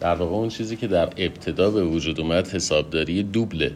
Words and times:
در 0.00 0.14
واقع 0.14 0.32
اون 0.32 0.48
چیزی 0.48 0.76
که 0.76 0.86
در 0.86 1.08
ابتدا 1.16 1.70
به 1.70 1.84
وجود 1.84 2.20
اومد 2.20 2.48
حسابداری 2.48 3.22
دوبله. 3.22 3.72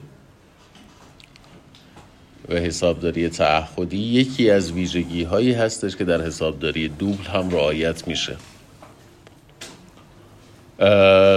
و 2.49 2.55
حسابداری 2.55 3.29
تعهدی 3.29 3.97
یکی 3.97 4.51
از 4.51 4.73
ویژگی 4.73 5.23
هایی 5.23 5.53
هستش 5.53 5.97
که 5.97 6.05
در 6.05 6.21
حسابداری 6.21 6.89
دوبل 6.89 7.25
هم 7.25 7.51
رعایت 7.51 8.09
میشه. 8.09 8.37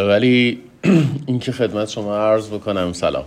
ولی 0.07 0.61
اینکه 1.27 1.51
خدمت 1.51 1.89
شما 1.89 2.17
عرض 2.17 2.49
بکنم 2.49 2.93
سلام. 2.93 3.25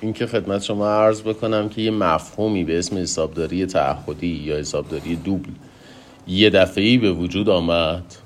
اینکه 0.00 0.26
خدمت 0.26 0.62
شما 0.62 0.88
عرض 0.88 1.22
بکنم 1.22 1.68
که 1.68 1.82
یه 1.82 1.90
مفهومی 1.90 2.64
به 2.64 2.78
اسم 2.78 2.98
حسابداری 2.98 3.66
تعهدی 3.66 4.26
یا 4.26 4.56
حسابداری 4.56 5.16
دوبل 5.16 5.50
یه 6.28 6.50
دفعی 6.50 6.98
به 6.98 7.12
وجود 7.12 7.48
آمد. 7.48 8.25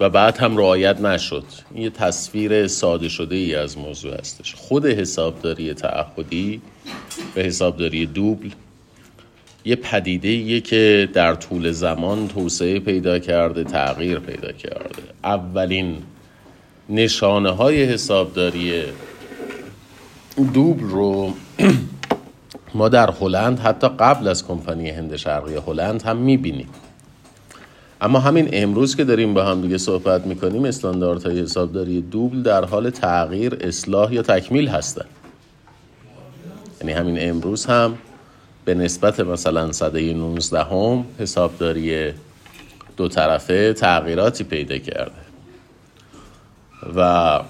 و 0.00 0.10
بعد 0.10 0.38
هم 0.38 0.56
رعایت 0.56 1.00
نشد. 1.00 1.44
این 1.74 1.82
یه 1.82 1.90
تصویر 1.90 2.66
ساده 2.66 3.08
شده 3.08 3.36
ای 3.36 3.54
از 3.54 3.78
موضوع 3.78 4.18
هستش. 4.18 4.54
خود 4.54 4.86
حسابداری 4.86 5.74
تعهدی 5.74 6.62
و 7.36 7.40
حسابداری 7.40 8.06
دوبل 8.06 8.50
یه 9.64 9.76
پدیده 9.76 10.28
ایه 10.28 10.60
که 10.60 11.08
در 11.12 11.34
طول 11.34 11.70
زمان 11.70 12.28
توسعه 12.28 12.78
پیدا 12.78 13.18
کرده 13.18 13.64
تغییر 13.64 14.18
پیدا 14.18 14.52
کرده. 14.52 15.02
اولین 15.24 15.96
نشانه 16.88 17.50
های 17.50 17.84
حسابداری 17.84 18.82
دوبل 20.54 20.84
رو 20.84 21.32
ما 22.74 22.88
در 22.88 23.10
هلند 23.20 23.58
حتی 23.58 23.88
قبل 23.88 24.28
از 24.28 24.46
کمپانی 24.46 24.90
هند 24.90 25.16
شرقی 25.16 25.54
هلند 25.54 26.02
هم 26.02 26.16
می‌بینیم. 26.16 26.68
اما 28.00 28.18
همین 28.18 28.48
امروز 28.52 28.96
که 28.96 29.04
داریم 29.04 29.34
با 29.34 29.44
هم 29.44 29.60
دیگه 29.60 29.78
صحبت 29.78 30.26
می‌کنیم 30.26 30.64
استانداردهای 30.64 31.40
حسابداری 31.40 32.00
دوبل 32.00 32.42
در 32.42 32.64
حال 32.64 32.90
تغییر 32.90 33.58
اصلاح 33.60 34.14
یا 34.14 34.22
تکمیل 34.22 34.68
هستن. 34.68 35.04
یعنی 36.80 36.92
همین 36.92 37.30
امروز 37.30 37.66
هم 37.66 37.98
به 38.64 38.74
نسبت 38.74 39.20
مثلا 39.20 39.72
صده 39.72 40.12
19 40.14 40.64
هم 40.64 41.04
حسابداری 41.18 42.12
دو 42.96 43.08
طرفه 43.08 43.72
تغییراتی 43.72 44.44
پیدا 44.44 44.78
کرده. 44.78 45.12
و 46.96 47.40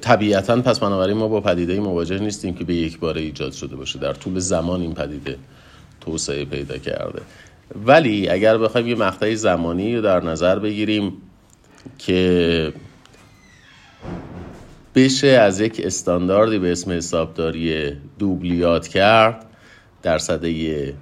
طبیعتا 0.00 0.60
پس 0.62 0.78
بنابراین 0.78 1.16
ما 1.16 1.28
با 1.28 1.40
پدیده 1.40 1.80
مواجه 1.80 2.18
نیستیم 2.18 2.54
که 2.54 2.64
به 2.64 2.74
یک 2.74 2.98
باره 2.98 3.20
ایجاد 3.20 3.52
شده 3.52 3.76
باشه. 3.76 3.98
در 3.98 4.12
طول 4.12 4.38
زمان 4.38 4.80
این 4.80 4.94
پدیده 4.94 5.36
توسعه 6.00 6.44
پیدا 6.44 6.78
کرده. 6.78 7.22
ولی 7.74 8.28
اگر 8.28 8.58
بخوایم 8.58 8.86
یه 8.86 8.94
مقطع 8.94 9.34
زمانی 9.34 9.96
رو 9.96 10.02
در 10.02 10.24
نظر 10.24 10.58
بگیریم 10.58 11.12
که 11.98 12.72
بشه 14.94 15.26
از 15.26 15.60
یک 15.60 15.80
استانداردی 15.84 16.58
به 16.58 16.72
اسم 16.72 16.90
حسابداری 16.90 17.92
دوبلیات 18.18 18.88
کرد 18.88 19.46
در 20.02 20.18
صده 20.18 20.94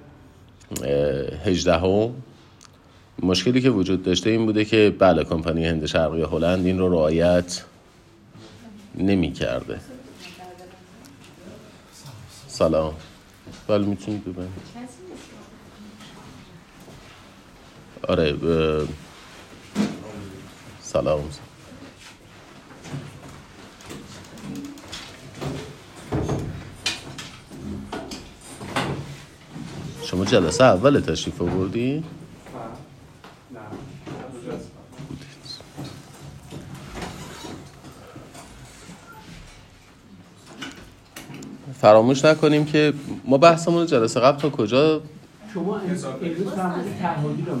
18 1.45 1.73
هم 1.73 2.13
مشکلی 3.23 3.61
که 3.61 3.69
وجود 3.69 4.03
داشته 4.03 4.29
این 4.29 4.45
بوده 4.45 4.65
که 4.65 4.95
بله 4.99 5.23
کمپانی 5.23 5.65
هند 5.65 5.85
شرقی 5.85 6.21
هلند 6.21 6.65
این 6.65 6.79
رو 6.79 6.89
رعایت 6.89 7.63
نمی 8.95 9.31
کرده 9.33 9.79
سلام. 12.47 12.93
بله 13.67 13.85
می‌تونید 13.85 14.23
ببینید 14.23 15.04
آره 18.07 18.33
ب... 18.33 18.45
سلام 20.81 21.29
شما 30.03 30.25
جلسه 30.25 30.63
اول 30.63 30.99
تشریف 30.99 31.41
آوردی؟ 31.41 32.03
فراموش 41.81 42.25
نکنیم 42.25 42.65
که 42.65 42.93
ما 43.25 43.37
بحثمون 43.37 43.85
جلسه 43.85 44.19
قبل 44.19 44.39
تا 44.39 44.49
کجا 44.49 45.01
شما 45.55 45.79
امروز 45.79 46.05
فرمودید 46.05 46.97
تعهدی 47.01 47.45
رو 47.47 47.55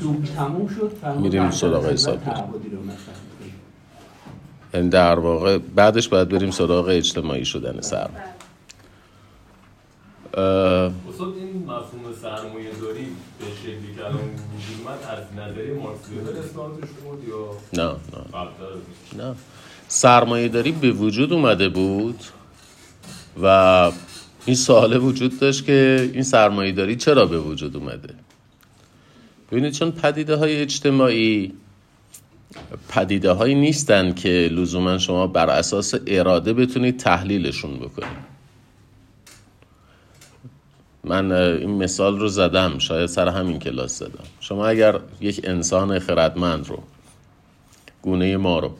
دوب 0.00 0.24
تموم 0.24 0.68
شد 0.68 0.92
میریم 1.20 1.50
سراغ 1.50 1.86
حساب 1.86 2.18
یعنی 4.74 4.88
در 4.88 5.18
واقع 5.18 5.58
بعدش 5.58 6.08
باید 6.08 6.28
بریم 6.28 6.50
سراغ 6.50 6.88
اجتماعی 6.88 7.44
شدن 7.44 7.80
سرم 7.80 8.10
استاد 10.28 11.34
این 11.36 11.62
مفهوم 11.62 12.14
سرمایه 12.22 12.70
داری 12.80 13.06
به 13.38 13.44
شکلی 13.62 13.94
که 13.96 14.04
الان 14.04 14.18
وجود 14.18 14.86
از 14.88 15.50
نظری 15.50 15.72
مارکسیسم 15.72 16.40
استارتش 16.44 16.88
بود 16.88 17.28
یا 17.28 17.84
نه 17.84 17.90
نه. 17.90 19.24
نه. 19.24 19.34
سرمایه 19.88 20.48
داری 20.48 20.72
به 20.72 20.90
وجود 20.90 21.32
اومده 21.32 21.68
بود 21.68 22.24
و 23.42 23.90
این 24.46 24.56
سواله 24.56 24.98
وجود 24.98 25.38
داشت 25.38 25.64
که 25.64 26.10
این 26.12 26.22
سرمایه 26.22 26.72
داری 26.72 26.96
چرا 26.96 27.26
به 27.26 27.38
وجود 27.38 27.76
اومده؟ 27.76 28.14
ببینید 29.52 29.72
چون 29.72 29.90
پدیده 29.90 30.36
های 30.36 30.60
اجتماعی 30.60 31.52
پدیده 32.88 33.32
هایی 33.32 33.54
نیستن 33.54 34.14
که 34.14 34.28
لزوما 34.28 34.98
شما 34.98 35.26
بر 35.26 35.50
اساس 35.50 35.94
اراده 36.06 36.52
بتونید 36.52 36.96
تحلیلشون 36.96 37.76
بکنید. 37.76 38.28
من 41.04 41.32
این 41.32 41.70
مثال 41.70 42.18
رو 42.18 42.28
زدم 42.28 42.78
شاید 42.78 43.06
سر 43.06 43.28
همین 43.28 43.58
کلاس 43.58 43.98
زدم. 43.98 44.24
شما 44.40 44.66
اگر 44.66 45.00
یک 45.20 45.40
انسان 45.44 45.98
خردمند 45.98 46.68
رو 46.68 46.82
گونه 48.02 48.36
ما 48.36 48.58
رو 48.58 48.74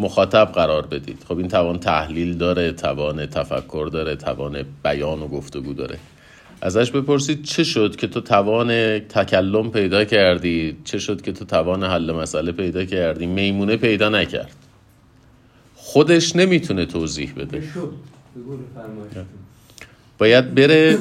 مخاطب 0.00 0.52
قرار 0.54 0.86
بدید. 0.86 1.24
خب 1.28 1.38
این 1.38 1.48
توان 1.48 1.78
تحلیل 1.78 2.38
داره 2.38 2.72
توان 2.72 3.26
تفکر 3.26 3.88
داره 3.92 4.16
توان 4.16 4.64
بیان 4.84 5.22
و 5.22 5.28
گفتگو 5.28 5.72
داره. 5.72 5.98
ازش 6.62 6.90
بپرسید 6.90 7.44
چه 7.44 7.64
شد 7.64 7.96
که 7.96 8.06
تو 8.06 8.20
توان 8.20 8.98
تکلم 8.98 9.70
پیدا 9.70 10.04
کردی؟ 10.04 10.76
چه 10.84 10.98
شد 10.98 11.22
که 11.22 11.32
تو 11.32 11.44
توان 11.44 11.84
حل 11.84 12.12
مسئله 12.12 12.52
پیدا 12.52 12.84
کردی؟ 12.84 13.26
میمونه 13.26 13.76
پیدا 13.76 14.08
نکرد. 14.08 14.56
خودش 15.74 16.36
نمی‌تونه 16.36 16.86
توضیح 16.86 17.32
بده. 17.36 17.62
باید 20.18 20.54
بره 20.54 20.98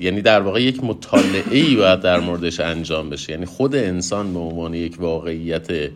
یعنی 0.00 0.22
در 0.22 0.40
واقع 0.40 0.62
یک 0.62 0.84
مطالعه 0.84 1.44
ای 1.50 1.76
باید 1.76 2.00
در 2.00 2.20
موردش 2.20 2.60
انجام 2.60 3.10
بشه. 3.10 3.32
یعنی 3.32 3.46
خود 3.46 3.74
انسان 3.74 4.32
به 4.32 4.38
عنوان 4.38 4.74
یک 4.74 5.00
واقعیت 5.00 5.90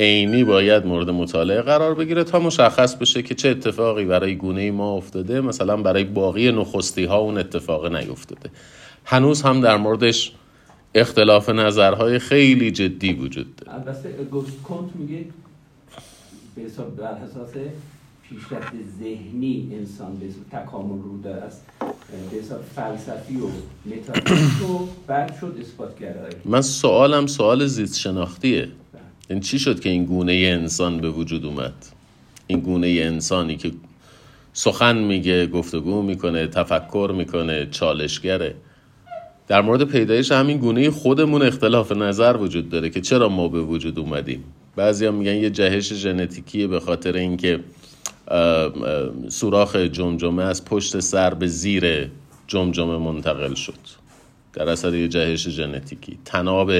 عینی 0.00 0.44
باید 0.44 0.86
مورد 0.86 1.10
مطالعه 1.10 1.62
قرار 1.62 1.94
بگیره 1.94 2.24
تا 2.24 2.38
مشخص 2.38 2.94
بشه 2.94 3.22
که 3.22 3.34
چه 3.34 3.48
اتفاقی 3.48 4.04
برای 4.04 4.36
گونه 4.36 4.70
ما 4.70 4.92
افتاده. 4.92 5.40
مثلا 5.40 5.76
برای 5.76 6.04
باقی 6.04 6.52
نخستی 6.52 7.04
ها 7.04 7.18
اون 7.18 7.38
اتفاق 7.38 7.96
نیفتاده. 7.96 8.50
هنوز 9.04 9.42
هم 9.42 9.60
در 9.60 9.76
موردش 9.76 10.32
اختلاف 10.94 11.48
نظرهای 11.48 12.18
خیلی 12.18 12.70
جدی 12.70 13.12
وجود 13.12 13.56
داره. 13.56 13.74
البته 13.74 14.14
کنت 14.64 14.90
میگه 14.94 15.24
به 16.56 16.62
حساب 16.62 16.96
بر 16.96 17.04
اساس 17.04 17.50
پیشرفت 18.28 18.72
ذهنی 19.00 19.70
انسان 19.78 20.16
به 20.16 20.26
تکامل 20.58 21.02
رو 21.02 21.22
داره. 21.22 21.42
است 21.42 21.66
به 22.30 22.38
حساب 22.38 22.62
فلسفی 22.62 23.36
و 23.36 23.46
متافیزیک 23.86 24.70
و 24.70 24.86
بعد 25.06 25.36
شد 25.40 25.56
اثبات 25.60 25.98
کرده 25.98 26.36
من 26.44 26.62
سوالم 26.62 27.26
سوال 27.26 27.66
زیست 27.66 27.98
شناختیه 27.98 28.68
این 29.30 29.40
چی 29.40 29.58
شد 29.58 29.80
که 29.80 29.88
این 29.88 30.04
گونه 30.04 30.32
انسان 30.32 31.00
به 31.00 31.10
وجود 31.10 31.46
اومد؟ 31.46 31.72
این 32.46 32.60
گونه 32.60 32.86
انسانی 32.86 33.56
که 33.56 33.72
سخن 34.52 34.98
میگه 34.98 35.46
گفتگو 35.46 36.02
می‌کنه 36.02 36.46
تفکر 36.46 37.12
می‌کنه 37.16 37.68
چالشگره. 37.70 38.54
در 39.48 39.60
مورد 39.62 39.84
پیدایش 39.84 40.32
همین 40.32 40.58
گونه 40.58 40.90
خودمون 40.90 41.42
اختلاف 41.42 41.92
نظر 41.92 42.36
وجود 42.36 42.68
داره 42.68 42.90
که 42.90 43.00
چرا 43.00 43.28
ما 43.28 43.48
به 43.48 43.60
وجود 43.60 43.98
اومدیم. 43.98 44.44
بعضی 44.76 45.10
میگن 45.10 45.34
یه 45.34 45.50
جهش 45.50 45.92
ژنتیکیه 45.92 46.66
به 46.66 46.80
خاطر 46.80 47.16
اینکه 47.16 47.60
سوراخ 49.28 49.76
جمجمه 49.76 50.42
از 50.42 50.64
پشت 50.64 51.00
سر 51.00 51.34
به 51.34 51.46
زیر 51.46 52.08
جمجمه 52.46 52.98
منتقل 52.98 53.54
شد. 53.54 54.00
در 54.52 54.68
اثر 54.68 54.94
یه 54.94 55.08
جهش 55.08 55.48
ژنتیکی. 55.48 56.18
تناب 56.24 56.72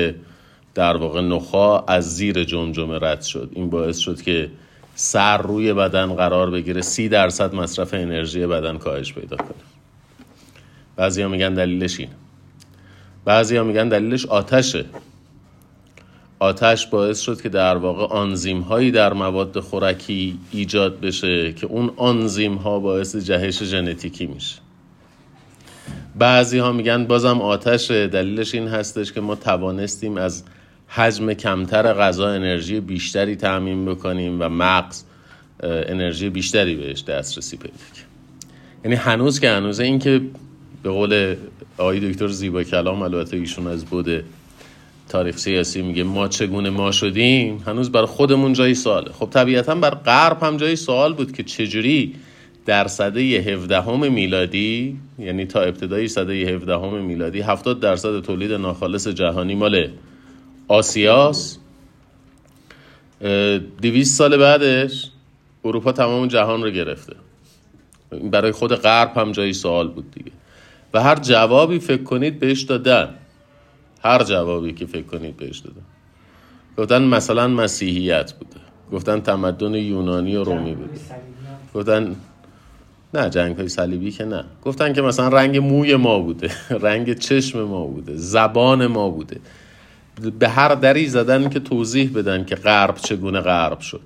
در 0.75 0.97
واقع 0.97 1.21
نخا 1.21 1.79
از 1.79 2.17
زیر 2.17 2.45
جمجمه 2.45 2.99
رد 3.03 3.23
شد. 3.23 3.51
این 3.53 3.71
باعث 3.71 3.99
شد 3.99 4.23
که 4.23 4.51
سر 4.95 5.37
روی 5.43 5.73
بدن 5.73 6.15
قرار 6.15 6.51
بگیره 6.51 6.81
سی 6.81 7.09
درصد 7.09 7.55
مصرف 7.55 7.95
انرژی 7.95 8.47
بدن 8.47 8.79
کاهش 8.79 9.13
پیدا 9.13 9.37
کنه. 9.37 9.71
بعضی 10.97 11.23
ها 11.23 11.29
میگن 11.29 11.55
دلیلش 11.55 12.01
این 12.01 12.09
بعضی 13.25 13.57
ها 13.57 13.65
میگن 13.65 13.89
دلیلش 13.89 14.27
آتشه. 14.27 14.85
آتش 16.39 16.87
باعث 16.87 17.21
شد 17.21 17.41
که 17.41 17.49
در 17.49 17.77
واقع 17.77 18.15
آنزیم 18.15 18.61
هایی 18.61 18.91
در 18.91 19.13
مواد 19.13 19.61
خوراکی 19.61 20.39
ایجاد 20.53 21.01
بشه 21.01 21.53
که 21.53 21.67
اون 21.67 21.91
آنزیم 21.97 22.55
ها 22.55 22.79
باعث 22.79 23.17
جهش 23.17 23.63
ژنتیکی 23.63 24.27
میشه. 24.27 24.57
بعضی 26.19 26.59
ها 26.59 26.73
میگن 26.73 27.05
بازم 27.07 27.41
آتش 27.41 27.91
دلیلش 27.91 28.55
این 28.55 28.69
هستش 28.69 29.13
که 29.13 29.21
ما 29.21 29.35
توانستیم 29.35 30.17
از 30.17 30.45
حجم 30.93 31.33
کمتر 31.33 31.95
غذا 31.95 32.29
انرژی 32.29 32.81
بیشتری 32.81 33.37
تعمین 33.37 33.85
بکنیم 33.85 34.37
و 34.41 34.49
مغز 34.49 35.03
انرژی 35.63 36.31
بیشتری 36.31 36.75
بهش 36.77 37.03
دسترسی 37.03 37.57
پیدا 37.57 37.75
یعنی 38.85 38.97
هنوز 38.97 39.41
که 39.41 39.51
هنوز 39.51 39.81
این 39.81 39.99
که 39.99 40.21
به 40.83 40.91
قول 40.91 41.37
آقای 41.79 42.13
دکتر 42.13 42.29
زیبا 42.29 42.63
کلام 42.63 43.03
البته 43.03 43.37
ایشون 43.37 43.67
از 43.67 43.85
بوده 43.85 44.25
تاریخ 45.09 45.39
سیاسی 45.39 45.83
میگه 45.83 46.03
ما 46.03 46.29
چگونه 46.29 46.71
ما 46.71 46.93
شدیم 46.93 47.63
هنوز 47.67 47.93
بر 47.93 48.07
خودمون 48.07 48.53
جایی 48.53 48.75
سواله. 48.75 49.13
خب 49.13 49.29
طبیعتا 49.31 49.75
بر 49.75 49.91
غرب 49.91 50.43
هم 50.43 50.57
جایی 50.57 50.77
سوال 50.77 51.15
بود 51.15 51.33
که 51.33 51.43
چجوری 51.43 52.15
در 52.67 52.87
صده 52.87 53.21
17 53.21 54.09
میلادی 54.09 54.97
یعنی 55.19 55.47
تا 55.47 55.61
ابتدای 55.61 56.09
صده 56.09 56.33
17 56.33 57.01
میلادی 57.01 57.41
70 57.41 57.81
درصد 57.81 58.21
تولید 58.21 58.53
ناخالص 58.53 59.09
جهانی 59.09 59.55
مال 59.55 59.89
آسیاس. 60.71 61.59
200 63.21 64.19
سال 64.19 64.37
بعدش 64.37 65.11
اروپا 65.65 65.93
تمام 65.93 66.27
جهان 66.27 66.63
رو 66.63 66.71
گرفته. 66.71 67.17
برای 68.31 68.53
خود 68.53 68.75
غرب 68.75 69.19
هم 69.19 69.33
جایی 69.33 69.53
سوال 69.53 69.89
بود 69.89 70.11
دیگه. 70.11 70.33
و 70.95 71.03
هر 71.03 71.17
جوابی 71.17 71.79
فکر 71.79 72.03
کنید 72.03 72.39
بهش 72.39 72.63
دادن. 72.63 73.15
هر 74.03 74.23
جوابی 74.25 74.73
که 74.73 74.87
فکر 74.87 75.03
کنید 75.03 75.37
بهش 75.37 75.59
دادن. 75.59 75.83
گفتن 76.79 77.03
مثلا 77.03 77.49
مسیحیت 77.49 78.33
بوده. 78.33 78.61
گفتن 78.93 79.21
تمدن 79.21 79.75
یونانی 79.75 80.37
و 80.37 80.45
رومی 80.45 80.75
بوده. 80.75 81.01
گفتن 81.75 82.17
نه 83.15 83.31
جنگ 83.31 83.57
های 83.57 83.69
صلیبی 83.69 84.11
که 84.11 84.25
نه. 84.25 84.45
گفتن 84.63 84.93
که 84.93 85.03
مثلا 85.03 85.29
رنگ 85.29 85.57
موی 85.57 85.97
ما 85.97 86.19
بوده. 86.19 86.51
رنگ 86.87 87.19
چشم 87.19 87.63
ما 87.63 87.85
بوده. 87.85 88.17
زبان 88.17 88.87
ما 88.87 89.11
بوده. 89.11 89.41
به 90.39 90.49
هر 90.49 90.75
دری 90.75 91.07
زدن 91.07 91.49
که 91.49 91.61
توضیح 91.61 92.11
بدن 92.15 92.45
که 92.45 92.55
غرب 92.55 92.97
چگونه 92.97 93.41
غرب 93.41 93.81
شد. 93.81 94.01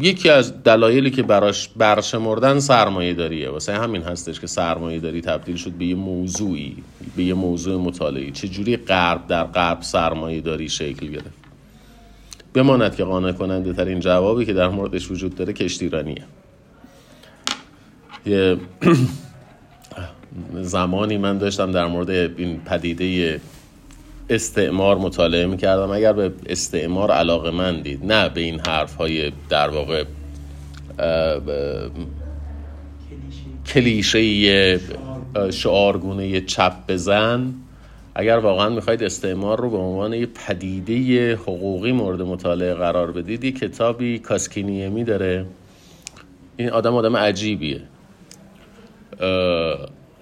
یکی 0.00 0.30
از 0.30 0.62
دلایلی 0.62 1.10
که 1.10 1.22
براش 1.22 1.68
برشمردن 1.68 2.60
سرمایه 2.60 3.14
داریه. 3.14 3.50
واسه 3.50 3.72
همین 3.72 4.02
هستش 4.02 4.40
که 4.40 4.46
سرمایه 4.46 5.00
داری 5.00 5.20
تبدیل 5.20 5.56
شد 5.56 5.70
به 5.70 5.84
یه 5.84 5.94
موضوعی 5.94 6.76
به 7.16 7.24
یه 7.24 7.34
موضوع 7.34 7.80
مطالعی 7.80 8.30
چجوری 8.30 8.76
غرب 8.76 9.26
در 9.26 9.44
غرب 9.44 9.82
سرمایه 9.82 10.40
داری 10.40 10.68
شکل 10.68 11.06
گرفت؟ 11.06 11.42
بماند 12.54 12.96
که 12.96 13.04
قانع 13.04 13.32
کننده 13.32 13.72
ترین 13.72 14.00
جوابی 14.00 14.44
که 14.44 14.52
در 14.52 14.68
موردش 14.68 15.10
وجود 15.10 15.34
داره 15.34 15.52
کشتیرانیه. 15.52 16.24
یه 18.26 18.56
زمانی 20.62 21.18
من 21.18 21.38
داشتم 21.38 21.72
در 21.72 21.86
مورد 21.86 22.10
این 22.10 22.60
پدیده 22.60 23.40
استعمار 24.28 24.98
مطالعه 24.98 25.46
می‌کردم. 25.46 25.90
اگر 25.90 26.12
به 26.12 26.32
استعمار 26.46 27.10
علاقه 27.10 27.50
من 27.50 27.80
دید 27.80 28.12
نه 28.12 28.28
به 28.28 28.40
این 28.40 28.60
حرف 28.60 28.94
های 28.94 29.32
در 29.48 29.68
واقع 29.68 30.04
کلیشه 33.66 34.80
شعارگونه 35.50 36.40
چپ 36.40 36.72
بزن 36.88 37.54
اگر 38.14 38.36
واقعا 38.36 38.68
می‌خواید 38.68 39.02
استعمار 39.02 39.60
رو 39.60 39.70
به 39.70 39.76
عنوان 39.76 40.12
یه 40.12 40.26
پدیده 40.26 41.34
حقوقی 41.34 41.92
مورد 41.92 42.22
مطالعه 42.22 42.74
قرار 42.74 43.12
بدید 43.12 43.44
یه 43.44 43.52
کتابی 43.52 44.18
کاسکینیمی 44.18 45.04
داره. 45.04 45.46
این 46.56 46.70
آدم 46.70 46.94
آدم 46.94 47.16
عجیبیه. 47.16 47.80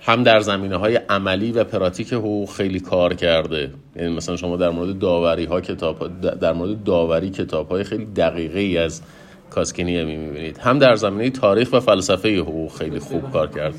هم 0.03 0.23
در 0.23 0.41
زمینه 0.41 0.77
های 0.77 0.97
عملی 0.97 1.53
و 1.53 1.65
پراتیک 1.65 2.13
حقوق 2.13 2.51
خیلی 2.51 2.81
کار 2.81 3.15
کرده. 3.15 3.71
یعنی 3.97 4.17
مثلا 4.17 4.37
شما 4.37 4.57
در 4.57 4.71
مورد 4.71 4.99
داوری 4.99 5.45
ها 5.45 5.61
کتاب 5.61 6.21
در 6.21 6.53
مورد 6.53 6.85
داوری 6.85 7.31
کتاب 7.31 7.69
های 7.69 7.85
خیلی 7.85 8.05
دقیقه 8.05 8.59
ای 8.59 8.79
از 8.79 9.03
کاسکنیمی 9.51 10.17
می‌بینید. 10.17 10.59
هم 10.59 10.79
در 10.79 10.95
زمینه 10.95 11.31
تاریخ 11.31 11.73
و 11.73 11.81
فلسفه 11.81 12.39
حقوق 12.39 12.73
خیلی 12.73 12.99
خوب 12.99 13.31
کار 13.31 13.47
کرد. 13.51 13.75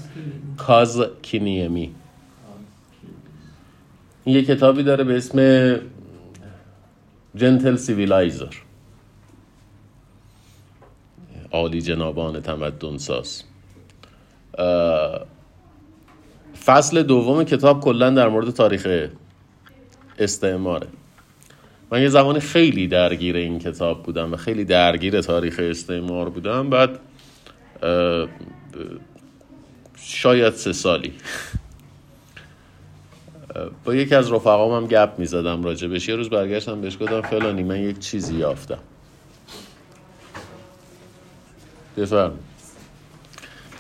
کاسکنیمی 0.58 1.92
این 4.24 4.36
یه 4.36 4.46
کتابی 4.46 4.84
داره 4.84 5.04
به 5.04 5.18
اسم 5.18 5.80
Gentle 7.36 7.76
Civilizer. 7.76 8.54
عالی 11.52 11.82
جنابان 11.82 12.42
تمدن 12.42 12.98
ساز 12.98 13.44
فصل 16.66 17.04
دوم 17.04 17.44
کتاب 17.44 17.82
کلا 17.82 18.10
در 18.10 18.28
مورد 18.28 18.50
تاریخ 18.50 19.10
استعماره. 20.20 20.88
من 21.92 22.02
یه 22.02 22.10
زمانی 22.10 22.40
خیلی 22.40 22.88
درگیر 22.88 23.36
این 23.36 23.60
کتاب 23.60 24.04
بودم 24.04 24.34
و 24.34 24.36
خیلی 24.36 24.66
درگیر 24.66 25.22
تاریخ 25.22 25.60
استعمار 25.60 26.30
بودم 26.30 26.70
بعد 26.70 27.00
شاید 29.98 30.54
سه 30.54 30.74
سالی. 30.74 31.14
با 33.86 33.96
یکی 33.96 34.16
از 34.16 34.32
رفقام 34.32 34.84
هم 34.84 34.88
گپ 34.88 35.14
می 35.18 35.26
زدم 35.26 35.64
راجبش. 35.64 36.10
یه 36.10 36.16
روز 36.16 36.30
برگشتم 36.30 36.82
بهش 36.82 36.98
گفتم 37.02 37.22
فلانی 37.22 37.64
من 37.64 37.80
یک 37.80 38.00
چیزی 38.00 38.36
یافتم. 38.36 38.80
بفرم 41.98 42.40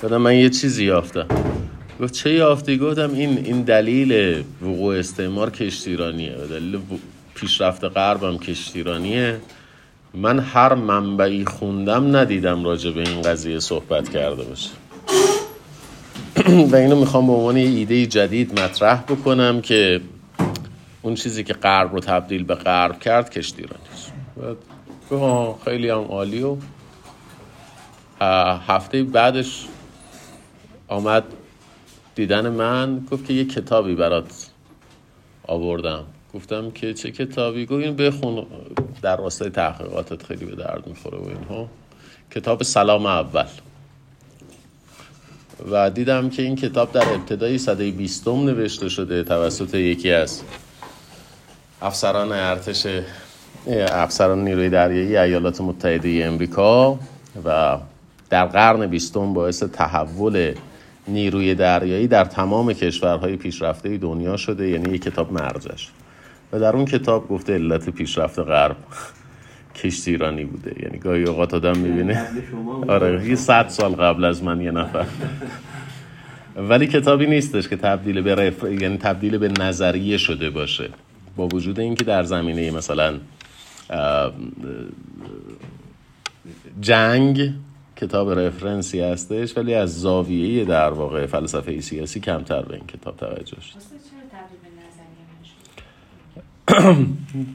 گفتم 0.03 0.17
من 0.17 0.35
یه 0.35 0.49
چیزی 0.49 0.85
یافتم. 0.85 1.27
گفت 2.01 2.13
چه 2.13 2.33
یافتی؟ 2.33 2.77
گفتم 2.77 3.13
این 3.13 3.37
این 3.37 3.61
دلیل 3.61 4.43
وقوع 4.61 4.95
استعمار 4.95 5.49
کشتیرانیه 5.49 6.35
و 6.35 6.47
دلیل 6.47 6.79
پیشرفت 7.35 7.83
غربم 7.83 8.37
کشتیرانیه. 8.37 9.39
من 10.13 10.39
هر 10.39 10.73
منبعی 10.73 11.45
خوندم 11.45 12.15
ندیدم 12.15 12.63
راجع 12.63 12.91
به 12.91 13.09
این 13.09 13.21
قضیه 13.21 13.59
صحبت 13.59 14.09
کرده 14.09 14.43
باشه. 14.43 14.69
و 16.71 16.75
اینو 16.75 16.99
می‌خوام 16.99 17.27
به 17.27 17.33
عنوان 17.33 17.57
یه 17.57 17.69
ایده 17.69 18.05
جدید 18.05 18.59
مطرح 18.59 19.01
بکنم 19.01 19.61
که 19.61 20.01
اون 21.01 21.15
چیزی 21.15 21.43
که 21.43 21.53
غرب 21.53 21.93
رو 21.93 21.99
تبدیل 21.99 22.43
به 22.43 22.55
غرب 22.55 22.99
کرد 22.99 23.29
کشتیرانی 23.29 23.81
خیلی 25.65 25.89
هم 25.89 26.01
عالی 26.01 26.43
و 26.43 26.57
هفته 28.67 29.03
بعدش 29.03 29.65
آمد 30.87 31.23
دیدن 32.21 32.49
من 32.49 33.07
گفت 33.11 33.25
که 33.25 33.33
یه 33.33 33.45
کتابی 33.45 33.95
برات 33.95 34.49
آوردم. 35.47 36.03
گفتم 36.33 36.71
که 36.71 36.93
چه 36.93 37.11
کتابی؟ 37.11 37.65
گفت 37.65 37.83
این 37.83 37.95
بخون. 37.95 38.45
در 39.01 39.17
راستای 39.17 39.49
تحقیقاتت 39.49 40.23
خیلی 40.23 40.45
به 40.45 40.55
درد 40.55 40.87
می‌خوره 40.87 41.17
و 41.17 41.27
اینها. 41.27 41.67
کتاب 42.31 42.63
سلام 42.63 43.05
اول. 43.05 43.45
و 45.71 45.89
دیدم 45.89 46.29
که 46.29 46.41
این 46.41 46.55
کتاب 46.55 46.91
در 46.91 47.13
ابتدای 47.13 47.57
صده 47.57 47.91
بیستم 47.91 48.45
نوشته 48.45 48.89
شده 48.89 49.23
توسط 49.23 49.75
یکی 49.75 50.11
از 50.11 50.41
افسران 51.81 52.31
ارتش 52.31 52.87
افسران 53.67 54.43
نیروی 54.43 54.69
دریایی 54.69 55.17
ایالات 55.17 55.61
متحده 55.61 56.23
امریکا 56.25 56.99
و 57.45 57.77
در 58.29 58.45
قرن 58.45 58.87
بیستم 58.87 59.33
باعث 59.33 59.63
تحول 59.63 60.53
نیروی 61.07 61.55
دریایی 61.55 62.07
در 62.07 62.25
تمام 62.25 62.73
کشورهای 62.73 63.35
پیشرفته 63.35 63.97
دنیا 63.97 64.37
شده 64.37 64.69
یعنی 64.69 64.93
یک 64.93 65.01
کتاب 65.01 65.33
مرجش 65.33 65.89
و 66.51 66.59
در 66.59 66.75
اون 66.75 66.85
کتاب 66.85 67.27
گفته 67.27 67.53
علت 67.53 67.89
پیشرفت 67.89 68.39
غرب 68.39 68.77
کشتیرانی 69.75 70.45
بوده. 70.45 70.83
یعنی 70.83 70.97
گاهی 70.97 71.23
اوقات 71.23 71.53
آدم 71.53 71.77
می‌بینه 71.77 72.27
آره 72.87 73.29
یه 73.29 73.35
صد 73.35 73.67
سال 73.67 73.91
قبل 73.91 74.25
از 74.25 74.43
من 74.43 74.61
یه 74.61 74.71
نفر. 74.71 75.05
ولی 76.55 76.87
کتابی 76.87 77.25
نیستش 77.25 77.67
که 77.67 77.75
تبدیل 77.75 78.21
به 78.21 78.35
رف... 78.35 78.63
یعنی 78.63 78.97
تبدیل 78.97 79.37
به 79.37 79.47
نظریه 79.59 80.17
شده 80.17 80.49
باشه. 80.49 80.89
با 81.35 81.47
وجود 81.47 81.79
اینکه 81.79 82.03
در 82.03 82.23
زمینه 82.23 82.71
مثلا 82.71 83.13
جنگ 86.79 87.53
کتاب 88.01 88.39
رفرنسی 88.39 88.99
هستش 88.99 89.57
ولی 89.57 89.73
از 89.73 90.01
زاویه 90.01 90.65
در 90.65 90.89
واقع 90.89 91.25
فلسفه 91.25 91.81
سیاسی 91.81 92.19
کمتر 92.19 92.61
به 92.61 92.73
این 92.73 92.87
کتاب 92.87 93.17
توجه 93.17 93.57
شد. 93.61 94.01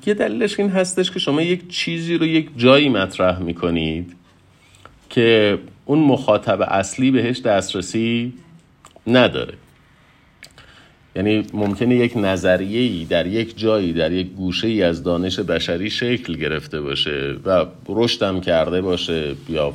یه 0.06 0.14
دلیلش 0.14 0.60
این 0.60 0.70
هستش 0.70 1.10
که 1.10 1.18
شما 1.18 1.42
یک 1.42 1.68
چیزی 1.68 2.18
رو 2.18 2.26
یک 2.26 2.50
جایی 2.56 2.88
مطرح 2.88 3.38
می‌کنید 3.38 4.16
که 5.10 5.58
اون 5.84 5.98
مخاطب 5.98 6.60
اصلی 6.60 7.10
بهش 7.10 7.40
دسترسی 7.40 8.32
نداره. 9.06 9.54
یعنی 11.16 11.46
ممکنه 11.52 11.96
یک 11.96 12.12
نظریه 12.16 12.80
ای 12.80 13.04
در 13.04 13.26
یک 13.26 13.58
جایی 13.58 13.92
در 13.92 14.12
یک 14.12 14.26
گوشه 14.26 14.68
ای 14.68 14.82
از 14.82 15.02
دانش 15.02 15.40
بشری 15.40 15.90
شکل 15.90 16.36
گرفته 16.36 16.80
باشه 16.80 17.36
و 17.44 17.66
رشدم 17.88 18.40
کرده 18.40 18.80
باشه 18.80 19.34
یا 19.48 19.74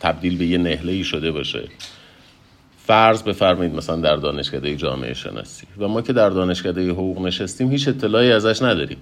تبدیل 0.00 0.38
به 0.38 0.46
یه 0.46 0.58
نهله 0.58 0.92
ای 0.92 1.04
شده 1.04 1.32
باشه. 1.32 1.68
فرض 2.86 3.22
بفرمایید 3.22 3.74
مثلا 3.74 3.96
در 3.96 4.16
دانشکده 4.16 4.76
جامعه 4.76 5.14
شناسی. 5.14 5.66
و 5.78 5.88
ما 5.88 6.02
که 6.02 6.12
در 6.12 6.30
دانشکده 6.30 6.90
حقوق 6.90 7.20
نشستیم 7.20 7.70
هیچ 7.70 7.88
اطلاعی 7.88 8.32
ازش 8.32 8.62
نداریم. 8.62 8.98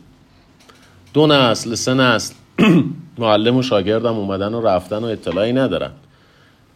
دو 1.15 1.27
نسل 1.27 1.75
سه 1.75 1.95
نسل 1.95 2.35
معلم 3.19 3.57
و 3.57 3.63
شاگردم 3.63 4.15
اومدن 4.15 4.55
و 4.55 4.61
رفتن 4.61 4.99
و 4.99 5.05
اطلاعی 5.05 5.53
ندارن. 5.53 5.91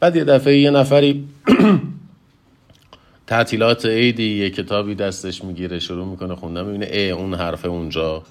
بعد 0.00 0.16
یه 0.16 0.24
دفعه 0.24 0.58
یه 0.58 0.70
نفری 0.70 1.28
تعطیلات 3.26 3.86
عیدی 3.86 4.38
یه 4.38 4.50
کتابی 4.50 4.94
دستش 4.94 5.44
می‌گیره 5.44 5.78
شروع 5.78 6.06
می‌کنه 6.06 6.34
خوندن 6.34 6.64
می‌بینه 6.64 6.86
ای 6.86 7.10
اون 7.10 7.34
حرف 7.34 7.64
اونجا. 7.64 8.22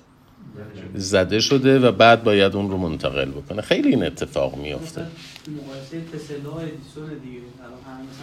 زده 0.95 1.39
شده 1.39 1.79
و 1.79 1.91
بعد 1.91 2.23
باید 2.23 2.55
اون 2.55 2.69
رو 2.69 2.77
منتقل 2.77 3.31
بکنه. 3.31 3.61
خیلی 3.61 3.89
این 3.89 4.03
اتفاق 4.03 4.57
میفته 4.57 5.01
مقایسه 5.01 6.01
تسلا 6.13 6.57
ادیسون 6.59 7.19
دیگه. 7.23 7.41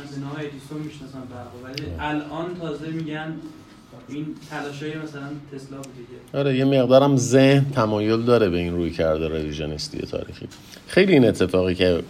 مثلا 0.06 0.28
به 0.36 0.46
ادیسون 0.46 0.78
می‌شناسن 0.78 1.22
ولی 1.64 1.82
الان 1.98 2.54
تازه 2.60 2.88
میگن 2.88 3.34
این 4.08 4.26
تلاشای 4.50 4.98
مثلا 4.98 5.28
تسلا 5.52 5.76
بوده 5.76 6.38
آره 6.40 6.56
یه 6.56 6.64
مقدارم 6.64 7.16
ذهن 7.16 7.70
تمایل 7.70 8.22
داره 8.22 8.48
به 8.48 8.58
این 8.58 8.72
روی 8.72 8.90
کرده 8.90 9.28
رویژنیستی 9.28 9.98
تاریخی. 9.98 10.48
خیلی 10.86 11.12
این 11.12 11.24
اتفاقی 11.24 11.74
که 11.74 12.02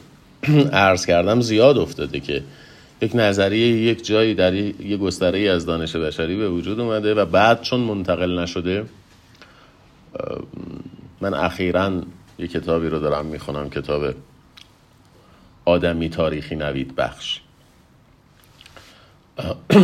عرض 0.73 1.07
کردم 1.07 1.41
زیاد 1.41 1.79
افتاده 1.79 2.21
که 2.21 2.43
یک 3.03 3.13
نظریه 3.15 3.67
یک 3.67 4.07
جایی 4.07 4.35
در 4.35 4.55
یک 4.55 5.01
گستره 5.01 5.41
از 5.41 5.67
دانش 5.67 5.97
بشری 5.97 6.37
به 6.37 6.49
وجود 6.49 6.81
اومده 6.81 7.15
و 7.15 7.25
بعد 7.25 7.63
چون 7.63 7.81
منتقل 7.81 8.39
نشده 8.39 8.85
من 11.21 11.35
اخیرا 11.35 12.03
یک 12.39 12.51
کتابی 12.51 12.89
رو 12.89 12.99
دارم 12.99 13.27
می‌خونم 13.27 13.71
کتاب 13.71 14.15
آدمی 15.65 16.09
تاریخی 16.09 16.57
نوید 16.57 16.97
بخش. 16.97 17.41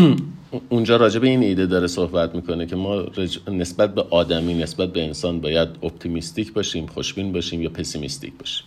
اونجا 0.68 0.96
راجع 0.96 1.20
به 1.20 1.28
این 1.28 1.42
ایده 1.42 1.66
داره 1.66 1.86
صحبت 1.86 2.34
می‌کنه 2.34 2.66
که 2.66 2.76
ما 2.76 3.06
نسبت 3.48 3.94
به 3.94 4.02
آدمی 4.02 4.54
نسبت 4.54 4.92
به 4.92 5.04
انسان 5.04 5.40
باید 5.40 5.68
optimistic 5.82 6.52
باشیم 6.52 6.86
خوشبین 6.86 7.32
باشیم 7.32 7.62
یا 7.62 7.68
pessimistic 7.68 8.32
باشیم. 8.38 8.66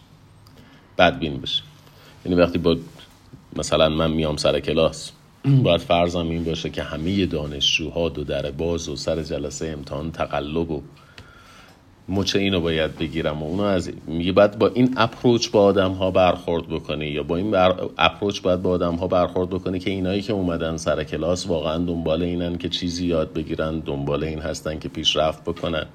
بدبین 0.97 1.37
باشیم. 1.39 1.63
یعنی 2.25 2.37
وقتی 2.41 2.57
با 2.57 2.77
مثلا 3.55 3.89
من 3.89 4.11
میام 4.11 4.37
سر 4.37 4.59
کلاس 4.59 5.11
باید 5.63 5.81
فرضم 5.81 6.29
این 6.29 6.43
باشه 6.43 6.69
که 6.69 6.83
همه 6.83 7.25
دانشجوها 7.25 8.09
دودره‌باز 8.09 8.89
و 8.89 8.95
سر 8.95 9.23
جلسه 9.23 9.67
امتحان 9.67 10.11
تقلب 10.11 10.71
و 10.71 10.81
مچه 12.09 12.39
اینو 12.39 12.61
باید 12.61 12.97
بگیرم 12.97 13.43
و 13.43 13.45
اونو 13.45 13.63
از 13.63 13.91
میگه 14.07 14.31
باید 14.31 14.59
با 14.59 14.67
این 14.67 14.93
اپروچ 14.97 15.49
با 15.49 15.63
آدم 15.63 15.91
ها 15.91 16.11
برخورد 16.11 16.67
بکنی 16.67 17.05
یا 17.05 17.23
با 17.23 17.35
این 17.37 17.51
بر... 17.51 17.75
اپروچ 17.97 18.41
باید 18.41 18.61
با 18.61 18.69
آدم 18.69 18.95
ها 18.95 19.07
برخورد 19.07 19.49
بکنی 19.49 19.79
که 19.79 19.89
اینایی 19.89 20.21
که 20.21 20.33
اومدن 20.33 20.77
سر 20.77 21.03
کلاس 21.03 21.47
واقعا 21.47 21.77
دنبال 21.77 22.23
اینن 22.23 22.57
که 22.57 22.69
چیزی 22.69 23.05
یاد 23.05 23.33
بگیرن 23.33 23.79
دنبال 23.79 24.23
این 24.23 24.39
هستن 24.39 24.79
که 24.79 24.89
پیشرفت 24.89 25.43
بکنن. 25.43 25.85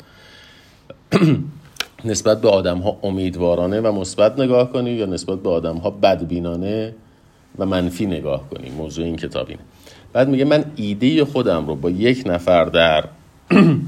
نسبت 2.04 2.40
به 2.40 2.49
آدم 2.49 2.78
ها 2.78 2.99
امیدوارانه 3.02 3.81
و 3.81 3.92
مثبت 3.92 4.40
نگاه 4.40 4.73
کنی 4.73 4.90
یا 4.90 5.07
نسبت 5.07 5.38
به 5.38 5.50
آدم 5.50 5.76
ها 5.76 5.90
بدبینانه 5.90 6.95
و 7.59 7.66
منفی 7.66 8.07
نگاه 8.07 8.49
کنی. 8.50 8.71
موضوع 8.71 9.04
این 9.04 9.16
کتاب 9.16 9.49
اینه. 9.49 9.62
بعد 10.12 10.28
میگه 10.28 10.45
من 10.45 10.64
ایده 10.76 11.25
خودم 11.25 11.66
رو 11.66 11.76
با 11.76 11.90
یک 11.90 12.23
نفر 12.26 12.64
در 12.64 13.04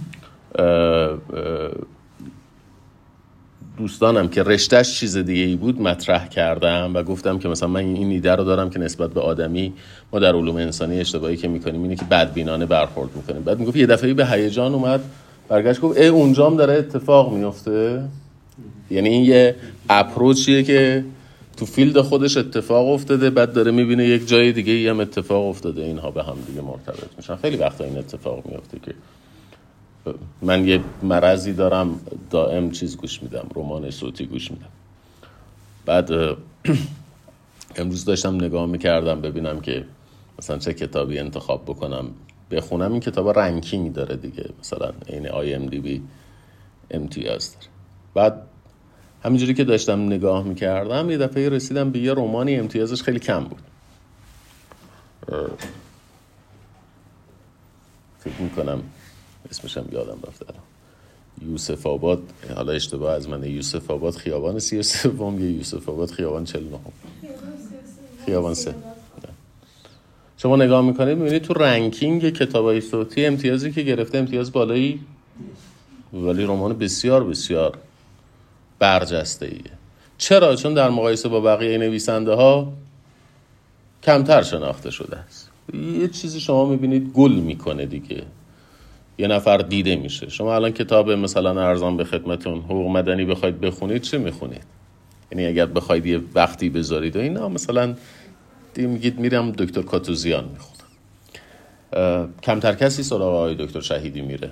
دوستانم 3.78 4.28
که 4.28 4.42
رشتهش 4.42 4.98
چیز 5.00 5.16
دیگه 5.16 5.42
ای 5.42 5.56
بود 5.56 5.80
مطرح 5.80 6.28
کردم 6.28 6.90
و 6.94 7.02
گفتم 7.02 7.38
که 7.38 7.48
مثلا 7.48 7.68
من 7.68 7.80
این 7.80 8.10
ایده 8.10 8.34
رو 8.34 8.44
دارم 8.44 8.70
که 8.70 8.78
نسبت 8.78 9.10
به 9.10 9.20
آدمی 9.20 9.72
ما 10.12 10.18
در 10.18 10.36
علوم 10.36 10.56
انسانی 10.56 11.00
اشتباهی 11.00 11.36
که 11.36 11.48
می‌کنیم 11.48 11.82
اینه 11.82 11.96
که 11.96 12.04
بدبینانه 12.04 12.66
برخورد 12.66 13.10
می‌کنیم. 13.16 13.42
بعد 13.42 13.58
می‌گفت 13.58 13.76
یه 13.76 13.86
دفعه 13.86 14.14
به 14.14 14.26
هیجان 14.26 14.74
اومد 14.74 15.00
برگشت 15.48 15.80
گفت 15.80 15.98
ای 15.98 16.06
اونجام 16.06 16.56
داره 16.56 16.72
اتفاق 16.72 17.32
میفته 17.32 18.02
یعنی 18.90 19.08
این 19.08 19.24
یه 19.24 19.56
اپروچیه 19.90 20.62
که 20.62 21.04
تو 21.56 21.66
فیلد 21.66 22.00
خودش 22.00 22.36
اتفاق 22.36 22.88
افتاده 22.88 23.30
بعد 23.30 23.52
داره 23.52 23.70
می‌بینه 23.70 24.08
یک 24.08 24.28
جای 24.28 24.52
دیگه 24.52 24.90
هم 24.90 25.00
اتفاق 25.00 25.46
افتاده. 25.46 25.82
اینها 25.82 26.10
به 26.10 26.22
هم 26.22 26.36
دیگه 26.46 26.60
مرتبط 26.60 27.08
میشن. 27.16 27.36
خیلی 27.36 27.56
وقتا 27.56 27.84
این 27.84 27.98
اتفاق 27.98 28.46
میفته 28.46 28.78
که 28.86 28.94
من 30.42 30.68
یه 30.68 30.80
مرضی 31.02 31.52
دارم 31.52 32.00
دائم 32.30 32.70
چیز 32.70 32.96
گوش 32.96 33.22
میدم 33.22 33.46
رمان 33.56 33.90
صوتی 33.90 34.26
گوش 34.26 34.50
میدم. 34.50 34.68
بعد 35.86 36.10
امروز 37.76 38.04
داشتم 38.04 38.34
نگاه 38.34 38.66
می‌کردم 38.66 39.20
ببینم 39.20 39.60
که 39.60 39.84
مثلا 40.38 40.58
چه 40.58 40.74
کتابی 40.74 41.18
انتخاب 41.18 41.64
بکنم 41.64 42.10
بخونم 42.50 42.92
این 42.92 43.00
کتاب 43.00 43.38
ranking 43.38 43.92
داره 43.92 44.16
دیگه. 44.16 44.50
مثلا 44.60 44.92
این 45.06 45.28
IMDb 45.28 46.02
امتیاز 46.90 47.54
داره. 47.54 47.66
بعد 48.14 48.42
همینجوری 49.24 49.54
که 49.54 49.64
داشتم 49.64 50.06
نگاه 50.06 50.44
می‌کردم 50.44 51.10
یه 51.10 51.18
دفعه 51.18 51.48
رسیدم 51.48 51.90
به 51.90 51.98
یه 51.98 52.12
رمانی 52.12 52.56
امتیازش 52.56 53.02
خیلی 53.02 53.18
کم 53.18 53.44
بود. 53.44 53.62
فکر 58.18 58.40
می‌کنم 58.40 58.82
اسمشم 59.50 59.84
یادم 59.92 60.18
رفته 60.28 60.46
یوسف 61.42 61.86
آباد. 61.86 62.22
حالا 62.56 62.72
اشتباه 62.72 63.12
از 63.12 63.28
من. 63.28 63.44
یوسف 63.44 63.90
آباد 63.90 64.14
خیابان 64.14 64.58
سی 64.58 64.82
سوم 64.82 65.44
یه 65.44 65.50
یوسف 65.50 65.88
آباد 65.88 66.10
خیابان 66.10 66.44
چل 66.44 66.62
نهم 66.64 66.92
خیابان 68.26 68.54
سه. 68.54 68.74
شما 70.36 70.56
نگاه 70.56 70.84
می‌کنید 70.84 71.18
می‌بینید 71.18 71.42
تو 71.42 71.54
رنکینگ 71.54 72.30
کتابای 72.30 72.80
صوتی 72.80 73.26
امتیازی 73.26 73.72
که 73.72 73.82
گرفته 73.82 74.18
امتیاز 74.18 74.52
بالایی؟ 74.52 75.00
ولی 76.12 76.44
رمان 76.44 76.78
بسیار 76.78 77.24
بسیار 77.24 77.78
برجسته 78.78 79.46
ایه 79.46 79.62
چرا؟ 80.18 80.56
چون 80.56 80.74
در 80.74 80.90
مقایسه 80.90 81.28
با 81.28 81.40
بقیه 81.40 81.78
نویسنده 81.78 82.32
ها 82.32 82.72
کمتر 84.02 84.42
شناخته 84.42 84.90
شده 84.90 85.16
است. 85.16 85.50
یه 86.00 86.08
چیزی 86.08 86.40
شما 86.40 86.66
می‌بینید 86.66 87.12
گل 87.12 87.32
می‌کنه 87.32 87.86
دیگه. 87.86 88.22
یه 89.18 89.26
نفر 89.26 89.58
دیده 89.58 89.96
میشه. 89.96 90.28
شما 90.28 90.54
الان 90.54 90.70
کتاب 90.70 91.10
مثلا 91.10 91.68
ارزان 91.68 91.96
به 91.96 92.04
خدمتون 92.04 92.58
حقوق 92.58 92.90
مدنی 92.90 93.24
بخواید 93.24 93.60
بخونید 93.60 94.02
چه 94.02 94.18
می‌خونید؟ 94.18 94.64
یعنی 95.32 95.46
اگر 95.46 95.66
بخواید 95.66 96.06
یه 96.06 96.20
وقتی 96.34 96.68
بذارید 96.68 97.16
و 97.16 97.20
اینا 97.20 97.48
مثلا 97.48 97.94
دیگه 98.74 98.88
میگید 98.88 99.18
میرم 99.18 99.50
دکتر 99.50 99.82
کاتوزیان 99.82 100.44
می‌خونم. 100.44 100.74
کمتر 102.42 102.74
کسی 102.74 103.02
سراغ 103.02 103.34
آقای 103.34 103.54
دکتر 103.54 103.80
شهیدی 103.80 104.20
میره. 104.20 104.50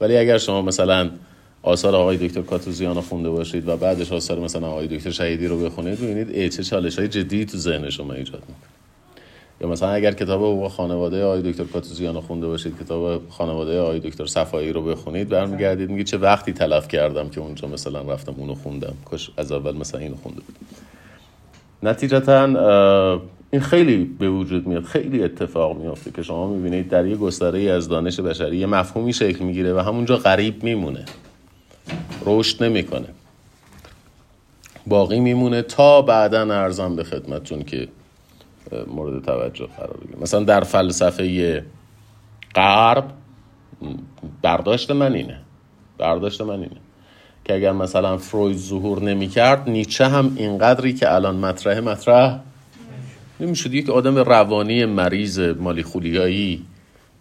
ولی 0.00 0.16
اگر 0.16 0.38
شما 0.38 0.62
مثلا 0.62 1.10
آثار 1.62 1.94
آقای 1.96 2.28
دکتر 2.28 2.42
کاتوزیان 2.42 2.94
رو 2.94 3.00
خونده 3.00 3.30
باشید 3.30 3.68
و 3.68 3.76
بعدش 3.76 4.12
آثار 4.12 4.38
مثلا 4.38 4.66
آقای 4.66 4.86
دکتر 4.86 5.10
شهیدی 5.10 5.46
رو 5.46 5.64
بخونید 5.64 6.00
ببینید 6.00 6.48
چه 6.48 6.62
چالش 6.62 6.98
های 6.98 7.08
جدی 7.08 7.44
تو 7.44 7.58
ذهن 7.58 7.90
شما 7.90 8.12
ایجاد 8.12 8.40
می‌کنه. 8.40 8.77
یا 9.60 9.68
مثلا 9.68 9.90
اگر 9.90 10.12
کتاب 10.12 10.40
حقوق 10.40 10.70
خانواده 10.70 11.24
آقای 11.24 11.52
دکتر 11.52 11.64
کاتوزیان 11.64 12.20
خونده 12.20 12.46
باشید 12.46 12.78
کتاب 12.80 13.22
خانواده 13.28 13.80
آقای 13.80 14.00
دکتر 14.00 14.26
صفایی 14.26 14.72
رو 14.72 14.82
بخونید 14.82 15.28
برمیگردید 15.28 15.90
میگه 15.90 16.04
چه 16.04 16.18
وقتی 16.18 16.52
تلف 16.52 16.88
کردم 16.88 17.28
که 17.28 17.40
اونجا 17.40 17.68
مثلا 17.68 18.02
رفتم 18.12 18.34
اونو 18.36 18.54
خوندم. 18.54 18.94
کاش 19.04 19.30
از 19.36 19.52
اول 19.52 19.76
مثلا 19.76 20.00
اینو 20.00 20.16
خونده 20.16 20.40
بود. 20.40 20.56
نتیجتا 21.82 22.44
این 23.50 23.60
خیلی 23.60 24.04
به 24.04 24.30
وجود 24.30 24.66
میاد. 24.66 24.84
خیلی 24.84 25.22
اتفاق 25.22 25.76
میافته 25.76 26.10
که 26.10 26.22
شما 26.22 26.48
می‌بینید 26.48 26.88
در 26.88 27.06
یه 27.06 27.16
گستره 27.16 27.60
از 27.60 27.88
دانش 27.88 28.20
بشری 28.20 28.56
یه 28.56 28.66
مفهومی 28.66 29.12
شکل 29.12 29.44
می‌گیره 29.44 29.74
و 29.74 29.78
همونجا 29.78 30.16
غریب 30.16 30.64
میمونه. 30.64 31.04
رشد 32.26 32.64
نمی‌کنه. 32.64 33.08
باقی 34.86 35.20
میمونه 35.20 35.62
تا 35.62 36.02
بعدا 36.02 36.40
ارزم 36.40 36.96
به 36.96 37.04
خدمتتون 37.04 37.62
که 37.62 37.88
مورد 38.86 39.24
توجه 39.24 39.66
قرار 39.66 39.96
بگیره 39.96 40.18
مثلا 40.20 40.44
در 40.44 40.60
فلسفه 40.60 41.64
غرب 42.54 43.04
برداشت 44.42 44.90
من 44.90 45.14
اینه. 45.14 45.40
برداشت 45.98 46.40
من 46.40 46.54
اینه 46.54 46.76
که 47.44 47.54
اگر 47.54 47.72
مثلا 47.72 48.16
فروید 48.16 48.56
ظهور 48.56 49.02
نمی 49.02 49.28
کرد 49.28 49.70
نیچه 49.70 50.08
هم 50.08 50.32
اینقدری 50.36 50.92
که 50.92 51.14
الان 51.14 51.36
مطرح 51.36 51.80
مطرح 51.80 52.40
نمی‌شد. 53.40 53.74
یک 53.74 53.90
آدم 53.90 54.18
روانی 54.18 54.84
مریض 54.84 55.38
مالی 55.38 55.82
خولیایی 55.82 56.64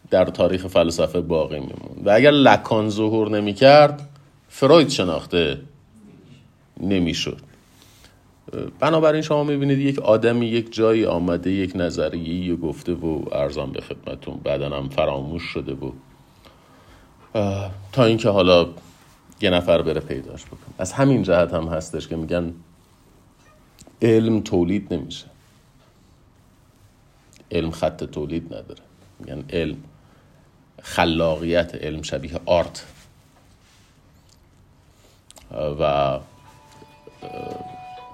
در 0.10 0.26
تاریخ 0.26 0.68
فلسفه 0.68 1.22
باقی 1.22 1.60
میمون 1.60 2.04
و 2.06 2.10
اگر 2.10 2.32
لکان 2.32 2.90
ظهور 2.90 3.30
نمی 3.30 3.54
کرد 3.54 4.10
فروید 4.50 4.90
شناخته 4.90 5.58
نمی‌شد. 6.82 7.47
بنابراین 8.80 9.22
شما 9.22 9.44
می‌بینید 9.44 9.80
یک 9.80 10.00
آدمی 10.00 10.46
یک 10.46 10.74
جایی 10.74 11.06
آمده 11.06 11.52
یک 11.52 11.72
نظریه 11.76 12.56
گفته 12.56 12.94
و 12.94 13.22
ارزان 13.32 13.72
به 13.72 13.82
خدمتون 13.82 14.40
بعدا 14.44 14.78
هم 14.78 14.90
فراموش 14.90 15.44
شده 15.44 15.74
و 15.74 15.92
تا 17.92 18.06
اینکه 18.06 18.30
حالا 18.30 18.70
یه 19.42 19.50
نفر 19.50 19.82
بره 19.82 20.00
پیداش 20.00 20.46
بکن 20.46 20.74
از 20.78 20.94
همین 20.94 21.24
جهت 21.24 21.54
هم 21.54 21.68
هستش 21.68 22.08
که 22.08 22.16
میگن 22.16 22.54
علم 24.02 24.42
تولید 24.42 24.94
نمیشه. 24.94 25.26
علم 27.52 27.72
خط 27.72 28.04
تولید 28.04 28.46
نداره. 28.46 28.82
میگن 29.20 29.44
علم 29.50 29.78
خلاقیت 30.82 31.76
علم 31.76 32.02
شبیه 32.02 32.40
آرت. 32.46 32.86
و 35.52 36.20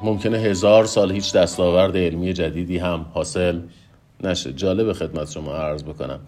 ممکنه 0.03 0.37
هزار 0.37 0.85
سال 0.85 1.11
هیچ 1.11 1.33
دستاورد 1.33 1.97
علمی 1.97 2.33
جدیدی 2.33 2.77
هم 2.77 3.05
حاصل 3.13 3.61
نشه. 4.23 4.53
جالب 4.53 4.93
خدمت 4.93 5.31
شما 5.31 5.55
عرض 5.55 5.83
بکنم. 5.83 6.19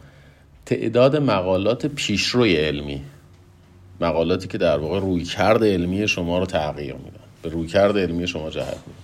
تعداد 0.66 1.16
مقالات 1.16 1.86
پیشروی 1.86 2.56
علمی 2.56 3.02
مقالاتی 4.02 4.48
که 4.48 4.58
در 4.58 4.78
واقع 4.78 5.00
روی 5.00 5.24
کرد 5.24 5.64
علمی 5.64 6.08
شما 6.08 6.40
رو 6.40 6.46
تغییر 6.46 6.94
میدن. 6.94 7.20
به 7.42 7.50
روی 7.50 7.68
کرد 7.68 7.98
علمی 7.98 8.28
شما 8.28 8.50
جهت 8.50 8.68
میدن. 8.68 9.00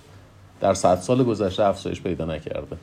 در 0.60 0.74
صد 0.74 0.98
سال 0.98 1.24
گذشته 1.24 1.64
افزایش 1.64 2.00
پیدا 2.00 2.24
نکرده. 2.24 2.76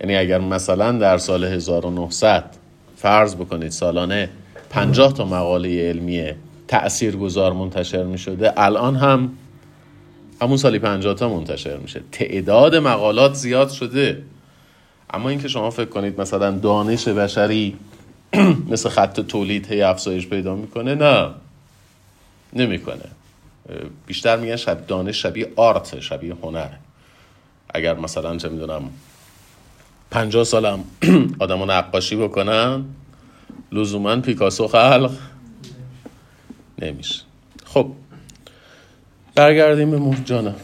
یعنی 0.00 0.16
اگر 0.16 0.38
مثلا 0.38 0.92
در 0.92 1.18
سال 1.18 1.44
1900 1.44 2.44
فرض 2.96 3.34
بکنید 3.34 3.70
سالانه 3.70 4.30
50 4.70 5.12
تا 5.12 5.24
مقاله 5.24 5.88
علمی 5.88 6.32
گذار 7.20 7.52
منتشر 7.52 8.04
می 8.04 8.18
شده 8.18 8.52
الان 8.56 8.96
هم 8.96 9.32
همون 10.42 10.56
سالی 10.56 10.78
50 10.78 11.14
تا 11.14 11.28
منتشر 11.28 11.76
میشه. 11.76 12.02
تعداد 12.12 12.76
مقالات 12.76 13.34
زیاد 13.34 13.70
شده. 13.70 14.22
اما 15.10 15.28
اینکه 15.28 15.48
شما 15.48 15.70
فکر 15.70 15.88
کنید 15.88 16.20
مثلا 16.20 16.50
دانش 16.50 17.08
بشری 17.08 17.76
مثل 18.72 18.88
خط 18.88 19.20
تولید 19.20 19.72
هی 19.72 19.82
افزایش 19.82 20.26
پیدا 20.26 20.54
می‌کنه 20.54 20.94
نه. 20.94 21.30
نمی‌کنه. 22.52 23.04
بیشتر 24.06 24.36
میگن 24.36 24.56
شب 24.56 24.86
دانش 24.86 25.22
شبیه 25.22 25.52
آرت 25.56 26.00
شبیه 26.00 26.34
هنره. 26.42 26.78
اگر 27.74 27.94
مثلا 27.94 28.36
چه 28.36 28.48
می‌دونم 28.48 28.82
پنجاه 30.10 30.44
سالم 30.44 30.84
آدم 31.38 31.70
نقاشی 31.70 32.16
بکنن 32.16 32.84
لزوما 33.72 34.16
پیکاسو 34.16 34.68
خلق. 34.68 35.10
نمیشه. 36.80 37.22
خب 37.64 37.92
برگردیم 39.34 39.90
به 39.90 39.98
مرجانم 39.98 40.56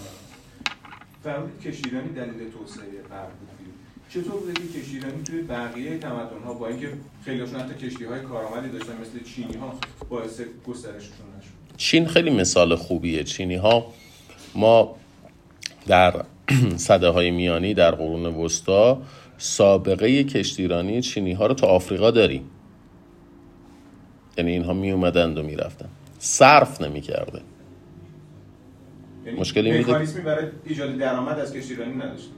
فرمودید 1.25 1.61
کشیرانی 1.61 2.09
دلیل 2.09 2.51
توسعه 2.51 2.85
غرب 3.11 3.33
چطور 4.09 4.41
بوده 4.41 4.53
که 4.53 4.81
کشیرانی 4.81 5.23
توی 5.23 5.43
بقیه 5.43 5.99
تمدن 5.99 6.43
ها 6.45 6.55
با 6.55 6.69
اینکه 6.69 6.89
خیلیشون 7.25 7.61
حتی 7.61 7.87
کشتی 7.87 8.05
های 8.05 8.21
کارآمدی 8.21 8.69
داشتن 8.69 8.93
مثل 9.01 9.25
چینی 9.25 9.57
ها 9.57 9.75
باعث 10.09 10.41
گسترششون 10.67 11.27
نشد؟ 11.39 11.77
چین 11.77 12.07
خیلی 12.07 12.31
مثال 12.31 12.75
خوبیه. 12.75 13.25
چینی 13.25 13.55
ها 13.55 13.87
ما 14.55 14.97
در 15.87 16.25
صده 16.77 17.09
های 17.09 17.31
میانی 17.31 17.75
در 17.75 17.91
قرون 17.91 18.27
وسطا 18.27 19.03
سابقه 19.39 20.25
کشتیرانی 20.25 21.03
چینی 21.03 21.33
ها 21.33 21.47
رو 21.47 21.55
تا 21.55 21.67
آفریقا 21.67 22.11
داریم. 22.11 22.51
یعنی 24.39 24.51
اینها 24.51 24.73
می 24.73 24.91
اومدند 24.91 25.39
و 25.39 25.43
می 25.43 25.57
رفتن 25.57 25.89
صرف 26.19 26.81
نمی 26.81 27.01
کرده 27.01 27.41
یعنی 29.27 29.41
مشکلی 29.41 29.79
میده 29.79 30.23
برای 30.25 30.47
ایجاد 30.65 30.97
درآمد 30.97 31.39
از 31.39 31.53
کشتیرانی 31.53 31.95
نداشت. 31.95 32.31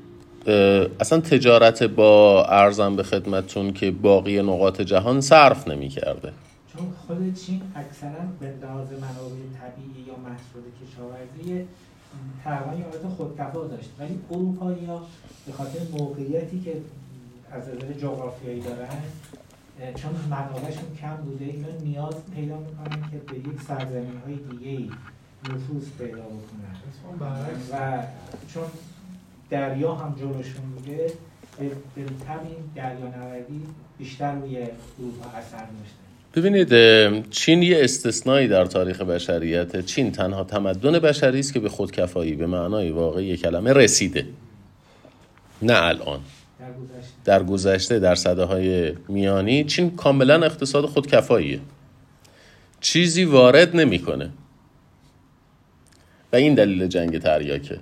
اصلا 1.00 1.20
تجارت 1.20 1.82
با 1.82 2.44
ارزم 2.44 2.96
به 2.96 3.02
خدمتون 3.02 3.72
که 3.72 3.90
باقی 3.90 4.42
نقاط 4.42 4.80
جهان 4.80 5.20
صرف 5.20 5.68
نمی 5.68 5.88
کرده 5.88 6.32
چون 6.72 6.92
خود 7.06 7.34
چین 7.34 7.62
اکثرا 7.76 8.10
به 8.40 8.46
لحاظ 8.62 8.86
منابع 8.92 9.42
طبیعی 9.60 10.06
یا 10.06 10.16
محصول 10.16 10.62
کشاورزی 10.80 11.66
تقریبا 12.44 12.70
حالت 12.70 13.16
خودکفا 13.16 13.66
داشت. 13.66 13.90
ولی 13.98 14.18
اروپایی 14.30 14.84
ها 14.86 15.06
به 15.46 15.52
خاطر 15.52 15.78
موقعیتی 15.98 16.60
که 16.60 16.72
از 17.52 17.62
نظر 17.68 17.92
جغرافیایی 17.92 18.60
دارن 18.60 18.88
چون 19.78 20.10
منابعشون 20.30 20.96
کم 21.00 21.16
بوده 21.16 21.44
اینا 21.44 21.68
نیاز 21.84 22.14
پیدا 22.34 22.56
می‌کنن 22.56 23.10
که 23.10 23.32
به 23.32 23.38
یک 23.38 23.62
سرزمین 23.68 24.20
های 24.26 24.36
دیگه 24.50 24.70
ای 24.70 24.90
نفوذ 25.44 25.88
پیدا 25.98 26.22
بکنن. 26.22 26.74
و 27.72 28.02
چون 28.54 28.64
دریا 29.50 29.94
هم 29.94 30.14
جلوشون 30.18 30.70
بوده 30.76 31.12
به 31.94 32.02
طب 32.26 32.40
دریا 32.74 33.06
نوردی 33.18 33.62
بیشتر 33.98 34.34
روی 34.34 34.56
اروپا 34.56 35.30
اثر 35.38 35.56
داشته 35.56 36.08
ببینید 36.34 37.30
چین 37.30 37.62
یه 37.62 37.84
استثنایی 37.84 38.48
در 38.48 38.64
تاریخ 38.64 39.00
بشریت. 39.00 39.84
چین 39.84 40.12
تنها 40.12 40.44
تمدن 40.44 40.98
بشری 40.98 41.40
است 41.40 41.52
که 41.52 41.60
به 41.60 41.68
خودکفایی 41.68 42.34
به 42.34 42.46
معنای 42.46 42.90
واقعی 42.90 43.36
کلمه 43.36 43.72
رسیده. 43.72 44.26
نه 45.62 45.82
الان. 45.82 46.20
در 47.24 47.42
گذشته 47.42 47.98
در 47.98 48.14
صده 48.14 48.44
های 48.44 48.92
میانی 49.08 49.64
چین 49.64 49.96
کاملا 49.96 50.44
اقتصاد 50.44 50.86
خودکفاییه. 50.86 51.60
چیزی 52.80 53.24
وارد 53.24 53.76
نمی‌کنه. 53.76 54.30
و 56.32 56.36
این 56.36 56.54
دلیل 56.54 56.86
جنگ 56.86 57.18
تریاکه. 57.18 57.78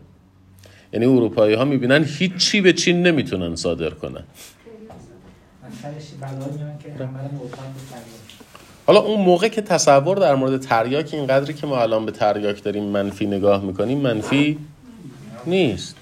یعنی 0.92 1.06
اروپایی 1.06 1.54
ها 1.54 1.64
می‌بینن 1.64 2.04
هیچی 2.04 2.60
به 2.60 2.72
چین 2.72 3.02
نمی‌تونن 3.02 3.56
صادر 3.56 3.90
کنن. 3.90 4.24
حالا 8.86 9.00
اون 9.00 9.20
موقع 9.20 9.48
که 9.48 9.62
تصور 9.62 10.16
در 10.16 10.34
مورد 10.34 10.60
تریاک 10.60 11.14
اینقدری 11.14 11.54
که 11.54 11.66
ما 11.66 11.82
الان 11.82 12.06
به 12.06 12.12
تریاک 12.12 12.62
داریم 12.62 12.84
منفی 12.84 13.26
نگاه 13.26 13.64
می‌کنیم 13.64 13.98
منفی 13.98 14.58
نیست 15.46 15.96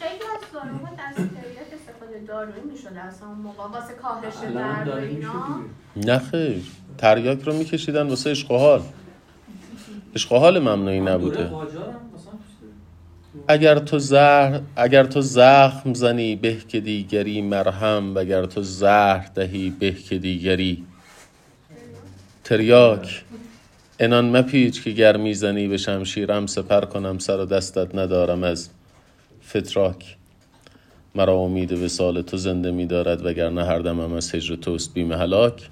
خیلی 0.00 0.12
از 0.12 0.40
داروها 0.52 0.96
تریاک 0.96 1.68
استفاده 1.72 2.19
دارویی 2.30 2.62
می‌شده 2.72 3.00
اصلا 3.00 3.28
اون 3.28 3.38
موقع 3.38 3.62
واسه 3.62 3.94
کاهش 3.94 4.34
درد 4.54 4.98
اینا؟ 4.98 5.34
نه 5.96 6.18
خیر. 6.18 6.62
تریاک 6.98 7.42
رو 7.42 7.52
میکشیدن 7.52 8.08
واسه 8.08 8.30
اشقحال 8.30 8.82
اشقحال 10.14 10.58
ممنوعی 10.58 11.00
نبوده. 11.00 11.50
اگر 13.48 13.78
تو 13.78 13.98
زهر 13.98 14.60
اگر 14.76 15.04
تو 15.04 15.20
زخم 15.20 15.94
زنی 15.94 16.36
به 16.36 16.56
که 16.68 16.80
دیگری 16.80 17.42
مرهم 17.42 18.14
و 18.14 18.18
اگر 18.18 18.46
تو 18.46 18.62
زهر 18.62 19.30
دهی 19.34 19.70
به 19.70 19.92
که 19.92 20.18
دیگری. 20.18 20.84
تریاک. 22.44 23.24
عنان 24.00 24.36
مپیچ 24.36 24.82
که 24.82 24.90
گر 24.90 25.16
می‌زنی 25.16 25.68
به 25.68 25.76
شمشیرم 25.76 26.46
سپر 26.46 26.84
کنم 26.84 27.18
سر 27.18 27.40
و 27.40 27.44
دستت 27.44 27.94
ندارم 27.94 28.42
از 28.42 28.68
فتراک. 29.48 30.16
مرا 31.14 31.34
امید 31.34 31.86
وصال 31.86 32.22
تو 32.22 32.36
زنده 32.36 32.70
میدارد 32.70 33.26
وگرنه 33.26 33.64
هر 33.64 33.78
دمم 33.78 34.12
از 34.12 34.34
هجر 34.34 34.56
توست 34.56 34.94
بیم 34.94 35.12
هلاک. 35.12 35.68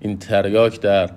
این 0.00 0.18
تریاک 0.18 0.80
در 0.80 1.10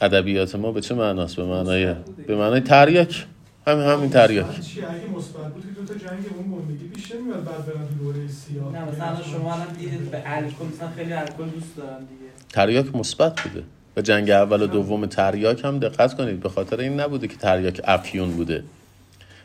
ادبیات 0.00 0.54
ما 0.54 0.72
به 0.72 0.80
چه 0.80 0.94
معناست؟ 0.94 1.36
به 1.36 1.44
معنای 1.44 1.94
به 2.26 2.36
معنای 2.36 2.60
تریاک. 2.60 3.26
همین 3.66 3.84
همین 3.84 4.10
تریاک. 4.10 4.60
چی؟ 4.60 4.80
اگه 4.80 4.90
مثبت 5.16 5.52
بود 5.54 5.62
که 5.62 5.80
دو 5.80 5.84
تا 5.86 5.94
جنگ 5.94 6.24
اون 6.36 6.58
گندگی 6.58 6.84
بیشتر 6.84 7.18
میاد 7.18 7.44
بعد 7.44 7.66
برن 7.66 7.86
دوره 8.02 8.28
سیاه 8.28 8.72
نه 8.72 8.84
مثلا 8.84 9.22
شما 9.22 9.54
الان 9.54 9.72
دیدید 9.78 10.10
به 10.10 10.22
الکل 10.24 10.64
مثلا 10.74 10.88
خیلی 10.96 11.12
الکل 11.12 11.44
دوست 11.54 11.76
دارن 11.76 11.98
دیگه. 11.98 12.30
تریاک 12.52 12.96
مثبت 12.96 13.40
بوده. 13.40 13.64
و 13.96 14.00
جنگ 14.00 14.30
اول 14.30 14.62
و 14.62 14.66
دوم 14.66 15.06
تریاک 15.06 15.64
هم 15.64 15.78
دقت 15.78 16.14
کنید. 16.14 16.40
به 16.40 16.48
خاطر 16.48 16.80
این 16.80 17.00
نبوده 17.00 17.28
که 17.28 17.36
تریاک 17.36 17.80
افیون 17.84 18.30
بوده. 18.30 18.64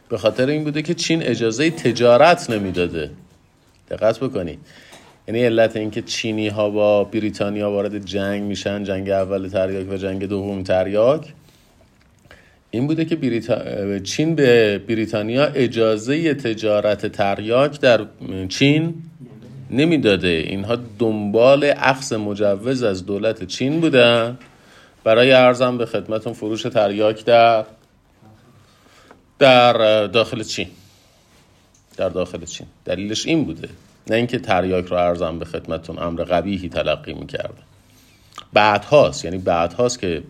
به 0.10 0.18
خاطر 0.18 0.48
این 0.48 0.64
بوده 0.64 0.82
که 0.82 0.94
چین 0.94 1.24
اجازه 1.24 1.72
تجارت 1.72 2.50
نمی‌داده. 2.50 3.10
دقت 3.90 4.20
بکنید. 4.20 4.60
یعنی 5.28 5.44
علت 5.44 5.76
اینکه 5.76 6.02
چینی 6.02 6.48
ها 6.48 6.70
با 6.70 7.04
بریتانیا 7.04 7.72
وارد 7.72 8.06
جنگ 8.06 8.44
میشن 8.44 8.84
جنگ 8.84 9.10
اول 9.10 9.48
تریاک 9.48 9.92
و 9.92 9.98
جنگ 9.98 10.26
دوم 10.26 10.64
تریاک 10.64 11.34
این 12.72 12.88
بوده 12.88 13.06
که 13.06 13.16
بریتا... 13.16 14.00
چین 14.00 14.36
به 14.36 14.78
بریتانیا 14.88 15.46
اجازه 15.46 16.34
تجارت 16.34 17.06
تریاک 17.06 17.80
در 17.80 18.06
چین 18.50 18.94
نمی‌داده. 19.72 20.28
اینها 20.28 20.78
دنبال 21.00 21.74
اخذ 21.78 22.14
مجوز 22.14 22.84
از 22.84 23.06
دولت 23.06 23.44
چین 23.44 23.82
بودن. 23.82 24.38
برای 25.04 25.32
ارزم 25.32 25.78
به 25.78 25.86
خدمتون 25.86 26.34
فروش 26.34 26.62
تریاک 26.62 27.26
در 27.26 27.66
در 29.44 30.08
داخل 30.08 30.44
چین 30.44 30.68
در 31.98 32.10
داخل 32.10 32.46
چین 32.46 32.68
دلیلش 32.86 33.26
این 33.26 33.46
بوده. 33.46 33.70
نه 34.08 34.16
اینکه 34.16 34.40
تریاک 34.40 34.86
رو 34.86 34.98
ارزم 34.98 35.40
به 35.40 35.46
خدمتون 35.46 36.00
امر 36.00 36.24
قبیهی 36.24 36.70
تلقی 36.70 37.14
می‌کرده. 37.14 37.62
بعد 38.54 38.86
هاست 38.86 39.26
یعنی 39.26 39.38
بعد 39.38 39.74
هاست 39.74 40.00
که 40.00 40.24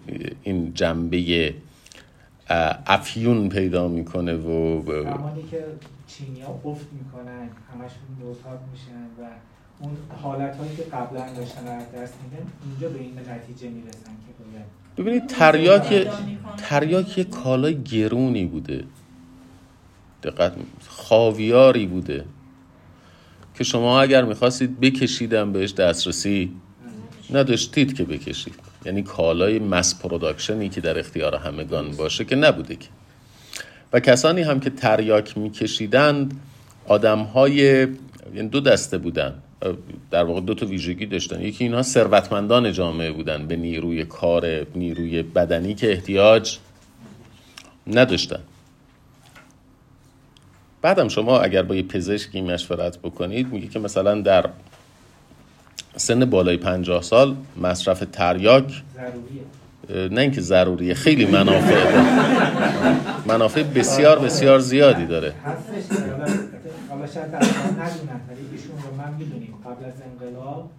این 0.43 0.73
جنبه 0.73 1.53
افیون 2.87 3.49
پیدا 3.49 3.87
می‌کنه 3.87 4.33
و 4.33 4.81
زمانی 4.85 5.43
که 5.51 5.65
چینی 6.07 6.41
ها 6.41 6.61
افت 6.65 6.87
می‌کنن 6.91 7.49
همشون 7.73 8.09
معتاد 8.21 8.59
میشن 8.71 9.03
و 9.19 9.27
اون 9.79 9.97
حالت 10.23 10.57
هایی 10.57 10.75
که 10.75 10.83
قبلا 10.83 11.33
داشتن 11.33 11.67
از 11.67 11.91
دست 11.91 12.13
میدن 12.23 12.47
اینجا 12.69 12.89
به 12.89 12.99
این 12.99 13.19
نتیجه 13.19 13.69
می‌رسن 13.69 13.99
که 13.99 14.43
باید 14.43 14.65
ببینید 14.97 15.27
تریاک 15.27 16.07
تریاک 16.57 17.17
یه 17.17 17.23
کالای 17.23 17.83
گرونی 17.83 18.45
بوده. 18.45 18.83
دقت 20.23 20.53
خاویاری 20.87 21.85
بوده 21.85 22.25
که 23.55 23.63
شما 23.63 24.01
اگر 24.01 24.25
می‌خواستید 24.25 24.79
بکشیدم 24.79 25.51
بهش 25.51 25.73
دسترسی 25.73 26.51
نداشتید 27.29 27.97
که 27.97 28.03
بکشید. 28.03 28.55
یعنی 28.85 29.03
کالای 29.03 29.59
mass 29.59 30.01
production 30.01 30.63
ی 30.63 30.69
که 30.69 30.81
در 30.81 30.99
اختیار 30.99 31.35
همگان 31.35 31.91
باشه 31.91 32.25
که 32.25 32.35
نبوده 32.35 32.75
که. 32.75 32.87
و 33.93 33.99
کسانی 33.99 34.41
هم 34.41 34.59
که 34.59 34.69
تریاک 34.69 35.37
میکشیدند 35.37 36.39
آدم 36.87 37.19
های 37.19 37.55
یعنی 38.35 38.49
دو 38.49 38.59
دسته 38.59 38.97
بودن. 38.97 39.33
در 40.11 40.23
واقع 40.23 40.41
دو 40.41 40.53
تا 40.53 40.65
ویژگی 40.65 41.05
داشتن. 41.05 41.41
یکی 41.41 41.63
اینها 41.63 41.81
ثروتمندان 41.81 42.71
جامعه 42.71 43.11
بودن 43.11 43.47
به 43.47 43.55
نیروی 43.55 44.05
کار 44.05 44.65
نیروی 44.75 45.23
بدنی 45.23 45.73
که 45.73 45.91
احتیاج 45.91 46.57
نداشتن. 47.87 48.39
بعدم 50.83 51.07
شما 51.07 51.39
اگر 51.39 51.63
با 51.63 51.75
یه 51.75 51.83
پزشکی 51.83 52.41
مشورت 52.41 52.97
بکنید 52.97 53.53
میگه 53.53 53.67
که 53.67 53.79
مثلا 53.79 54.21
در 54.21 54.49
سن 55.95 56.25
بالای 56.25 56.57
پنجاه 56.57 57.01
سال 57.01 57.35
مصرف 57.61 58.03
تریاک 58.11 58.83
نه 60.11 60.21
اینکه 60.21 60.41
ضروریه 60.41 60.93
خیلی 60.93 61.25
منافع 61.25 61.83
داره. 61.83 62.03
منافع 63.27 63.63
بسیار 63.63 64.19
بسیار 64.19 64.59
زیادی 64.59 65.05
داره. 65.05 65.33
حالا 66.89 67.07
شاید 67.07 67.31
در 67.31 67.37
ندونن 67.37 68.21
ولی 68.29 68.41
ایشون 68.51 68.75
رو 68.83 68.97
من 68.97 69.13
می‌دونیم. 69.13 69.55
قبل 69.65 69.85
از 69.85 69.93
انقلاب 70.11 70.69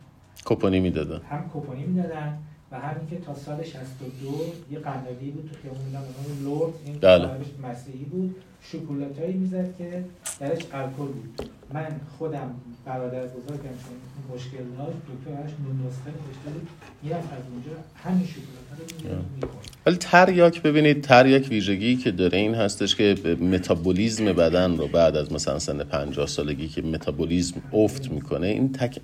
کوپونی 0.45 0.81
می‌دادن. 0.81 1.21
هم 1.31 1.49
کوپونی 1.53 1.85
می‌دادن. 1.85 2.39
و 2.75 2.77
همین 2.77 3.07
که 3.11 3.17
تا 3.17 3.35
سال 3.35 3.65
62 3.65 4.53
یه 4.71 4.79
قنادی 4.79 5.31
بود 5.31 5.51
تو 5.53 5.59
خیابون 5.63 5.85
میدن 5.87 6.45
لورد 6.45 6.73
این 6.87 6.99
بله. 6.99 7.29
مسیحی 7.63 8.05
بود 8.05 8.37
شکلاتایی 8.63 9.33
می‌زد 9.33 9.77
که 9.79 10.05
درش 10.41 10.63
الکل 10.73 10.93
بود. 10.97 11.51
من 11.75 12.01
خودم 12.19 12.55
برادر 12.85 13.21
بزرگم 13.27 13.63
چون 13.63 14.35
مشکل 14.35 14.65
داشت 14.79 14.97
دکترش 14.97 15.51
نون 15.65 15.87
نسخه 15.87 16.11
نوشته 16.11 16.51
بود 16.53 16.69
می‌رفت 17.03 17.33
از 17.33 17.43
اونجا 17.53 17.71
همین 18.05 18.27
شکلات 18.27 19.15
رو 19.15 19.19
می‌خورد. 19.37 19.71
ولی 19.87 19.97
تریاک 19.97 20.63
ببینید 20.63 21.01
تریاک 21.01 21.49
ویژگی 21.51 21.97
که 21.97 22.11
داره 22.11 22.39
این 22.39 22.55
هستش 22.55 22.97
که 22.97 23.15
متابولیزم 23.41 24.25
بدن 24.25 24.77
رو 24.77 24.89
بعد 24.89 25.17
از 25.17 25.33
مثلا 25.33 25.59
سن 25.59 25.85
50 25.85 26.27
سالگی 26.27 26.69
که 26.69 26.83
متابولیزم 26.83 27.63
افت 27.73 28.11
می‌کنه 28.11 28.47
این 28.47 28.73
تک... 28.73 29.01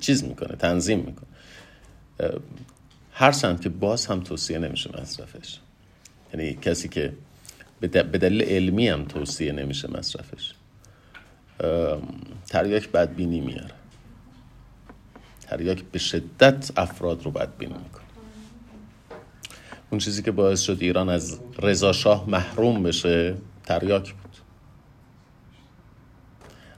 چیز 0.00 0.24
می‌کنه 0.24 0.56
تنظیم 0.56 0.98
می‌کنه. 0.98 1.28
هرچند 3.22 3.60
که 3.60 3.68
باز 3.68 4.06
هم 4.06 4.20
توصیه 4.20 4.58
نمیشه 4.58 4.90
مصرفش. 5.00 5.58
یعنی 6.34 6.54
کسی 6.54 6.88
که 6.88 7.12
به 7.80 7.88
دلیل 7.88 8.42
علمی 8.42 8.88
هم 8.88 9.04
توصیه 9.04 9.52
نمیشه 9.52 9.90
مصرفش. 9.90 10.54
تریاک 12.46 12.88
بدبینی 12.88 13.40
میاره. 13.40 13.74
تریاک 15.40 15.82
به 15.82 15.98
شدت 15.98 16.70
افراد 16.76 17.22
رو 17.22 17.30
بدبینی 17.30 17.72
می‌کنه. 17.72 18.02
اون 19.90 19.98
چیزی 19.98 20.22
که 20.22 20.30
باعث 20.30 20.60
شد 20.60 20.78
ایران 20.80 21.08
از 21.08 21.40
رضا 21.58 21.92
شاه 21.92 22.30
محروم 22.30 22.82
بشه 22.82 23.34
تریاک 23.64 24.14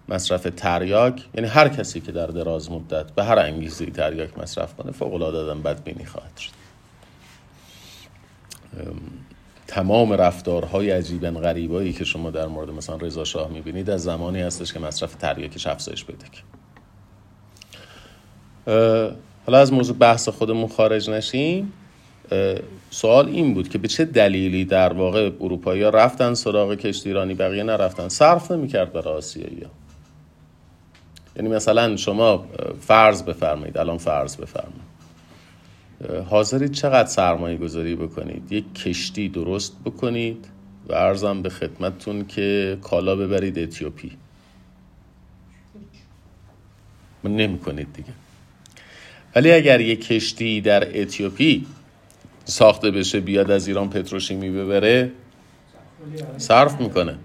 مصرف 0.08 0.46
تریاک 0.56 1.22
یعنی 1.34 1.48
هر 1.48 1.68
کسی 1.68 2.00
که 2.00 2.12
در 2.12 2.26
دراز 2.26 2.70
مدت 2.70 3.12
به 3.12 3.24
هر 3.24 3.38
انگیزه 3.38 3.86
تریاک 3.86 4.38
مصرف 4.38 4.76
کنه 4.76 4.92
فوق 4.92 5.14
العاده 5.14 5.54
بدبینی 5.54 6.04
خواهد 6.04 6.36
شد. 6.36 6.50
تمام 9.66 10.12
رفتارهای 10.12 10.90
عجیبا 10.90 11.30
غریبایی 11.30 11.92
که 11.92 12.04
شما 12.04 12.30
در 12.30 12.46
مورد 12.46 12.70
مثلا 12.70 12.96
رضا 12.96 13.24
شاه 13.24 13.50
می‌بینید 13.50 13.90
از 13.90 14.02
زمانی 14.02 14.40
هستش 14.40 14.72
که 14.72 14.78
مصرف 14.78 15.14
تریاکش 15.14 15.66
افزایش 15.66 16.04
پیدا 16.04 16.26
حالا 19.46 19.58
از 19.58 19.72
موضوع 19.72 19.96
بحث 19.96 20.28
خودمون 20.28 20.68
خارج 20.68 21.10
نشیم. 21.10 21.72
سوال 22.90 23.28
این 23.28 23.54
بود 23.54 23.68
که 23.68 23.78
به 23.78 23.88
چه 23.88 24.04
دلیلی 24.04 24.64
در 24.64 24.92
واقع 24.92 25.30
اروپایی 25.40 25.82
رفتن 25.82 26.34
سراغ 26.34 26.74
کشتی 26.74 27.08
ایرانی 27.08 27.34
بقیه 27.34 27.62
نرفتن 27.62 28.08
صرف 28.08 28.50
نمی‌کرد 28.50 28.92
برای 28.92 29.14
آسیایی 29.14 29.66
یعنی 31.36 31.48
مثلا 31.48 31.96
شما 31.96 32.46
فرض 32.80 33.22
بفرمایید 33.22 33.78
الان 33.78 33.98
فرض 33.98 34.36
بفرمایید. 34.36 34.94
حاضرید 36.30 36.72
چقدر 36.72 37.08
سرمایه 37.08 37.56
گذاری 37.56 37.96
بکنید؟ 37.96 38.52
یک 38.52 38.74
کشتی 38.74 39.28
درست 39.28 39.76
بکنید 39.84 40.48
و 40.88 40.94
ارزم 40.94 41.42
به 41.42 41.48
خدمتتون 41.48 42.26
که 42.26 42.78
کالا 42.82 43.16
ببرید 43.16 43.58
اتیوپی. 43.58 44.12
نمی 47.24 47.58
کنید 47.58 47.92
دیگه. 47.92 48.12
ولی 49.34 49.52
اگر 49.52 49.80
یک 49.80 50.06
کشتی 50.06 50.60
در 50.60 51.00
اتیوپی 51.00 51.66
ساخته 52.44 52.90
بشه 52.90 53.20
بیاد 53.20 53.50
از 53.50 53.68
ایران 53.68 53.90
پتروشیمی 53.90 54.50
ببره 54.50 55.12
صرف 56.36 56.80
می‌کنه. 56.80 57.18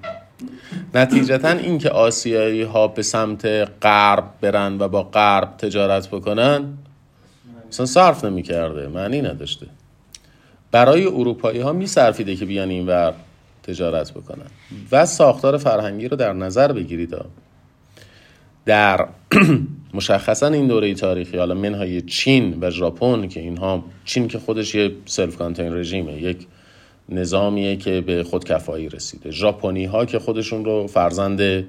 نتیجتا 0.94 1.50
اینکه 1.50 1.90
آسیایی 1.90 2.62
ها 2.62 2.88
به 2.88 3.02
سمت 3.02 3.46
غرب 3.82 4.24
برن 4.42 4.78
و 4.80 4.88
با 4.88 5.04
غرب 5.04 5.58
تجارت 5.58 6.08
بکنن 6.08 6.78
مثلا 7.70 7.86
صرف 7.86 8.26
نمی‌کرده 8.26 8.88
معنی 8.88 9.22
نداشته. 9.22 9.68
برای 10.72 11.06
اروپایی 11.06 11.60
ها 11.60 11.74
میصرفیده 11.74 12.36
که 12.36 12.46
بیان 12.46 12.70
این 12.70 12.88
ور 12.88 13.14
تجارت 13.64 14.12
بکنن. 14.12 14.46
و 14.92 15.06
ساختار 15.06 15.58
فرهنگی 15.58 16.08
رو 16.08 16.18
در 16.18 16.34
نظر 16.34 16.72
بگیرید. 16.72 17.16
در 18.66 19.08
مشخصا 19.94 20.48
این 20.48 20.68
دوره 20.68 20.94
تاریخی 20.94 21.38
حالا 21.38 21.56
منهای 21.56 22.02
چین 22.02 22.58
و 22.62 22.70
ژاپن 22.70 23.28
که 23.28 23.40
اینها 23.40 23.84
چین 24.06 24.28
که 24.28 24.40
خودش 24.40 24.76
یه 24.76 24.92
سلف 25.06 25.36
کانتین 25.36 25.74
رژیمه 25.74 26.22
یک 26.22 26.48
نظامیه 27.12 27.76
که 27.76 28.02
به 28.02 28.24
خودکفایی 28.24 28.90
رسیده. 28.90 29.32
ژاپنی 29.32 29.86
ها 29.86 30.06
که 30.06 30.20
خودشون 30.20 30.66
رو 30.66 30.88
فرزند 30.88 31.66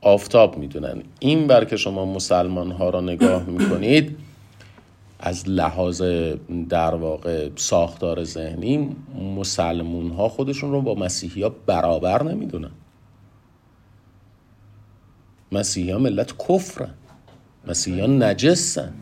آفتاب 0.00 0.58
می‌دونن. 0.58 1.02
این 1.20 1.46
بر 1.46 1.64
که 1.64 1.76
شما 1.76 2.04
مسلمان 2.04 2.70
ها 2.70 2.90
را 2.90 3.00
نگاه 3.00 3.44
می‌کنید 3.44 4.16
از 5.20 5.48
لحاظ 5.48 6.02
در 6.68 6.94
واقع 6.94 7.48
ساختار 7.56 8.24
ذهنی 8.24 8.96
مسلمون 9.36 10.10
ها 10.10 10.28
خودشون 10.28 10.72
رو 10.72 10.80
با 10.80 10.94
مسیحی 10.94 11.42
ها 11.42 11.48
برابر 11.66 12.22
نمی‌دونن. 12.22 12.70
مسیحی 15.52 15.90
ها 15.90 15.98
ملت 15.98 16.34
کفرن. 16.48 16.94
مسیحی 17.68 18.00
ها 18.00 18.06
نجسن 18.06 18.92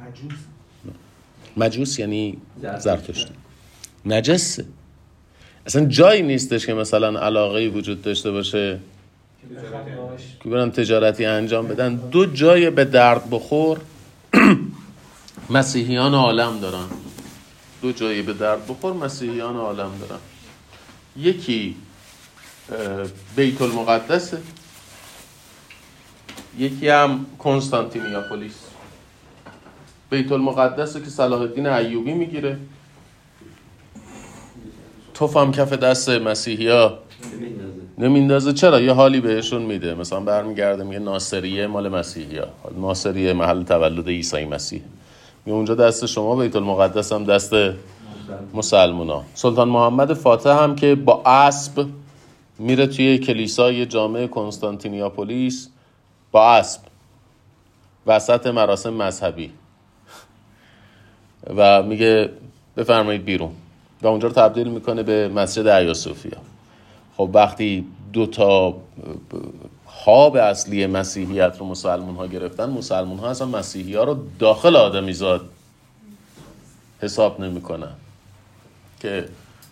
مجوس 0.00 0.38
مجوس 1.56 1.98
یعنی 1.98 2.36
زرتشتی 2.78 3.34
نجسه. 4.06 4.64
اصلا 5.66 5.84
جایی 5.84 6.22
نیستش 6.22 6.66
که 6.66 6.74
مثلا 6.74 7.20
علاقه 7.20 7.68
وجود 7.68 8.02
داشته 8.02 8.30
باشه. 8.30 8.78
که 10.42 10.48
برن 10.48 10.70
تجارتی 10.70 11.24
انجام 11.24 11.68
بدن. 11.68 11.94
دو 11.94 12.26
جای 12.26 12.70
به 12.70 12.84
درد 12.84 13.30
بخور. 13.30 13.80
مسیحیان 15.50 16.14
عالم 16.14 16.60
دارن. 16.60 16.86
دو 17.82 17.92
جایی 17.92 18.22
به 18.22 18.32
درد 18.32 18.66
بخور 18.66 18.92
مسیحیان 18.92 19.56
عالم 19.56 19.90
دارن. 20.00 20.20
یکی 21.16 21.76
بیت 23.36 23.62
المقدسه 23.62 24.38
یکی 26.58 26.88
هم 26.88 27.26
کنستانتینیاپولیس. 27.38 28.54
بیت 30.10 30.32
المقدسه 30.32 31.00
که 31.00 31.10
صلاح 31.10 31.40
الدین 31.40 31.66
ایوبی 31.66 32.12
می‌گیره. 32.12 32.58
توف 35.20 35.36
هم 35.36 35.52
کف 35.52 35.72
دست 35.72 36.08
مسیحی 36.08 36.68
ها 36.68 36.98
نمیندازه. 37.98 38.52
چرا؟ 38.52 38.80
یه 38.80 38.92
حالی 38.92 39.20
بهشون 39.20 39.62
میده. 39.62 39.94
مثلا 39.94 40.20
برمیگرده 40.20 40.84
میگه 40.84 40.98
ناصریه 40.98 41.66
مال 41.66 41.88
مسیحی 41.88 42.38
ها 42.38 42.46
ناصریه 42.80 43.32
محل 43.32 43.62
تولد 43.62 44.08
عیسی 44.08 44.44
مسیح. 44.44 44.82
می 45.46 45.52
اونجا 45.52 45.74
دست 45.74 46.06
شما 46.06 46.36
بیت 46.36 46.56
المقدس 46.56 47.12
هم 47.12 47.24
دست 47.24 47.52
مسلمونا. 48.54 49.22
سلطان 49.34 49.68
محمد 49.68 50.12
فاتح 50.12 50.62
هم 50.62 50.76
که 50.76 50.94
با 50.94 51.22
اسب 51.26 51.86
میره 52.58 52.86
توی 52.86 53.18
کلیسای 53.18 53.86
جامع 53.86 54.26
کنستانتینیاپولیس 54.26 55.68
با 56.32 56.54
اسب. 56.54 56.80
وسط 58.06 58.46
مراسم 58.46 58.92
مذهبی. 58.92 59.50
و 61.56 61.82
میگه 61.82 62.30
بفرمایید 62.76 63.24
بیرون. 63.24 63.50
و 64.02 64.06
اونجا 64.06 64.28
رو 64.28 64.34
تبدیل 64.34 64.68
می‌کنه 64.68 65.02
به 65.02 65.28
مسجد 65.28 65.68
عیا 65.68 65.94
صوفیا 65.94 66.38
خب 67.16 67.30
وقتی 67.34 67.86
دو 68.12 68.26
تا 68.26 68.74
خواب 69.86 70.36
اصلی 70.36 70.86
مسیحیت 70.86 71.56
رو 71.58 71.66
مسلمون 71.66 72.16
ها 72.16 72.26
گرفتن 72.26 72.70
مسلمون 72.70 73.18
ها 73.18 73.30
اصلا 73.30 73.46
مسیحی 73.46 73.94
ها 73.94 74.04
رو 74.04 74.18
داخل 74.38 74.76
آدمیزاد 74.76 75.48
حساب 77.00 77.40
نمی‌کنن. 77.40 77.92
که 79.00 79.28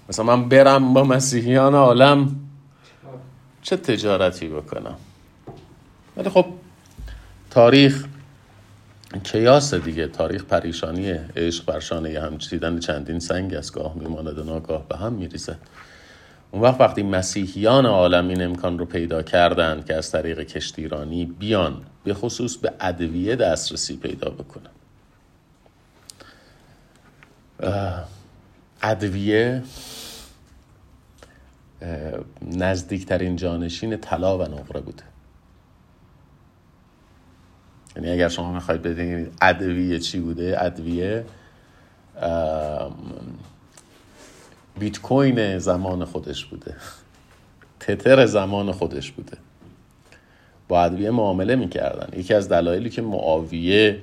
مثلا 0.09 0.25
من 0.25 0.49
برم 0.49 0.95
با 0.95 1.05
مسیحیان 1.05 1.75
عالم 1.75 2.37
چه 3.63 3.77
تجارتی 3.77 4.49
بکنم؟ 4.49 4.97
ولی 6.17 6.31
خب 6.31 6.47
تاریخ 7.51 8.05
کیاس 9.25 9.75
دیگه. 9.75 10.07
تاریخ 10.07 10.45
پریشانیه 10.45 11.29
عشق 11.37 11.65
بر 11.65 11.81
شانه 11.81 12.21
هم 12.21 12.39
چیدن 12.39 12.79
چندین 12.79 13.19
سنگ 13.19 13.55
از 13.55 13.73
گاه 13.73 13.95
میماند 13.95 14.39
و 14.39 14.45
ناگاه 14.45 14.89
به 14.89 14.97
هم 14.97 15.13
میریزد 15.13 15.59
اون 16.51 16.63
وقت 16.63 16.81
وقتی 16.81 17.03
مسیحیان 17.03 17.87
عالم 17.87 18.29
این 18.29 18.43
امکان 18.43 18.79
رو 18.79 18.85
پیدا 18.85 19.23
کردند 19.23 19.87
که 19.87 19.95
از 19.95 20.11
طریق 20.11 20.43
کشتیرانی 20.43 21.27
بیان 21.27 21.83
به 22.05 22.15
خصوص 22.15 22.57
به 22.57 22.73
ادویه 22.81 23.37
دسترسی 23.37 23.97
پیدا 23.97 24.31
بکنن. 24.31 24.71
ادویه 28.83 29.63
نزدیکترین 32.43 33.37
جانشین 33.37 33.97
طلا 33.97 34.39
و 34.39 34.43
نقره 34.43 34.81
بوده. 34.81 35.03
یعنی 37.99 38.11
اگر 38.11 38.29
شما 38.29 38.53
می‌خواید 38.53 38.83
بدونید 38.83 39.33
ادویه 39.43 39.99
چی 39.99 40.21
بوده 40.21 40.57
ادویه 40.59 41.25
بیت 44.79 45.01
کوین 45.01 45.59
زمان 45.59 46.05
خودش 46.05 46.45
بوده. 46.45 46.75
تتر 47.81 48.27
زمان 48.27 48.73
خودش 48.73 49.11
بوده. 49.13 49.37
با 50.69 50.83
ادویه 50.83 51.11
معامله 51.11 51.57
می‌کردن. 51.57 52.19
یکی 52.19 52.35
از 52.35 52.49
دلایلی 52.49 52.91
که 52.91 53.03
معاویه 53.03 53.99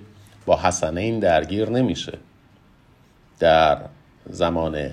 با 0.45 0.57
حسنه 0.57 1.01
این 1.01 1.19
درگیر 1.19 1.69
نمیشه. 1.69 2.17
در 3.39 3.77
زمان 4.29 4.89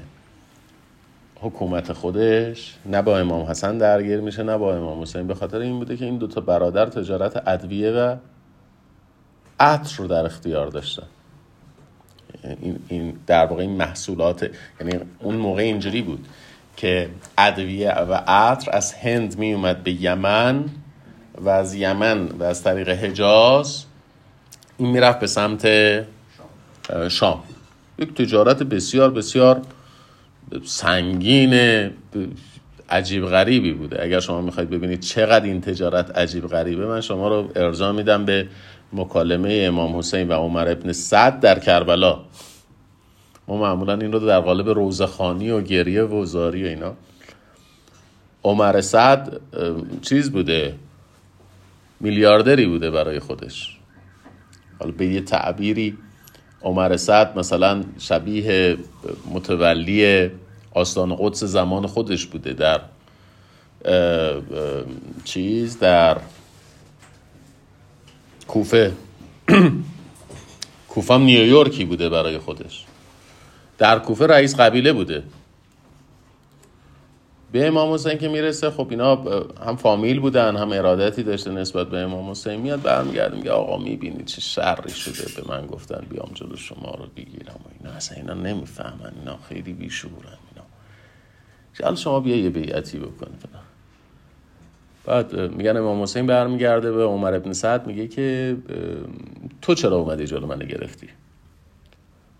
حکومت 1.41 1.93
خودش 1.93 2.77
نه 2.87 3.03
با 3.03 3.19
امام 3.19 3.43
حسن 3.47 3.79
درگیر 3.79 4.21
میشه 4.21 4.43
نه 4.43 4.59
با 4.59 4.77
امام 4.77 5.03
حسین. 5.03 5.27
به 5.27 5.35
خاطر 5.35 5.59
این 5.59 5.79
بوده 5.79 5.97
که 5.97 6.05
این 6.05 6.19
دوتا 6.19 6.41
برادر 6.41 6.87
تجارت 6.87 7.49
ادویه 7.49 7.91
و 7.91 8.17
عطر 9.63 9.97
رو 9.97 10.07
در 10.07 10.25
اختیار 10.25 10.67
داشتن 10.67 11.07
این, 12.63 12.79
این 12.89 13.19
در 13.27 13.47
واقع 13.47 13.63
این 13.63 13.77
محصولات 13.77 14.51
یعنی 14.81 14.99
اون 15.19 15.35
موقع 15.35 15.63
اینجوری 15.63 16.03
بود 16.03 16.27
که 16.77 17.09
ادویه 17.39 17.93
و 17.93 18.15
عطر 18.27 18.71
از 18.73 18.93
هند 18.93 19.39
می 19.39 19.53
اومد 19.53 19.83
به 19.83 20.03
یمن 20.03 20.65
و 21.39 21.49
از 21.49 21.75
یمن 21.75 22.29
و 22.29 22.43
از 22.43 22.63
طریق 22.63 22.89
حجاز 22.89 23.85
این 24.79 24.91
می‌رفت 24.91 25.21
به 25.21 25.27
سمت 25.27 25.67
شام. 27.09 27.43
یک 27.99 28.15
تجارت 28.15 28.63
بسیار 28.63 29.11
بسیار 29.11 29.63
سنگین 30.65 31.91
عجیب 32.91 33.27
غریبی 33.27 33.73
بوده. 33.73 34.03
اگر 34.03 34.21
شما 34.21 34.41
می‌خواید 34.41 34.71
ببینید 34.71 35.01
چقدر 35.01 35.45
این 35.45 35.61
تجارت 35.61 36.19
عجیب 36.19 36.47
غریبه 36.47 36.87
من 36.87 37.01
شما 37.01 37.29
رو 37.29 37.53
ارجاع 37.57 37.93
میدم 37.93 38.25
به 38.25 38.49
مکالمه 38.93 39.65
امام 39.69 39.97
حسین 39.99 40.29
و 40.29 40.33
عمر 40.33 40.69
ابن 40.69 40.93
سعد 40.93 41.41
در 41.41 41.59
کربلا. 41.59 42.21
ما 43.49 43.57
معمولا 43.57 43.95
این 43.95 44.13
رو 44.13 44.19
در 44.19 44.41
قالب 44.41 44.69
روزخانی 44.69 45.51
و 45.51 45.61
گریه 45.61 46.03
و 46.03 46.25
زاری 46.25 46.65
و 46.65 46.67
اینا. 46.67 46.95
عمر 48.45 48.81
سعد 48.81 49.41
چیز 50.03 50.33
بوده؟ 50.33 50.75
میلیاردری 52.01 52.67
بوده 52.67 52.91
برای 52.91 53.19
خودش. 53.19 53.79
حالا 54.79 54.93
به 54.93 55.07
یه 55.07 55.21
تعبیری 55.21 55.99
عمر 56.63 56.97
سعد 56.97 57.39
مثلا 57.39 57.85
شبیه 57.99 58.77
متولی 59.31 60.31
آستان 60.75 61.17
قدس 61.19 61.45
زمان 61.45 61.87
خودش 61.87 62.27
بوده 62.27 62.53
در 62.53 62.81
چیز 65.25 65.79
در 65.79 66.17
کوفه. 68.49 68.93
کوفه 70.89 71.19
نیویورکی 71.19 71.85
بوده 71.85 72.09
برای 72.09 72.39
خودش. 72.39 72.85
در 73.79 73.99
کوفه 73.99 74.27
رئیس 74.27 74.57
قبیله 74.57 74.93
بوده. 74.93 75.23
به 77.53 77.67
امام 77.67 77.95
حسین 77.95 78.19
که 78.19 78.29
می‌رسه 78.29 78.71
خب 78.71 78.87
اینا 78.91 79.17
هم 79.67 79.77
فامیل 79.77 80.21
بودن 80.21 80.57
هم 80.57 80.73
ارادتی 80.73 81.23
داشته 81.23 81.51
نسبت 81.51 81.89
به 81.89 81.99
امام 81.99 82.31
حسین. 82.31 82.61
میاد 82.61 82.83
برمیگرد 82.83 83.35
میگه 83.35 83.51
آقا 83.51 83.79
می‌بینید 83.79 84.27
چه 84.27 84.41
شری 84.41 84.91
شده؟ 84.91 85.43
به 85.43 85.49
من 85.49 85.67
گفتن 85.67 86.07
بیام 86.11 86.31
جلو 86.35 86.57
شما 86.57 86.91
رو 86.91 87.07
بگیرم 87.17 87.61
و 87.65 87.69
اینا. 87.79 87.97
اصلا 87.97 88.19
اینا 88.19 88.35
نمی‌فهمن 88.35 89.13
اینا 89.19 89.39
خیلی 89.49 89.73
بیشورن 89.73 90.39
اینا. 90.51 91.95
شما 91.97 92.21
بیا 92.21 92.37
یه 92.37 92.51
بیعتی 92.51 92.99
بکن 92.99 93.39
بعد 95.05 95.37
میگن 95.37 95.77
امام 95.77 96.03
حسین 96.03 96.27
برمیگرده 96.27 96.93
به 96.93 97.05
عمر 97.05 97.35
ابن 97.35 97.53
سعد 97.53 97.87
میگه 97.87 98.09
که 98.09 98.57
تو 99.63 99.75
چرا 99.75 99.97
اومدی 99.97 100.27
جلو 100.27 100.47
من 100.47 100.59
گرفتی؟ 100.59 101.09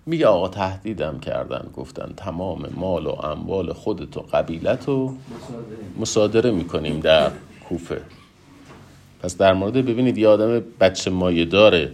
میگه 0.07 0.27
آقا 0.27 0.49
تهدیدم 0.49 1.21
کردن 1.21 1.71
گفتن 1.75 2.13
تمام 2.17 2.69
مال 2.75 3.07
و 3.07 3.11
اموال 3.11 3.73
خودت 3.73 4.17
و 4.17 4.21
قبیلت 4.21 4.89
رو 4.89 5.17
مصادره 5.99 6.51
می‌کنیم 6.51 7.01
در 7.01 7.31
کوفه. 7.69 8.01
پس 9.23 9.37
در 9.37 9.53
مورد 9.53 9.73
ببینید 9.73 10.19
یه 10.19 10.29
آدم 10.29 10.63
بچه 10.81 11.11
مایه 11.11 11.45
داره 11.45 11.93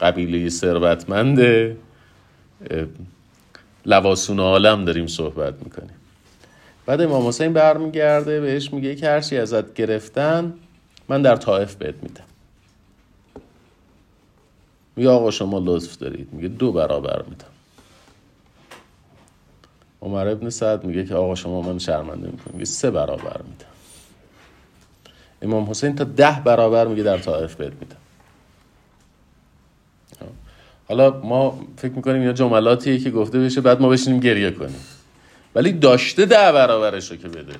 قبیله 0.00 0.48
ثروتمند 0.48 1.40
لواسون 3.86 4.40
عالم 4.40 4.84
داریم 4.84 5.06
صحبت 5.06 5.54
می‌کنیم. 5.64 5.97
بعد 6.88 7.00
امام 7.00 7.28
حسین 7.28 7.52
برمیگرده 7.52 8.40
بهش 8.40 8.72
میگه 8.72 8.94
که 8.94 9.06
هرچی 9.06 9.38
ازت 9.38 9.74
گرفتن 9.74 10.54
من 11.08 11.22
در 11.22 11.36
طائف 11.36 11.74
بهت 11.74 11.94
میدم. 12.02 12.24
میگه 14.96 15.08
آقا 15.08 15.30
شما 15.30 15.58
لطف 15.58 15.98
دارید. 15.98 16.28
میگه 16.32 16.48
دو 16.48 16.72
برابر 16.72 17.22
میدم. 17.22 17.44
عمر 20.02 20.28
ابن 20.28 20.50
سعد 20.50 20.84
میگه 20.84 21.04
که 21.04 21.14
آقا 21.14 21.34
شما 21.34 21.62
من 21.62 21.78
شرمنده 21.78 22.26
می‌کنم. 22.26 22.52
میگه 22.52 22.64
سه 22.64 22.90
برابر 22.90 23.40
میدم. 23.42 23.72
امام 25.42 25.70
حسین 25.70 25.96
تا 25.96 26.04
ده 26.04 26.42
برابر 26.44 26.86
میگه 26.86 27.02
در 27.02 27.18
طائف 27.18 27.54
بهت 27.54 27.72
میدم. 27.80 27.96
حالا 30.88 31.20
ما 31.20 31.60
فکر 31.76 31.92
می‌کنیم 31.92 32.22
یا 32.22 32.32
جملاتیه 32.32 32.98
که 32.98 33.10
گفته 33.10 33.38
بشه 33.38 33.60
بعد 33.60 33.80
ما 33.80 33.88
بشینیم 33.88 34.20
گریه 34.20 34.50
کنیم. 34.50 34.80
ولی 35.58 35.72
داشته 35.72 36.26
ده 36.26 36.52
برابرش 36.52 37.10
رو 37.10 37.16
که 37.16 37.28
بده. 37.28 37.54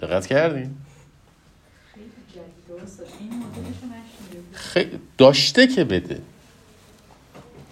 دقت 0.00 0.26
کردیم 0.26 0.86
خیلی 4.52 4.98
داشته 5.18 5.66
که 5.66 5.84
بده. 5.84 6.20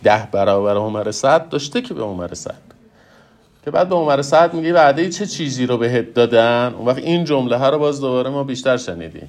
ده 0.02 0.28
برابر 0.32 0.76
عمر 0.76 1.10
سعد 1.10 1.48
داشته 1.48 1.82
که 1.82 1.94
به 1.94 2.02
عمر 2.02 2.34
سعد 2.34 2.74
که 3.64 3.70
بعد 3.70 3.88
به 3.88 3.94
عمر 3.94 4.22
سعد 4.22 4.54
میگه 4.54 4.72
وعده 4.72 5.10
چه 5.10 5.26
چیزی 5.26 5.66
رو 5.66 5.78
بهت 5.78 6.14
دادن؟ 6.14 6.74
اون 6.74 6.86
وقت 6.86 6.98
این 6.98 7.24
جمله 7.24 7.56
ها 7.56 7.68
رو 7.68 7.78
باز 7.78 8.00
دوباره 8.00 8.30
ما 8.30 8.44
بیشتر 8.44 8.76
شنیدیم. 8.76 9.28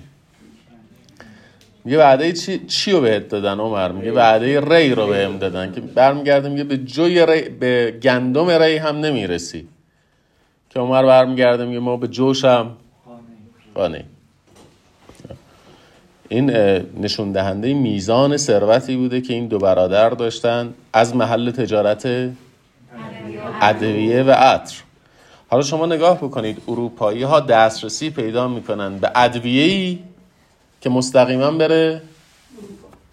میگه 1.85 1.99
وعده 1.99 2.33
چی, 2.33 2.59
چی 2.65 2.91
رو 2.91 3.01
بهت 3.01 3.29
دادن 3.29 3.59
عمر؟ 3.59 3.91
میگه 3.91 4.11
وعده 4.11 4.61
ری 4.61 4.95
رو 4.95 5.07
بهم 5.07 5.37
دادن 5.37 5.71
که 5.71 5.81
برمیگرده 5.81 6.49
میگه 6.49 6.63
به 6.63 6.77
جوی 6.77 7.25
ری 7.25 7.41
به 7.49 7.99
گندم 8.03 8.49
ری 8.49 8.77
هم 8.77 8.97
نمی‌رسی. 8.97 9.67
که 10.69 10.79
عمر 10.79 11.05
برمیگرده 11.05 11.65
میگه 11.65 11.79
ما 11.79 11.97
به 11.97 12.07
جوش 12.07 12.45
هم 12.45 12.71
قانه 13.75 14.05
این 16.29 16.49
نشون 17.01 17.31
دهنده 17.31 17.73
میزان 17.73 18.37
ثروتی 18.37 18.95
بوده 18.95 19.21
که 19.21 19.33
این 19.33 19.47
دو 19.47 19.59
برادر 19.59 20.09
داشتن 20.09 20.73
از 20.93 21.15
محل 21.15 21.51
تجارت 21.51 22.29
ادویه 23.61 24.23
و 24.23 24.31
عطر. 24.31 24.75
حالا 25.47 25.63
شما 25.63 25.85
نگاه 25.85 26.17
بکنید 26.17 26.61
اروپایی 26.67 27.23
ها 27.23 27.39
دسترسی 27.39 28.09
پیدا 28.09 28.47
می‌کنن 28.47 28.97
به 28.97 29.11
ادویه 29.15 29.99
که 30.83 30.89
مستقیما 30.89 31.51
بره 31.51 32.01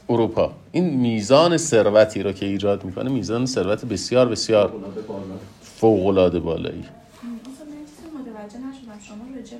اروپا. 0.08 0.52
این 0.72 0.84
میزان 0.90 1.56
ثروتی 1.56 2.22
رو 2.22 2.32
که 2.32 2.46
ایجاد 2.46 2.84
می‌کنه 2.84 3.10
میزان 3.10 3.46
ثروت 3.46 3.84
بسیار 3.84 4.28
بسیار 4.28 4.72
فوق 5.62 6.06
العاده 6.06 6.40
بالایی 6.40 6.84
شما 9.08 9.24
راجع 9.36 9.56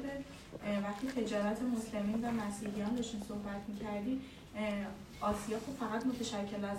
وقتی 0.85 1.07
تجارت 1.07 1.59
مسلمین 1.77 2.25
و 2.25 2.29
مسیحیان 2.31 2.95
داشتین 2.97 3.21
صحبت 3.29 3.63
می‌کردی 3.69 4.21
آسیا 5.21 5.57
خب 5.57 5.87
فقط 5.87 6.07
متشکل 6.07 6.65
از 6.65 6.79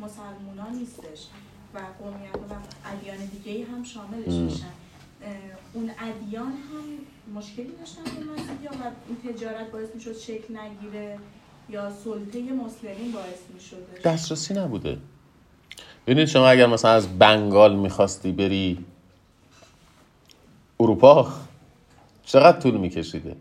مسلمانان 0.00 0.74
نیستش 0.78 1.26
و 1.74 1.78
قومیت 1.98 2.34
و 2.34 2.54
ادیان 2.90 3.16
دیگه 3.16 3.66
هم 3.72 3.84
شاملش 3.84 4.52
میشن. 4.52 4.66
اون 5.72 5.90
ادیان 5.98 6.46
هم 6.46 6.84
مشکلی 7.34 7.70
داشتن 7.80 8.02
به 8.04 8.64
یا 8.64 8.70
و 8.70 8.90
این 9.08 9.34
تجارت 9.34 9.70
باعث 9.72 9.88
می‌شد 9.94 10.18
شکل 10.18 10.56
نگیره 10.56 11.18
یا 11.68 11.90
سلطه 11.90 12.40
مسلمین 12.40 13.12
باعث 13.12 13.40
می‌شد 13.54 14.02
دسترسی 14.04 14.54
نبوده. 14.54 14.98
ببینید 16.06 16.28
شما 16.28 16.48
اگر 16.48 16.66
مثلا 16.66 16.90
از 16.90 17.18
بنگال 17.18 17.76
می‌خواستی 17.76 18.32
بری 18.32 18.84
اروپا 20.80 21.32
چقدر 22.24 22.60
طول 22.60 22.76
میکشیده؟ 22.76 23.36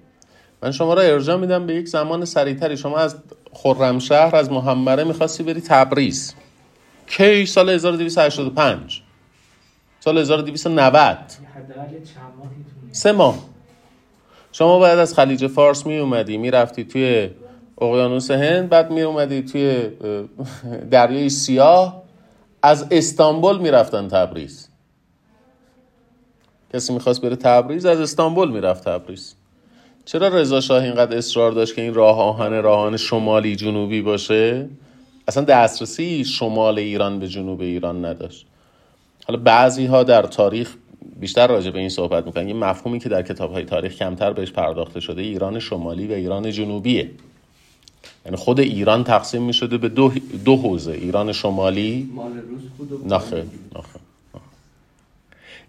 من 0.63 0.71
شما 0.71 0.93
را 0.93 1.01
ارجاع 1.01 1.37
میدم 1.37 1.65
به 1.65 1.75
یک 1.75 1.87
زمان 1.87 2.25
سریعتری. 2.25 2.77
شما 2.77 2.97
از 2.97 3.15
خرمشهر 3.53 4.35
از 4.35 4.51
محمره 4.51 5.03
می‌خواستی 5.03 5.43
بری 5.43 5.61
تبریز. 5.61 6.33
کی 7.07 7.45
سال 7.45 7.69
1285 7.69 9.01
سال 9.99 10.17
1290 10.17 11.17
سه 12.91 13.11
ماه. 13.11 13.35
شما 14.51 14.79
باید 14.79 14.99
از 14.99 15.13
خلیج 15.13 15.47
فارس 15.47 15.85
می 15.85 15.97
اومدی. 15.97 16.37
می 16.37 16.51
رفتی 16.51 16.83
توی 16.83 17.29
اقیانوس 17.81 18.31
هند 18.31 18.69
بعد 18.69 18.91
می 18.91 19.01
اومدی 19.01 19.41
توی 19.41 19.81
دریای 20.91 21.29
سیاه. 21.29 22.03
از 22.61 22.87
استانبول 22.91 23.57
می 23.57 23.71
رفتن 23.71 24.07
تبریز. 24.07 24.69
کسی 26.73 26.93
می‌خواست 26.93 27.21
بره 27.21 27.35
تبریز 27.35 27.85
از 27.85 27.99
استانبول 27.99 28.51
می‌رفت 28.51 28.83
تبریز. 28.83 29.35
چرا 30.05 30.27
رضا 30.27 30.61
شاه 30.61 30.83
اینقدر 30.83 31.17
اصرار 31.17 31.51
داشت 31.51 31.75
که 31.75 31.81
این 31.81 31.93
راه 31.93 32.19
آهن 32.19 32.61
راهان 32.61 32.97
شمالی 32.97 33.55
جنوبی 33.55 34.01
باشه؟ 34.01 34.69
اصلا 35.27 35.43
دسترسی 35.43 36.25
شمال 36.25 36.79
ایران 36.79 37.19
به 37.19 37.27
جنوب 37.27 37.61
ایران 37.61 38.05
نداشت. 38.05 38.48
حالا 39.29 39.41
بعضی 39.41 39.85
ها 39.85 40.03
در 40.03 40.21
تاریخ 40.21 40.75
بیشتر 41.19 41.47
راجع 41.47 41.71
به 41.71 41.79
این 41.79 41.89
صحبت 41.89 42.25
می‌کنن. 42.25 42.47
یه 42.47 42.53
مفهومی 42.53 42.99
که 42.99 43.09
در 43.09 43.21
کتاب 43.21 43.51
های 43.51 43.65
تاریخ 43.65 43.95
کمتر 43.95 44.33
بهش 44.33 44.51
پرداخته 44.51 44.99
شده 44.99 45.21
ایران 45.21 45.59
شمالی 45.59 46.07
و 46.07 46.11
ایران 46.11 46.51
جنوبیه. 46.51 47.09
یعنی 48.25 48.37
خود 48.37 48.59
ایران 48.59 49.03
تقسیم 49.03 49.41
می 49.43 49.53
شده 49.53 49.77
به 49.77 49.89
دو, 49.89 50.11
دو 50.45 50.55
حوزه 50.55 50.91
ایران 50.91 51.31
شمالی 51.31 52.09
نخه 53.05 53.45
نخه 53.75 53.99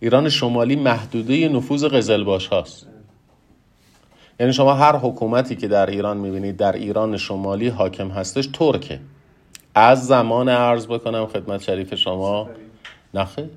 ایران 0.01 0.29
شمالی 0.29 0.77
محدوده 0.77 1.49
نفوذ 1.49 1.85
قزلباش 1.85 2.47
هاست. 2.47 2.87
یعنی 4.41 4.53
شما 4.53 4.75
هر 4.75 4.97
حکومتی 4.97 5.57
که 5.57 5.69
در 5.69 5.91
ایران 5.91 6.17
می‌بینید 6.17 6.57
در 6.57 6.73
ایران 6.73 7.17
شمالی 7.17 7.69
حاکم 7.69 8.09
هستش 8.09 8.49
ترکه. 8.53 9.01
از 9.75 10.07
زمان 10.07 10.49
عرض 10.49 10.87
بکنم 10.87 11.27
خدمت 11.27 11.63
شریف 11.63 11.95
شما. 11.95 12.49
نخه 13.15 13.51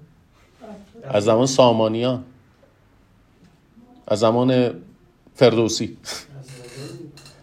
از 1.03 1.23
زمان 1.23 1.45
سامانیان 1.45 2.23
از 4.07 4.19
زمان 4.19 4.73
فردوسی. 5.35 5.97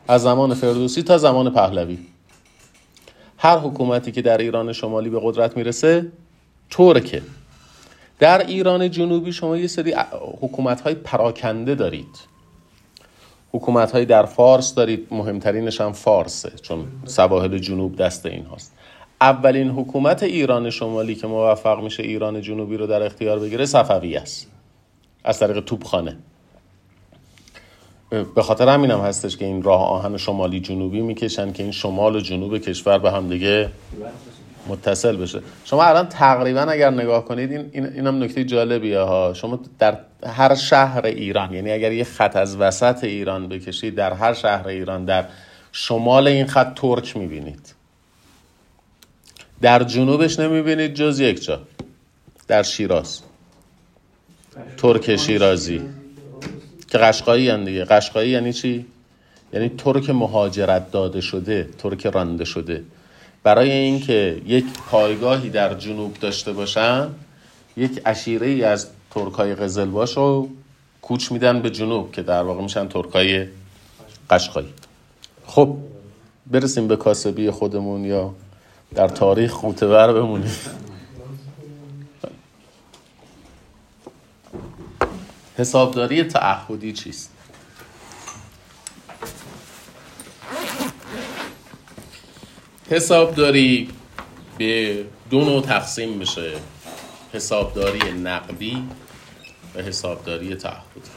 از 0.09 0.23
زمان 0.23 0.55
فردوسی 0.55 1.03
تا 1.03 1.19
زمان 1.19 1.51
پهلوی. 1.51 1.99
هر 3.39 3.59
حکومتی 3.59 4.13
که 4.13 4.23
در 4.23 4.39
ایران 4.39 4.73
شمالی 4.73 5.11
به 5.11 5.21
قدرت 5.23 5.57
می‌رسه 5.57 6.13
ترکه. 6.71 7.23
در 8.19 8.47
ایران 8.47 8.91
جنوبی 8.91 9.33
شما 9.33 9.57
یه 9.57 9.67
سری 9.67 9.95
حکومت 10.41 10.81
های 10.81 10.95
پراکنده 10.95 11.75
دارید. 11.75 12.31
حکومت 13.53 13.93
های 13.93 14.05
در 14.05 14.27
فارس 14.27 14.75
دارید 14.75 15.09
مهمترینش 15.11 15.81
هم 15.81 15.93
فارسه 15.93 16.53
چون 16.63 16.87
سواحل 17.05 17.59
جنوب 17.59 17.97
دست 17.97 18.27
این 18.27 18.47
هاست 18.47 18.73
اولین 19.21 19.71
حکومت 19.71 20.23
ایران 20.23 20.71
شمالی 20.71 21.15
که 21.15 21.27
موفق 21.27 21.83
میشه 21.83 22.03
ایران 22.03 22.41
جنوبی 22.41 22.77
رو 22.77 22.87
در 22.87 23.03
اختیار 23.03 23.39
بگیره 23.39 23.67
صفوی 23.67 24.17
است. 24.17 24.47
از 25.25 25.39
طریق 25.39 25.61
توپخانه. 25.61 26.17
به 28.35 28.43
خاطر 28.43 28.69
همین 28.69 28.91
هم 28.91 29.01
هستش 29.01 29.37
که 29.37 29.45
این 29.45 29.63
راه 29.63 29.89
آهن 29.89 30.17
شمالی 30.17 30.61
جنوبی 30.61 31.01
می‌کشن 31.01 31.53
که 31.53 31.63
این 31.63 31.73
شمال 31.73 32.17
و 32.17 32.21
جنوب 32.21 32.59
کشور 32.59 32.99
به 32.99 33.11
هم 33.11 33.29
دیگه 33.29 33.69
متصل 34.69 35.17
بشه. 35.17 35.41
شما 35.65 35.85
الان 35.85 36.07
تقریبا 36.07 36.61
اگر 36.61 36.91
نگاه 36.91 37.25
کنید 37.25 37.53
این 37.53 37.87
این 37.87 38.07
هم 38.07 38.23
نکته 38.23 38.45
جالبیه 38.45 39.01
ها. 39.01 39.35
شما 39.35 39.61
در 39.79 39.99
هر 40.27 40.55
شهر 40.55 41.07
ایران 41.07 41.55
یعنی 41.55 41.71
اگر 41.71 41.93
یه 41.93 42.05
خط 42.05 42.37
از 42.37 42.57
وسط 42.57 43.05
ایران 43.05 43.49
بکشید 43.49 43.95
در 43.95 44.13
هر 44.13 44.35
شهر 44.35 44.69
ایران 44.69 45.05
در 45.05 45.25
شمال 45.73 46.29
این 46.29 46.47
خط 46.47 46.75
ترک 46.75 47.17
می‌بینید. 47.17 47.80
در 49.63 49.85
جنوبش 49.85 50.39
نمی‌بینید 50.39 50.95
جز 50.95 51.21
یک 51.21 51.45
جا. 51.45 51.61
در 52.49 52.63
شیراز. 52.63 53.21
ترک 54.77 55.17
شیرازی. 55.17 55.81
که 56.89 56.99
قشقایی 56.99 57.49
هن 57.49 57.65
دیگه. 57.65 57.85
قشقایی 57.85 58.31
یعنی 58.31 58.53
چی؟ 58.53 58.87
یعنی 59.53 59.69
ترک 59.69 60.11
مهاجرت 60.11 60.91
داده 60.91 61.21
شده 61.21 61.69
ترک 61.79 62.07
رانده 62.07 62.45
شده. 62.45 62.85
برای 63.43 63.71
اینکه 63.71 64.43
یک 64.47 64.65
پایگاهی 64.91 65.51
در 65.51 65.75
جنوب 65.75 66.17
داشته 66.21 66.53
باشن 66.53 67.09
یک 67.77 68.01
اشیره 68.07 68.47
ای 68.47 68.65
از 68.65 68.89
ترکای 69.11 69.55
قزلباش 69.55 70.17
رو 70.17 70.49
کوچ 71.03 71.33
میدن 71.33 71.63
به 71.63 71.71
جنوب 71.71 72.13
که 72.13 72.23
در 72.23 72.43
واقع 72.43 72.63
میشن 72.63 72.89
ترکای 72.89 73.47
قشقایی. 74.31 74.69
خب 75.47 75.77
برسیم 76.47 76.89
به 76.89 76.97
کاسبی 76.97 77.51
خودمون 77.51 78.05
یا 78.05 78.35
در 78.95 79.09
تاریخ 79.09 79.53
خوتور 79.53 80.13
بمونیم. 80.13 80.57
حسابداری 85.59 86.25
تعهدی 86.25 86.93
چیست؟ 86.93 87.31
حسابداری 92.91 93.89
به 94.59 95.05
دو 95.31 95.45
نوع 95.45 95.63
تقسیم 95.63 96.19
میشه. 96.19 96.53
حسابداری 97.33 98.13
نقدی 98.13 98.89
و 99.75 99.83
حسابداری 99.83 100.55
تعهدی. 100.55 101.11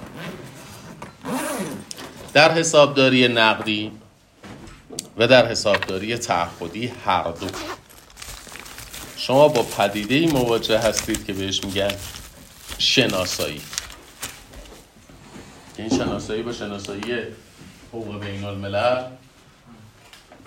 در 2.34 2.52
حسابداری 2.52 3.28
نقدی 3.28 3.92
و 5.18 5.28
در 5.28 5.48
حسابداری 5.48 6.18
تعهدی 6.18 6.88
هر 6.88 7.24
دو. 7.24 7.48
شما 9.18 9.48
با 9.48 9.64
پدیده 9.64 10.16
ای 10.16 10.28
مواجه 10.28 10.80
هستید 10.80 11.26
که 11.26 11.34
بهش 11.34 11.64
میگن 11.64 11.92
شناسایی. 12.78 13.62
این 15.78 15.90
شناسایی 15.90 16.44
با 16.44 16.54
شناسایی 16.54 17.04
حقوق 17.90 18.20
بین 18.20 18.44
الملل 18.44 19.04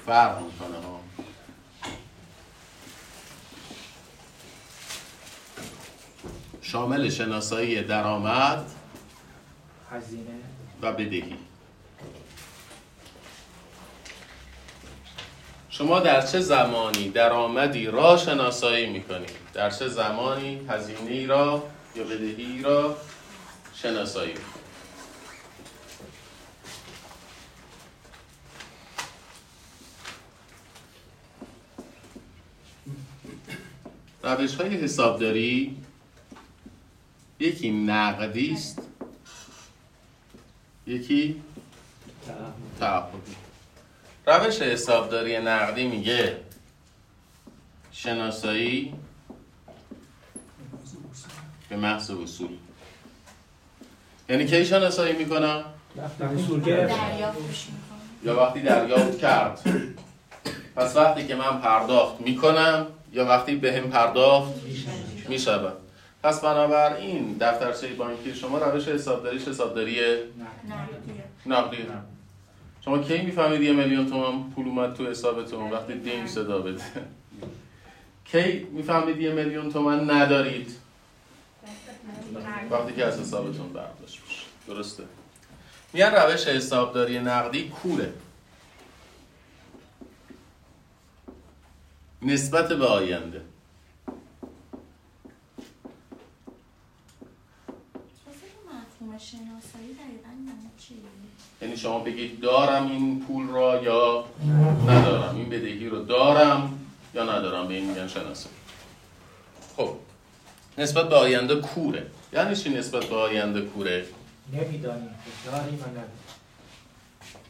فرق 0.07 0.43
می‌کنه. 0.43 0.77
ها 0.77 1.01
شامل 6.63 7.11
شناسایی 7.11 7.83
درآمد 7.83 8.71
هزینه. 9.93 10.25
و 10.83 10.93
بدهی. 10.93 11.37
شما 15.79 16.01
در 16.01 16.27
چه 16.27 16.41
زمانی 16.41 17.09
درآمدی 17.09 17.87
را 17.87 18.17
شناسایی 18.17 18.87
می‌کنید 18.87 19.31
در 19.55 19.71
چه 19.71 19.89
زمانی 19.89 20.61
هزینه 20.69 21.27
را 21.27 21.63
یا 21.97 22.05
بدهی 22.05 22.63
را 22.63 22.97
شناسایی 23.75 24.35
روش 34.23 34.55
های 34.55 34.69
حسابداری 34.69 35.77
یکی 37.41 37.71
نقدی 37.71 38.53
است 38.53 38.79
یکی 40.87 41.43
تعهدی. 42.81 43.46
روش 44.27 44.63
حسابداری 44.63 45.39
نقدی 45.39 45.87
میگه. 45.87 46.37
شناسایی 47.93 48.95
به 51.69 51.77
محض 51.77 52.11
وصول 52.11 52.49
یعنی 54.29 54.47
کی 54.47 54.65
شناسایی 54.65 55.13
می‌کنم؟ 55.13 55.65
یا 58.25 58.37
وقتی 58.37 58.61
دریافت 58.61 59.19
کرد. 59.19 59.61
پس 60.77 60.97
وقتی 60.97 61.27
که 61.27 61.35
من 61.35 61.61
پرداخت 61.61 62.21
می‌کنم 62.21 62.87
یا 63.13 63.25
وقتی 63.25 63.57
به 63.57 63.77
هم 63.77 63.91
پرداخت 63.91 64.55
می‌شود. 65.29 65.77
پس 66.23 66.41
بنابراین 66.41 67.37
دفترچه 67.41 67.89
بانکی 67.95 68.35
شما 68.35 68.59
روش 68.59 68.89
حسابداریش 68.89 69.49
حسابداری 69.49 70.01
نقدی 71.47 71.77
شما 72.87 72.99
کی 72.99 73.23
می‌فهمید 73.23 73.63
یه 73.63 73.73
میلیون 73.73 74.11
تومان 74.11 74.51
پول 74.51 74.67
اومد 74.67 74.95
تو 74.95 75.11
حسابتون؟ 75.11 75.71
وقتی 75.71 75.95
دین 75.95 76.27
صدا 76.27 76.59
بده. 76.59 76.85
کی 78.25 78.59
می‌فهمید 78.65 79.21
یه 79.21 79.33
میلیون 79.33 79.73
تومن 79.73 80.11
ندارید؟ 80.11 80.77
وقتی 82.71 82.93
که 82.95 83.05
از 83.05 83.21
حسابتون 83.21 83.73
برداشت 83.73 84.23
بشه 84.25 84.47
درسته. 84.67 85.05
میگن 85.93 86.11
روش 86.11 86.47
حسابداری 86.47 87.19
نقدی 87.19 87.69
کوره 87.69 88.13
نسبت 92.23 92.69
به 92.69 92.87
آینده. 92.87 93.43
مفهوم 98.67 99.19
شناسایی 99.19 99.95
دقیقا 99.95 100.29
یعنی 100.29 100.71
چی؟ 100.79 100.95
یعنی 101.63 101.77
شما 101.77 101.99
بگید 101.99 102.41
دارم 102.41 102.91
این 102.91 103.21
پول 103.27 103.49
را 103.49 103.83
یا 103.83 104.25
ندارم 104.89 105.37
این 105.37 105.49
بدهی 105.49 105.89
رو 105.89 106.05
دارم 106.05 106.79
یا 107.15 107.23
ندارم 107.23 107.69
به 107.69 107.75
این 107.75 107.89
میگن 107.89 108.09
شناسایی. 108.09 108.55
خب 109.77 109.97
نسبت 110.79 111.09
به 111.09 111.17
آینده 111.17 111.57
کوره. 111.57 112.07
یعنی 112.33 112.57
چی 112.57 112.71
نسبت 112.71 113.05
به 113.05 113.17
آینده 113.17 113.61
کوره؟ 113.61 114.07
نمی‌دانیم 114.53 115.09
که 115.45 115.51
داریم 115.51 115.79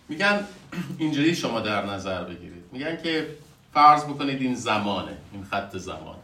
میگن 0.09 0.47
اینجوری 0.99 1.35
شما 1.35 1.61
در 1.61 1.87
نظر 1.87 2.25
بگیرید. 2.25 2.65
میگن 2.73 3.03
که 3.03 3.29
فرض 3.75 4.05
بکنید 4.05 4.43
این 4.43 4.55
زمانه 4.55 5.17
این 5.33 5.45
خط 5.45 5.77
زمان. 5.77 6.17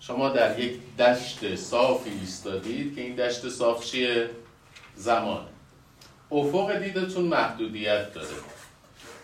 شما 0.00 0.28
در 0.28 0.60
یک 0.60 0.96
دشت 0.96 1.54
صافی 1.54 2.10
ایستادید 2.10 2.94
که 2.94 3.00
این 3.00 3.14
دشت 3.14 3.48
صاف 3.48 3.84
چیه؟ 3.84 4.30
زمانه 4.96 5.49
افق 6.32 6.78
دیدتون 6.78 7.24
محدودیت 7.24 8.14
داره. 8.14 8.26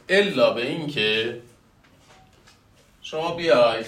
الا 0.08 0.52
به 0.52 0.66
این 0.66 0.86
که 0.86 1.40
شما 3.02 3.34
بیاید 3.34 3.86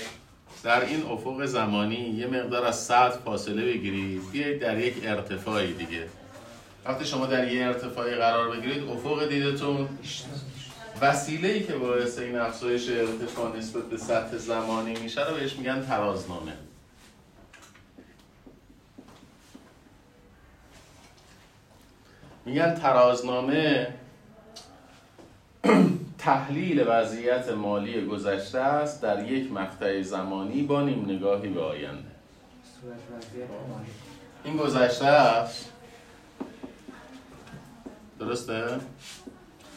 در 0.63 0.85
این 0.85 1.03
افق 1.03 1.45
زمانی 1.45 1.97
یه 1.97 2.27
مقدار 2.27 2.65
از 2.65 2.85
سطح 2.85 3.19
فاصله 3.25 3.65
بگیرید 3.65 4.31
بیایید 4.31 4.61
در 4.61 4.79
یک 4.79 4.95
ارتفاعی 5.03 5.73
دیگه. 5.73 6.09
وقتی 6.85 7.05
شما 7.05 7.27
در 7.27 7.53
یه 7.53 7.67
ارتفاعی 7.67 8.15
قرار 8.15 8.57
بگیرید 8.57 8.89
افق 8.89 9.29
دیدتون 9.29 9.89
وسیله 11.01 11.49
ای 11.49 11.63
که 11.63 11.73
باعث 11.73 12.19
این 12.19 12.39
افزایش 12.39 12.89
ارتفاع 12.89 13.57
نسبت 13.57 13.85
به 13.85 13.97
سطح 13.97 14.37
زمانی 14.37 14.95
میشه 15.01 15.29
رو 15.29 15.37
بهش 15.37 15.57
میگن 15.57 15.87
ترازنامه. 15.87 16.53
میگن 22.49 22.75
ترازنامه 22.75 23.87
تحلیل 26.19 26.85
وضعیت 26.89 27.49
مالی 27.49 28.07
گذشته 28.07 28.59
است 28.59 29.03
در 29.03 29.31
یک 29.31 29.53
مقطع 29.53 30.03
زمانی 30.03 30.63
با 30.63 30.83
نیم 30.83 31.05
نگاهی 31.09 31.49
به 31.49 31.61
آینده. 31.61 32.09
این 34.45 34.57
گذشته 34.57 35.07
است. 35.07 35.73
درسته؟ 38.19 38.65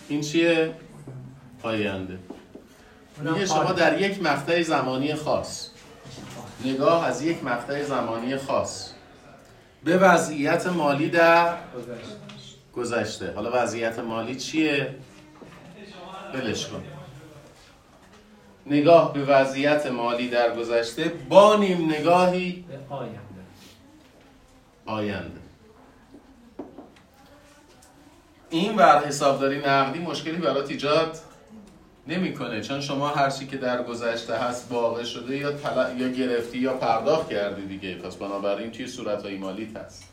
این 0.09 0.21
چیه؟ 0.21 0.73
آینده. 1.63 2.19
میگه 3.21 3.45
شما 3.45 3.71
در 3.71 4.01
یک 4.01 4.23
مقطع 4.23 4.61
زمانی 4.61 5.15
خاص. 5.15 5.69
نگاه 6.65 7.05
از 7.05 7.21
یک 7.21 7.43
مقطع 7.43 7.83
زمانی 7.83 8.37
خاص. 8.37 8.91
به 9.83 9.97
وضعیت 9.97 10.67
مالی 10.67 11.09
در 11.09 11.53
گذشته. 12.75 13.33
حالا 13.33 13.51
وضعیت 13.53 13.99
مالی 13.99 14.35
چیه؟ 14.35 14.95
بلش 16.33 16.67
کن. 16.67 16.83
نگاه 18.65 19.13
به 19.13 19.23
وضعیت 19.25 19.85
مالی 19.85 20.29
در 20.29 20.55
گذشته. 20.55 21.11
با 21.29 21.55
نیم 21.55 21.91
نگاهی 21.91 22.65
به 22.67 22.95
آینده. 22.95 23.19
آینده. 24.85 25.41
این 28.49 28.75
ور 28.75 29.05
حسابداری 29.05 29.59
نقدی 29.59 29.99
مشکلی 29.99 30.37
برات 30.37 30.69
ایجاد 30.69 31.17
نمی‌کنه. 32.07 32.61
چون 32.61 32.81
شما 32.81 33.07
هر 33.07 33.29
چی 33.29 33.47
که 33.47 33.57
در 33.57 33.83
گذشته 33.83 34.37
هست 34.37 34.71
واقع 34.71 35.03
شده 35.03 35.37
یا 35.37 35.51
طلع- 35.51 35.95
یا 35.97 36.07
گرفتی 36.07 36.57
یا 36.57 36.73
پرداخت 36.73 37.29
کردی 37.29 37.65
دیگه. 37.65 37.95
پس 37.95 38.15
بنابراین 38.15 38.71
توی 38.71 38.87
صورت 38.87 39.23
های 39.23 39.37
مالیت 39.37 39.77
هست. 39.77 40.03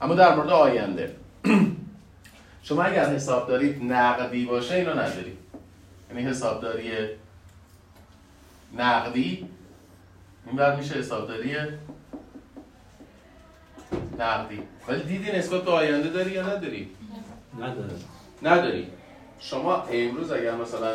اما 0.00 0.14
در 0.14 0.34
مورد 0.34 0.50
آینده. 0.50 1.16
شما 2.62 2.82
اگر 2.82 3.14
حسابداری 3.14 3.84
نقدی 3.84 4.44
باشه 4.44 4.74
اینو 4.74 4.90
نداری. 4.90 5.36
یعنی 6.10 6.22
حسابداری 6.22 6.90
نقدی 8.78 9.48
این 10.46 10.56
بر 10.56 10.76
میشه 10.76 10.94
حسابداری 10.94 11.56
نقدی. 14.18 14.58
ولی 14.88 15.02
دیدی 15.02 15.32
نسبت 15.32 15.62
به 15.62 15.70
آینده 15.70 16.08
داری 16.08 16.30
یا 16.30 16.42
نداری؟ 16.46 16.90
نداره 17.60 17.94
نداری. 18.42 18.86
شما 19.40 19.82
امروز 19.82 20.32
اگر 20.32 20.54
مثلا 20.54 20.94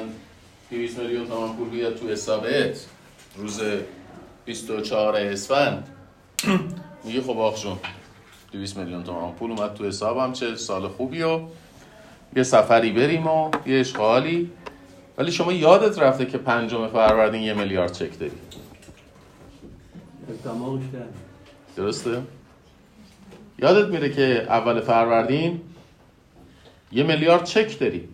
200 0.70 1.00
میلیون 1.00 1.28
تومان 1.28 1.56
پول 1.56 1.70
بیاد 1.70 1.96
تو 1.96 2.08
حسابت 2.10 2.86
روز 3.38 3.62
24 4.46 5.16
اسفند 5.16 5.88
میگه 7.04 7.22
خب 7.22 7.38
آخ 7.40 7.62
جون. 7.64 7.78
200 8.54 8.78
میلیون 8.78 9.04
تومان 9.04 9.32
پول 9.32 9.52
اومد 9.52 9.74
تو 9.74 9.86
حسابم 9.86 10.34
چه 10.34 10.56
سال 10.56 10.88
خوبی 10.88 11.22
و 11.22 11.40
یه 12.36 12.44
سفری 12.44 12.92
بریم 12.92 13.28
و 13.28 13.52
یه 13.66 13.80
اشغالی. 13.80 14.52
ولی 15.18 15.32
شما 15.32 15.54
یادت 15.54 16.00
رفته 16.00 16.26
که 16.26 16.38
پنجم 16.38 16.88
فروردین 16.88 17.42
یه 17.42 17.54
میلیارد 17.54 17.92
چک 17.92 18.20
در 18.20 18.28
درسته؟ 21.76 22.22
یادت 23.60 23.88
میره 23.90 24.10
که 24.10 24.46
اول 24.50 24.82
فروردین 24.82 25.62
یه 26.92 27.04
میلیارد 27.04 27.44
چک 27.44 27.80
داری 27.80 28.10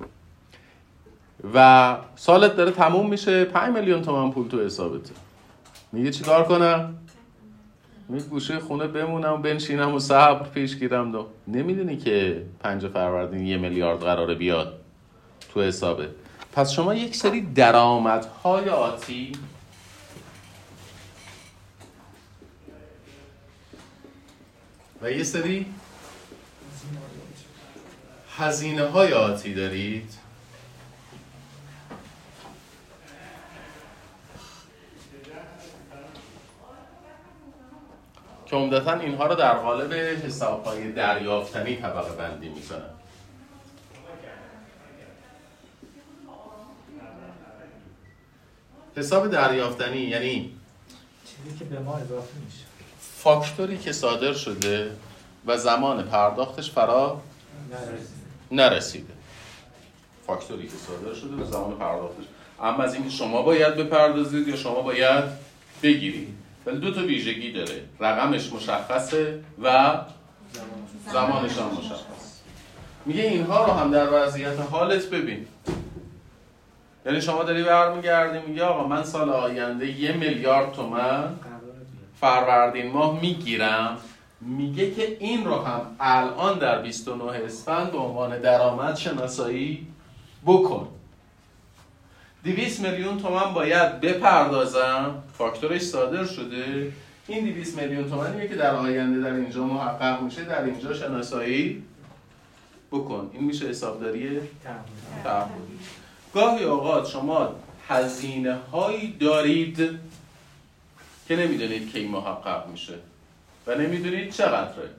و 1.54 1.98
سالت 2.16 2.56
داره 2.56 2.72
تموم 2.72 3.10
میشه 3.10 3.46
5 3.46 3.76
میلیون 3.76 4.02
تومن 4.02 4.32
پول 4.32 4.48
تو 4.48 4.66
حسابته. 4.66 5.12
میگه 5.92 6.12
چیکار 6.12 6.44
کنم؟ 6.44 6.96
میگه 8.10 8.26
گوشه 8.26 8.60
خونه 8.60 8.88
بمونم 8.88 9.34
و 9.34 9.38
بنشینم 9.38 9.93
و 9.93 9.99
صبر 9.99 10.49
پیش 10.49 10.76
گیرم 10.76 11.12
دو. 11.12 11.28
نمی‌دونی 11.47 11.97
که 11.97 12.45
5 12.60 12.88
فروردین 12.88 13.45
یه 13.45 13.57
میلیارد 13.57 13.99
قراره 13.99 14.36
بیاد؟ 14.36 14.80
تو 15.53 15.62
حسابه. 15.62 16.10
پس 16.53 16.72
شما 16.72 16.93
یک 16.93 17.16
سری 17.16 17.41
درآمدهای 17.41 18.70
آتی 18.70 19.32
و 25.01 25.12
یه 25.12 25.24
سری 25.24 25.66
هزینه 28.38 28.84
های 28.84 29.14
آتی 29.14 29.53
دارید. 29.53 30.18
که 38.50 38.56
عمدتا 38.56 38.93
اینها 38.93 39.28
رو 39.28 39.36
در 39.36 39.54
قالب 39.54 39.93
حساب 39.93 40.66
های 40.66 40.91
دریافتنی 40.91 41.76
طبقه 41.76 42.12
بندی 42.12 42.50
می‌کنن. 42.50 42.89
حساب 48.95 49.32
دریافتنی 49.32 49.97
یعنی 49.97 50.56
چیزی 51.26 51.58
که 51.60 51.66
به 51.66 51.80
ما 51.80 51.97
اضافه 51.97 52.34
میشه. 52.45 52.64
فاکتوری 53.00 53.78
که 53.78 53.91
صادر 53.91 54.34
شده 54.34 54.91
و 55.45 55.58
زمان 55.58 56.04
پرداختش 56.04 56.72
فرا 56.72 57.22
نرسید. 57.72 58.08
نرسیده. 58.52 59.14
فاکتوری 60.28 60.68
که 60.68 60.76
صادر 60.88 61.14
شده 61.14 61.43
و 61.43 61.45
زمان 61.45 61.78
پرداختش. 61.78 62.26
اما 62.62 62.84
از 62.84 62.93
اینکه 62.93 63.10
شما 63.10 63.41
باید 63.41 63.76
بپردازید 63.76 64.47
یا 64.47 64.56
شما 64.56 64.82
باید 64.82 65.24
بگیرید. 65.84 66.39
ولی 66.66 66.80
دو 66.80 66.91
تا 66.91 67.01
ویژگی 67.01 67.51
داره. 67.51 67.84
رقمش 67.99 68.53
مشخصه 68.53 69.39
و 69.64 69.97
زمانش 71.14 71.57
هم 71.57 71.66
مشخص 71.80 72.39
میگه 73.05 73.24
اینها 73.24 73.66
رو 73.66 73.72
هم 73.72 73.91
در 73.91 74.07
وضعیت 74.14 74.60
حالت 74.60 75.10
ببین. 75.10 75.47
یعنی 77.05 77.22
شما 77.22 77.43
داری 77.43 77.64
برمیگردی 77.64 78.47
میگه 78.47 78.64
آقا 78.64 78.88
من 78.88 79.03
سال 79.03 79.30
آینده 79.30 80.01
یه 80.01 80.12
میلیارد 80.12 80.72
تومن. 80.72 81.36
فروردین 82.22 82.91
ماه 82.91 83.22
می‌گیرم. 83.22 83.97
میگه 84.41 84.91
که 84.91 85.18
این 85.20 85.45
رو 85.45 85.55
هم 85.55 85.82
الان 85.99 86.60
در 86.60 86.82
29 86.82 87.24
اسفند 87.24 87.91
به 87.91 87.97
عنوان 87.97 88.41
درآمد 88.41 88.95
شناسایی 88.95 89.88
بکن. 90.45 90.88
200 92.44 92.80
میلیون 92.80 93.18
تومن 93.18 93.54
باید 93.54 94.02
بپردازم. 94.02 95.24
فاکتورش 95.38 95.82
صادر 95.82 96.26
شده. 96.26 96.94
این 97.28 97.46
200 97.46 97.82
میلیون 97.82 98.10
تومنیه 98.10 98.48
که 98.48 98.56
در 98.56 98.76
آینده 98.76 99.30
در 99.30 99.34
اینجا 99.34 99.64
محقق 99.64 100.22
میشه. 100.22 100.44
در 100.44 100.64
اینجا 100.64 100.94
شناسایی 100.94 101.84
بکن. 102.92 103.30
این 103.34 103.44
میشه 103.44 103.68
حسابداری 103.68 104.40
تعهد. 104.64 104.86
تعهدی 105.24 105.80
گاهی 106.34 106.64
اوقات 106.64 107.08
شما 107.08 107.56
هزینه 107.88 108.56
هایی 108.56 109.18
دارید 109.20 109.78
که 111.28 111.36
نمی‌دونید 111.36 111.92
کی 111.92 112.08
محقق 112.08 112.68
میشه 112.68 112.94
و 113.68 113.76
نمی‌دونید 113.76 114.32
چقدره. 114.32 114.90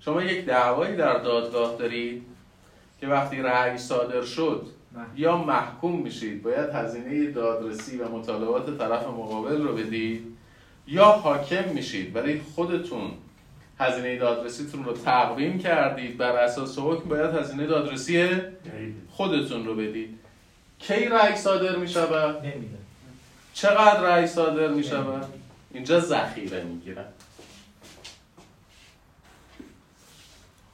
شما 0.00 0.22
یک 0.22 0.46
دعوایی 0.46 0.96
در 0.96 1.18
دادگاه 1.18 1.76
دارید 1.78 2.22
که 3.00 3.06
وقتی 3.06 3.36
رأی 3.36 3.78
صادر 3.78 4.24
شد 4.24 4.66
یا 5.16 5.36
محکوم 5.36 6.00
میشید. 6.02 6.42
باید 6.42 6.70
هزینه 6.70 7.30
دادرسی 7.30 7.96
و 7.96 8.08
مطالبات 8.08 8.78
طرف 8.78 9.06
مقابل 9.06 9.62
رو 9.62 9.76
بدید. 9.76 10.36
یا 10.86 11.04
حاکم 11.04 11.68
میشید. 11.68 12.16
ولی 12.16 12.40
خودتون 12.54 13.10
هزینه 13.78 14.18
دادرسیتون 14.18 14.84
رو 14.84 14.92
تقویم 14.92 15.58
کردید. 15.58 16.16
بر 16.16 16.36
اساس 16.36 16.78
حکم 16.78 17.08
باید 17.08 17.34
هزینه 17.34 17.66
دادرسی 17.66 18.28
خودتون 19.10 19.66
رو 19.66 19.74
بدید. 19.74 20.18
کی 20.78 21.04
رأی 21.04 21.36
صادر 21.36 21.76
می‌شود؟ 21.76 22.36
نمی‌دونم. 22.36 22.86
چقدر 23.54 24.00
رأی 24.00 24.26
صادر 24.26 24.68
می‌شود؟ 24.68 25.24
اینجا 25.70 26.00
ذخیره 26.00 26.64
می‌گیرن 26.64 27.04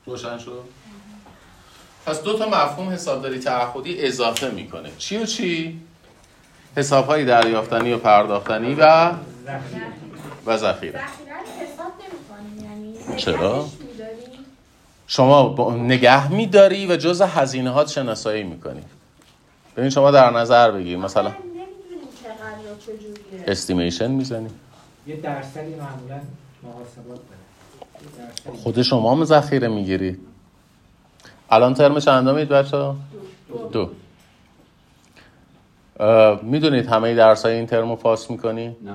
روشن 0.07 0.39
شد؟ 0.39 0.65
پس 2.07 2.23
دو 2.23 2.39
تا 2.39 2.49
مفهوم 2.49 2.89
حسابداری 2.89 3.39
تعهدی 3.39 4.07
اضافه 4.07 4.51
می‌کنه. 4.51 4.91
چی 4.99 5.17
و 5.17 5.27
چی؟ 5.27 5.81
حساب 6.77 7.07
های 7.07 7.25
دریافتنی 7.25 7.93
و 7.93 7.99
پرداختنی 7.99 8.75
و. 8.75 9.13
و 10.47 10.57
ذخیره. 10.57 11.01
یعنی 12.63 13.17
چرا؟ 13.17 13.69
شما 15.07 15.49
با 15.49 15.77
نگه 15.77 16.33
میداری 16.33 16.87
و 16.87 16.97
جز 16.97 17.21
هزینه 17.21 17.71
هات 17.71 17.89
شناسایی 17.89 18.43
می‌کنی. 18.43 18.83
ببین 19.77 19.91
شما 19.91 20.11
در 20.11 20.31
نظر 20.31 20.71
بگیر. 20.71 20.99
مثلا 20.99 21.33
استیمیشن 23.47 24.11
می‌زنی. 24.11 24.49
یه 25.07 25.17
درصدی 25.17 25.75
معمولا 25.75 26.21
محاسبات. 26.63 27.21
خود 28.63 28.83
شما 28.83 29.15
هم 29.15 29.25
ذخیره 29.25 29.69
می‌گیری. 29.69 30.19
الان 31.51 31.75
ترم 31.75 31.99
چندمید 31.99 32.49
بچه 32.49 32.93
دو 33.73 33.91
اه، 36.01 36.41
می‌دونید 36.43 36.87
همه 36.87 37.15
درس 37.15 37.45
های 37.47 37.55
این 37.55 37.67
ترم 37.67 37.91
رو 37.91 37.97
پاس 37.97 38.31
می‌کنی؟ 38.31 38.67
نه 38.69 38.95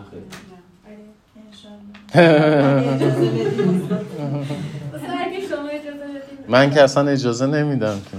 من 6.47 6.69
که 6.73 6.81
اصلا 6.81 7.07
اجازه 7.07 7.47
نمیدم 7.47 7.95
که. 7.99 8.17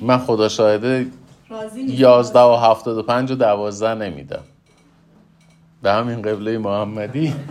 من 0.00 0.18
خدا 0.18 0.48
شاهده. 0.48 1.06
یازده 1.76 2.40
و 2.40 2.56
هفتاد 2.56 2.98
و 2.98 3.02
پنج 3.02 3.30
و 3.30 3.34
دوازده 3.34 3.94
نمیدم 3.94 4.42
به 5.82 5.92
همین 5.92 6.22
قبله 6.22 6.58
محمدی 6.58 7.34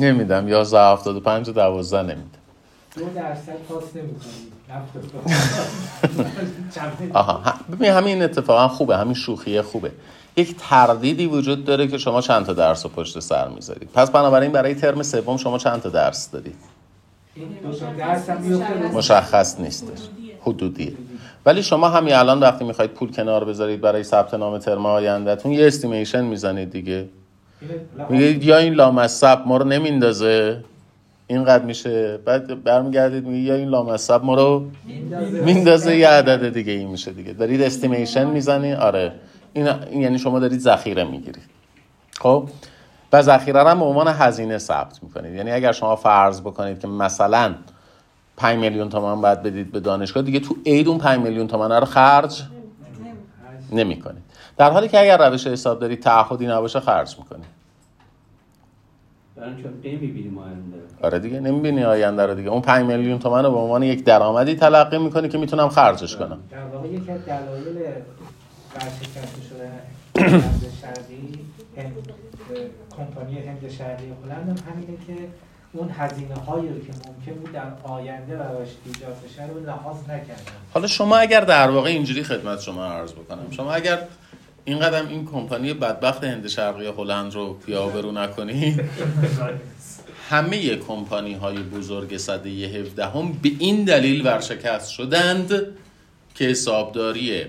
نمیدم. 0.00 0.48
یازده 0.48 0.78
و 0.78 0.92
هفتاد 0.92 1.16
و 1.16 1.20
پنج 1.20 1.48
و 1.48 1.52
دوازده 1.52 2.02
نمیدم. 2.02 2.28
دو 2.96 3.04
درصد 3.14 3.52
پاس 3.68 3.84
آها 7.14 7.54
ببین 7.72 7.90
همین 7.90 8.22
اتفاقا 8.22 8.68
خوبه. 8.68 8.96
همین 8.96 9.14
شوخیه 9.14 9.62
خوبه. 9.62 9.90
یک 10.36 10.56
تردیدی 10.58 11.26
وجود 11.26 11.64
داره 11.64 11.86
که 11.86 11.98
شما 11.98 12.20
چند 12.20 12.46
تا 12.46 12.52
درس 12.52 12.84
رو 12.84 12.90
پشت 12.90 13.20
سر 13.20 13.48
می‌ذارید. 13.48 13.88
پس 13.94 14.10
بنابراین 14.10 14.52
برای 14.52 14.74
ترم 14.74 15.02
سوم 15.02 15.36
شما 15.36 15.58
چند 15.58 15.82
تا 15.82 15.88
درس 15.88 16.30
دارید؟ 16.30 16.54
مشخص 18.92 19.60
نیستش. 19.60 19.98
حدودیه 20.40 20.92
ولی 21.46 21.62
شما 21.62 21.88
همین 21.88 22.14
الان 22.14 22.40
وقتی 22.40 22.64
می‌خواید 22.64 22.90
پول 22.90 23.12
کنار 23.12 23.44
بذارید 23.44 23.80
برای 23.80 24.02
ثبت 24.02 24.34
نام 24.34 24.58
ترم 24.58 24.86
آیندهتون 24.86 25.52
یه 25.52 25.66
استیمیشن 25.66 26.24
می‌زنید 26.24 26.70
دیگه. 26.70 27.08
میگه 28.10 28.44
یا 28.44 28.58
این 28.58 28.74
لامصب 28.74 29.42
ما 29.46 29.56
رو 29.56 29.64
نمیندازه. 29.64 30.64
اینقدر 31.26 31.64
میشه. 31.64 32.18
بعد 32.24 32.64
برمیگردید 32.64 33.26
میگه 33.26 33.38
یا 33.38 33.54
این 33.54 33.68
لامصب 33.68 34.24
ما 34.24 34.34
رو 34.34 34.66
میندازه. 35.44 35.96
یه 35.96 36.08
عدد 36.08 36.54
دیگه 36.54 36.72
این 36.72 36.88
میشه 36.88 37.12
دیگه. 37.12 37.32
دارید 37.32 37.62
استیمیشن 37.62 38.24
می‌زنی؟ 38.24 38.72
آره. 38.72 39.12
این 39.52 39.68
این 39.68 40.00
یعنی 40.00 40.18
شما 40.18 40.38
دارید 40.38 40.60
ذخیره 40.60 41.04
می‌گیرید. 41.04 41.42
خب؟ 42.20 42.48
و 43.12 43.22
ذخیره 43.22 43.64
هم 43.64 43.78
به 43.78 43.84
عنوان 43.84 44.08
هزینه 44.08 44.58
ثبت 44.58 45.02
می‌کنید. 45.02 45.34
یعنی 45.34 45.50
اگر 45.50 45.72
شما 45.72 45.96
فرض 45.96 46.40
بکنید 46.40 46.80
که 46.80 46.88
مثلا 46.88 47.54
5 48.36 48.58
میلیون 48.58 48.88
تومان 48.88 49.20
باید 49.20 49.42
بدید 49.42 49.72
به 49.72 49.80
دانشگاه 49.80 50.22
دیگه 50.22 50.40
تو 50.40 50.56
عید 50.66 50.88
اون 50.88 50.98
5 50.98 51.20
میلیون 51.20 51.46
تومان 51.46 51.72
رو 51.72 51.84
خرج 51.84 52.42
نمی‌کنید. 53.72 54.22
در 54.56 54.70
حالی 54.70 54.88
که 54.88 55.00
اگر 55.00 55.28
روش 55.28 55.46
حسابداری 55.46 55.96
تعهدی 55.96 56.46
نباشه 56.46 56.80
خرج 56.80 57.16
آینده 60.38 60.76
آره 61.02 61.18
دیگه 61.18 61.40
نمی‌بینی 61.40 61.84
آینده 61.84 62.26
رو 62.26 62.34
دیگه. 62.34 62.50
اون 62.50 62.62
5 62.62 62.86
میلیون 62.86 63.18
تومن 63.18 63.44
رو 63.44 63.50
به 63.50 63.56
عنوان 63.56 63.82
یک 63.82 64.04
درآمدی 64.04 64.54
تلقی 64.54 64.98
می‌کنی 64.98 65.28
که 65.28 65.38
می‌تونم 65.38 65.68
خرجش 65.68 66.16
کنم. 66.16 66.38
در 66.50 66.64
واقع 66.64 66.88
یکی 66.88 67.10
از 67.10 67.20
دلایل 67.24 67.78
شرقی 70.80 71.38
هند 71.76 72.12
کمپانی 72.96 73.38
هند 73.38 73.70
شرقی 73.70 74.12
هلند 74.24 74.48
هم 74.48 74.72
همینه 74.72 74.98
که 75.06 75.28
اون 75.72 75.90
هزینه 75.98 76.34
هایی 76.34 76.68
رو 76.68 76.74
که 76.74 76.92
ممکن 76.92 77.40
بود 77.40 77.52
در 77.52 77.72
آینده 77.82 78.36
براش 78.36 78.68
ایجاد 78.86 79.16
بشه 79.24 79.46
رو 79.46 79.60
لحاظ 79.60 80.02
نکردن. 80.02 80.42
حالا 80.74 80.86
شما 80.86 81.16
اگر 81.16 81.40
در 81.40 81.70
واقع 81.70 81.88
اینجوری 81.88 82.22
خدمت 82.22 82.60
شما 82.60 82.84
عرض 82.86 83.12
بکنم 83.12 83.50
شما 83.50 83.72
اگر 83.72 83.98
این 84.64 84.78
قدم 84.78 85.08
این 85.08 85.26
کمپانی 85.26 85.74
بدبخت 85.74 86.24
هند 86.24 86.48
شرقی 86.48 86.86
هلند 86.86 87.34
رو 87.34 87.54
پیابرو 87.54 88.12
نکنی. 88.12 88.80
همه 90.30 90.76
کمپانی 90.76 91.34
های 91.34 91.56
بزرگ 91.56 92.16
صده 92.16 92.50
17 92.50 93.06
هم 93.06 93.32
به 93.42 93.50
این 93.58 93.84
دلیل 93.84 94.26
ورشکست 94.26 94.90
شدند 94.90 95.66
که 96.34 96.44
حسابداری 96.44 97.44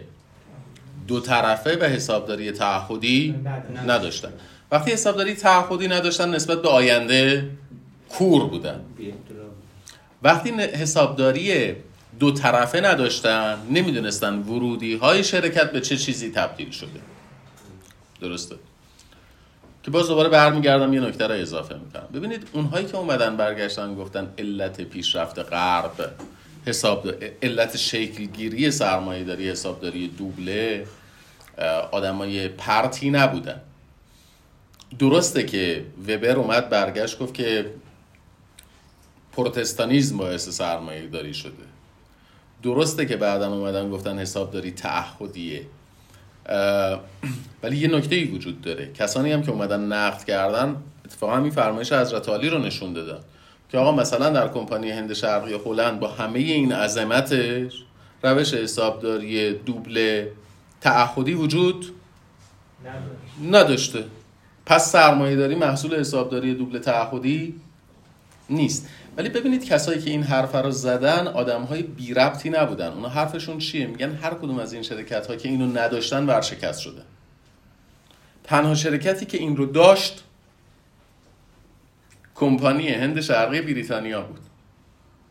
دو 1.08 1.20
طرفه 1.20 1.78
و 1.78 1.84
حسابداری 1.84 2.52
تعهدی 2.52 3.36
نداشتن. 3.88 4.34
وقتی 4.72 4.92
حسابداری 4.92 5.36
تعهدی 5.36 5.88
نداشتن 5.88 6.36
نسبت 6.36 6.62
به 6.62 6.70
آینده 6.70 7.50
کور 8.10 8.48
بودن. 8.48 8.82
وقتی 10.24 10.50
حسابداری 10.52 11.76
دو 12.20 12.32
طرفه 12.32 12.82
نداشتن 12.82 13.58
نمی‌دونستن 13.70 14.40
ورودی 14.40 14.96
های 14.96 15.24
شرکت 15.24 15.72
به 15.72 15.82
چه 15.82 15.98
چیزی 15.98 16.32
تبدیل 16.32 16.70
شده. 16.70 17.00
درسته. 18.22 18.56
که 19.84 19.92
باز 19.92 20.08
دوباره 20.08 20.30
برمیگردم 20.30 20.94
یه 20.94 21.00
نکته 21.02 21.28
رو 21.28 21.34
اضافه 21.34 21.76
می‌کنم. 21.76 22.08
ببینید 22.14 22.48
اونهایی 22.54 22.86
که 22.86 22.98
اومدن 22.98 23.38
برگشتن 23.38 23.96
گفتن 23.96 24.34
علت 24.38 24.82
پیشرفت 24.82 25.40
غرب 25.40 26.12
حساب 26.66 27.08
علت 27.42 27.78
شکلگیری 27.78 28.72
سرمایه 28.72 29.24
داری 29.24 29.50
حسابداری 29.50 30.08
دوبله 30.08 30.88
آدمای 31.92 32.48
پرتی 32.48 33.10
نبودن. 33.10 33.62
درسته 35.00 35.44
که 35.44 35.86
وبر 36.08 36.36
اومد 36.36 36.70
برگشت 36.70 37.20
گفت 37.20 37.34
که 37.34 37.74
پروتستانیزم 39.32 40.18
باعث 40.18 40.50
سرمایه 40.50 41.08
داری 41.08 41.34
شده. 41.34 41.73
درسته 42.64 43.06
که 43.06 43.18
بعدم 43.18 43.52
اومدن 43.52 43.90
گفتن 43.90 44.20
حسابداری 44.20 44.72
تعهدیه. 44.72 45.66
ولی 47.64 47.78
یه 47.78 47.88
نکته 47.88 48.16
ای 48.16 48.24
وجود 48.24 48.62
داره. 48.62 48.92
کسانی 48.94 49.32
هم 49.32 49.44
که 49.44 49.52
اومدن 49.52 49.80
نقد 49.80 50.24
کردن 50.24 50.76
اتفاقا 51.06 51.36
همین 51.36 51.52
فرمایش 51.52 51.94
حضرت 51.94 52.30
علی 52.30 52.50
رو 52.50 52.60
نشون 52.60 52.94
دادن. 52.94 53.20
که 53.70 53.78
آقا 53.78 53.92
مثلا 53.92 54.30
در 54.30 54.48
کمپانی 54.48 54.92
هند 54.92 55.14
شرقی 55.14 55.54
هلند 55.66 56.00
با 56.00 56.08
همه 56.08 56.40
این 56.40 56.72
عظمتش 56.72 57.84
روش 58.24 58.54
حسابداری 58.54 59.54
دوبله 59.54 60.32
تعهدی 60.82 61.34
وجود. 61.34 61.86
نداشته. 63.52 64.04
پس 64.66 64.92
سرمایه 64.92 65.36
داری 65.36 65.56
محصول 65.56 66.00
حسابداری 66.00 66.54
دوبله 66.54 66.80
تعهدی 66.80 67.56
نیست. 68.50 68.90
ولی 69.18 69.30
ببینید 69.30 69.66
کسایی 69.66 70.02
که 70.02 70.10
این 70.10 70.24
حرف 70.24 70.56
رو 70.56 70.72
زدن 70.72 71.28
آدم 71.28 71.64
های 71.64 71.82
بی 71.82 72.14
ربطی 72.14 72.50
نبودن. 72.50 72.88
اونا 72.88 73.10
حرفشون 73.10 73.58
چیه؟ 73.58 73.88
میگن 73.88 74.16
هر 74.16 74.34
کدوم 74.34 74.60
از 74.60 74.74
این 74.74 74.84
شرکت 74.84 75.28
ها 75.28 75.36
که 75.36 75.50
اینو 75.50 75.80
نداشتن 75.80 76.26
ورشکست 76.26 76.80
شده. 76.80 77.02
تنها 78.44 78.76
شرکتی 78.76 79.26
که 79.26 79.38
این 79.38 79.58
رو 79.58 79.66
داشت 79.66 80.24
کمپانی 82.36 82.90
هند 82.90 83.22
شرقی 83.22 83.62
بریتانیا 83.62 84.22
بود. 84.22 84.40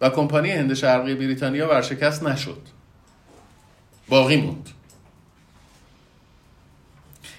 و 0.01 0.11
کمپانی 0.11 0.51
هند 0.51 0.75
شرقی 0.75 1.15
بریتانیا 1.15 1.69
ورشکست 1.69 2.23
نشد. 2.23 2.63
باقی 4.09 4.37
موند. 4.37 4.69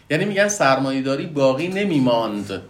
یعنی 0.09 0.25
میگن 0.25 0.47
سرمایه‌داری 0.47 1.25
باقی 1.25 1.67
نمیماند. 1.67 2.61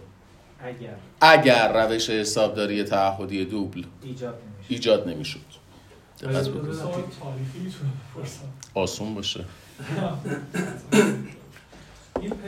اگر. 0.64 0.96
اگر 1.24 1.86
روش 1.86 2.10
حسابداری 2.10 2.84
تعهدی 2.84 3.44
دوبل 3.44 3.84
ایجاد 4.02 4.38
نمیشه 4.38 4.68
ایجاد 4.68 5.08
نمی‌شد. 5.08 5.40
بپرسم. 8.14 8.48
آسون 8.74 9.14
باشه. 9.14 9.44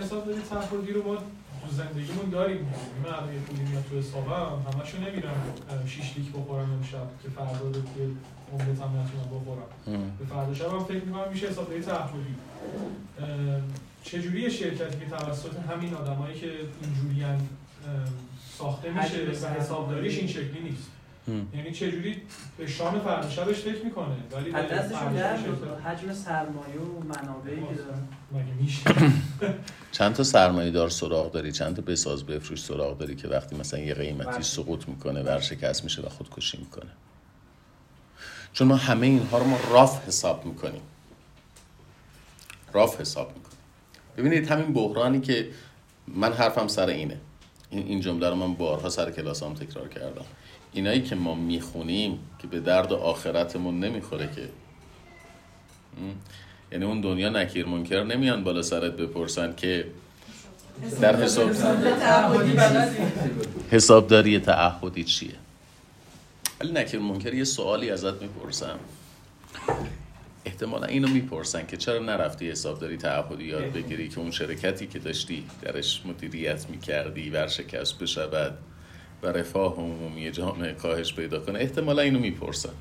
حسابداری 0.01 0.41
تعهدی 0.51 0.93
رو 0.93 1.03
ما 1.03 1.17
تو 1.17 1.23
زندگیمون 1.73 2.31
داریم. 2.31 2.73
من 3.05 3.15
الان 3.15 3.35
یه 3.35 3.41
پولی 3.41 3.61
میاد 3.61 3.85
تو 3.91 3.99
حسابم 3.99 4.67
همشو 4.73 4.99
نمیرم. 4.99 5.43
شیش 5.87 6.17
لیک 6.17 6.33
بخورم 6.33 6.73
امشب 6.73 7.07
که 7.23 7.29
فردا 7.29 7.67
رو 7.67 7.73
توی 7.73 8.17
عمرت 8.53 8.81
هم 8.81 8.91
نتونم 9.01 9.29
بخورم 9.41 9.69
به 10.19 10.25
فردا 10.35 10.55
شب 10.55 10.73
هم 10.73 10.85
فکر 10.85 11.05
می‌کنم 11.05 11.29
میشه 11.33 11.49
حسابداری 11.49 11.83
تعهدی. 11.83 12.35
چجوری 14.05 14.51
شرکتی 14.51 14.99
که 14.99 15.07
توسط 15.11 15.57
همین 15.71 15.95
آدمایی 15.95 16.41
که 16.41 16.51
اینجوری 16.83 17.25
ساخته 18.59 18.91
میشه 18.91 19.47
و. 19.47 19.61
حسابداریش 19.61 20.19
این 20.19 20.29
شکلی 20.29 20.61
نیست. 20.61 20.91
یعنی 21.55 21.73
چجوری 21.73 22.23
به 22.59 22.67
شام 22.67 23.01
فردا 23.01 23.31
شبش 23.31 23.57
فکر 23.57 23.85
می‌کنه 23.85 24.17
ولی 24.33 24.51
حجم 25.85 26.13
سرمایه 26.15 26.81
و 26.81 27.05
منابعی 27.05 27.57
که 27.57 27.63
مگه 28.33 28.55
میشه؟ 28.61 28.91
چند 29.93 30.15
تا 30.15 30.23
سرمایه 30.23 30.71
دار 30.71 30.89
سراغ 30.89 31.33
داری؟ 31.33 31.53
چند 31.53 31.77
تا 31.77 31.83
بساز 31.83 32.25
بفروش 32.25 32.63
سراغ 32.63 32.99
داری 32.99 33.17
که 33.17 33.29
وقتی 33.29 33.57
مثلا 33.57 33.81
یه 33.81 33.95
قیمتی 33.95 34.31
بله. 34.31 34.43
سقوط 34.43 34.89
می‌کنه 34.89 35.23
ورشکست 35.23 35.85
میشه 35.85 36.03
و 36.03 36.09
خودکشی 36.09 36.59
می‌کنه؟ 36.59 36.91
چون 38.53 38.69
ما 38.69 38.77
همه 38.77 39.07
اینها 39.07 39.39
رو 39.39 39.45
ما 39.45 39.59
راف 39.71 40.09
حساب 40.09 40.47
می‌کنیم. 40.47 40.83
راف 42.73 43.01
حساب 43.01 43.29
می‌کنیم. 43.29 43.59
ببینید 44.17 44.51
همین 44.51 44.73
بحرانی 44.73 45.21
که 45.21 45.51
من 46.09 46.33
حرفم 46.33 46.69
سر 46.69 46.87
اینه. 46.87 47.21
این 47.71 47.87
این 47.87 48.01
جمله 48.01 48.29
رو 48.29 48.35
من 48.35 48.55
بارها 48.55 48.89
سر 48.89 49.11
کلاسام 49.11 49.55
تکرار 49.55 49.89
کردم. 49.89 50.25
اینایی 50.73 51.03
که 51.03 51.15
ما 51.15 51.35
می‌خونیم 51.35 52.19
که 52.39 52.47
به 52.47 52.61
درد 52.61 52.93
آخرتمون 52.93 53.81
نمی‌خوره 53.81 54.29
که؟ 54.37 54.49
یعنی 56.73 56.85
اون 56.85 57.01
دنیا 57.01 57.29
نکیر 57.29 57.67
منکر 57.67 58.05
نمیان 58.05 58.45
بالا 58.45 58.63
سرت 58.63 58.93
بپرسن 58.93 59.55
که 59.57 59.87
در 61.01 61.23
حساب 61.23 61.51
حسابداری 63.71 64.39
تعهدی 64.39 65.05
چیه؟ 65.05 65.35
ولی 66.61 66.73
نکیر 66.73 67.01
منکر 67.01 67.35
یه 67.35 67.45
سوالی 67.45 67.91
ازت 67.91 68.23
می‌پرسم. 68.23 68.79
احتمالا 70.47 70.87
اینو 70.87 71.09
می‌پرسن 71.09 71.67
که 71.67 71.77
چرا 71.77 71.99
نرفتی 71.99 72.51
حسابداری 72.51 72.97
تعهدی 72.97 73.45
یاد 73.45 73.73
بگیری 73.73 74.09
که 74.09 74.19
اون 74.19 74.31
شرکتی 74.31 74.87
که 74.87 74.99
داشتی 74.99 75.45
درش 75.63 76.03
مدیریت 76.05 76.67
می‌کردی 76.71 77.31
ورشکست 77.31 77.99
بشود 77.99 78.59
و 79.23 79.27
رفاه 79.27 79.75
عمومی 79.75 80.31
جامعه 80.31 80.73
کاهش 80.73 81.15
پیدا 81.15 81.41
کنه. 81.41 81.59
احتمالا 81.59 82.03
اینو 82.03 82.19
می‌پرسن. 82.19 82.73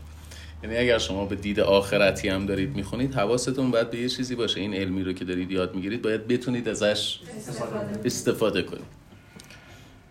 یعنی 0.63 0.78
اگر 0.78 0.97
شما 0.97 1.26
به 1.26 1.36
دید 1.36 1.59
آخرتی 1.59 2.30
هم 2.30 2.45
دارید 2.45 2.76
می‌خونید 2.76 3.16
حواستون 3.16 3.72
باید 3.72 3.91
به 3.91 3.97
یه 3.97 4.09
چیزی 4.09 4.36
باشه. 4.36 4.59
این 4.59 4.74
علمی 4.74 5.03
رو 5.03 5.13
که 5.13 5.26
دارید 5.26 5.51
یاد 5.51 5.76
می‌گیرید 5.76 6.01
باید 6.01 6.28
بتونید 6.28 6.70
ازش 6.70 7.20
استفاده. 8.05 8.61
کنید. 8.61 9.05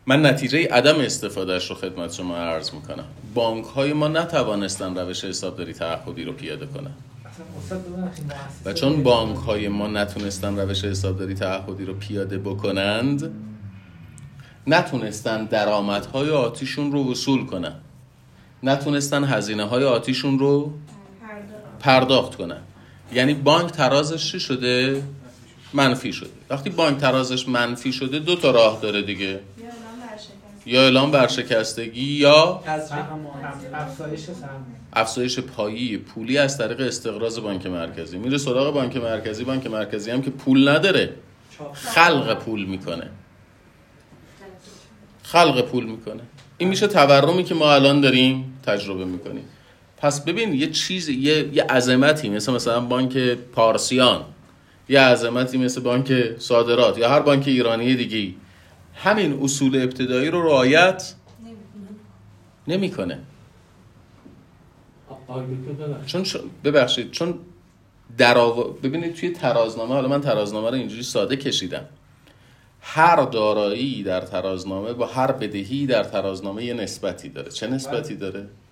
من 0.06 0.26
نتیجه 0.26 0.68
عدم 0.68 1.00
استفادهش 1.00 1.70
رو 1.70 1.76
خدمت 1.76 2.12
شما 2.12 2.36
عرض 2.36 2.74
می‌کنم. 2.74 3.04
بانک 3.34 3.64
های 3.64 3.92
ما 3.92 4.08
نتوانستن 4.08 4.98
روش 4.98 5.24
حسابداری 5.24 5.72
تعهدی 5.72 6.24
رو 6.24 6.32
پیاده 6.32 6.66
کنن. 6.66 6.94
و 8.64 8.72
چون 8.72 9.02
بانک 9.02 9.36
های 9.36 9.68
ما 9.68 9.86
نتونستن 9.86 10.56
روش 10.56 10.84
حسابداری 10.84 11.34
تعهدی 11.34 11.84
رو 11.84 11.94
پیاده 11.94 12.38
بکنند 12.38 13.30
نتونستن 14.66 15.44
درآمدهای 15.44 16.30
آتیشون 16.30 16.92
رو 16.92 17.10
وصول 17.10 17.46
کنن. 17.46 17.74
نتونستن 18.62 19.24
هزینه 19.24 19.64
های 19.64 19.84
آتیشون 19.84 20.38
رو 20.38 20.72
پرداخت 21.80 22.34
کنن. 22.34 22.60
یعنی 23.12 23.34
بانک 23.34 23.70
ترازش 23.70 24.32
چی 24.32 24.40
شده؟ 24.40 25.02
منفی 25.72 26.12
شده. 26.12 26.30
وقتی 26.50 26.70
بانک 26.70 26.98
ترازش 26.98 27.48
منفی 27.48 27.92
شده 27.92 28.18
دو 28.18 28.36
تا 28.36 28.50
راه 28.50 28.78
داره 28.82 29.02
دیگه. 29.02 29.40
یا 30.66 30.82
اعلام 30.82 31.12
ورشکستگی 31.12 32.12
یا 32.12 32.60
افزایش 33.74 34.26
افزایش 34.92 35.38
پایی. 35.38 35.98
پولی 35.98 36.38
از 36.38 36.58
طریق 36.58 36.80
استقراض 36.80 37.38
بانک 37.38 37.66
مرکزی. 37.66 38.18
میره 38.18 38.38
سراغ 38.38 38.74
بانک 38.74 38.96
مرکزی. 38.96 39.44
بانک 39.44 39.66
مرکزی 39.66 40.10
هم 40.10 40.22
که 40.22 40.30
پول 40.30 40.68
نداره. 40.68 41.10
خلق 41.72 42.38
پول 42.38 42.64
می‌کنه. 42.64 43.10
خلق 45.22 45.60
پول 45.60 45.84
می‌کنه. 45.84 46.22
این 46.58 46.68
میشه 46.68 46.86
تورمی 46.86 47.44
که 47.44 47.54
ما 47.54 47.72
الان 47.72 48.00
داریم 48.00 48.58
تجربه 48.66 49.04
می‌کنیم. 49.04 49.44
پس 49.98 50.24
ببین 50.24 50.54
یه 50.54 50.70
چیز 50.70 51.08
یه, 51.08 51.50
یه 51.52 51.64
عظمتی 51.64 52.28
مثل 52.28 52.52
مثلا 52.52 52.80
بانک 52.80 53.16
پارسیان. 53.52 54.24
یه 54.88 55.00
عظمتی 55.00 55.58
مثل 55.58 55.80
بانک 55.80 56.38
صادرات 56.38 56.98
یا 56.98 57.08
هر 57.08 57.20
بانک 57.20 57.48
ایرانی 57.48 57.94
دیگه 57.94 58.34
همین 58.94 59.42
اصول 59.42 59.76
ابتدایی 59.82 60.30
رو 60.30 60.42
رعایت 60.42 61.14
نمی‌کنه. 62.68 63.18
چون 66.06 66.24
ش- 66.24 66.36
ببخشید 66.64 67.10
چون 67.10 67.38
در 68.18 68.34
ببینید 68.82 69.14
توی 69.14 69.30
ترازنامه 69.30 69.94
حالا 69.94 70.08
من 70.08 70.20
ترازنامه 70.20 70.68
رو 70.70 70.74
اینجوری 70.74 71.02
ساده 71.02 71.36
کشیدم. 71.36 71.84
هر 72.80 73.16
دارایی 73.24 74.02
در 74.02 74.20
ترازنامه 74.20 74.92
با 74.92 75.06
هر 75.06 75.32
بدهی 75.32 75.86
در 75.86 76.04
ترازنامه 76.04 76.64
یه 76.64 76.74
نسبتی 76.74 77.28
داره. 77.28 77.50
چه 77.50 77.66
نسبتی 77.66 78.16
داره؟ 78.16 78.40
بالانس 78.40 78.63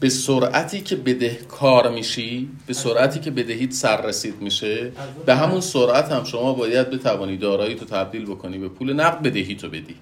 به 0.00 0.08
سرعتی 0.08 0.80
که 0.80 0.96
بدهکار 0.96 1.90
میشی 1.90 2.50
به 2.66 2.72
سرعتی 2.72 3.20
که 3.20 3.30
بدهیت 3.30 3.72
سررسید 3.72 4.42
میشه 4.42 4.92
به 5.26 5.34
همون 5.34 5.60
سرعت 5.60 6.12
هم 6.12 6.24
شما 6.24 6.52
باید 6.52 6.90
بتوانی 6.90 7.36
دارایی 7.36 7.74
تو 7.74 7.84
تبدیل 7.84 8.26
بکنی 8.26 8.58
به 8.58 8.68
پول 8.68 8.92
نقد 8.92 9.22
بدهی 9.22 9.54
تو 9.54 9.68
بدی. 9.68 9.96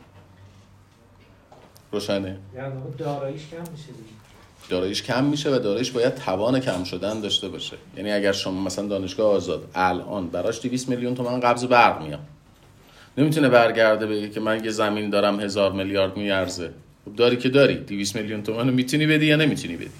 روشنه؟ 1.92 2.38
واقع 2.54 2.96
داراییش 2.98 3.42
کم 3.50 3.72
میشه 3.72 3.88
داراییش 4.68 5.02
کم 5.02 5.24
میشه 5.24 5.56
و 5.56 5.58
داراییش 5.58 5.90
باید 5.90 6.14
توان 6.14 6.60
کم 6.60 6.84
شدن 6.84 7.20
داشته 7.20 7.48
باشه. 7.48 7.76
یعنی 7.96 8.12
اگر 8.12 8.32
شما 8.32 8.60
مثلا 8.62 8.86
دانشگاه 8.86 9.30
آزاد 9.30 9.70
الان 9.74 10.28
براش 10.28 10.62
200 10.62 10.88
میلیون 10.88 11.14
تومن 11.14 11.40
قبض 11.40 11.64
برق 11.64 12.02
میاد 12.02 12.20
نمی‌تونه 13.18 13.48
برگرده 13.48 14.06
بگه 14.06 14.30
که 14.30 14.40
من 14.40 14.64
یه 14.64 14.70
زمین 14.70 15.10
دارم 15.10 15.40
هزار 15.40 15.72
میلیارد 15.72 16.16
میارزه. 16.16 16.70
خب 17.06 17.16
داری 17.16 17.36
که 17.36 17.48
داری. 17.48 17.74
200 17.74 18.16
میلیون 18.16 18.42
تومن 18.42 18.68
رو 18.68 18.74
می‌تونی 18.74 19.06
بدی 19.06 19.26
یا 19.26 19.36
نمی‌تونی 19.36 19.76
بدی؟ 19.76 19.90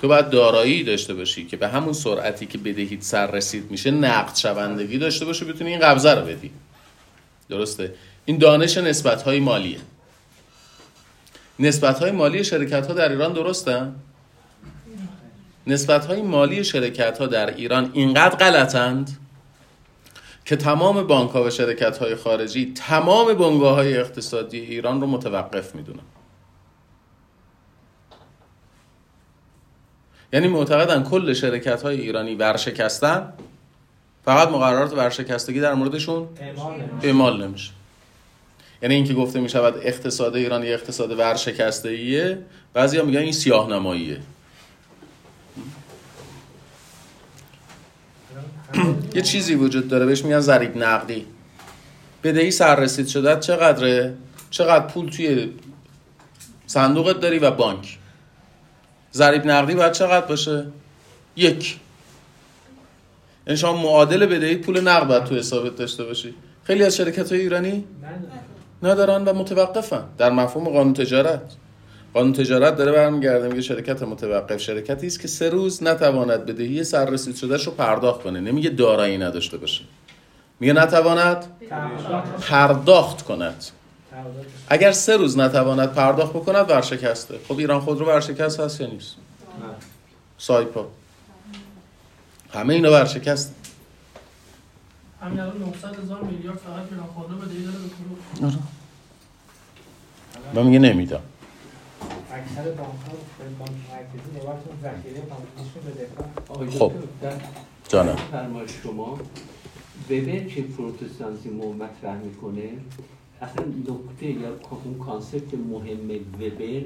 تو 0.00 0.08
باید 0.08 0.30
دارایی 0.30 0.84
داشته 0.84 1.14
باشی 1.14 1.46
که 1.46 1.56
به 1.56 1.68
همون 1.68 1.92
سرعتی 1.92 2.46
که 2.46 2.58
بدهیت 2.58 3.02
سر 3.02 3.30
رسید 3.30 3.70
میشه 3.70 3.90
نقد 3.90 4.36
شوندگی 4.36 4.98
داشته 4.98 5.24
باشه 5.24 5.44
بتونی 5.44 5.70
این 5.70 5.80
قبضه 5.80 6.14
رو 6.14 6.26
بدی. 6.26 6.50
درسته؟ 7.48 7.94
این 8.24 8.38
دانش 8.38 8.78
نسبت 8.78 9.22
های 9.22 9.40
مالیه. 9.40 9.78
نسبت 11.58 11.98
های 11.98 12.10
مالی 12.10 12.44
شرکت 12.44 12.86
ها 12.86 12.94
در 12.94 13.08
ایران 13.08 13.32
درستن 13.32 13.94
نسبت 15.66 16.06
های 16.06 16.22
مالی 16.22 16.64
شرکت 16.64 17.18
ها 17.18 17.26
در 17.26 17.54
ایران 17.54 17.90
اینقدر 17.92 18.36
غلطند 18.36 19.18
که 20.44 20.56
تمام 20.56 21.06
بانک 21.06 21.30
ها 21.30 21.44
و 21.44 21.50
شرکت 21.50 21.98
های 21.98 22.14
خارجی 22.14 22.72
تمام 22.74 23.34
بنگاه 23.34 23.74
های 23.74 23.96
اقتصادی 23.96 24.58
ایران 24.58 25.00
رو 25.00 25.06
متوقف 25.06 25.74
می‌دونن. 25.74 26.02
یعنی 30.32 30.48
معتقدن 30.48 31.02
کل 31.02 31.32
شرکت 31.32 31.82
های 31.82 32.00
ایرانی 32.00 32.34
ورشکستن 32.34 33.32
فقط 34.24 34.48
مقررات 34.48 34.92
ورشکستگی 34.92 35.60
در 35.60 35.74
موردشون 35.74 36.28
اعمال 37.02 37.46
نمیشه. 37.46 37.70
یعنی 38.82 38.94
اینکه 38.94 39.14
گفته 39.14 39.40
می 39.40 39.48
شود 39.48 39.74
اقتصاد 39.82 40.36
ایران 40.36 40.64
یه 40.64 40.74
اقتصاد 40.74 41.18
ورشکسته 41.18 41.88
ایه 41.88 42.38
بعضیا 42.74 43.04
میگن 43.04 43.20
این 43.20 43.32
سیاه 43.32 43.70
نماییه 43.70 44.20
یه 49.14 49.22
چیزی 49.22 49.54
وجود 49.54 49.88
داره 49.88 50.06
بهش 50.06 50.24
میگن 50.24 50.40
ضریب 50.40 50.76
نقدی. 50.76 51.26
بدهی 52.24 52.50
سررسید 52.50 53.06
شده 53.06 53.40
چقدره؟ 53.40 54.14
چقدر 54.50 54.86
پول 54.86 55.10
توی 55.10 55.52
صندوقت 56.66 57.20
داری 57.20 57.38
و 57.38 57.50
بانک. 57.50 57.98
ضریب 59.14 59.46
نقدی 59.46 59.74
باید 59.74 59.92
چقدر 59.92 60.26
باشه؟ 60.26 60.66
یک. 61.36 61.76
یعنی 63.46 63.56
شما 63.56 63.82
معادل 63.82 64.26
بدهی 64.26 64.56
پول 64.56 64.80
نقد 64.80 65.06
باید 65.06 65.24
تو 65.24 65.34
حسابت 65.34 65.76
داشته 65.76 66.04
باشی. 66.04 66.34
خیلی 66.64 66.84
از 66.84 66.96
شرکت 66.96 67.32
های 67.32 67.40
ایرانی. 67.40 67.84
ندارن. 68.82 69.24
و 69.24 69.32
متوقفن. 69.32 70.04
در 70.18 70.30
مفهوم 70.30 70.68
قانون 70.68 70.94
تجارت. 70.94 71.42
قانون 72.14 72.32
تجارت 72.32 72.76
داره 72.76 72.92
برمیگرده 72.92 73.48
میگه 73.48 73.60
شرکت 73.60 74.02
متوقف. 74.02 74.60
شرکتی 74.60 75.06
است 75.06 75.20
که 75.20 75.28
سه 75.28 75.50
روز 75.50 75.82
نتواند 75.82 76.46
بدهی 76.46 76.84
سررسید 76.84 77.36
شدهش 77.36 77.66
رو 77.66 77.72
پرداخت 77.72 78.22
کنه. 78.22 78.40
نمیگه 78.40 78.70
دارایی 78.70 79.18
نداشته 79.18 79.56
باشه. 79.56 79.84
میگه 80.60 80.72
نتواند 80.72 81.44
پرداخت 82.40 83.22
کند. 83.22 83.64
اگر 84.68 84.92
سه 84.92 85.16
روز 85.16 85.38
نتواند 85.38 85.92
پرداخت 85.92 86.32
بکند 86.32 86.70
ورشکسته. 86.70 87.38
خب 87.48 87.58
ایران 87.58 87.80
خودرو 87.80 88.06
ورشکست 88.06 88.60
هست 88.60 88.80
یا 88.80 88.86
نیست؟ 88.86 89.16
سایپا. 90.38 90.86
همه 92.54 92.74
اینا 92.74 92.92
ورشکست. 92.92 93.54
همین 95.22 95.40
الان 95.40 95.58
900 95.58 95.98
هزار 96.04 96.22
میلیارد 96.22 96.58
فقط 96.58 96.92
ایران 96.92 97.06
خانه 97.14 97.40
به 97.40 97.46
دلیل 97.46 97.70
به 98.40 98.46
آره. 98.46 98.58
و 100.54 100.64
میگه 100.64 100.78
نمیدم. 100.78 101.20
خب. 106.78 106.92
جانم. 107.88 108.16
فرمایش 108.16 108.70
شما 108.82 109.18
وبر 110.10 110.40
که 110.40 110.62
پروتستانتیسم 110.62 111.50
مطرح 111.54 112.16
می‌کنه 112.16 112.70
اصلا 113.40 113.64
نکته 113.66 114.26
یا 114.26 114.48
اون 114.84 114.98
کانسپت 114.98 115.54
مهم 115.54 116.10
وبر 116.40 116.82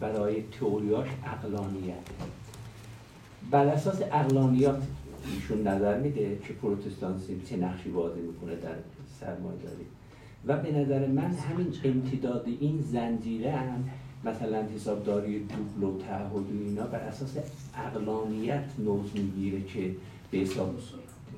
برای 0.00 0.42
تئوریاش 0.60 1.08
اقلانیت 1.26 2.06
بر 3.50 3.66
اساس 3.66 4.02
اقلانیات 4.12 4.82
ایشون 5.34 5.66
نظر 5.66 6.00
میده 6.00 6.38
که 6.48 6.52
پروتستانتیسم 6.52 7.42
چه 7.48 7.56
نقشی 7.56 7.88
بازی 7.88 8.20
می‌کنه 8.20 8.56
در 8.56 8.74
سرمایه 9.20 9.58
داری. 9.58 9.86
و 10.46 10.56
به 10.56 10.78
نظر 10.78 11.06
من 11.06 11.30
همین 11.30 11.74
امتداد 11.84 12.46
این 12.60 12.84
زنجیره 12.92 13.52
هم 13.52 13.84
مثلا 14.24 14.62
حسابداری 14.62 15.38
دوبل 15.38 15.94
و 15.94 15.98
تعهد 15.98 16.32
و 16.32 16.62
اینا 16.64 16.86
بر 16.86 16.98
اساس 16.98 17.36
اقلانیت 17.76 18.64
نوز 18.78 19.10
می‌گیره 19.14 19.62
که 19.62 19.96
به 20.30 20.38
حساب 20.38 20.74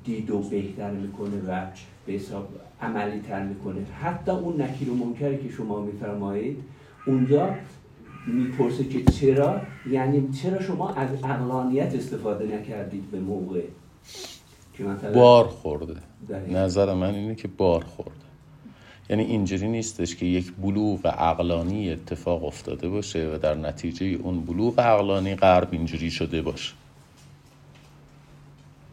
دید 0.04 0.30
و 0.30 0.38
بهتر 0.38 0.90
می‌کنه 0.90 1.40
و 1.48 1.66
به 2.06 2.12
حساب 2.12 2.48
عملی 2.82 3.20
تر 3.20 3.44
می‌کنه. 3.44 3.86
حتی 4.02 4.30
اون 4.30 4.62
نکیر 4.62 4.90
و 4.90 4.94
منکری 4.94 5.38
که 5.38 5.54
شما 5.54 5.80
میفرمایید 5.80 6.64
اونجا 7.06 7.54
می‌پرسه 8.26 8.84
که 8.84 9.04
چرا؟ 9.04 9.60
یعنی 9.90 10.28
چرا 10.42 10.62
شما 10.62 10.90
از 10.90 11.08
اقلانیت 11.24 11.94
استفاده 11.94 12.56
نکردید 12.56 13.10
به 13.10 13.20
موقع؟ 13.20 13.62
که 14.74 14.84
بار 15.14 15.48
خورده. 15.48 15.94
دقیقاً. 16.28 16.58
نظر 16.58 16.94
من 16.94 17.14
اینه 17.14 17.34
که 17.34 17.48
بار 17.48 17.84
خورده. 17.84 18.12
یعنی 19.10 19.22
اینجوری 19.22 19.68
نیستش 19.68 20.16
که 20.16 20.26
یک 20.26 20.52
بلوغ 20.52 21.06
عقلانی 21.06 21.90
اتفاق 21.90 22.44
افتاده 22.44 22.88
باشه 22.88 23.32
و 23.34 23.38
در 23.38 23.54
نتیجه 23.54 24.06
اون 24.06 24.40
بلوغ 24.40 24.80
عقلانی 24.80 25.34
غرب 25.34 25.68
اینجوری 25.72 26.10
شده 26.10 26.42
باشه. 26.42 26.74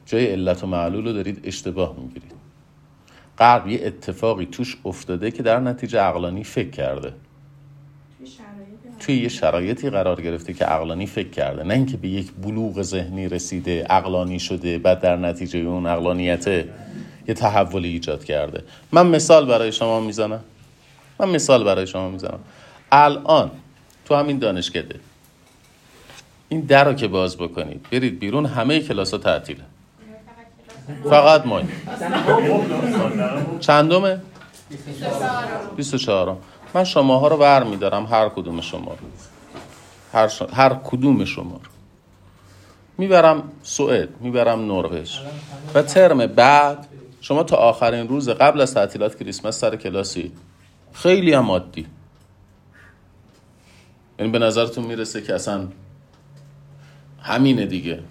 جای 0.06 0.26
علت 0.26 0.64
و 0.64 0.68
معلول 0.68 1.06
رو 1.06 1.14
دارید 1.14 1.42
اشتباه 1.44 1.96
می‌گیرید. 2.00 2.35
غرب 3.40 3.68
یه 3.68 3.80
اتفاقی 3.86 4.46
توش 4.46 4.78
افتاده 4.86 5.32
که 5.32 5.44
در 5.44 5.60
نتیجه 5.60 6.00
عقلانی 6.00 6.44
فکر 6.44 6.70
کرده. 6.70 7.14
توی 9.00 9.16
یه 9.16 9.28
شرایطی 9.28 9.90
قرار 9.90 10.22
گرفته 10.22 10.54
که 10.54 10.66
عقلانی 10.66 11.06
فکر 11.08 11.30
کرده. 11.30 11.64
نه 11.64 11.74
اینکه 11.74 11.98
به 11.98 12.08
یک 12.08 12.32
بلوغ 12.32 12.82
ذهنی 12.82 13.30
رسیده 13.30 13.84
عقلانی 13.84 14.40
شده 14.40 14.78
بعد 14.78 15.02
در 15.02 15.16
نتیجه 15.16 15.60
اون 15.60 15.88
عقلانیت 15.88 16.48
یه 17.28 17.34
تحولی 17.36 17.90
ایجاد 17.90 18.24
کرده. 18.24 18.64
من 18.92 19.08
مثال 19.08 19.46
برای 19.46 19.72
شما 19.72 20.00
می‌زنم. 20.00 20.40
من 21.20 21.30
مثال 21.30 21.64
برای 21.64 21.88
شما 21.88 22.10
می‌زنم. 22.10 22.40
الان 22.92 23.52
تو 24.06 24.16
همین 24.16 24.40
دانشکده 24.40 25.00
این 26.50 26.62
در 26.62 26.84
رو 26.84 26.94
که 26.94 27.08
باز 27.08 27.38
بکنید 27.38 27.88
برید 27.92 28.20
بیرون 28.20 28.46
همه 28.46 28.80
کلاس 28.80 29.12
ها 29.12 29.18
تعطیله. 29.18 29.64
فقط 31.04 31.46
ما 31.46 31.62
چندمه؟ 33.60 34.22
24 35.76 36.38
من 36.74 36.84
شماها 36.84 37.28
رو 37.28 37.38
ور 37.38 37.64
میدارم 37.64 38.06
هر 38.06 38.30
کدوم 38.30 38.62
شما 38.62 38.92
رو. 38.92 39.08
هر, 40.14 40.28
ش... 40.28 40.42
هر 40.54 40.74
کدوم 40.74 41.26
شما 41.26 41.52
رو. 41.64 41.70
می‌برم 42.98 43.44
سوئد 43.64 44.10
می‌برم 44.22 44.66
نروژ. 44.66 45.20
و 45.74 45.82
ترم 45.82 46.28
بعد 46.28 46.88
شما 47.22 47.44
تا 47.44 47.56
آخرین 47.56 48.08
روز 48.08 48.30
قبل 48.30 48.62
از 48.62 48.74
تعطیلات 48.74 49.20
کریسمس 49.20 49.60
سر 49.60 49.76
کلاسی. 49.76 50.32
خیلی 50.94 51.34
هم 51.34 51.52
عادی. 51.52 51.88
یعنی 54.20 54.32
به 54.32 54.40
نظرتون 54.40 54.84
می‌رسه 54.84 55.22
که 55.22 55.36
اصلا 55.36 55.68
همینه 57.22 57.66
دیگه. 57.66 58.04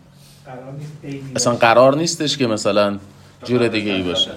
قرار 0.47 0.73
نیست 0.73 1.37
اصلا 1.37 1.55
قرار 1.55 1.97
نیستش 1.97 2.37
که 2.37 2.47
مثلا 2.47 2.99
جور 3.45 3.69
دیگه 3.69 3.93
ای 3.93 4.03
باشه. 4.03 4.31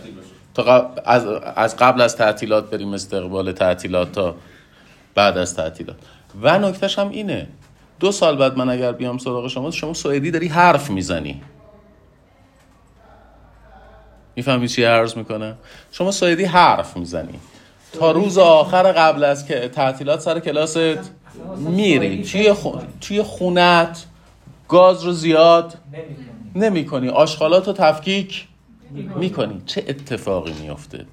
تا 0.54 0.64
قبل 0.64 1.02
از, 1.06 1.26
از 1.56 1.78
قبل 1.78 2.02
از 2.02 2.16
تعطیلات 2.16 2.70
بریم 2.70 2.94
استقبال 2.94 3.52
تعطیلات 3.52 4.12
تا 4.12 4.36
بعد 5.16 5.38
از 5.38 5.56
تعطیلات. 5.56 5.96
و 6.42 6.60
نکتهش 6.60 7.00
هم 7.00 7.10
اینه. 7.10 7.48
دو 8.00 8.12
سال 8.12 8.38
بعد 8.38 8.58
من 8.58 8.70
اگر 8.70 8.92
بیام 8.92 9.18
سراغ 9.18 9.48
شما 9.48 9.72
شما 9.72 9.94
سوئدی 9.94 10.32
داری 10.32 10.48
حرف 10.48 10.90
می‌زنی. 10.90 11.42
می‌فهمی 14.36 14.68
چی 14.68 14.84
عرض 14.84 15.18
می‌کنه 15.18 15.56
شما 15.92 16.12
سوئدی 16.12 16.46
حرف 16.46 16.98
می‌زنی. 16.98 17.40
تا 17.94 18.12
روز 18.12 18.38
آخر 18.38 18.92
قبل 18.92 19.24
از 19.24 19.46
که 19.46 19.68
تعطیلات 19.68 20.20
سر 20.20 20.40
کلاست 20.40 20.78
میری. 21.58 22.24
توی 23.02 23.24
خونت 23.24 24.06
گاز 24.68 25.04
رو 25.04 25.12
زیاد. 25.12 25.78
نمی 26.56 26.86
کنی 26.86 27.10
آشغالات 27.10 27.68
رو 27.68 27.74
تفکیک 27.74 28.48
می‌کنی. 29.16 29.62
چه 29.66 29.84
اتفاقی 29.88 30.54
میفته 30.62 31.06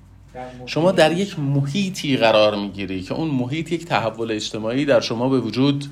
شما 0.66 0.92
در 0.92 1.12
یک 1.12 1.38
محیطی 1.38 2.16
قرار 2.16 2.56
می‌گیری 2.56 3.02
که 3.02 3.14
اون 3.14 3.28
محیط 3.28 3.72
یک 3.72 3.84
تحول 3.86 4.32
اجتماعی 4.32 4.84
در 4.84 5.00
شما 5.00 5.28
به 5.28 5.40
وجود. 5.40 5.84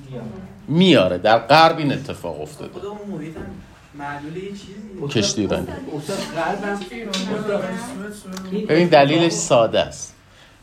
میاره 0.67 1.17
در 1.17 1.37
غرب 1.37 1.77
این 1.77 1.93
اتفاق 1.93 2.41
افتاده. 2.41 2.79
چیزی 5.09 5.21
کشتی 5.21 5.47
غربم. 5.47 5.67
ببین 8.69 8.87
دلیلش 8.87 9.31
ساده 9.31 9.79
است. 9.79 10.15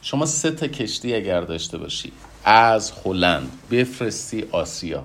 شما 0.02 0.26
سه 0.26 0.50
تا 0.50 0.66
کشتی 0.66 1.14
اگر 1.14 1.40
داشته 1.40 1.78
باشی 1.78 2.12
از 2.44 2.92
هلند 3.04 3.50
بفرستی 3.70 4.44
آسیا. 4.52 5.04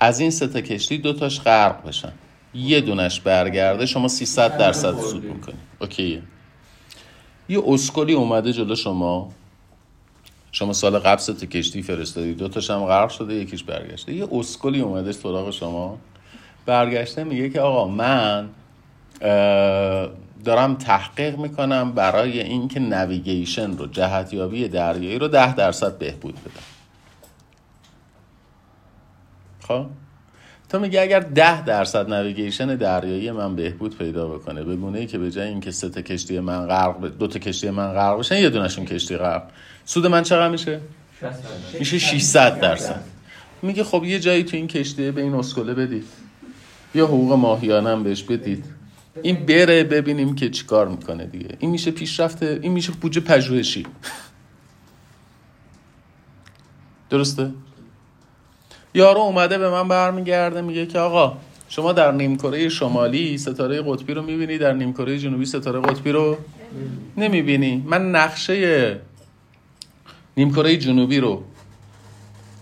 از 0.00 0.20
این 0.20 0.30
سه 0.30 0.62
کشتی 0.62 0.98
دو 0.98 1.12
تاش 1.12 1.40
غرق 1.40 1.86
بشن. 1.86 2.12
یه 2.54 2.80
دونش 2.80 3.20
برگرده 3.20 3.86
شما 3.86 4.08
300 4.08 4.58
درصد 4.58 4.98
سود 4.98 5.24
می‌کنی. 5.24 5.54
اوکیه. 5.80 6.22
یه 7.48 7.62
اسکلی 7.66 8.12
اومده 8.12 8.52
جلو 8.52 8.76
شما. 8.76 9.32
شما 10.52 10.72
سال 10.72 10.98
قبل 10.98 11.20
سه 11.20 11.46
کشتی 11.46 11.82
فرستادی 11.82 12.34
دو 12.34 12.48
تاش 12.48 12.70
هم 12.70 12.84
غرق 12.84 13.10
شده 13.10 13.34
یکیش 13.34 13.62
برگشته. 13.62 14.14
یه 14.14 14.28
اسکلی 14.32 14.80
اومده 14.80 15.12
سراغ 15.12 15.50
شما. 15.50 15.98
برگشته 16.66 17.24
میگه 17.24 17.50
که 17.50 17.60
آقا 17.60 17.88
من 17.88 18.48
دارم 20.44 20.74
تحقیق 20.74 21.38
می‌کنم 21.38 21.92
برای 21.92 22.40
اینکه 22.40 22.80
نویگیشن 22.80 23.76
رو 23.76 23.86
جهتیابی 23.86 24.68
دریایی 24.68 25.18
رو 25.18 25.28
ده 25.28 25.54
درصد 25.54 25.98
بهبود 25.98 26.34
بدم. 26.34 26.77
خب؟ 29.68 29.86
تو 30.68 30.78
میگه 30.78 31.00
اگر 31.00 31.20
ده 31.20 31.64
درصد 31.64 32.10
نویگیشن 32.12 32.76
دریایی 32.76 33.30
من 33.30 33.56
بهبود 33.56 33.98
پیدا 33.98 34.28
بکنه 34.28 34.64
به 34.64 34.76
گونه 34.76 34.98
ای 34.98 35.06
که 35.06 35.18
به 35.18 35.30
جای 35.30 35.48
اینکه 35.48 35.70
سه 35.70 35.88
تا 35.88 36.02
کشتی 36.02 36.40
من 36.40 36.66
غرق 36.66 37.00
ب- 37.00 37.18
دو 37.18 37.26
تا 37.26 37.38
کشتی 37.38 37.70
من 37.70 37.92
غرق 37.92 38.18
بشن 38.18 38.36
یه 38.36 38.50
دونشون 38.50 38.84
کشتی 38.84 39.16
غرق. 39.16 39.42
سود 39.84 40.06
من 40.06 40.22
چقدر 40.22 40.48
میشه؟ 40.48 40.80
میشه 41.78 41.98
600 41.98 42.60
درصد. 42.60 43.00
میگه 43.62 43.84
خب 43.84 44.04
یه 44.04 44.20
جایی 44.20 44.44
تو 44.44 44.56
این 44.56 44.66
کشتی 44.66 45.10
به 45.10 45.22
این 45.22 45.34
اسکله 45.34 45.74
بدید. 45.74 46.04
یا 46.94 47.06
حقوق 47.06 47.32
ماهیانه 47.32 47.90
هم 47.90 48.02
بهش 48.02 48.22
بدید. 48.22 48.64
این 49.22 49.46
بره 49.46 49.84
ببینیم 49.84 50.34
که 50.34 50.50
چیکار 50.50 50.88
می‌کنه 50.88 51.26
دیگه. 51.26 51.56
این 51.58 51.70
میشه 51.70 51.90
پیشرفته 51.90 52.58
این 52.62 52.72
میشه 52.72 52.92
بودجه 52.92 53.20
پژوهشی. 53.20 53.86
درسته؟ 57.10 57.50
یارو 58.94 59.20
اومده 59.20 59.58
به 59.58 59.70
من 59.70 59.88
برمیگرده 59.88 60.60
میگه 60.60 60.86
که 60.86 60.98
آقا 60.98 61.36
شما 61.68 61.92
در 61.92 62.12
نیمکره 62.12 62.68
شمالی 62.68 63.38
ستاره 63.38 63.82
قطبی 63.82 64.14
رو 64.14 64.22
می‌بینی 64.22 64.58
در 64.58 64.72
نیمکره 64.72 65.18
جنوبی 65.18 65.46
ستاره 65.46 65.80
قطبی 65.80 66.12
رو 66.12 66.36
نمی‌بینی. 67.16 67.84
من 67.86 68.10
نقشه 68.10 69.00
نیمکره 70.36 70.76
جنوبی 70.76 71.20
رو 71.20 71.42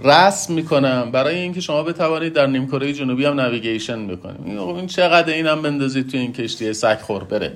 رسم 0.05 0.55
می‌کنم. 0.55 1.11
برای 1.13 1.39
اینکه 1.39 1.61
شما 1.61 1.83
بتوانید 1.83 2.33
در 2.33 2.47
نیمکره 2.47 2.93
جنوبی 2.93 3.25
هم 3.25 3.41
نویگیشن 3.41 4.07
بکنید. 4.07 4.59
این 4.59 4.87
چقدر 4.87 5.33
اینم 5.33 5.63
بندازید 5.63 6.11
تو 6.11 6.17
این 6.17 6.33
کشتی 6.33 6.73
سگ 6.73 6.99
خور 7.01 7.25
بره. 7.25 7.53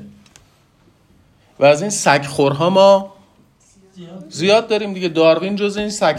و 1.59 1.64
از 1.64 1.81
این 1.83 1.91
سگ 1.91 2.25
خورها 2.25 2.71
ما 2.71 3.14
زیاد 4.29 4.68
داریم 4.68 4.95
دیگه. 4.95 5.09
داروین 5.09 5.57
جز 5.57 5.77
این 5.77 5.91
سگ 5.91 6.16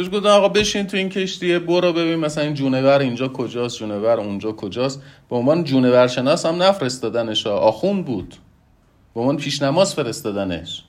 بهش 0.00 0.10
گفتم 0.14 0.28
آقا 0.28 0.48
بشین 0.48 0.86
تو 0.86 0.96
این 0.96 1.08
کشتیه 1.08 1.58
برو 1.58 1.92
ببین 1.92 2.16
مثلا 2.16 2.44
این 2.44 2.54
جونور 2.54 2.98
اینجا 2.98 3.28
کجاست 3.28 3.78
جونور 3.78 4.20
اونجا 4.20 4.52
کجاست. 4.52 5.02
به 5.30 5.36
عنوان 5.36 5.64
جونور 5.64 6.06
شناس 6.06 6.46
هم 6.46 6.62
نفرستادنش 6.62 7.46
ها. 7.46 7.52
آخوند 7.52 8.04
بود. 8.04 8.34
به 9.14 9.20
عنوان 9.20 9.36
پیشنماز 9.36 9.94
فرستادنش. 9.94 10.82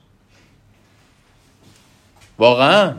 واقعا؟ 2.38 2.94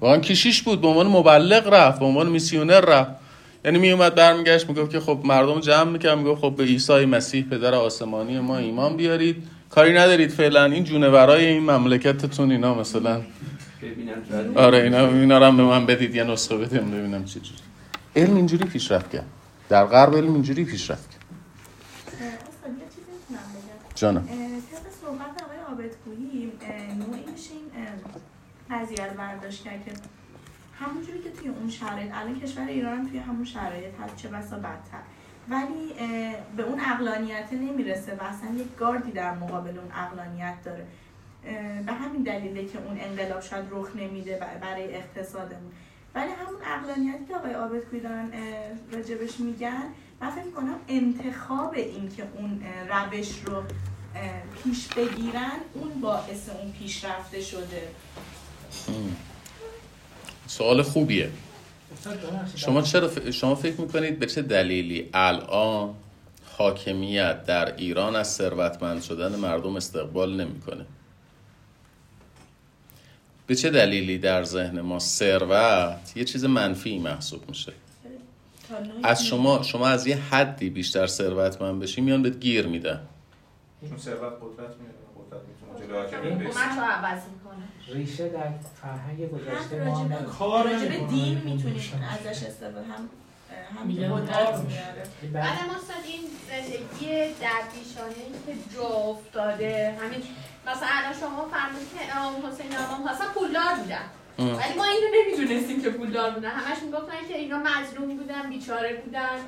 واقعا 0.00 0.18
کشیش 0.18 0.62
بود. 0.62 0.80
به 0.80 0.88
عنوان 0.88 1.06
مبلغ 1.06 1.68
رفت 1.68 1.98
به 1.98 2.04
عنوان 2.04 2.28
میسیونر 2.28 2.80
رفت. 2.80 3.10
یعنی 3.64 3.78
می 3.78 3.90
اومد 3.90 4.14
برمیگشت 4.14 4.68
می‌گفت 4.68 4.90
که 4.90 5.00
خب 5.00 5.18
مردم 5.24 5.60
جمع 5.60 5.90
می‌کرد 5.90 6.18
می‌گفت 6.18 6.40
خب 6.40 6.54
به 6.56 6.64
عیسی 6.64 7.04
مسیح 7.04 7.44
پدر 7.44 7.74
آسمانی 7.74 8.40
ما 8.40 8.58
ایمان 8.58 8.96
بیارید. 8.96 9.42
کاری 9.70 9.92
ندارید 9.92 10.30
فعلا 10.30 10.64
این 10.64 10.84
جونورای 10.84 11.46
این 11.46 11.70
مملکتتون 11.70 12.52
اینا 12.52 12.74
مثلا. 12.74 13.20
آره 14.56 14.78
اینا 14.78 15.08
اینا 15.08 15.38
رو 15.38 15.44
هم 15.44 15.56
به 15.56 15.62
من 15.62 15.86
بدید 15.86 16.14
یه 16.14 16.24
نسخه 16.24 16.56
بدیم 16.56 16.90
ببینم 16.90 17.24
چه 17.24 17.40
جوری 17.40 17.60
علم 18.16 18.36
اینجوری 18.36 18.64
پیشرفت 18.64 19.10
کرد. 19.10 19.26
در 19.68 19.84
غرب 19.84 20.16
علم 20.16 20.32
اینجوری 20.32 20.64
پیشرفت 20.64 21.10
کرد. 21.10 21.20
جانم. 23.94 24.20
طبق 24.26 24.32
صحبت 25.00 25.42
آقای 25.42 25.58
عابدپویی 25.68 26.52
اه، 26.60 26.94
نوعی 26.94 27.24
میشه 27.32 27.50
این 27.52 27.86
اه، 28.70 28.80
قضیه 28.80 29.06
رو 29.06 29.16
برداشت 29.18 29.64
کرد 29.64 29.84
که 29.84 29.92
همونجوری 30.80 31.18
که 31.18 31.30
توی 31.30 31.48
اون 31.48 31.70
شرایط 31.70 32.10
الان 32.14 32.40
کشور 32.40 32.66
ایران 32.66 32.98
هم 32.98 33.08
توی 33.08 33.18
همون 33.18 33.44
شرایط 33.44 33.94
هست 34.00 34.16
چه 34.16 34.28
بسا 34.28 34.56
بدتر. 34.56 35.00
ولی 35.48 35.92
به 36.56 36.62
اون 36.62 36.80
اقلانیت 36.80 37.52
نمی‌رسه 37.52 38.12
و 38.12 38.22
اصلا 38.22 38.50
یک 38.56 38.76
گاردی 38.76 39.12
در 39.12 39.34
مقابل 39.34 39.78
اون 39.78 39.92
اقلانیت 39.94 40.54
داره. 40.64 40.86
به 41.86 41.92
همین 41.92 42.22
دلیله 42.22 42.64
که 42.64 42.78
اون 42.78 43.00
انقلاب 43.00 43.42
شاید 43.42 43.64
رخ 43.70 43.96
نمیده 43.96 44.40
برای 44.62 44.94
اقتصادمون. 44.94 45.72
ولی 46.14 46.30
همون 46.30 46.60
اقلانیتی 46.64 47.24
که 47.28 47.36
آقای 47.36 47.52
عابدپویی 47.52 48.02
دارن 48.02 48.30
راجبش 48.92 49.40
میگن 49.40 49.82
من 50.20 50.30
فکر 50.30 50.50
کنم 50.50 50.76
انتخاب 50.88 51.74
این 51.74 52.08
که 52.16 52.22
اون 52.36 52.62
روش 52.88 53.28
رو 53.44 53.62
پیش 54.64 54.88
بگیرن 54.88 55.58
اون 55.74 56.00
باعث 56.00 56.48
اون 56.48 56.72
پیشرفته 56.72 57.40
شده. 57.40 57.88
سوال 60.46 60.82
خوبیه. 60.82 61.30
شما 62.56 62.82
چرا 62.82 63.10
ف- 63.10 63.28
شما 63.30 63.54
فکر 63.54 63.80
می‌کنید 63.80 64.18
به 64.18 64.26
چه 64.26 64.42
دلیلی 64.42 65.10
الان 65.14 65.94
حاکمیت 66.58 67.44
در 67.44 67.76
ایران 67.76 68.16
از 68.16 68.34
ثروتمند 68.34 69.02
شدن 69.02 69.36
مردم 69.36 69.76
استقبال 69.76 70.44
نمی‌کنه؟ 70.44 70.86
به 73.50 73.56
چه 73.56 73.70
دلیلی 73.70 74.18
در 74.18 74.44
ذهن 74.44 74.80
ما 74.80 74.98
ثروت 74.98 76.16
یه 76.16 76.24
چیز 76.24 76.44
منفی 76.44 76.98
محسوب 76.98 77.48
میشه؟ 77.48 77.72
از 79.02 79.24
شما 79.24 79.62
شما 79.62 79.88
از 79.88 80.06
یه 80.06 80.16
حدی 80.16 80.70
بیشتر 80.70 81.06
ثروتمند 81.06 81.80
بشی 81.80 82.00
میان 82.00 82.22
بهت 82.22 82.40
گیر 82.40 82.66
میدن. 82.66 83.00
چون 83.88 83.98
ثروت 83.98 84.20
قدرت 84.20 84.70
قدرت 85.16 85.42
می‌تونه 86.12 86.34
می‌کنه. 86.34 87.98
ریشه 87.98 88.28
در 88.28 88.48
فرهنگ 88.82 89.30
گذشته 89.30 89.84
ما 89.84 90.08
کار. 90.38 90.68
دین 91.10 91.38
می‌تونیم 91.38 91.66
نمی‌کنه. 91.66 92.12
ازش 92.12 92.42
استفاده 92.42 92.80
هم 92.82 93.08
هم 93.76 93.78
که 93.78 93.84
میگن 93.86 94.14
قدرت 94.14 94.58
میاره. 94.58 95.32
بعد 95.32 95.58
ما 95.66 95.74
این 96.06 96.20
زندگی 96.50 97.10
دردیشانه 97.40 98.24
که 98.46 98.52
جا 98.74 98.82
افتاده 98.82 99.94
همین 100.00 100.22
مثلا 100.66 100.88
الان 100.90 101.12
شما 101.20 101.48
فرمودید 101.48 101.88
که 101.98 102.16
امام 102.16 102.46
حسین 102.46 102.66
امام 102.76 103.08
حسن 103.08 103.24
پولدار 103.34 103.74
بودن. 103.74 104.04
ولی 104.38 104.74
ما 104.76 104.84
اینو 104.84 105.06
نمی‌دونستیم 105.16 105.82
که 105.82 105.90
پولدار 105.90 106.30
بودن. 106.30 106.50
همش 106.50 106.78
می‌گفتن 106.82 107.28
که 107.28 107.36
اینا 107.36 107.58
مظلوم 107.58 108.16
بودن 108.16 108.50
بیچاره 108.50 108.94
بودن 109.04 109.38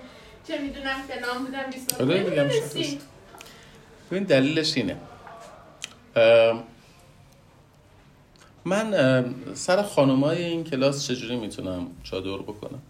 چه 0.49 0.59
می‌دونم 0.59 1.03
فلان 1.09 1.45
بودن 1.45 1.71
بیسار 1.71 2.07
ببین 4.11 4.25
دلیلش 4.25 4.77
اینه. 4.77 4.97
من 8.65 9.35
سر 9.55 9.83
خانمای 9.83 10.45
این 10.45 10.65
کلاس 10.65 11.07
چجوری 11.07 11.37
می‌تونم 11.37 11.87
چادر 12.03 12.39
بکنم؟ 12.39 12.83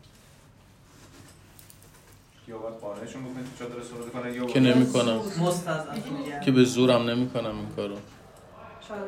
یا 2.49 2.59
باید 2.59 2.74
قانعشون 2.74 3.22
بکنید 3.22 3.47
که 3.59 3.64
چادر 3.64 3.80
استفاده 3.80 4.11
کنن 4.11 4.34
یا 4.34 4.47
که 4.47 4.61
نمی‌کنم. 4.61 5.20
میگن 6.18 6.40
که 6.40 6.51
به 6.51 6.64
زورم 6.64 7.11
نمی‌کنم 7.11 7.57
این 7.59 7.68
کارو. 7.76 7.97
چادر 8.88 9.03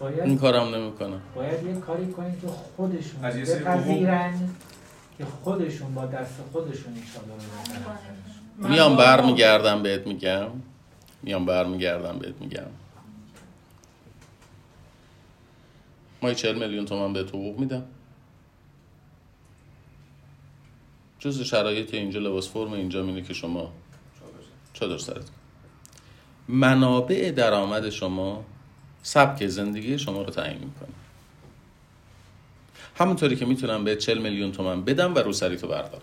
این 0.00 0.14
باید 0.26 0.40
کارم 0.40 0.74
نمی‌کنم. 0.74 1.20
باید 1.34 1.66
یه 1.66 1.74
کاری 1.74 2.12
کنید 2.12 2.40
که 2.40 2.46
خودشون 2.76 3.24
از 3.24 3.36
یه 3.36 3.44
سری 3.44 3.64
بپذیرن 3.64 4.50
که 5.18 5.24
خودشون 5.24 5.94
با 5.94 6.06
دست 6.06 6.34
خودشون 6.52 6.94
این 6.94 7.04
چادر 7.14 7.26
رو 7.26 7.36
بزنن. 8.58 8.70
میام 8.70 8.96
برمیگردم 8.96 9.82
بهت 9.82 10.06
میگم. 10.06 10.48
میام 11.22 11.46
برمیگردم 11.46 12.18
بهت 12.18 12.34
میگم. 12.40 12.66
ما 16.22 16.34
40 16.34 16.58
میلیون 16.58 16.84
تومن 16.84 17.12
بهت 17.12 17.28
حقوق 17.28 17.58
میدم. 17.58 17.82
جز 21.20 21.40
شرایط 21.40 21.94
اینجا 21.94 22.20
لباس 22.20 22.48
فرم 22.48 22.72
اینجا 22.72 23.04
اینه 23.04 23.22
که 23.22 23.34
شما 23.34 23.72
چادر 24.72 24.98
سرت. 24.98 25.24
منابع 26.48 27.30
درآمد 27.30 27.90
شما 27.90 28.44
سبک 29.02 29.46
زندگی 29.46 29.98
شما 29.98 30.22
رو 30.22 30.30
تعیین 30.30 30.58
می‌کنه. 30.58 30.94
همونطوری 32.98 33.36
که 33.36 33.46
می‌تونم 33.46 33.84
به 33.84 33.96
40 33.96 34.18
میلیون 34.18 34.52
تومن 34.52 34.84
بدم 34.84 35.14
و 35.14 35.18
روسری 35.18 35.56
تو 35.56 35.68
بردارم. 35.68 36.02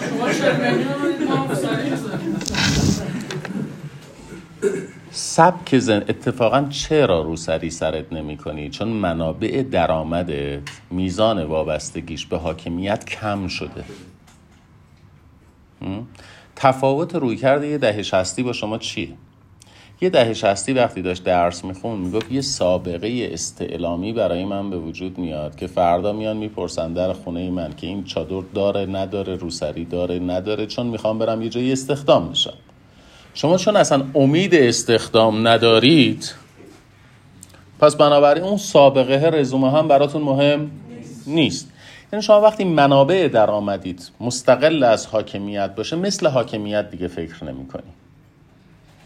شما 0.00 0.28
سبک 5.16 5.78
زن 5.78 6.04
اتفاقا 6.08 6.66
چرا 6.70 7.22
روسری 7.22 7.70
سرت 7.70 8.12
نمی 8.12 8.36
کنی؟ 8.36 8.70
چون 8.70 8.88
منابع 8.88 9.62
درآمدت 9.62 10.60
میزان 10.90 11.44
وابستگیش 11.44 12.26
به 12.26 12.38
حاکمیت 12.38 13.04
کم 13.04 13.48
شده؟ 13.48 13.84
تفاوت 16.56 17.14
روی 17.14 17.36
کرده 17.36 17.66
یه 17.66 17.78
دهه 17.78 18.02
شستی 18.02 18.42
با 18.42 18.52
شما 18.52 18.78
چیه؟ 18.78 19.08
یه 20.00 20.10
دهه 20.10 20.32
شستی 20.32 20.72
وقتی 20.72 21.02
داشت 21.02 21.24
درس 21.24 21.64
میخون 21.64 21.98
می‌گفت 21.98 22.32
یه 22.32 22.40
سابقه 22.40 23.28
استعلامی 23.32 24.12
برای 24.12 24.44
من 24.44 24.70
به 24.70 24.78
وجود 24.78 25.18
میاد 25.18 25.56
که 25.56 25.66
فردا 25.66 26.12
میان 26.12 26.36
می‌پرسن 26.36 26.92
در 26.92 27.12
خونه 27.12 27.50
من 27.50 27.72
که 27.72 27.86
این 27.86 28.04
چادر 28.04 28.42
داره 28.54 28.86
نداره 28.86 29.36
روسری 29.36 29.84
داره 29.84 30.18
نداره 30.18 30.66
چون 30.66 30.86
می‌خوام 30.86 31.18
برم 31.18 31.42
یه 31.42 31.48
جایی 31.48 31.72
استخدام 31.72 32.28
بشم 32.28 32.54
شما 33.34 33.58
چون 33.58 33.76
اصلا 33.76 34.04
امید 34.14 34.54
استخدام 34.54 35.48
ندارید 35.48 36.34
پس 37.80 37.96
بنابراین 37.96 38.44
اون 38.44 38.56
سابقه 38.56 39.30
رزومه 39.30 39.70
هم 39.72 39.88
براتون 39.88 40.22
مهم 40.22 40.70
نیست. 41.26 41.68
یعنی 42.12 42.22
شما 42.22 42.40
وقتی 42.40 42.64
منابع 42.64 43.28
درآمدید 43.28 44.10
مستقل 44.20 44.82
از 44.82 45.06
حاکمیت 45.06 45.74
باشه 45.74 45.96
مثل 45.96 46.26
حاکمیت 46.26 46.90
دیگه 46.90 47.08
فکر 47.08 47.44
نمی 47.44 47.66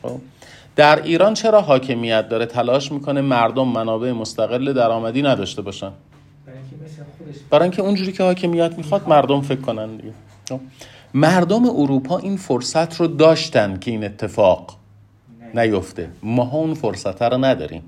خب؟ 0.03 0.21
در 0.77 1.03
ایران 1.03 1.35
چرا 1.35 1.61
حاکمیت 1.61 2.29
داره 2.29 2.47
تلاش 2.47 2.93
می‌کنه 2.93 3.21
مردم 3.21 3.69
منابع 3.69 4.13
مستقل 4.13 4.73
درآمدی 4.73 5.23
نداشته 5.23 5.63
باشن؟ 5.63 5.87
اینکه 6.47 7.43
برای 7.51 7.63
اینکه 7.63 7.83
اونجوری 7.83 8.13
که 8.13 8.23
حاکمیت 8.23 8.79
می‌خواد 8.79 9.09
مردم 9.09 9.41
فکر 9.41 9.61
کنن 9.61 9.97
دیگه. 9.97 10.13
خب؟ 10.49 10.61
مردم 11.15 11.67
اروپا 11.67 12.19
این 12.19 12.37
فرصت 12.37 13.01
رو 13.01 13.07
داشتن 13.07 13.79
که 13.79 13.91
این 13.91 14.05
اتفاق 14.05 14.77
نیفته. 15.55 16.09
ما 16.23 16.51
اون 16.53 16.75
فرصت 16.75 17.23
رو 17.23 17.39
نداریم. 17.45 17.83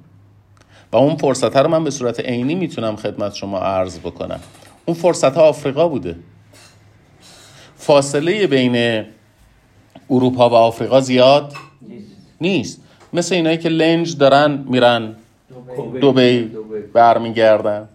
و 0.92 0.96
اون 0.96 1.16
فرصت 1.16 1.56
رو 1.56 1.68
من 1.68 1.84
به 1.84 1.90
صورت 1.90 2.20
عینی 2.20 2.54
می‌تونم 2.54 2.96
خدمت 2.96 3.34
شما 3.34 3.58
عرض 3.58 3.98
بکنم. 3.98 4.40
اون 4.86 4.96
فرصت 4.96 5.38
آفریقا 5.38 5.88
بوده. 5.88 6.16
فاصله 7.76 8.46
بین 8.46 9.04
اروپا 10.10 10.50
و 10.50 10.54
آفریقا 10.54 11.00
زیاد 11.00 11.52
نیست. 12.40 12.80
مثل 13.12 13.34
اینایی 13.34 13.58
که 13.58 13.68
لنج 13.68 14.18
دارن 14.18 14.64
میرن 14.68 15.16
دبی 16.02 16.50
برمیگردن. 16.92 17.88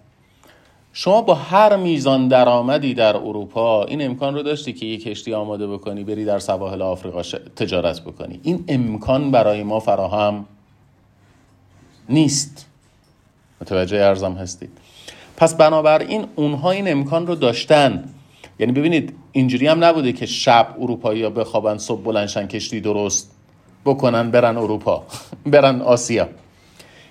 شما 0.98 1.22
با 1.22 1.34
هر 1.34 1.76
میزان 1.76 2.28
درآمدی 2.28 2.94
در 2.94 3.18
اروپا 3.18 3.84
این 3.84 4.06
امکان 4.06 4.34
رو 4.34 4.44
داشتی 4.44 4.74
که 4.74 4.86
یک 4.86 5.04
کشتی 5.04 5.34
آماده 5.34 5.68
بکنی 5.68 6.04
بری 6.04 6.26
در 6.26 6.40
سواحل 6.40 6.82
آفریقا 6.82 7.22
تجارت 7.56 8.02
بکنی. 8.02 8.40
این 8.44 8.64
امکان 8.68 9.32
برای 9.32 9.64
ما 9.64 9.80
فراهم 9.80 10.46
نیست. 12.10 12.66
متوجه 13.62 13.98
ارزم 13.98 14.34
هستید. 14.34 14.70
پس 15.38 15.56
بنابراین 15.56 16.26
اونها 16.36 16.72
این 16.72 16.92
امکان 16.92 17.28
رو 17.28 17.36
داشتن. 17.36 18.14
یعنی 18.60 18.72
ببینید 18.72 19.14
اینجوری 19.32 19.68
هم 19.68 19.84
نبوده 19.84 20.14
که 20.14 20.26
شب 20.26 20.76
اروپایی 20.80 21.24
ها 21.24 21.30
بخوابن 21.30 21.78
صبح 21.78 22.02
بلنشن 22.02 22.48
کشتی 22.48 22.82
درست 22.82 23.32
بکنن 23.86 24.32
برن 24.32 24.58
اروپا 24.58 25.04
برن 25.46 25.82
آسیا. 25.82 26.30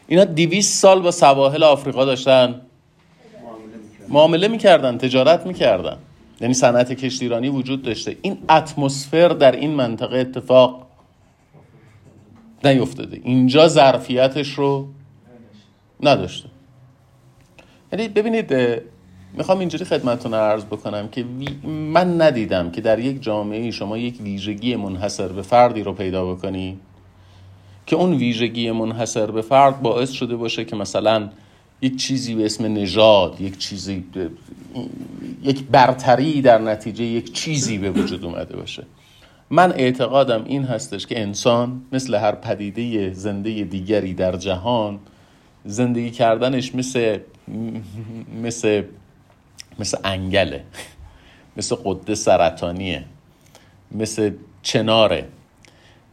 اینا 0.06 0.24
دیویس 0.24 0.80
سال 0.80 1.02
با 1.02 1.10
سواحل 1.10 1.62
آفریقا 1.62 2.04
داشتن. 2.04 2.60
معامله 4.08 4.48
می‌کردن 4.48 4.98
تجارت 4.98 5.46
می‌کردن. 5.46 5.96
یعنی 6.40 6.54
صنعت 6.54 6.92
کشتیرانی 6.92 7.48
وجود 7.48 7.82
داشته. 7.82 8.16
این 8.22 8.38
اتمسفر 8.50 9.28
در 9.28 9.52
این 9.52 9.70
منطقه 9.70 10.18
اتفاق 10.18 10.86
نیفتاده. 12.64 13.20
اینجا 13.24 13.68
ظرفیتش 13.68 14.48
رو 14.48 14.88
نداشته. 16.00 16.48
یعنی 17.92 18.08
ببینید 18.08 18.54
می‌خوام 19.36 19.58
اینجوری 19.58 19.84
خدمتتون 19.84 20.34
عرض 20.34 20.64
بکنم 20.64 21.08
که 21.08 21.24
من 21.68 22.22
ندیدم 22.22 22.70
که 22.70 22.80
در 22.80 22.98
یک 22.98 23.22
جامعه 23.22 23.70
شما 23.70 23.98
یک 23.98 24.20
ویژگی 24.20 24.76
منحصر 24.76 25.28
به 25.28 25.42
فردی 25.42 25.82
رو 25.82 25.92
پیدا 25.92 26.34
بکنی 26.34 26.78
که 27.86 27.96
اون 27.96 28.14
ویژگی 28.14 28.70
منحصر 28.70 29.30
به 29.30 29.42
فرد 29.42 29.82
باعث 29.82 30.10
شده 30.10 30.36
باشه 30.36 30.64
که 30.64 30.76
مثلا 30.76 31.28
یک 31.84 31.96
چیزی 31.96 32.34
به 32.34 32.44
اسم 32.44 32.64
نژاد 32.64 33.40
یک 33.40 33.58
چیزی 33.58 34.04
یک 35.42 35.62
برتری 35.62 36.42
در 36.42 36.58
نتیجه 36.58 37.04
یک 37.04 37.32
چیزی 37.32 37.78
به 37.78 37.90
وجود 37.90 38.24
اومده 38.24 38.56
باشه. 38.56 38.84
من 39.50 39.72
اعتقادم 39.72 40.44
این 40.44 40.64
هستش 40.64 41.06
که 41.06 41.20
انسان 41.20 41.82
مثل 41.92 42.14
هر 42.14 42.32
پدیده 42.32 43.12
زنده 43.12 43.64
دیگری 43.64 44.14
در 44.14 44.36
جهان 44.36 44.98
زندگی 45.64 46.10
کردنش 46.10 46.74
مثل 46.74 47.18
مثل 48.42 48.82
مثل 49.78 49.98
انگله 50.04 50.64
مثل 51.56 51.76
قده 51.84 52.14
سرطانیه 52.14 53.04
مثل 53.92 54.30
چناره. 54.62 55.28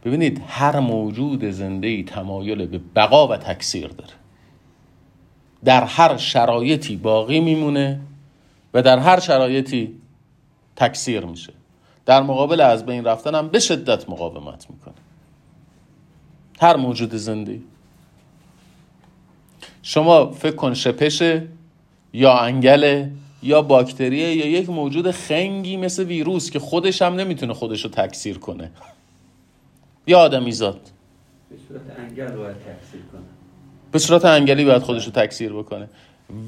ببینید 0.04 0.40
هر 0.46 0.80
موجود 0.80 1.44
زنده 1.44 1.88
ای 1.88 2.02
تمایل 2.02 2.66
به 2.66 2.80
بقا 2.96 3.28
و 3.28 3.36
تکثیر 3.36 3.88
داره. 3.88 4.21
در 5.64 5.84
هر 5.84 6.16
شرایطی 6.16 6.96
باقی 6.96 7.40
میمونه 7.40 8.00
و 8.74 8.82
در 8.82 8.98
هر 8.98 9.20
شرایطی 9.20 9.94
تکثیر 10.76 11.24
میشه. 11.24 11.52
در 12.06 12.22
مقابل 12.22 12.60
از 12.60 12.86
بین 12.86 13.04
رفتن 13.04 13.34
هم 13.34 13.48
به 13.48 13.58
شدت 13.58 14.08
مقاومت 14.08 14.70
می‌کنه. 14.70 14.94
هر 16.60 16.76
موجود 16.76 17.14
زنده 17.14 17.60
شما 19.82 20.30
فکر 20.32 20.56
کن 20.56 20.74
شپشه 20.74 21.48
یا 22.12 22.38
انگله 22.38 23.10
یا 23.42 23.62
باکتریه 23.62 24.34
یا 24.36 24.46
یک 24.46 24.70
موجود 24.70 25.10
خنگی 25.10 25.76
مثل 25.76 26.04
ویروس 26.04 26.50
که 26.50 26.58
خودش 26.58 27.02
هم 27.02 27.14
نمی‌تونه 27.14 27.54
خودش 27.54 27.84
رو 27.84 27.90
تکثیر 27.90 28.38
کنه. 28.38 28.70
یا 30.06 30.18
آدمی 30.18 30.52
زاد. 30.52 30.80
به 31.50 31.56
صورت 31.68 31.98
انگل 31.98 32.36
باید 32.36 32.56
تکثیر 32.56 33.00
کنه. 33.12 33.31
به 33.92 33.98
صورت 33.98 34.24
انگلی 34.24 34.64
باید 34.64 34.82
خودش 34.82 35.06
رو 35.06 35.12
تکثیر 35.12 35.52
بکنه. 35.52 35.88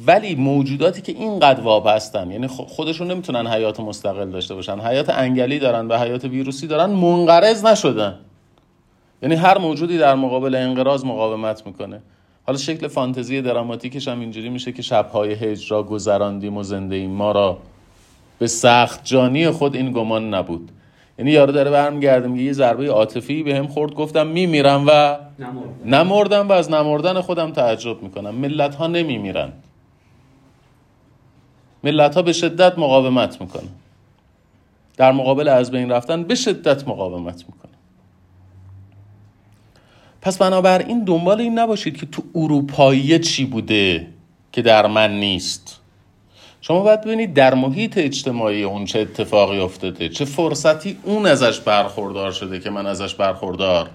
ولی 0.07 0.35
موجوداتی 0.35 1.03
که 1.03 1.13
اینقدر 1.13 1.61
وابستن 1.61 2.31
یعنی 2.31 2.47
خودشون 2.47 3.11
نمی‌تونن 3.11 3.47
حیات 3.47 3.81
مستقل 3.81 4.31
داشته 4.31 4.55
باشن. 4.55 4.81
حیات 4.81 5.11
انگلی 5.11 5.59
دارن 5.59 5.87
و 5.89 5.99
حیات 5.99 6.25
ویروسی 6.25 6.67
دارن 6.67 6.91
منقرض 6.91 7.65
نشدن. 7.65 8.19
یعنی 9.23 9.35
هر 9.35 9.59
موجودی 9.59 9.99
در 9.99 10.15
مقابل 10.15 10.55
انقراض 10.55 11.05
مقاومت 11.05 11.67
می‌کنه. 11.67 12.03
حالا 12.47 12.59
شکل 12.59 12.89
فانتزی 12.89 13.43
دراماتیکش 13.43 14.09
هم 14.09 14.21
اینجوری 14.21 14.49
میشه 14.49 14.73
که 14.73 14.83
شبهای 14.83 15.33
هجر 15.33 15.69
را 15.69 15.83
گذراندیم 15.83 16.57
و 16.57 16.63
زنده 16.63 17.07
ما 17.07 17.33
را 17.33 17.59
به 18.39 18.47
سخت 18.47 19.05
جانی 19.05 19.51
خود 19.51 19.77
این 19.77 19.93
گمان 19.93 20.35
نبود. 20.35 20.71
یعنی 21.19 21.31
یارو 21.31 21.53
داره 21.53 21.71
برمیگرده 21.71 22.29
میگه 22.29 22.45
یه 22.45 22.53
ضربه 22.53 22.91
عاطفی 22.91 23.43
به 23.43 23.57
هم 23.57 23.67
خورد 23.67 23.95
گفتم 23.95 24.27
میمیرم 24.27 24.85
و 24.89 25.19
نمردم. 25.85 26.49
و 26.49 26.53
از 26.53 26.71
نمردن 26.71 27.21
خودم 27.21 27.51
تعجب 27.53 28.03
می‌کنم. 28.03 28.35
ملت 28.35 28.75
ها 28.75 28.87
نمیمیرن 28.87 29.53
ملت 31.85 32.15
ها 32.15 32.23
به 32.23 32.33
شدت 32.33 32.79
مقاومت 32.79 33.41
می‌کنن. 33.41 33.69
در 34.97 35.13
مقابل 35.13 35.49
از 35.49 35.71
بین 35.71 35.91
رفتن 35.91 36.23
به 36.23 36.35
شدت 36.35 36.89
مقاومت 36.89 37.45
می‌کنن. 37.47 37.73
پس 40.23 40.39
بنابراین 40.39 41.05
دنبال 41.05 41.41
این 41.41 41.59
نباشید 41.59 41.97
که 41.97 42.07
تو 42.07 42.23
اروپایی 42.35 43.19
چی 43.19 43.45
بوده 43.45 44.07
که 44.53 44.63
در 44.63 44.87
من 44.87 45.21
نیست. 45.21 45.81
شما 46.67 46.81
باید 46.81 47.01
ببینید 47.01 47.35
در 47.35 47.55
محیط 47.55 47.99
اجتماعی 47.99 48.63
اون 48.63 48.85
چه 48.85 48.99
اتفاقی 48.99 49.59
افتاده 49.59 50.09
چه 50.09 50.25
فرصتی 50.25 50.97
اون 51.03 51.27
ازش 51.27 51.61
برخوردار 51.61 52.33
شده 52.33 52.61
که 52.61 52.71
من 52.71 52.87
ازش 52.87 53.15
برخوردار 53.15 53.91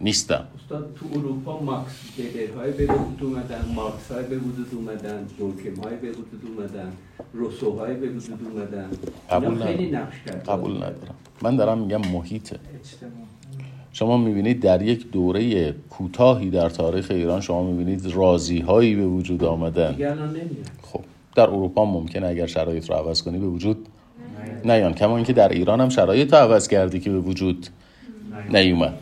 نیستم. 0.00 0.44
استاد 0.62 0.96
تو 1.00 1.18
اروپا 1.18 1.60
ماکس 1.60 1.92
های 2.56 2.72
به 2.72 2.92
وجود 2.92 3.22
اومدن 3.22 3.64
مارکس 3.74 4.12
های 4.12 4.24
به 4.24 4.38
وجود 4.38 4.68
اومدن 4.72 5.26
جوکم 5.38 5.82
های 5.82 5.96
به 5.96 6.10
وجود 6.10 6.42
اومدن 6.56 6.92
روسو 7.32 7.78
های 7.78 7.94
به 7.94 8.08
وجود 8.08 8.40
اومدن. 8.52 8.90
قبول 9.30 9.64
خیلی 9.64 9.90
نقش 9.90 10.14
کرد 10.26 10.48
قبول 10.48 10.76
ندارم. 10.76 11.14
من 11.42 11.56
دارم 11.56 11.78
میگم 11.78 12.00
محیط 12.12 12.54
شما 13.92 14.16
می‌بینید 14.16 14.60
در 14.60 14.82
یک 14.82 15.10
دوره 15.10 15.72
کوتاهی 15.72 16.50
در 16.50 16.68
تاریخ 16.68 17.10
ایران 17.10 17.40
شما 17.40 17.62
می‌بینید 17.62 18.06
رازی 18.06 18.58
هایی 18.58 18.96
به 18.96 19.06
وجود 19.06 19.44
آمدن. 19.44 19.96
خب. 20.82 21.00
در 21.38 21.50
اروپا 21.50 21.84
ممکنه 21.84 22.26
اگر 22.26 22.46
شرایط 22.46 22.90
رو 22.90 22.96
عوض 22.96 23.22
کنی 23.22 23.38
به 23.38 23.46
وجود 23.46 23.88
نیان 24.64 24.94
کما 24.94 25.16
اینکه 25.16 25.32
در 25.32 25.48
ایران 25.48 25.80
هم 25.80 25.88
شرایط 25.88 26.34
رو 26.34 26.38
عوض 26.38 26.68
کردی 26.68 27.00
که 27.00 27.10
به 27.10 27.18
وجود 27.18 27.68
نیومد. 28.50 28.98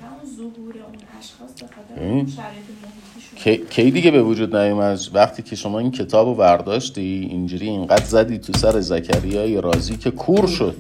کی 3.71 3.91
دیگه 3.91 4.11
به 4.11 4.23
وجود 4.23 4.57
نیومد؟ 4.57 5.01
وقتی 5.13 5.43
که 5.43 5.57
شما 5.57 5.79
این 5.79 5.91
کتاب 5.91 6.29
رو 6.29 6.35
برداشتی 6.35 7.29
اینجوری 7.31 7.69
اینقدر 7.69 8.05
زدی 8.05 8.39
تو 8.39 8.53
سر 8.53 8.81
زکریای 8.81 9.61
رازی 9.61 9.97
که 9.97 10.11
کور 10.11 10.47
شد. 10.47 10.77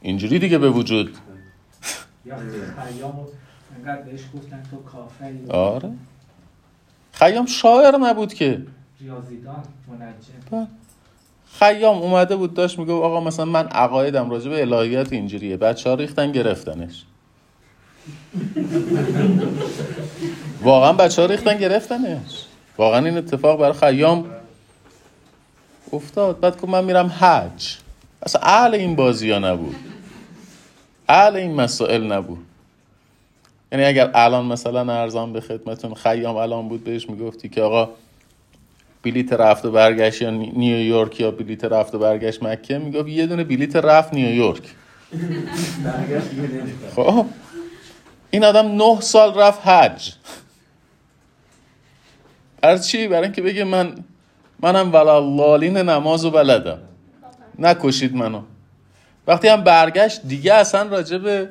اینجوری 0.00 0.38
دیگه 0.38 0.58
به 0.58 0.70
وجود. 0.70 1.16
آره. 5.50 5.92
خیام 7.12 7.46
شاعر 7.46 7.96
نبود 7.96 8.34
که. 8.34 8.62
ریاضیدان 9.00 9.62
بله. 10.50 10.66
خیام 11.58 11.96
اومده 11.96 12.36
بود 12.36 12.54
داشت 12.54 12.78
میگه 12.78 12.92
آقا 12.92 13.20
مثلا 13.20 13.44
من 13.44 13.66
عقایدم 13.66 14.30
راجع 14.30 14.50
به 14.50 14.60
الهیات 14.60 15.12
اینجوریه. 15.12 15.56
بچه 15.56 15.90
ها 15.90 15.96
ریختن 15.96 16.32
گرفتنش. 16.32 17.04
واقعا 20.62 20.92
بچه 20.92 21.22
ها 21.22 21.28
ریختن 21.28 21.58
گرفتنش. 21.58 22.44
واقعا 22.78 23.06
این 23.06 23.16
اتفاق 23.16 23.60
برای 23.60 23.72
خیام 23.72 24.30
افتاد. 25.92 26.40
بعد 26.40 26.60
که 26.60 26.66
من 26.66 26.84
میرم 26.84 27.06
حج. 27.06 27.76
اصلا 28.22 28.42
اهل 28.42 28.74
این 28.74 28.96
بازی 28.96 29.30
ها 29.30 29.38
نبود. 29.38 29.76
اهل 31.08 31.36
این 31.36 31.54
مسائل 31.54 32.12
نبود. 32.12 32.46
یعنی 33.72 33.84
اگر 33.84 34.10
الان 34.14 34.46
مثلا 34.46 34.92
ارزان 34.92 35.32
به 35.32 35.40
خدمتون 35.40 35.94
خیام 35.94 36.36
الان 36.36 36.68
بود 36.68 36.84
بهش 36.84 37.10
می‌گفتی 37.10 37.48
که 37.48 37.62
آقا 37.62 37.90
بلیت 39.02 39.32
رفت 39.32 39.64
و 39.64 39.70
برگشت 39.70 40.22
یا 40.22 40.30
نیویورک 40.30 41.20
یا 41.20 41.30
بلیت 41.30 41.64
رفت 41.64 41.94
و 41.94 41.98
برگشت 41.98 42.42
مکه 42.42 42.78
می‌گفت 42.78 43.08
یه 43.08 43.26
دونه 43.26 43.44
بلیت 43.44 43.76
رفت 43.76 44.14
نیویورک 44.14 44.62
خب؟ 46.96 47.26
این 48.30 48.44
آدم 48.44 48.82
نه 48.82 49.00
سال 49.00 49.34
رفت 49.34 49.66
حج. 49.66 50.12
از 52.62 52.88
چی؟ 52.88 53.08
برای 53.08 53.24
اینکه 53.24 53.42
بگه 53.42 53.64
من 53.64 53.94
منم 54.60 54.92
ولالالین 54.92 55.76
نماز 55.76 56.24
و 56.24 56.30
بلدم. 56.30 56.78
نکشید 57.58 58.14
منو. 58.16 58.42
وقتی 59.26 59.48
هم 59.48 59.64
برگشت 59.64 60.22
دیگه 60.26 60.54
اصلا 60.54 60.82
راجع 60.82 61.18
به 61.18 61.48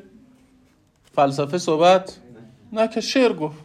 فلسفه 1.16 1.58
صحبت؟ 1.58 2.18
نه 2.74 2.88
که 2.88 3.02
شعر 3.02 3.34
گفت. 3.34 3.58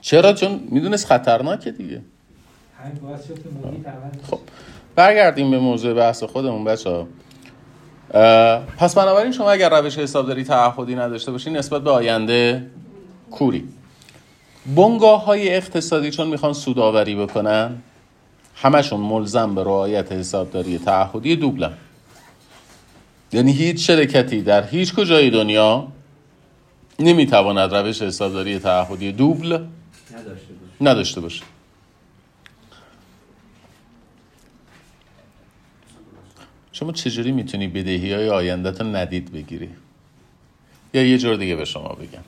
چرا؟ 0.00 0.32
چون 0.32 0.60
می‌دونست 0.68 1.06
خطرناکه 1.06 1.70
دیگه. 1.70 2.02
خب. 4.30 4.38
برگردیم 4.94 5.50
به 5.50 5.58
موضوع 5.58 5.94
بحث 5.94 6.22
خودمون 6.22 6.64
بچه 6.64 6.90
ها 6.90 7.06
پس 8.78 8.94
بنابراین 8.94 9.32
شما 9.32 9.50
اگر 9.50 9.80
روش 9.80 9.98
حسابداری 9.98 10.44
تعهدی 10.44 10.94
نداشته 10.94 11.32
باشین 11.32 11.56
نسبت 11.56 11.82
به 11.82 11.90
آینده 11.90 12.66
کوری. 13.30 13.68
بنگاه 14.76 15.24
های 15.24 15.54
اقتصادی 15.56 16.10
چون 16.10 16.28
می‌خوان 16.28 16.52
سوداوری 16.52 17.14
بکنن 17.14 17.82
همشون 18.54 19.00
ملزم 19.00 19.54
به 19.54 19.64
رعایت 19.64 20.12
حسابداری 20.12 20.78
تعهدی 20.78 21.36
دوبلن. 21.36 21.72
یعنی 23.32 23.52
هیچ 23.52 23.86
شرکتی 23.86 24.42
در 24.42 24.66
هیچ 24.66 24.94
کجای 24.94 25.30
دنیا 25.30 25.88
نمی‌تواند 26.98 27.74
روش 27.74 28.02
حسابداری 28.02 28.58
تعهدی 28.58 29.12
دوبل 29.12 29.64
نداشته 30.80 31.20
باشه. 31.20 31.42
شما 36.72 36.92
چجوری 36.92 37.32
می‌تونی 37.32 37.68
بدهی 37.68 38.12
های 38.12 38.28
آیندت 38.28 38.80
رو 38.80 38.96
ندید 38.96 39.32
بگیری؟ 39.32 39.68
یا 40.94 41.04
یه 41.04 41.18
جور 41.18 41.36
دیگه 41.36 41.56
به 41.56 41.64
شما 41.64 41.88
بگم. 41.88 42.24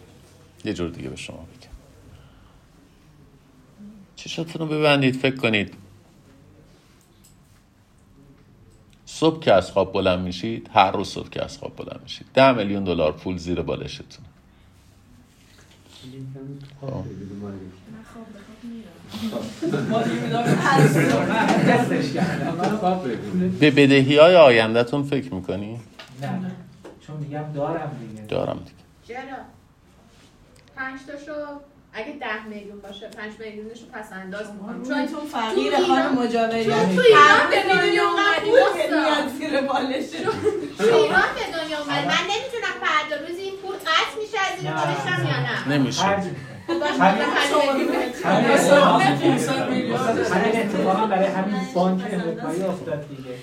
یه 0.64 0.72
جور 0.72 0.90
دیگه 0.90 1.08
به 1.08 1.16
شما 1.16 1.36
بگم. 1.36 1.72
چشاتون 4.16 4.68
رو 4.68 4.78
ببندید 4.78 5.16
فکر 5.16 5.36
کنید. 5.36 5.74
صبح 9.22 9.40
که 9.40 9.52
از 9.52 9.70
خواب 9.70 9.92
بلند 9.92 10.18
میشید 10.18 10.70
هر 10.74 10.90
روز 10.90 11.08
صبح 11.08 11.28
که 11.28 11.44
از 11.44 11.58
خواب 11.58 11.76
بلند 11.76 12.00
میشید 12.02 12.26
ده 12.34 12.52
میلیون 12.52 12.84
دلار 12.84 13.12
پول 13.12 13.36
زیر 13.36 13.62
بالشتون 13.62 14.24
به 23.60 23.70
بدهی 23.70 24.16
های 24.16 24.36
آیندهتون 24.36 25.02
فکر 25.02 25.34
می‌کنی؟ 25.34 25.80
نه 26.22 26.52
چون 27.06 27.16
میگم 27.16 27.44
دارم 27.54 27.96
دیگه 28.00 28.22
دارم 28.22 28.58
دیگه 28.58 29.20
چرا؟ 29.20 29.36
پنج 30.76 31.00
تاشو 31.06 31.32
اگه 31.94 32.12
ده 32.12 32.44
میلیون 32.48 32.80
باشه 32.80 33.08
پنج 33.08 33.32
میلیونشو 33.38 33.86
پس 33.92 34.12
انداز 34.12 34.46
می‌کنم 34.52 34.82
چون 34.88 35.06
چون 35.06 35.26
فقیر 35.32 35.76
تو 35.76 35.82
خانم 35.84 36.14
مجاوری 36.22 36.64
چون 36.64 36.96
تو 36.96 37.02
ایران 37.02 37.50
به 37.50 37.62
دنیا 37.74 38.02
اومدی 38.08 38.50
اومد 38.50 38.90
میاد 38.90 39.28
زیر 39.38 39.60
بالشه 39.60 40.18
تو 40.78 40.96
ایران 40.96 41.30
به 41.34 41.58
دنیا 41.58 41.78
اومد 41.78 42.06
من 42.06 42.24
نمی‌تونم 42.32 42.74
فردا 42.82 43.26
روز 43.26 43.38
این 43.38 43.54
پول 43.62 43.74
قطع 43.74 44.18
میشه 44.20 44.38
از 44.38 44.60
زیر 44.60 44.70
بالشم 44.70 45.26
یا 45.28 45.40
نه 45.40 45.68
نمیشه 45.68 46.02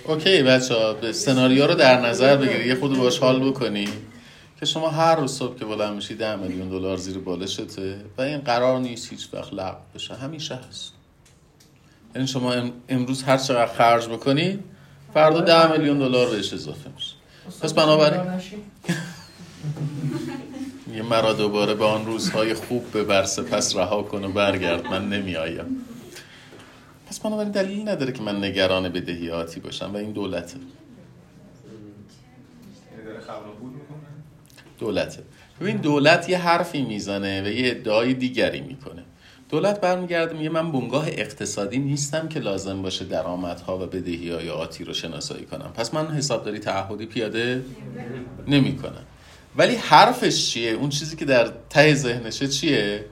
خب 0.04 0.12
اوکی 0.12 0.44
بچه 0.44 0.76
ها 0.76 1.12
سناریو 1.12 1.68
رو 1.68 1.76
در 1.76 2.02
نظر 2.02 2.38
بگیری 2.38 2.68
یه 2.68 2.76
خود 2.76 2.98
باش 2.98 3.20
حال 3.20 3.50
بکنی 3.50 3.88
که 4.60 4.66
شما 4.66 4.90
هر 4.90 5.16
روز 5.16 5.32
صبح 5.32 5.60
که 5.60 5.66
بلند 5.66 5.96
میشی 5.96 6.16
ده 6.16 6.36
میلیون 6.36 6.70
دلار 6.70 6.98
زیر 6.98 7.18
بالشته 7.18 8.06
و 8.18 8.22
این 8.22 8.38
قرار 8.38 8.80
نیست 8.80 9.10
هیچ 9.12 9.30
وقت 9.34 9.54
لغو 9.54 9.78
بشه. 9.96 10.16
همیشه 10.16 10.56
هست. 10.56 10.94
یعنی 12.16 12.28
شما 12.28 12.54
ام- 12.54 12.72
امروز 12.90 13.24
هر 13.24 13.38
چقدر 13.38 13.74
خرج 13.74 14.08
بکنی 14.08 14.60
فردا 15.14 15.42
ده 15.42 15.72
میلیون 15.72 16.00
دلار 16.00 16.30
بهش 16.30 16.54
اضافه 16.54 16.90
میشه. 16.96 17.14
پس 17.62 17.74
بنابراین 17.74 18.22
یه 20.94 21.02
مرا 21.02 21.34
دوباره 21.34 21.74
به 21.74 21.86
آن 21.86 22.06
روزهای 22.06 22.54
خوب 22.54 22.98
ببر 22.98 23.26
سپس 23.26 23.76
رها 23.76 24.04
کن 24.04 24.24
و 24.24 24.32
برگرد. 24.32 24.86
من 24.86 25.10
نمیآیم. 25.10 25.86
پس 27.08 27.20
بنابراین 27.20 27.52
دلیلی 27.52 27.84
نداره 27.84 28.12
که 28.12 28.22
من 28.24 28.44
نگران 28.44 28.90
بدهیاتی 28.90 29.60
باشم 29.60 29.94
و 29.94 29.98
این 29.98 30.12
دولته 30.12 30.58
یعنی 30.58 30.66
داره 33.06 33.20
خبر 33.20 33.40
بود 33.60 33.74
می‌کنه 33.74 34.00
دولته. 34.80 35.24
ببین 35.62 35.78
دولت 35.78 36.30
یه 36.30 36.38
حرفی 36.38 36.82
می‌زنه 36.82 37.42
و 37.42 37.48
یه 37.48 37.72
ادعای 37.72 38.14
دیگری 38.14 38.62
می‌کنه. 38.62 39.04
دولت 39.50 39.82
برمیگرده 39.82 40.38
میگه 40.38 40.50
من 40.50 40.72
بنگاه 40.72 41.08
اقتصادی 41.08 41.80
نیستم 41.80 42.28
که 42.28 42.40
لازم 42.40 42.82
باشه 42.82 43.06
درآمدها 43.06 43.78
و 43.78 43.86
بدهی 43.86 44.32
های 44.32 44.50
آتی 44.50 44.84
رو 44.84 44.94
شناسایی 44.94 45.46
کنم. 45.46 45.72
پس 45.74 45.94
من 45.94 46.08
حسابداری 46.08 46.60
تعهدی 46.60 47.06
پیاده 47.06 47.64
نمی‌کنم. 48.48 49.04
ولی 49.58 49.76
حرفش 49.76 50.52
چیه؟ 50.52 50.72
اون 50.72 50.90
چیزی 50.90 51.16
که 51.16 51.26
در 51.26 51.50
ته 51.70 51.94
ذهنشه 51.94 52.48
چیه؟ 52.48 53.06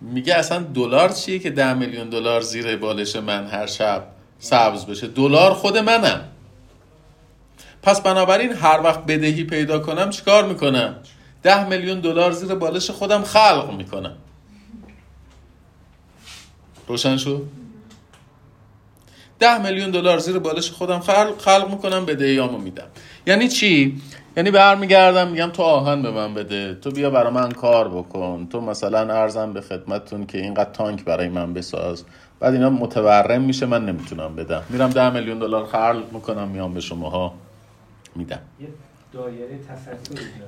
میگه 0.00 0.34
اصلا 0.34 0.58
دلار 0.58 1.08
چیه 1.08 1.38
که 1.38 1.50
ده 1.50 1.74
میلیون 1.74 2.08
دلار 2.10 2.40
زیر 2.40 2.76
بالش 2.76 3.16
من 3.16 3.46
هر 3.46 3.66
شب 3.66 4.06
سبز 4.38 4.86
بشه؟ 4.86 5.06
دلار 5.06 5.54
خود 5.54 5.78
منم. 5.78 6.28
پس 7.84 8.00
بنابراین 8.00 8.52
هر 8.52 8.80
وقت 8.84 9.06
بدهی 9.06 9.44
پیدا 9.44 9.78
کنم 9.78 10.10
چیکار 10.10 10.44
می‌کنم؟ 10.44 10.96
ده 11.42 11.68
میلیون 11.68 12.00
دلار 12.00 12.32
زیر 12.32 12.54
بالش 12.54 12.90
خودم 12.90 13.22
خلق 13.22 13.74
می‌کنم. 13.78 14.16
روشن 16.88 17.16
شد؟ 17.16 17.42
ده 19.38 19.62
میلیون 19.62 19.90
دلار 19.90 20.18
زیر 20.18 20.38
بالش 20.38 20.70
خودم 20.70 21.00
خلق, 21.00 21.38
خلق 21.38 21.70
می‌کنم 21.70 22.06
بدهیامو 22.06 22.58
میدم. 22.58 22.86
یعنی 23.26 23.48
چی؟ 23.48 24.00
یعنی 24.36 24.50
برمیگردم 24.50 25.28
میگم 25.28 25.50
تو 25.50 25.62
آهن 25.62 26.02
به 26.02 26.10
من 26.10 26.34
بده 26.34 26.74
تو 26.74 26.90
بیا 26.90 27.10
برای 27.10 27.32
من 27.32 27.52
کار 27.52 27.88
بکن 27.88 28.48
تو 28.52 28.60
مثلا 28.60 29.14
ارزم 29.14 29.52
به 29.52 29.60
خدمتتون 29.60 30.26
که 30.26 30.38
اینقدر 30.38 30.70
تانک 30.70 31.04
برای 31.04 31.28
من 31.28 31.54
بساز. 31.54 32.04
بعد 32.40 32.54
اینا 32.54 32.70
متورم 32.70 33.42
میشه 33.42 33.66
من 33.66 33.86
نمی‌تونم 33.86 34.36
بدم. 34.36 34.62
میرم 34.70 34.90
ده 34.90 35.10
میلیون 35.10 35.38
دلار 35.38 35.66
خلق 35.66 36.04
می‌کنم 36.12 36.48
میام 36.48 36.74
به 36.74 36.80
شماها. 36.80 37.34
میدم. 38.16 38.40
دایره. 39.12 39.58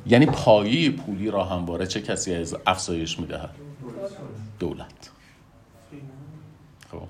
یعنی 0.06 0.26
پایه 0.26 0.90
پولی 0.90 1.30
را 1.30 1.44
همواره 1.44 1.86
چه 1.86 2.02
کسی 2.02 2.34
از 2.34 2.56
افزایش 2.66 3.20
می‌دهد؟ 3.20 3.50
دولت. 4.58 5.10
خب. 6.92 7.02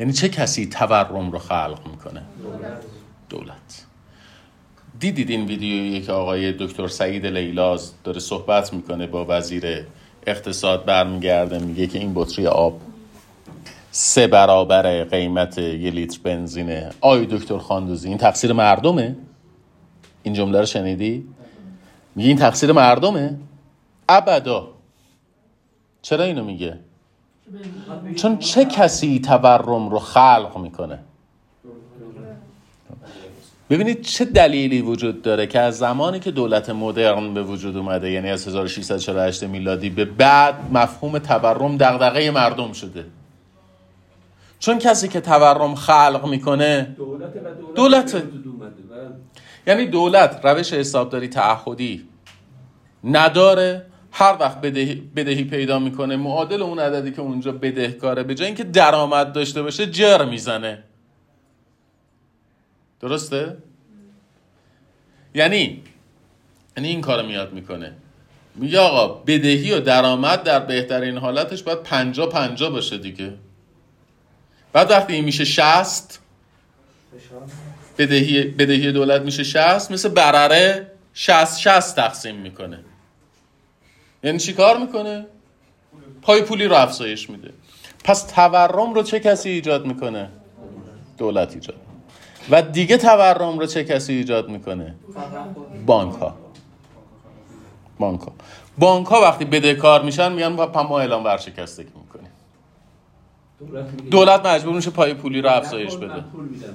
یعنی 0.00 0.12
چه 0.12 0.28
کسی 0.28 0.66
تورم 0.66 1.32
رو 1.32 1.38
خلق 1.38 1.80
می‌کنه؟ 1.90 2.22
دولت. 3.28 3.86
دیدید 5.00 5.30
این 5.30 5.46
ویدیویی 5.46 6.02
که 6.02 6.12
آقای 6.12 6.52
دکتر 6.52 6.88
سعید 6.88 7.26
لیلاز 7.26 7.92
داره 8.04 8.20
صحبت 8.20 8.72
می‌کنه 8.72 9.06
با 9.06 9.26
وزیر 9.28 9.86
اقتصاد 10.26 10.84
برمیگرده 10.84 11.58
میگه 11.58 11.86
که 11.86 11.98
این 11.98 12.12
بطری 12.14 12.46
آب 12.46 12.80
سه 13.90 14.26
برابر 14.26 15.04
قیمت 15.04 15.58
یه 15.58 15.90
لیتر 15.90 16.18
بنزینه. 16.22 16.90
آی 17.00 17.26
دکتر 17.26 17.58
خاندوزی 17.58 18.08
این 18.08 18.18
تقصیر 18.18 18.52
مردمه؟ 18.52 19.16
این 20.22 20.34
جمله 20.34 20.60
رو 20.60 20.66
شنیدی؟ 20.66 21.28
میگه 22.14 22.28
این 22.28 22.38
تقصیر 22.38 22.72
مردمه. 22.72 23.36
ابدا. 24.08 24.68
چرا 26.02 26.24
اینو 26.24 26.44
میگه؟ 26.44 26.78
چون 28.16 28.38
چه 28.38 28.64
کسی 28.64 29.20
تورم 29.20 29.88
رو 29.88 29.98
خلق 29.98 30.58
می‌کنه؟ 30.58 30.98
ببینید 33.70 34.02
چه 34.02 34.24
دلیلی 34.24 34.82
وجود 34.82 35.22
داره 35.22 35.46
که 35.46 35.60
از 35.60 35.78
زمانی 35.78 36.20
که 36.20 36.30
دولت 36.30 36.70
مدرن 36.70 37.34
به 37.34 37.42
وجود 37.42 37.76
اومده 37.76 38.10
یعنی 38.10 38.30
از 38.30 38.46
1648 38.46 39.44
میلادی 39.44 39.90
به 39.90 40.04
بعد 40.04 40.54
مفهوم 40.72 41.18
تورم 41.18 41.76
دغدغه 41.76 42.30
مردم 42.30 42.72
شده. 42.72 43.04
چون 44.58 44.78
کسی 44.78 45.08
که 45.08 45.20
تورم 45.20 45.74
خلق 45.74 46.26
می‌کنه 46.26 46.94
دولت 46.96 47.34
دولته. 47.74 48.22
یعنی 49.66 49.86
دولت 49.86 50.40
روش 50.44 50.72
حسابداری 50.72 51.28
تعهدی 51.28 52.08
نداره. 53.04 53.86
هر 54.12 54.36
وقت 54.40 54.60
بدهی, 54.60 54.94
بدهی 54.94 55.44
پیدا 55.44 55.78
می‌کنه 55.78 56.16
معادل 56.16 56.62
اون 56.62 56.78
عددی 56.78 57.12
که 57.12 57.20
اونجا 57.20 57.52
بدهکاره 57.52 58.22
به 58.22 58.34
جای 58.34 58.46
اینکه 58.46 58.64
درآمد 58.64 59.32
داشته 59.32 59.62
باشه 59.62 59.86
جر 59.86 60.24
می‌زنه. 60.24 60.84
درسته؟ 63.00 63.56
یعنی 65.34 65.82
یعنی 66.76 66.88
این 66.88 67.00
کار 67.00 67.22
میاد 67.26 67.52
می‌کنه. 67.52 67.92
میگه 68.54 68.78
آقا 68.78 69.08
بدهی 69.08 69.72
و 69.72 69.80
درآمد 69.80 70.42
در 70.42 70.58
بهترین 70.58 71.18
حالتش 71.18 71.62
باید 71.62 71.82
پنجا 71.82 72.26
پنجا 72.26 72.70
باشه 72.70 72.98
دیگه. 72.98 73.34
بعد 74.72 74.90
وقتی 74.90 75.12
این 75.12 75.24
میشه 75.24 75.44
شست 75.44 76.20
بدهی, 77.98 78.44
بدهی 78.44 78.92
دولت 78.92 79.22
میشه 79.22 79.42
60 79.42 79.90
مثل 79.90 80.08
برره 80.08 80.92
60 81.14 81.58
60 81.58 81.96
تقسیم 81.96 82.36
می‌کنه 82.36 82.78
یعنی 84.24 84.38
چی 84.38 84.52
کار 84.52 84.78
می‌کنه؟ 84.78 85.26
پای 86.22 86.42
پولی 86.42 86.64
رو 86.64 86.76
افزایش 86.76 87.30
میده 87.30 87.52
پس 88.04 88.22
تورم 88.22 88.94
رو 88.94 89.02
چه 89.02 89.20
کسی 89.20 89.50
ایجاد 89.50 89.86
می‌کنه؟ 89.86 90.28
دولت 91.18 91.54
ایجاد. 91.54 91.76
و 92.50 92.62
دیگه 92.62 92.96
تورم 92.96 93.58
رو 93.58 93.66
چه 93.66 93.84
کسی 93.84 94.12
ایجاد 94.12 94.48
می‌کنه؟ 94.48 94.94
بانک 95.86 96.14
ها 96.14 96.36
بانک 97.98 98.20
ها 98.20 98.32
بانک 98.78 99.06
ها 99.06 99.20
وقتی 99.20 99.44
بدهکار 99.44 100.02
میشن 100.02 100.32
میگن 100.32 100.48
ما 100.48 101.00
اعلام 101.00 101.24
ورشکستگی 101.24 101.92
می‌کنیم 101.94 102.30
دولت 104.10 104.46
مجبور 104.46 104.74
میشه 104.74 104.90
پای 104.90 105.14
پولی 105.14 105.40
رو 105.40 105.48
افزایش 105.48 105.96
بده 105.96 106.24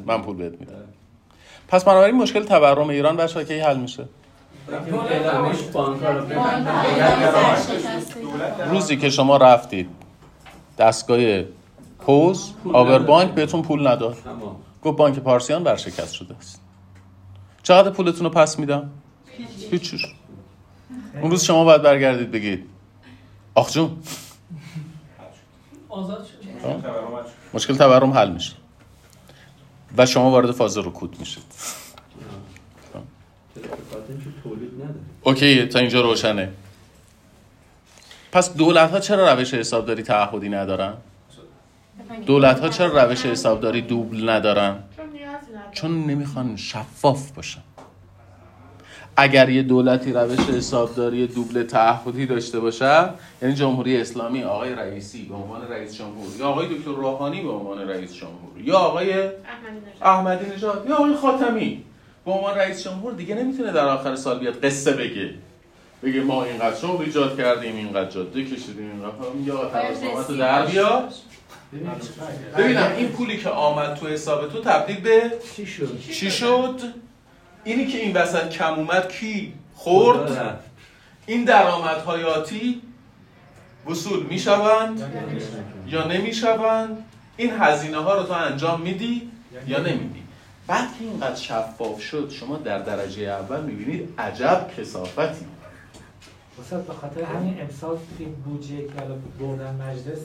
من 0.06 0.22
پول 0.22 0.35
بهت 0.35 0.60
میدم 0.60 0.86
پس 1.68 1.84
بنابراین 1.84 2.15
مشکل 2.15 2.44
تورم 2.44 2.89
ایران 2.89 3.18
بچه‌ها 3.18 3.45
کی 3.45 3.60
حل 3.60 3.77
میشه. 3.77 4.06
روزی 8.69 8.98
که 8.98 9.10
شما 9.10 9.38
رفتید 9.38 9.89
دستگاه 10.77 11.41
پوز 11.99 12.53
آوربانک 12.73 13.31
بهتون 13.31 13.61
پول 13.61 13.88
نداد. 13.88 14.18
تمام 14.23 14.56
گفت 14.84 14.98
بانک 14.98 15.19
پارسیان 15.19 15.64
برشکست 15.64 16.14
شده 16.14 16.35
است. 16.35 16.61
چقدر 17.64 17.89
پولتون 17.89 18.23
رو 18.23 18.30
پس 18.30 18.60
میدم؟ 18.60 18.89
هیچ 19.72 20.06
اون 21.22 21.31
روز 21.31 21.44
شما 21.44 21.64
باید 21.64 21.81
برگردید 21.81 22.31
بگید 22.31 22.69
آخ 23.56 23.72
جون. 23.72 23.98
مشکل 27.53 27.76
تورم 27.76 28.11
حل 28.11 28.30
میشه. 28.30 28.53
و 29.97 30.05
شما 30.05 30.31
وارد 30.31 30.51
فاز 30.51 30.77
رکود 30.77 31.15
میشید 31.19 31.43
اوکی 35.23 35.65
تا 35.65 35.79
اینجا 35.79 36.01
روشنه 36.01 36.49
پس 38.31 38.53
دولت 38.53 38.91
ها 38.91 38.99
چرا 38.99 39.33
روش 39.33 39.53
حسابداری 39.53 40.03
تعهدی 40.03 40.49
ندارن؟ 40.49 40.93
دولت 42.25 42.59
ها 42.59 42.69
چرا 42.69 43.03
روش 43.03 43.25
حسابداری 43.25 43.81
دوبل 43.81 44.29
ندارن؟ 44.29 44.83
چون 45.71 46.05
نمی‌خوان 46.05 46.55
شفاف 46.57 47.31
باشن 47.31 47.63
اگر 49.19 49.49
یه 49.49 49.64
دولتی 49.64 50.14
روش 50.14 50.39
حسابداری 50.39 51.27
دوبله 51.27 51.64
تعهدی 51.64 52.26
داشته 52.26 52.60
باشه 52.60 53.10
یعنی 53.41 53.56
جمهوری 53.56 54.02
اسلامی 54.02 54.44
آقای 54.44 54.76
رئیسی 54.76 55.26
به 55.26 55.35
عنوان 55.35 55.68
رئیس 55.69 55.98
جمهور 55.98 56.27
یا 56.39 56.48
آقای 56.48 56.68
دکتر 56.68 56.91
روحانی 56.91 57.41
به 57.41 57.49
عنوان 57.49 57.89
رئیس 57.89 58.14
جمهور 58.14 58.61
یا 58.64 58.77
آقای 58.77 59.14
احمدی 59.14 59.35
نژاد 59.85 60.02
احمدی 60.02 60.56
نژاد 60.56 60.85
یا 60.89 60.95
آقای 60.95 61.15
خاتمی 61.15 61.84
به 62.26 62.31
عنوان 62.31 62.57
رئیس 62.57 62.84
جمهور 62.84 63.14
دیگه 63.14 63.35
نمی‌تونه 63.35 63.72
در 63.72 63.85
آخر 63.85 64.15
سال 64.15 64.39
بیاد 64.39 64.65
قصه 64.65 64.91
بگه. 64.91 65.30
بگه 66.03 66.22
ما 66.22 66.44
اینقدر 66.44 66.76
شغل 66.76 67.06
ایجاد 67.06 67.38
کردیم 67.38 67.76
اینقدر 67.76 68.10
جاده 68.10 68.44
کشیدیم 68.45 68.91
اینقدر 68.91 69.15
یا 69.45 69.69
توسط 69.69 70.38
در 70.38 70.65
بیار. 70.65 71.03
ببینم 72.57 72.91
این 72.98 73.07
پولی 73.07 73.38
که 73.38 73.49
آمد 73.49 73.95
تو 73.95 74.07
حساب 74.07 74.49
تو 74.49 74.61
تبدیل 74.61 74.99
به 74.99 75.31
چی 75.56 75.65
شد؟ 75.65 75.99
چی 76.11 76.31
شد؟ 76.31 76.80
اینی 77.68 77.88
که 77.88 77.98
این 77.98 78.18
وسط 78.18 78.49
کم 78.49 78.73
اومد 78.73 79.11
کی؟ 79.11 79.53
خورد 79.76 80.60
این 81.26 81.44
درآمد 81.44 82.07
حیاتی 82.07 82.81
وصول 83.89 84.26
می‌شوند 84.26 85.14
یا 85.88 86.07
نمی‌شوند. 86.07 87.06
این 87.38 87.52
هزینه 87.60 87.98
ها 87.98 88.15
رو 88.15 88.23
تو 88.23 88.34
انجام 88.34 88.81
میدی 88.81 89.31
یا 89.68 89.80
نمیدی. 89.80 90.23
بعد 90.68 90.88
که 90.99 91.03
اینقدر 91.06 91.35
شفاف 91.35 92.02
شد 92.02 92.30
شما 92.30 92.57
در 92.57 92.80
درجه 92.80 93.22
اول 93.22 93.61
می‌بینید 93.64 94.14
عجب 94.18 94.69
کسافتی 94.77 95.45
استاد 96.61 96.85
به 96.85 96.94
خاطر 96.94 97.23
همین 97.23 97.61
امسال 97.61 97.98
توی 98.18 98.26
بودجه 98.26 98.77
که 98.77 99.02
الان 99.02 99.22
بردن 99.39 99.76
مجلس 99.76 100.19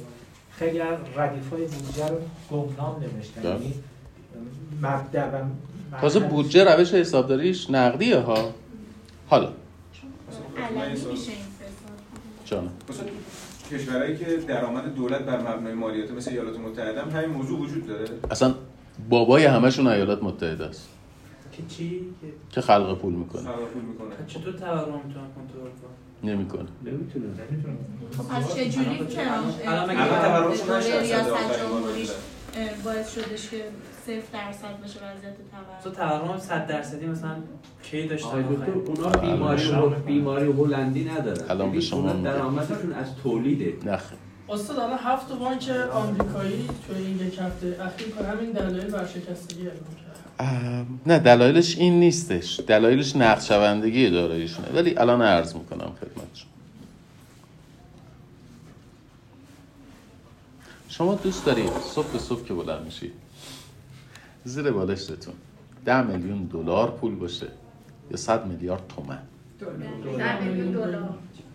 خیلی 0.51 0.81
از 0.81 0.99
ردیف 1.17 1.51
های 1.51 1.67
بودجه 1.67 2.09
رو 2.09 2.17
گمنام 2.51 3.03
نوشتن. 3.03 3.43
بله. 3.43 3.51
یعنی 3.51 3.75
مبدع 4.83 5.29
و 5.29 5.45
تازه 6.01 6.21
بودجه 6.21 6.65
روش 6.65 6.95
حسابداریش 6.95 7.71
نقدیه 7.71 8.19
ها. 8.19 8.51
حالا. 9.29 9.49
مثلا 12.45 12.63
کشورهایی 13.71 14.17
که 14.17 14.37
درآمد 14.37 14.95
دولت 14.95 15.21
بر 15.21 15.41
مبنای 15.41 15.75
مالیات 15.75 16.11
مثل 16.11 16.31
ایالات 16.31 16.59
متحده 16.59 17.03
هم 17.03 17.11
همین 17.11 17.31
موضوع 17.31 17.61
وجود 17.61 17.87
داره. 17.87 18.09
اصلا 18.31 18.55
بابای 19.09 19.45
همشون 19.45 19.87
ایالات 19.87 20.23
متحده 20.23 20.65
است. 20.65 20.89
که 21.53 21.63
چی؟ 21.77 22.01
که 22.51 22.61
خلق 22.61 22.99
پول 22.99 23.13
می‌کنه. 23.13 23.43
خلق 23.43 23.55
پول 23.55 23.83
می‌کنه. 23.83 24.15
چطور 24.27 24.53
تورم 24.53 25.01
می‌تونن 25.07 25.27
کنترل 25.37 25.61
کنن؟ 25.61 26.33
نمی‌کنه. 26.33 26.69
نمی‌تونه. 26.85 27.27
خب 28.19 28.29
پس 28.29 28.55
چجوری 28.55 29.07
که 29.07 29.21
الان 29.67 29.91
مگه 29.91 30.09
تورمش. 30.09 30.59
اه، 32.57 32.69
باعث 32.85 33.15
شدش 33.15 33.51
که 33.51 33.65
صفر 34.07 34.33
درصد 34.33 34.81
بشه 34.85 34.99
وضعیت 35.07 35.35
تو 35.85 35.91
تورم 35.91 36.27
تورم 36.27 36.39
100 36.39 36.67
درصدی 36.67 37.07
مثلا 37.07 37.37
کی 37.83 38.03
آقای 38.25 38.43
دکتر 38.43 38.57
آخرین؟ 38.67 38.85
اونا 38.87 39.09
بیماری 39.09 39.63
هل- 39.73 39.95
بیماری 40.07 40.53
هلندی 40.53 41.05
ندارن. 41.05 41.51
الان 41.51 41.73
به 41.73 41.81
شما 41.81 42.13
میگم. 42.13 42.23
درآمدشون 42.23 42.93
از 42.93 43.07
تولیده. 43.23 43.75
نخه 43.85 44.17
استاد 44.49 44.79
الان 44.79 44.99
هفت 44.99 45.33
بانک 45.33 45.69
آمریکایی 45.93 46.69
توی 46.89 47.07
این 47.07 47.27
یک 47.27 47.39
هفته. 47.39 47.77
اخیر 47.81 48.27
همین 48.27 48.51
دلایل 48.53 48.95
ورشکستگی 48.95 49.61
اعلام 49.61 49.77
کرد 49.77 50.17
اه، 50.39 50.85
نه 51.07 51.19
دلایلش 51.19 51.79
این 51.79 52.01
نیستش. 52.01 52.61
دلایلش 52.67 53.17
نقد 53.17 53.41
شوندگی 53.43 54.11
داراییشونه. 54.11 54.69
ولی 54.75 54.99
الان 54.99 55.23
عرض 55.23 55.55
می‌کنم 55.55 55.93
خدمتشون 56.01 56.49
شما 60.89 61.15
دوست 61.15 61.47
دارید 61.47 61.71
صبح 61.95 62.13
به 62.13 62.19
صبح 62.19 62.45
که 62.45 62.55
بلند 62.55 62.85
میشید؟ 62.85 63.13
زیر 64.45 64.71
بالشتون 64.71 65.35
ده 65.85 66.03
میلیون 66.03 66.45
دلار 66.45 66.91
پول 66.91 67.15
باشه 67.15 67.47
یا 68.11 68.17
صد 68.17 68.47
میلیارد 68.47 68.83
تومن. 68.97 69.19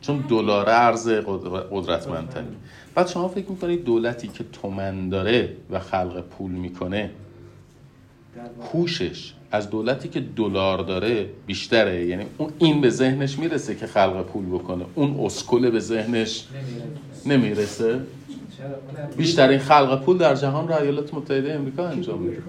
چون 0.02 0.24
دلار 0.30 0.70
ارز 0.70 1.10
قدر- 1.10 1.60
قدرتمندتری 1.72 2.46
بعد 2.96 3.08
شما 3.08 3.28
فکر 3.28 3.50
می‌کنید 3.50 3.84
دولتی 3.84 4.28
که 4.28 4.46
تومن 4.54 5.10
داره 5.10 5.56
و 5.70 5.80
خلق 5.80 6.22
پول 6.22 6.52
می‌کنه 6.52 7.12
هوشش 8.74 9.34
از 9.52 9.70
دولتی 9.70 10.10
که 10.10 10.20
دلار 10.20 10.78
داره 10.78 11.30
بیشتره. 11.46 12.06
یعنی 12.06 12.26
اون 12.38 12.54
این 12.60 12.82
به 12.82 12.90
ذهنش 12.90 13.40
می‌رسه 13.40 13.76
که 13.76 13.88
خلق 13.88 14.26
پول 14.26 14.46
بکنه. 14.46 14.86
اون 14.96 15.26
اسکل 15.26 15.70
به 15.70 15.80
ذهنش 15.80 16.48
نمی‌رسه. 17.26 18.00
بیشترین 19.18 19.60
خلق 19.60 20.04
پول 20.04 20.18
در 20.18 20.36
جهان 20.36 20.68
را 20.68 20.78
ایالات 20.78 21.14
متحده 21.14 21.54
امریکا 21.54 21.88
انجام 21.88 22.20
میده. 22.20 22.42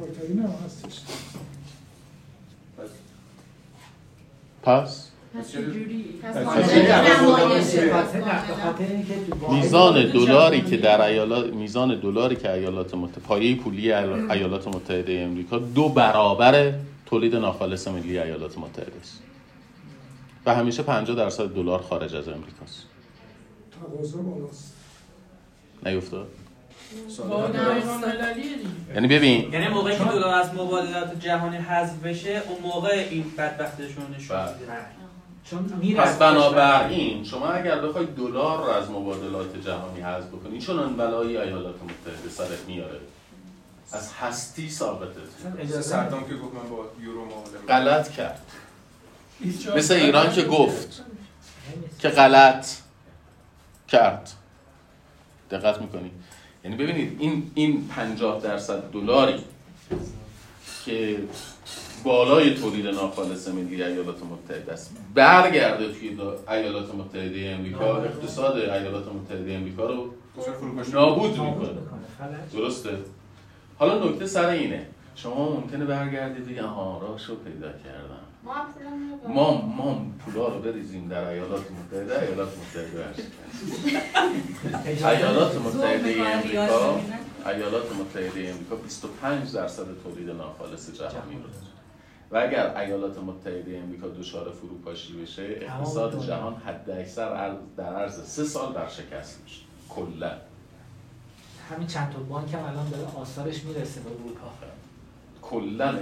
پس؟ 4.63 5.09
میزان 9.51 10.11
دلاری 10.11 10.61
که 10.61 10.77
در 10.77 11.01
ایالات 11.03 11.53
میزان 11.53 12.01
دلاری 12.01 12.37
که 12.37 12.53
ایالات 12.53 12.95
متحده 12.95 13.21
پایه 13.21 13.57
پولی 13.57 13.93
ایال- 13.93 14.31
ایالات 14.31 14.69
متحده 14.69 15.21
امریکا 15.31 15.59
دو 15.59 15.89
برابر 15.89 16.75
تولید 17.07 17.37
ناخالص 17.37 17.89
ملی 17.89 18.19
ایالات 18.19 18.59
متحده 18.59 18.93
است. 19.01 19.23
و 20.47 20.55
همیشه 20.55 20.83
50 20.83 21.17
درصد 21.17 21.47
دلار 21.55 21.83
خارج 21.83 22.15
از 22.17 22.29
امریکاست 22.29 22.85
تقاضا 23.81 24.19
بالاست. 24.19 24.75
نیفتاد. 25.87 26.29
یعنی 28.95 29.09
ببین 29.09 29.53
یعنی 29.53 29.69
موقعی 29.69 29.99
که 29.99 30.05
دلار 30.05 30.35
از 30.35 30.55
مبادلات 30.55 31.21
جهانی 31.21 31.57
حذف 31.57 31.95
بشه 32.05 32.43
اون 32.49 32.63
موقع 32.63 33.07
این 33.11 33.25
بدبختشون 33.39 34.15
نشون 34.17 34.37
بله. 34.37 34.53
میده. 34.53 34.73
چون 35.45 35.73
میره 35.81 36.01
پس 36.01 36.19
بنابراین 36.19 37.25
شما 37.25 37.47
اگر 37.47 37.81
بخوای 37.81 38.07
دلار 38.07 38.59
رو 38.59 38.71
از 38.71 38.91
مبادلات 38.91 39.63
جهانی 39.67 40.01
حذف 40.01 40.27
بکنی 40.27 40.59
چون 40.61 40.97
بلایی 40.97 41.37
ایالات 41.37 41.75
متحده 41.75 42.29
سرت 42.31 42.65
میاره. 42.67 43.01
از 43.93 44.13
هستی 44.13 44.71
ثابته. 44.71 45.21
صدام 45.81 46.29
که 46.29 46.35
گفت 46.35 46.55
من 46.55 46.71
با 46.71 46.85
یورو 47.03 47.25
معامله. 47.25 47.59
غلط 47.69 48.11
کرد. 48.11 48.41
مثل 49.77 49.95
ایران 49.95 50.33
که 50.33 50.43
گفت 50.43 51.03
که 51.99 52.09
غلط 52.09 52.67
کرد. 53.89 54.31
دقت 55.51 55.81
می‌کنید 55.81 56.13
یعنی 56.65 56.77
ببینید 56.77 57.17
این 57.21 57.51
این 57.55 57.89
50 57.89 58.41
درصد 58.41 58.91
دلاری 58.93 59.45
که 60.85 61.19
بالای 62.05 62.55
تولید 62.55 62.87
ناخالص 62.87 63.49
ملی 63.49 63.83
ایالات 63.83 64.23
متحده 64.23 64.73
است 64.73 64.97
برگرده 65.15 65.93
توی 65.93 66.09
ایالات 66.49 66.95
متحده 66.95 67.55
امریکا 67.59 68.03
اقتصاد 68.03 68.57
ایالات 68.57 69.05
متحده 69.15 69.53
امریکا 69.53 69.87
رو 69.87 70.15
نابود 70.93 71.31
می‌کنه. 71.31 71.69
درسته. 72.53 72.91
حالا 73.79 74.05
نکته 74.05 74.27
سر 74.27 74.49
اینه. 74.49 74.87
شما 75.15 75.49
ممکنه 75.49 75.85
برگردید 75.85 76.47
بگید 76.47 76.59
آها 76.59 76.99
راهشو 77.03 77.37
پیدا 77.37 77.69
کردم. 77.69 78.18
ما 79.29 79.63
ما 79.63 80.07
پولا 80.19 80.49
رو 80.49 80.61
بریزیم 80.63 81.09
در 81.09 81.29
ایالات 81.29 81.65
متحده 81.71 82.23
ایالات 82.23 82.49
متحده 82.59 83.05
ورشکست 83.05 83.87
ایالات 85.07 85.57
متحده 85.57 86.21
امریکا 86.21 87.01
ایالات 87.47 87.97
متحده 87.97 88.49
امریکا 88.51 88.77
25 88.77 89.53
درصد 89.53 89.85
تولید 90.05 90.31
ناخالص 90.31 90.91
جهانی 90.91 91.35
رو 91.35 91.43
داره. 91.43 91.69
و 92.31 92.37
اگر 92.49 92.77
ایالات 92.77 93.19
متحده 93.19 93.79
امریکا 93.85 94.09
دچار 94.09 94.53
فروپاشی 94.53 95.23
بشه 95.23 95.43
اقتصاد 95.43 96.27
جهان 96.27 96.55
حد 96.55 96.91
اکثر 96.91 97.57
در 97.77 97.95
عرض 97.97 98.29
سه 98.29 98.45
سال 98.45 98.73
برشکست 98.73 99.41
میشه. 99.45 99.61
کلا. 99.89 100.33
همین 101.71 101.87
چند 101.87 102.13
تا 102.13 102.19
بانک 102.19 102.55
هم 102.55 102.61
الان 102.61 102.89
داره 102.91 103.05
آثارش 103.17 103.65
می‌رسه 103.65 104.01
به 104.01 104.11
اروپا. 104.11 104.51
کلا. 105.43 105.99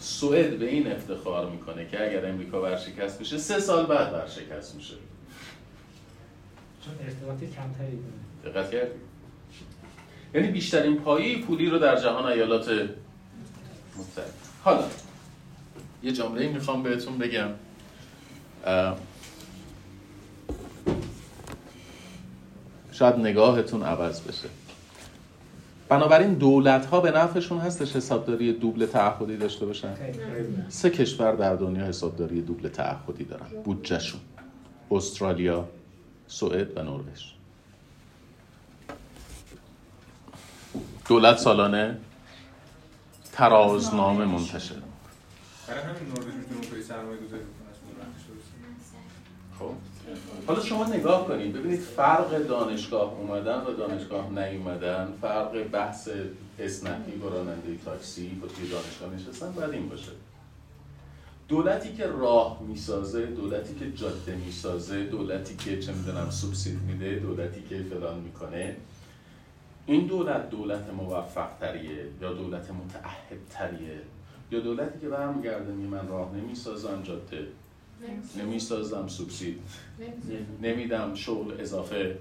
سوئد 0.00 0.58
به 0.58 0.68
این 0.68 0.92
افتخار 0.92 1.50
می‌کنه 1.50 1.88
که 1.88 2.10
اگر 2.10 2.26
امریکا 2.26 2.62
ورشکست 2.62 3.20
بشه 3.20 3.38
سه 3.38 3.60
سال 3.60 3.86
بعد 3.86 4.12
ورشکست 4.12 4.74
میشه. 4.74 4.94
چون 6.84 6.94
ارتباط 7.04 7.38
کمتری 7.38 7.98
داره. 8.44 8.54
دقت 8.54 8.70
کردی؟ 8.70 9.00
یعنی 10.34 10.48
بیشترین 10.48 10.96
پایه 10.96 11.42
پولی 11.42 11.70
رو 11.70 11.78
در 11.78 11.96
جهان 11.96 12.26
ایالات 12.32 12.68
متحده. 12.68 14.30
حالا 14.64 14.84
یه 16.02 16.12
جمله 16.12 16.48
می‌خوام 16.48 16.82
بهتون 16.82 17.18
بگم. 17.18 17.48
شاید 22.92 23.14
نگاهتون 23.14 23.82
عوض 23.82 24.20
بشه. 24.20 24.48
بنابراین 25.90 26.34
دولت 26.34 26.86
ها 26.86 27.00
به 27.00 27.10
نفعشون 27.10 27.58
هستش 27.58 27.96
حسابداری 27.96 28.52
دوبل 28.52 28.86
تعهدی 28.86 29.36
داشته 29.36 29.66
باشن. 29.66 29.94
سه 30.68 30.90
کشور 30.90 31.32
در 31.32 31.56
دنیا 31.56 31.84
حسابداری 31.84 32.42
دوبل 32.42 32.68
تعهدی 32.68 33.24
دارن. 33.24 33.46
بودجهشون. 33.64 34.20
استرالیا 34.90 35.68
سوئد 36.26 36.76
و 36.78 36.82
نروژ. 36.82 37.22
دولت 41.08 41.38
سالانه 41.38 41.96
ترازنامه 43.32 44.24
منتشر. 44.24 44.74
برای 45.68 45.82
همین 45.82 46.12
نروژ 46.12 46.34
می‌تونه 46.34 46.82
سرمایه 46.82 47.18
گذاری. 47.26 47.42
خب. 49.58 49.89
حالا 50.46 50.60
شما 50.60 50.86
نگاه 50.86 51.26
کنید 51.28 51.52
ببینید 51.52 51.80
فرق 51.80 52.38
دانشگاه 52.38 53.14
اومدن 53.14 53.60
و 53.60 53.72
دانشگاه 53.72 54.30
نیومدن 54.30 55.12
فرق 55.20 55.62
بحث 55.62 56.08
اسنپی 56.58 57.12
با 57.12 57.28
راننده 57.28 57.76
تاکسی 57.84 58.28
با 58.28 58.48
توی 58.48 58.68
دانشگاه 58.68 59.14
نشستن 59.14 59.52
باید 59.52 59.70
این 59.70 59.88
باشه. 59.88 60.12
دولتی 61.48 61.92
که 61.92 62.06
راه 62.06 62.62
می‌سازه 62.68 63.26
دولتی 63.26 63.74
که 63.74 63.92
جاده 63.92 64.36
می‌سازه 64.36 65.04
دولتی 65.04 65.56
که 65.56 65.78
چه 65.78 65.92
می‌دونم 65.92 66.30
سوبسید 66.30 66.78
میده 66.82 67.18
دولتی 67.18 67.62
که 67.68 67.82
فلان 67.90 68.18
می‌کنه 68.18 68.76
این 69.86 70.06
دولت 70.06 70.50
دولت 70.50 70.90
موفق 70.96 71.48
تریه 71.60 72.04
یا 72.20 72.32
دولت 72.32 72.70
متعهد 72.70 73.38
تریه 73.50 74.00
یا 74.50 74.60
دولتی 74.60 74.98
که 75.00 75.08
برمیگرده 75.08 75.72
می 75.72 75.86
من 75.86 76.08
راه 76.08 76.30
نمی‌سازم 76.36 77.02
جاده 77.02 77.46
نمی‌سازم 78.38 79.08
سوبسید. 79.08 79.60
نمیدم 80.62 81.14
شغل 81.14 81.60
اضافه. 81.60 82.16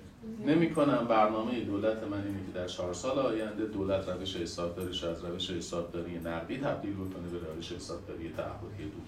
نمی 0.45 0.71
کنم 0.71 1.07
برنامه 1.09 1.59
دولت 1.61 2.03
من 2.03 2.23
اینه 2.25 2.39
که 2.47 2.59
در 2.59 2.67
چهار 2.67 2.93
سال 2.93 3.19
آینده 3.19 3.65
دولت 3.65 4.09
روش 4.09 4.35
حسابداریش 4.35 5.03
از 5.03 5.25
روش 5.25 5.51
حسابداری 5.51 6.19
نقدی 6.19 6.57
تبدیل 6.57 6.93
بکنه 6.93 7.27
به 7.31 7.53
روش 7.55 7.71
حسابداری 7.71 8.33
تعهدی 8.37 8.83
دو. 8.83 8.99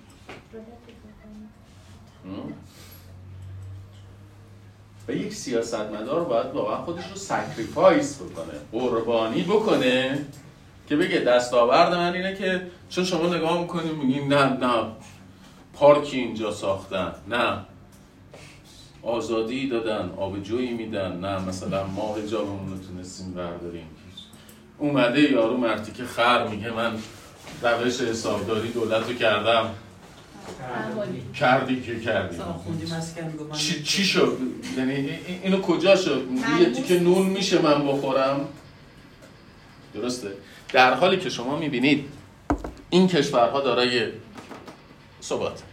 و 5.07 5.11
یک 5.11 5.33
سیاستمدار 5.33 6.23
باید 6.23 6.45
واقعا 6.45 6.77
خودش 6.77 7.09
رو 7.09 7.15
sacrifice 7.15 8.21
بکنه 8.21 8.53
قربانی 8.71 9.43
بکنه 9.43 10.25
که 10.87 10.95
بگه 10.95 11.19
دستاورد 11.19 11.93
من 11.93 12.13
اینه 12.13 12.35
که 12.35 12.67
چون 12.89 13.03
شما 13.03 13.35
نگاه 13.35 13.61
می‌کنیم 13.61 13.95
میگیم 13.95 14.33
نه 14.33 14.45
نه. 14.45 14.91
پارکی 15.81 16.17
اینجا 16.17 16.51
ساختن 16.51 17.13
نه 17.27 17.57
آزادی 19.03 19.69
دادن 19.69 20.09
آبجویی 20.17 20.73
میدن 20.73 21.19
نه 21.19 21.39
مثلا 21.39 21.87
ما 21.87 22.15
حجابمون 22.15 22.69
رو 22.71 22.77
تونستیم 22.87 23.33
برداریم 23.33 23.87
اومده 24.77 25.21
یارو 25.21 25.57
مرتی 25.57 25.91
که 25.91 26.03
خر 26.03 26.47
میگه 26.47 26.71
من 26.71 26.93
روش 27.63 28.01
حسابداری 28.01 28.71
دولت 28.71 29.07
رو 29.07 29.13
کردم 29.13 29.69
کردی 31.35 31.81
که 31.81 31.99
کردی 31.99 32.37
چی, 33.53 33.83
چی 33.83 34.03
شد؟ 34.03 34.37
یعنی 34.77 35.09
اینو 35.43 35.61
کجا 35.61 35.95
شد؟ 35.95 36.27
یه 36.59 36.71
تیکه 36.71 36.99
نون 36.99 37.27
میشه 37.27 37.61
من 37.61 37.87
بخورم؟ 37.87 38.47
درسته؟ 39.93 40.31
در 40.73 40.93
حالی 40.93 41.17
که 41.17 41.29
شما 41.29 41.55
می‌بینید 41.55 42.05
این 42.89 43.07
کشورها 43.07 43.61
دارای 43.61 44.07
ثبات 45.21 45.63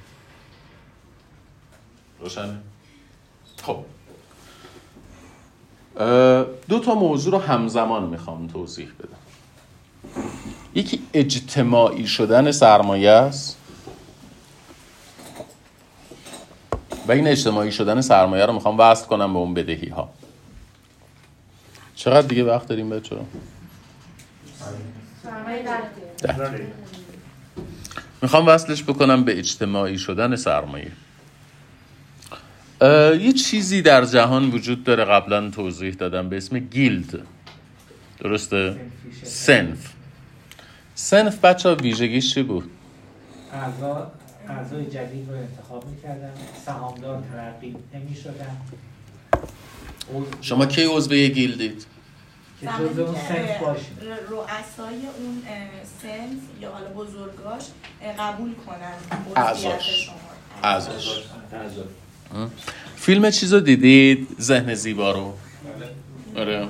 روشنه؟ 2.21 2.59
خب. 3.63 3.85
دو 6.69 6.79
تا 6.79 6.95
موضوع 6.95 7.33
رو 7.33 7.39
همزمان 7.39 8.03
می‌خوام 8.03 8.47
توضیح 8.47 8.89
بدم. 8.99 9.19
یکی 10.75 11.03
اجتماعی 11.13 12.07
شدن 12.07 12.53
سرمایه 12.53 13.11
است. 13.11 13.57
و 17.09 17.13
این 17.13 17.27
اجتماعی 17.27 17.73
شدن 17.73 18.01
سرمایه 18.01 18.47
رو 18.47 18.53
می‌خوام 18.53 18.79
وصل 18.79 19.07
کنم 19.07 19.33
به 19.33 19.39
اون 19.39 19.55
بدهی 19.55 19.89
ها 19.89 20.09
چقدر 21.95 22.27
دیگه 22.27 22.45
وقت 22.45 22.67
داریم 22.67 22.91
بچه 22.91 23.17
می‌خوام 28.23 28.47
وصلش 28.47 28.83
بکنم 28.83 29.25
به 29.25 29.39
اجتماعی 29.39 29.99
شدن 29.99 30.37
سرمایه. 30.37 30.93
یه 32.81 33.33
چیزی 33.33 33.83
در 33.83 34.05
جهان 34.05 34.51
وجود 34.51 34.85
داره 34.85 35.05
قبلا 35.05 35.51
توضیح 35.51 35.95
دادم 35.95 36.29
به 36.29 36.37
اسم 36.37 36.59
گیلد. 36.59 37.27
درسته؟ 38.21 38.81
سنف. 39.23 39.93
سنف 40.95 41.45
بچه 41.45 41.69
ها 41.69 41.75
ویژگیش 41.75 42.35
چی 42.35 42.43
بود؟ 42.43 42.71
اعضای 44.49 44.85
جدید 44.85 45.31
رو 45.31 45.37
انتخاب 45.37 45.87
می‌کردن 45.87 46.31
سهامدار 46.67 47.23
ترقی 47.33 47.77
نمی 47.95 48.17
شدن 48.17 48.57
شما 50.41 50.67
کی 50.67 50.85
عضو 50.85 51.15
یه 51.15 51.29
گیلدید؟ 51.29 51.87
که 52.61 52.81
اون 52.81 53.15
سنف 53.29 53.63
رؤسای 54.29 55.07
اون 55.19 55.43
سنف 56.03 56.61
یا 56.61 56.73
حالا 56.73 56.89
بزرگاش 56.89 57.63
قبول 58.19 58.55
کنن 58.55 58.95
اعضاش. 59.37 60.11
اعضاش. 60.63 61.09
فیلم 62.97 63.31
چیز 63.31 63.53
رو 63.53 63.61
دیدید؟ 63.61 64.29
ذهن 64.41 64.75
زیبا 64.75 65.13
رو. 65.13 65.35
آره. 66.37 66.69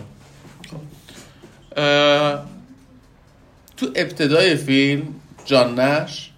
تو 3.77 3.87
ابتدای 3.95 4.57
فیلم 4.57 5.09
جان 5.45 5.81
نش 5.81 6.31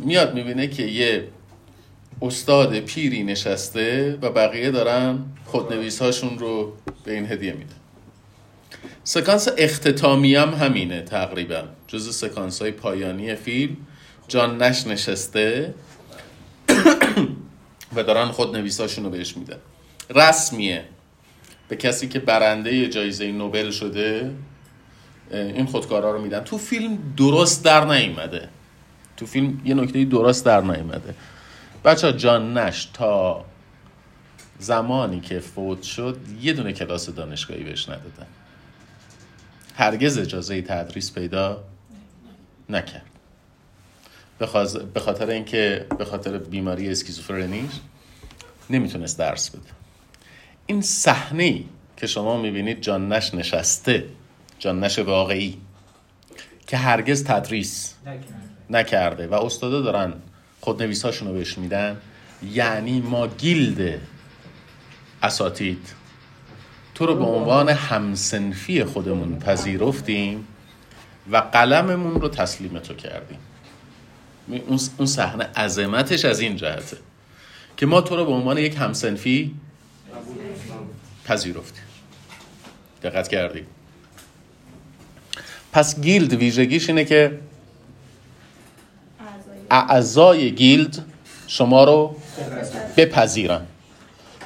میاد 0.00 0.34
می‌بینه 0.34 0.66
که 0.66 0.82
یه 0.82 1.28
استاد 2.22 2.80
پیری 2.80 3.22
نشسته 3.22 4.18
و 4.22 4.30
بقیه 4.30 4.70
دارن 4.70 5.18
خودنویس 5.44 6.02
هاشون 6.02 6.38
رو 6.38 6.72
به 7.04 7.12
این 7.12 7.32
هدیه 7.32 7.52
میده 7.52 7.74
سکانس 9.04 9.48
اختتامی 9.58 10.34
هم 10.34 10.54
همینه 10.54 11.02
تقریبا. 11.02 11.62
جز 11.86 12.16
سکانس 12.16 12.62
های 12.62 12.70
پایانی 12.70 13.34
فیلم 13.34 13.76
جان 14.28 14.62
نش 14.62 14.86
نشسته 14.86 15.74
و 17.98 18.02
دارن 18.02 18.28
خود 18.28 18.56
نویساشون 18.56 19.04
رو 19.04 19.10
بهش 19.10 19.36
میدن. 19.36 19.58
رسمیه. 20.14 20.84
به 21.68 21.76
کسی 21.76 22.08
که 22.08 22.18
برنده 22.18 22.88
جایزه 22.88 23.32
نوبل 23.32 23.70
شده 23.70 24.34
این 25.30 25.66
خودکارا 25.66 26.10
رو 26.10 26.22
میدن. 26.22 26.40
تو 26.40 26.58
فیلم 26.58 26.98
درست 27.16 27.64
در 27.64 27.84
نیومده. 27.84 28.48
تو 29.16 29.26
فیلم 29.26 29.60
یه 29.64 29.74
نکته 29.74 30.04
درست 30.04 30.44
در 30.44 30.60
نیومده. 30.60 31.14
بچه 31.84 32.12
جان 32.12 32.58
نش 32.58 32.88
تا 32.94 33.44
زمانی 34.58 35.20
که 35.20 35.40
فوت 35.40 35.82
شد 35.82 36.18
یه 36.40 36.52
دونه 36.52 36.72
کلاس 36.72 37.10
دانشگاهی 37.10 37.64
بهش 37.64 37.88
ندادن. 37.88 38.26
هرگز 39.74 40.18
اجازه 40.18 40.62
تدریس 40.62 41.12
پیدا 41.12 41.64
نکرد. 42.68 43.07
به 44.38 45.00
خاطر 45.00 45.30
اینکه 45.30 45.86
به 45.98 46.04
خاطر 46.04 46.38
بیماری 46.38 46.90
اسکیزوفرنیش 46.90 47.72
نمی‌تونست 48.70 49.18
درس 49.18 49.50
بده. 49.50 49.70
این 50.66 50.82
صحنه 50.82 51.64
که 51.96 52.06
شما 52.06 52.42
می‌بینید 52.42 52.80
جان 52.80 53.12
نش 53.12 53.34
نشسته. 53.34 54.04
جان 54.58 54.84
نش 54.84 54.98
واقعی. 54.98 55.58
که 56.66 56.76
هرگز 56.76 57.24
تدریس 57.24 57.94
نکرده. 58.70 59.26
و 59.26 59.34
استادا 59.34 59.80
دارن 59.80 60.12
خودنویس 60.60 61.04
هاشون 61.04 61.28
رو 61.28 61.34
بهش 61.34 61.58
میدن. 61.58 62.00
یعنی 62.52 63.00
ما 63.00 63.26
گیلد 63.26 64.00
اساتید. 65.22 65.88
تو 66.94 67.06
رو 67.06 67.14
به 67.14 67.24
عنوان 67.24 67.68
همسنفی 67.68 68.84
خودمون 68.84 69.38
پذیرفتیم 69.38 70.46
و 71.30 71.36
قلممون 71.36 72.20
رو 72.20 72.28
تسلیم 72.28 72.78
تو 72.78 72.94
کردیم. 72.94 73.38
اون 74.98 75.06
صحنه 75.06 75.44
عظمتش 75.44 76.24
از 76.24 76.40
این 76.40 76.56
جهته 76.56 76.96
که 77.76 77.86
ما 77.86 78.00
تو 78.00 78.16
رو 78.16 78.24
به 78.24 78.32
عنوان 78.32 78.58
یک 78.58 78.76
همسنفی 78.76 79.54
پذیرفتیم. 81.24 81.84
دقت 83.02 83.28
کردیم 83.28 83.66
پس 85.72 86.00
guild 86.00 86.32
ویژگیش 86.32 86.88
اینه 86.88 87.04
که 87.04 87.38
اعضای 89.70 90.54
guild 90.54 91.04
شما 91.46 91.84
رو 91.84 92.16
بپذیرن. 92.96 93.66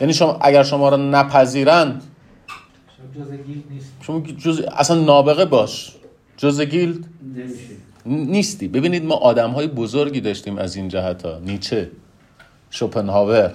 یعنی 0.00 0.14
شما 0.14 0.38
اگر 0.40 0.62
شما 0.62 0.88
رو 0.88 0.96
نپذیرن 0.96 2.00
شما 4.00 4.20
جز 4.20 4.60
اصلا 4.60 5.04
نابغه 5.04 5.44
باش. 5.44 5.92
جز 6.36 6.60
guild 6.60 7.04
نیستی. 8.06 8.68
ببینید 8.68 9.04
ما 9.04 9.14
آدم 9.14 9.50
های 9.50 9.66
بزرگی 9.66 10.20
داشتیم 10.20 10.58
از 10.58 10.76
این 10.76 10.88
جهت 10.88 11.22
ها 11.22 11.38
نیچه 11.38 11.90
شوپنهاور. 12.70 13.54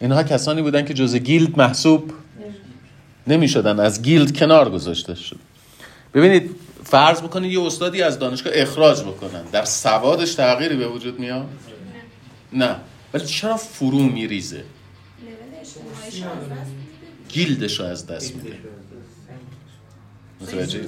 اینها 0.00 0.22
کسانی 0.22 0.62
بودن 0.62 0.84
که 0.84 0.94
جز 0.94 1.16
guild 1.16 1.58
محسوب 1.58 2.12
نمی 3.26 3.48
شدن 3.48 3.80
از 3.80 4.02
guild 4.02 4.36
کنار 4.36 4.70
گذاشته 4.70 5.14
شد. 5.14 5.38
ببینید 6.14 6.50
فرض 6.84 7.20
بکنید 7.22 7.52
یه 7.52 7.62
استادی 7.62 8.02
از 8.02 8.18
دانشگاه 8.18 8.52
اخراج 8.56 9.02
بکنن. 9.02 9.42
در 9.52 9.64
سوادش 9.64 10.34
تغییری 10.34 10.76
به 10.76 10.88
وجود 10.88 11.18
میاد؟ 11.18 11.46
نه. 12.52 12.76
ولی 13.14 13.26
چرا 13.26 13.56
فرو 13.56 13.98
میریزه؟ 13.98 14.64
guild 17.28 17.65
ش 17.65 17.80
رو 17.80 17.86
از 17.86 18.06
دست 18.06 18.36
میده. 18.36 18.56
متوجه 20.40 20.86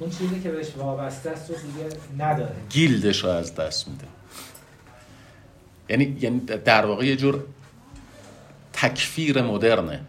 اون 0.00 0.10
چیزی 0.10 0.40
که 0.40 0.48
بهش 0.48 0.66
وابسته 0.76 1.30
است 1.30 1.50
رو 1.50 1.56
دیگه 1.56 1.96
نداره. 2.18 2.54
guild 2.70 3.09
ش 3.09 3.24
رو 3.24 3.30
از 3.30 3.54
دست 3.54 3.88
میده. 3.88 4.04
یعنی 5.88 6.16
یعنی 6.20 6.40
در 6.40 6.86
واقع 6.86 7.06
یه 7.06 7.16
جور 7.16 7.44
تکفیر 8.72 9.42
مدرنه. 9.42 10.00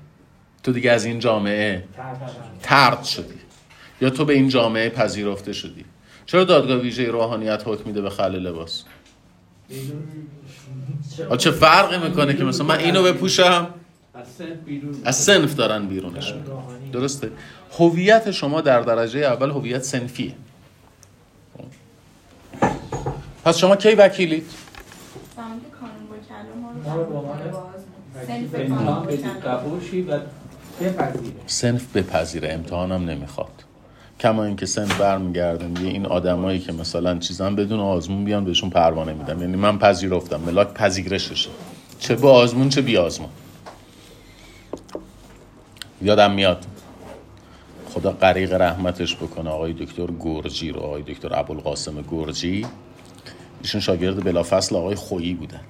تو 0.63 0.71
دیگه 0.71 0.91
از 0.91 1.05
این 1.05 1.19
جامعه 1.19 1.83
ترد 2.63 3.03
شدی. 3.03 3.39
یا 4.01 4.09
تو 4.09 4.25
به 4.25 4.33
این 4.33 4.49
جامعه 4.49 4.89
پذیرفته 4.89 5.53
شدی. 5.53 5.85
چرا 6.25 6.43
دادگاه 6.43 6.77
ویژه 6.77 7.05
روحانیت 7.05 7.63
حکم 7.65 7.83
میده 7.85 8.01
به 8.01 8.09
خل 8.09 8.35
لباس؟ 8.35 8.83
آ 11.29 11.35
چه 11.35 11.51
فرقی 11.51 12.09
می‌کنه 12.09 12.35
که 12.35 12.43
مثلا 12.43 12.65
من 12.65 12.77
اینو 12.77 13.03
بپوشم؟ 13.03 13.67
از 15.03 15.15
سنف 15.15 15.55
دارن 15.55 15.87
بیرونش. 15.87 16.33
درسته؟ 16.91 17.31
هویت 17.79 18.31
شما 18.31 18.61
در 18.61 18.81
درجه 18.81 19.19
اول 19.19 19.49
هویت 19.49 19.83
سنفیه. 19.83 20.33
پس 23.45 23.57
شما 23.57 23.75
کی 23.75 23.95
وکیلید؟ 23.95 24.45
سنف 31.47 31.97
بپذیره 31.97 32.53
امتحانم 32.53 33.09
نمی‌خواد. 33.09 33.63
کما 34.19 34.43
اینکه 34.43 34.65
سنف 34.65 35.01
برمیگرده 35.01 35.67
میگه 35.67 35.81
این 35.81 36.05
آدمایی 36.05 36.59
که 36.59 36.71
مثلا 36.71 37.17
چیزا 37.17 37.49
بدون 37.49 37.79
آزمون 37.79 38.25
بیان 38.25 38.45
بهشون 38.45 38.69
پروانه 38.69 39.13
میدم 39.13 39.41
یعنی 39.41 39.55
من 39.55 39.79
پذیرفتم 39.79 40.39
ملاک 40.39 40.73
پذیرششه. 40.73 41.49
چه 41.99 42.15
با 42.15 42.33
آزمون 42.33 42.69
چه 42.69 42.81
بی 42.81 42.97
آزمون. 42.97 43.29
یادم 46.01 46.31
میاد 46.31 46.65
خدا 47.93 48.11
غریق 48.11 48.53
رحمتش 48.53 49.15
بکنه. 49.15 49.49
آقای 49.49 49.73
دکتر 49.73 50.07
گرجی 50.19 50.71
رو 50.71 50.81
آقای 50.81 51.03
دکتر 51.03 51.39
ابوالقاسم 51.39 52.01
گرجی 52.01 52.67
ایشون 53.61 53.81
شاگرد 53.81 54.23
بلافصل 54.23 54.75
آقای 54.75 54.95
خویی 54.95 55.33
بودن 55.33 55.61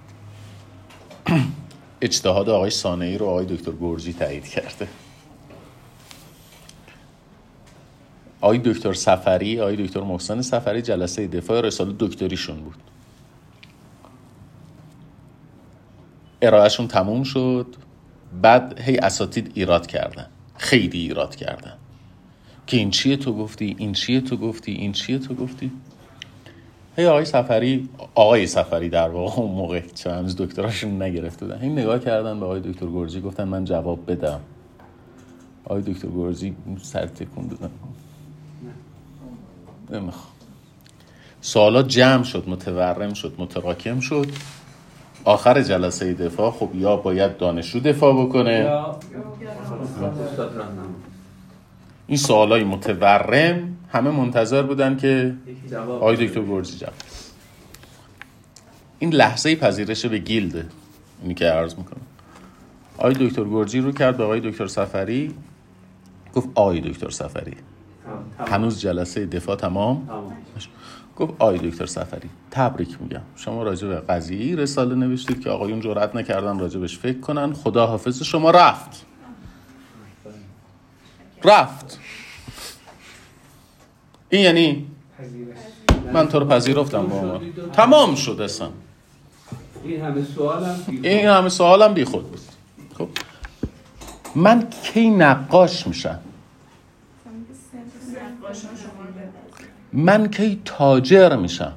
اجتهاد 2.01 2.49
آقای 2.49 2.69
سانعی 2.69 3.17
رو 3.17 3.25
آقای 3.25 3.45
دکتر 3.45 3.71
گرجی 3.71 4.13
تایید 4.13 4.47
کرده. 4.47 4.87
آقای 8.41 8.57
دکتر 8.57 8.93
سفری 8.93 9.61
آقای 9.61 9.87
دکتر 9.87 10.01
محسن 10.01 10.41
سفری 10.41 10.81
جلسه 10.81 11.27
دفاع 11.27 11.61
رساله 11.61 11.95
دکتریشون 11.99 12.59
بود. 12.59 12.75
ارائهشون 16.41 16.87
تموم 16.87 17.23
شد. 17.23 17.75
بعد 18.41 18.79
هی 18.79 18.97
اساتید 18.97 19.51
ایراد 19.55 19.87
کردن. 19.87 20.27
خیلی 20.57 20.99
ایراد 20.99 21.35
کردن. 21.35 21.77
که 22.67 22.77
این 22.77 22.91
چیه 22.91 23.17
تو 23.17 23.33
گفتی؟ 23.33 23.75
این 23.79 23.93
چیه 23.93 24.21
تو 24.21 24.37
گفتی؟ 24.37 24.71
این 24.71 24.91
چیه 24.91 25.19
تو 25.19 25.33
گفتی؟ 25.33 25.71
هی 26.97 27.05
آقای 27.05 27.25
سفری 27.25 27.89
آقای 28.15 28.47
سفری 28.47 28.89
در 28.89 29.09
واقع 29.09 29.41
اون 29.41 29.51
موقع 29.51 29.81
چون 29.95 30.13
هنوز 30.13 30.35
دکتراشون 30.37 31.01
نگرفته 31.01 31.45
بودن. 31.45 31.61
این 31.61 31.79
نگاه 31.79 31.99
کردن 31.99 32.39
به 32.39 32.45
آقای 32.45 32.59
دکتر 32.59 32.85
گرجی 32.85 33.21
گفتن 33.21 33.43
من 33.43 33.65
جواب 33.65 34.11
بدم. 34.11 34.39
آقای 35.65 35.81
دکتر 35.81 36.07
گرجی 36.07 36.55
سر 36.81 37.05
تکون 37.05 37.47
دادن. 37.47 37.69
نمی‌خوام. 39.89 40.31
سوالا 41.41 41.83
جمع 41.83 42.23
شد 42.23 42.43
متورم 42.47 43.13
شد 43.13 43.33
متراکم 43.37 43.99
شد. 43.99 44.27
آخر 45.23 45.61
جلسه 45.61 46.13
دفاع 46.13 46.51
خب 46.51 46.69
یا 46.75 46.95
باید 46.95 47.37
دانشجو 47.37 47.79
دفاع 47.79 48.25
بکنه؟ 48.25 48.81
این 52.11 52.17
سوالای 52.17 52.63
متورم 52.63 53.77
همه 53.89 54.11
منتظر 54.11 54.63
بودن 54.63 54.97
که 54.97 55.35
آقای 55.77 56.27
دکتر 56.27 56.41
گرجی 56.41 56.77
جواب. 56.77 56.93
این 58.99 59.13
لحظه 59.13 59.55
پذیرش 59.55 60.05
به 60.05 60.17
گیلده 60.17 60.65
اینی 61.21 61.33
که 61.33 61.45
عرض 61.45 61.75
می‌کنم. 61.75 62.01
آقای 62.97 63.13
دکتر 63.13 63.43
گرجی 63.43 63.79
رو 63.79 63.91
کرد 63.91 64.17
به 64.17 64.23
آقای 64.23 64.39
دکتر 64.39 64.67
سفری 64.67 65.33
گفت 66.33 66.49
آقای 66.55 66.81
دکتر 66.81 67.09
سفری. 67.09 67.55
هنوز 68.47 68.81
جلسه 68.81 69.25
دفاع 69.25 69.55
تمام. 69.55 70.09
گفت 71.17 71.33
آقای 71.39 71.57
دکتر 71.57 71.85
سفری 71.85 72.29
تبریک 72.51 72.97
میگم. 73.01 73.21
شما 73.35 73.63
راجع 73.63 73.87
به 73.87 73.95
قضیه 73.95 74.55
رساله 74.55 74.95
نوشتید 74.95 75.41
که 75.43 75.49
آقایون 75.49 75.79
جرأت 75.79 76.15
نکردن 76.15 76.59
راجبش 76.59 76.97
فکر 76.97 77.19
کنن. 77.19 77.53
خدا 77.53 77.87
حافظ 77.87 78.23
شما 78.23 78.51
رفت. 78.51 79.05
رفت. 81.43 81.99
این 84.29 84.41
یعنی 84.41 84.87
من 86.13 86.27
تو 86.27 86.39
رو 86.39 86.45
پذیرفتم 86.45 87.07
با 87.07 87.21
ما 87.21 87.41
تمام 87.73 88.15
شد 88.15 88.41
اصلا 88.41 88.69
این 89.83 90.01
همه 90.01 90.23
سوالم 90.23 90.79
این 90.87 91.27
همه 91.27 91.49
سوالم 91.49 91.93
بی 91.93 92.05
خود 92.05 92.31
بود. 92.31 92.39
خب. 92.97 93.09
من 94.35 94.69
کی 94.69 95.09
نقاش 95.09 95.87
میشم. 95.87 96.19
من 99.93 100.27
کی 100.27 100.61
تاجر 100.65 101.35
میشم؟ 101.35 101.73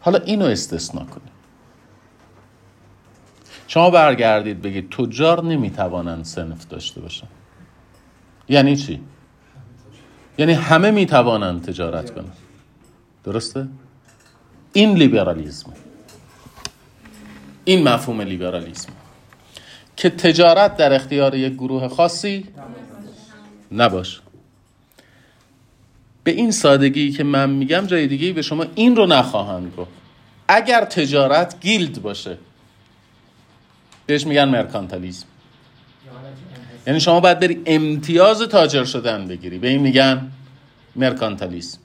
حالا 0.00 0.18
اینو 0.18 0.44
استثنا 0.44 1.04
کنید 1.04 1.31
شما 3.72 3.90
برگردید 3.90 4.62
بگید 4.62 4.90
تجار 4.90 5.44
نمی‌توانند 5.44 6.24
سنف 6.24 6.66
داشته 6.68 7.00
باشن. 7.00 7.26
یعنی 8.48 8.76
چی؟ 8.76 9.00
یعنی 10.38 10.52
همه 10.52 10.90
می‌توانند 10.90 11.64
تجارت 11.64 12.14
کنند 12.14 12.36
درسته؟ 13.24 13.68
این 14.72 14.94
لیبرالیزم. 14.96 15.72
این 17.64 17.88
مفهوم 17.88 18.20
لیبرالیزم. 18.20 18.92
که 19.96 20.10
تجارت 20.10 20.76
در 20.76 20.92
اختیار 20.92 21.34
یک 21.34 21.52
گروه 21.52 21.88
خاصی 21.88 22.48
نباشه. 23.72 24.20
به 26.24 26.30
این 26.30 26.50
سادگی 26.50 27.10
که 27.10 27.24
من 27.24 27.50
میگم 27.50 27.86
جای 27.86 28.06
دیگه 28.06 28.32
به 28.32 28.42
شما 28.42 28.66
این 28.74 28.96
رو 28.96 29.06
نخواهند 29.06 29.72
گفت. 29.76 29.90
اگر 30.48 30.84
تجارت 30.84 31.60
گیلد 31.60 32.02
باشه 32.02 32.38
بهش 34.06 34.26
میگن 34.26 34.54
انحصار. 34.54 35.14
یعنی 36.86 37.00
شما 37.00 37.20
باید 37.20 37.40
بری 37.40 37.62
امتیاز 37.66 38.42
تاجر 38.42 38.84
شدن 38.84 39.26
بگیری. 39.28 39.58
به 39.58 39.68
این 39.68 39.80
میگن 39.80 40.30
مرکانتالیسم 40.96 41.78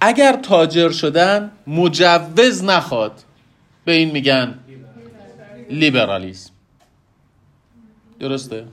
اگر 0.00 0.32
تاجر 0.42 0.90
شدن 0.90 1.50
مجوز 1.66 2.64
نخواد 2.64 3.22
به 3.84 3.92
این 3.92 4.10
میگن 4.10 4.58
لیبرالیسم 5.70 6.50
درسته؟ 8.20 8.64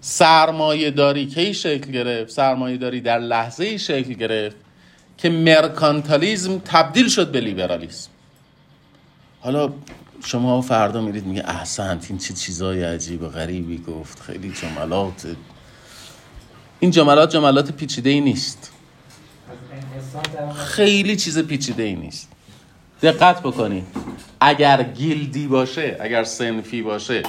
سرمایه 0.00 0.90
داری 0.90 1.26
کی 1.26 1.54
شکل 1.54 1.90
گرفت؟ 1.90 2.30
سرمایه 2.30 2.76
داری 2.76 3.00
در 3.00 3.18
لحظه 3.18 3.64
ای 3.64 3.78
شکل 3.78 4.12
گرفت 4.12 4.56
که 5.18 5.30
مرکانتالیزم 5.30 6.58
تبدیل 6.58 7.08
شد 7.08 7.30
به 7.32 7.40
لیبرالیسم 7.40 8.10
حالا 9.40 9.72
شما 10.24 10.60
فردا 10.60 11.00
میرید 11.00 11.26
میگه 11.26 11.44
احسنت 11.46 12.06
این 12.10 12.18
چه 12.18 12.34
چیزای 12.34 12.84
عجیب 12.84 13.22
و 13.22 13.28
غریبی 13.28 13.78
گفت. 13.78 14.20
خیلی 14.20 14.52
جملات 14.52 15.36
این 16.80 16.90
جملات 16.90 17.30
جملات 17.30 17.70
پیچیده 17.72 18.10
ای 18.10 18.20
نیست. 18.20 18.72
خیلی 20.56 21.16
چیز 21.16 21.38
پیچیده 21.38 21.82
ای 21.82 21.94
نیست. 21.94 22.28
دقت 23.02 23.40
بکنید. 23.40 23.86
اگر 24.40 24.82
گیلدی 24.82 25.46
باشه 25.46 25.96
اگر 26.00 26.24
سنفی 26.24 26.82
باشه 26.82 27.22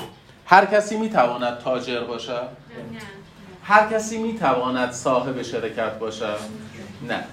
هر 0.46 0.66
کسی 0.66 0.98
می‌تواند 0.98 1.60
تاجر 1.60 2.04
باشه؟ 2.04 2.40
هر 3.64 3.90
کسی 3.90 4.18
می‌تواند 4.18 4.92
صاحب 4.92 5.42
شرکت 5.42 6.00
باشه؟ 6.00 6.30
نه. 7.08 7.24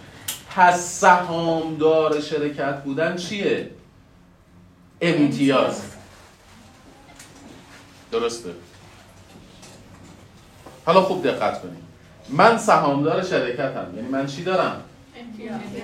پس 0.57 1.01
سهامدار 1.01 2.21
شرکت 2.21 2.83
بودن 2.83 3.17
چیه؟ 3.17 3.71
امتیاز. 5.01 5.83
درسته. 8.13 8.51
حالا 10.87 11.03
خوب 11.03 11.27
دقت 11.27 11.63
کنید 11.63 11.87
من 12.29 12.59
سهامدار 12.59 13.23
شرکتم. 13.23 13.93
یعنی 13.97 14.09
من 14.09 14.27
چی 14.27 14.45
دارم؟ 14.45 14.83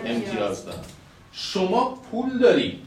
امتیاز. 0.05 0.65
دارم. 0.65 0.85
شما 1.33 1.99
پول 2.11 2.39
داری. 2.39 2.83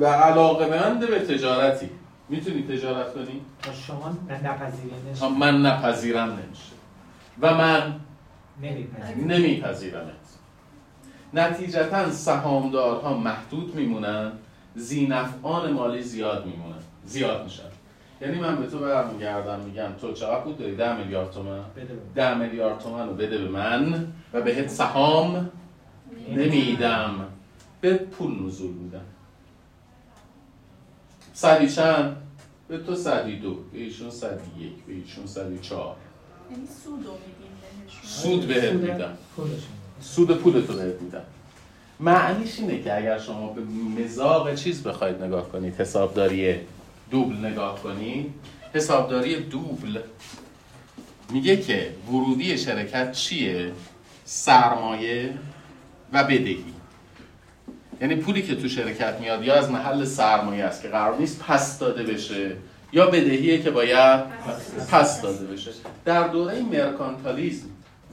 و 0.00 0.06
علاقه 0.06 1.06
به 1.06 1.18
تجارتی. 1.18 1.90
می‌تونی 2.28 2.62
تجارت 2.62 3.14
کنی؟ 3.14 3.40
تا 3.62 3.72
شما 3.72 4.16
نپذیرنش 4.30 5.18
تا 5.18 5.28
من 5.28 5.62
نپذیرم 5.62 6.30
نمیشه. 6.30 6.72
و 7.40 7.54
من 7.54 8.00
نمیپذیرن 8.62 9.32
نمیپذیرمت 9.32 10.23
نتیجتا 11.34 12.10
سهامدارها 12.10 13.16
محدود 13.18 13.74
میمونن 13.74 14.32
زینفعان 14.74 15.72
مالی 15.72 16.02
زیاد 16.02 16.46
میمونن 16.46 16.78
زیاد 17.04 17.44
میشن. 17.44 17.62
یعنی 18.20 18.38
من 18.38 18.56
به 18.56 18.66
تو 18.66 18.78
برمیگردم 18.78 19.60
میگم 19.60 19.88
تو 20.00 20.12
چقدر 20.12 20.40
پول 20.40 20.54
داری؟ 20.54 20.76
ده 20.76 20.98
میلیارد 20.98 21.30
تومن. 21.30 21.60
ده 22.14 22.34
میلیارد 22.34 22.78
تومن 22.78 23.08
رو 23.08 23.14
بده 23.14 23.38
به 23.38 23.48
من 23.48 24.06
و 24.32 24.42
بهت 24.42 24.68
سهام 24.68 25.50
نمیدم. 26.28 27.26
به 27.80 27.94
پول 27.94 28.46
نزول 28.46 28.70
میدم. 28.70 29.00
صدی 31.34 31.68
چند؟ 31.68 32.16
به 32.68 32.78
تو 32.78 32.94
صدی 32.94 33.38
دو 33.38 33.54
به 33.54 33.78
ایشون 33.78 34.10
صدی 34.10 34.64
یک 34.64 34.84
به 34.86 34.92
ایشون 34.92 35.26
صدی 35.26 35.58
چهار. 35.58 35.96
یعنی 36.50 36.66
سود 36.84 37.06
رو 37.06 37.12
میدیم 37.12 37.52
بهشون. 37.86 38.02
سود 38.02 38.48
بهت 38.48 38.72
میدم. 38.72 39.18
سود 40.04 40.38
پولتو 40.38 40.72
بهت 40.72 41.00
میدم. 41.00 41.22
معنیش 42.00 42.58
اینه 42.58 42.82
که 42.82 42.96
اگر 42.96 43.18
شما 43.18 43.52
به 43.52 43.62
مزاق 44.02 44.54
چیز 44.54 44.82
بخواید 44.82 45.22
نگاه 45.22 45.48
کنید 45.48 45.74
حسابداری 45.80 46.54
دوبل 47.10 47.36
نگاه 47.36 47.82
کنید 47.82 48.34
حسابداری 48.74 49.40
دوبل 49.40 49.98
میگه 51.30 51.56
که 51.56 51.90
ورودی 52.08 52.58
شرکت 52.58 53.12
چیه؟ 53.12 53.72
سرمایه 54.24 55.34
و 56.12 56.24
بدهی. 56.24 56.64
یعنی 58.00 58.16
پولی 58.16 58.42
که 58.42 58.54
تو 58.56 58.68
شرکت 58.68 59.20
میاد 59.20 59.44
یا 59.44 59.54
از 59.54 59.70
محل 59.70 60.04
سرمایه 60.04 60.64
است 60.64 60.82
که 60.82 60.88
قرار 60.88 61.18
نیست 61.18 61.38
پس 61.38 61.78
داده 61.78 62.02
بشه 62.02 62.56
یا 62.92 63.06
بدهیه 63.06 63.62
که 63.62 63.70
باید 63.70 64.24
پس 64.90 65.22
داده 65.22 65.46
بشه. 65.46 65.70
در 66.04 66.28
دوره 66.28 66.62
مرکانتالیزم 66.62 67.66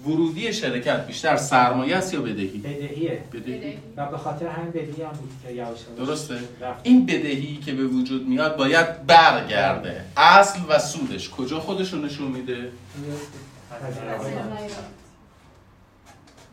ورودی 0.06 0.54
شرکت 0.54 1.08
بیشتر 1.08 1.38
سرمایه 1.38 1.96
است 1.96 2.14
یا 2.14 2.22
بدهی؟ 2.22 2.58
بدهیه. 2.58 3.24
بدهی. 3.34 3.78
و 3.98 4.06
به 4.06 4.18
خاطر 4.18 4.48
همین 4.48 4.72
بدهی 4.72 5.04
هم 5.04 5.12
بود 5.12 5.30
که 5.46 5.54
یواش 5.54 5.80
درسته. 5.98 6.36
رفت. 6.62 6.80
این 6.84 7.06
بدهی 7.06 7.58
که 7.58 7.74
به 7.74 7.84
وجود 7.84 8.28
میاد 8.28 8.58
باید 8.58 9.06
برگرده. 9.06 10.06
اصل 10.18 10.60
و 10.70 10.80
سودش. 10.80 11.30
کجا 11.30 11.60
خودش 11.60 11.94
رو 11.94 12.02
نشون 12.02 12.28
میده؟ 12.28 12.72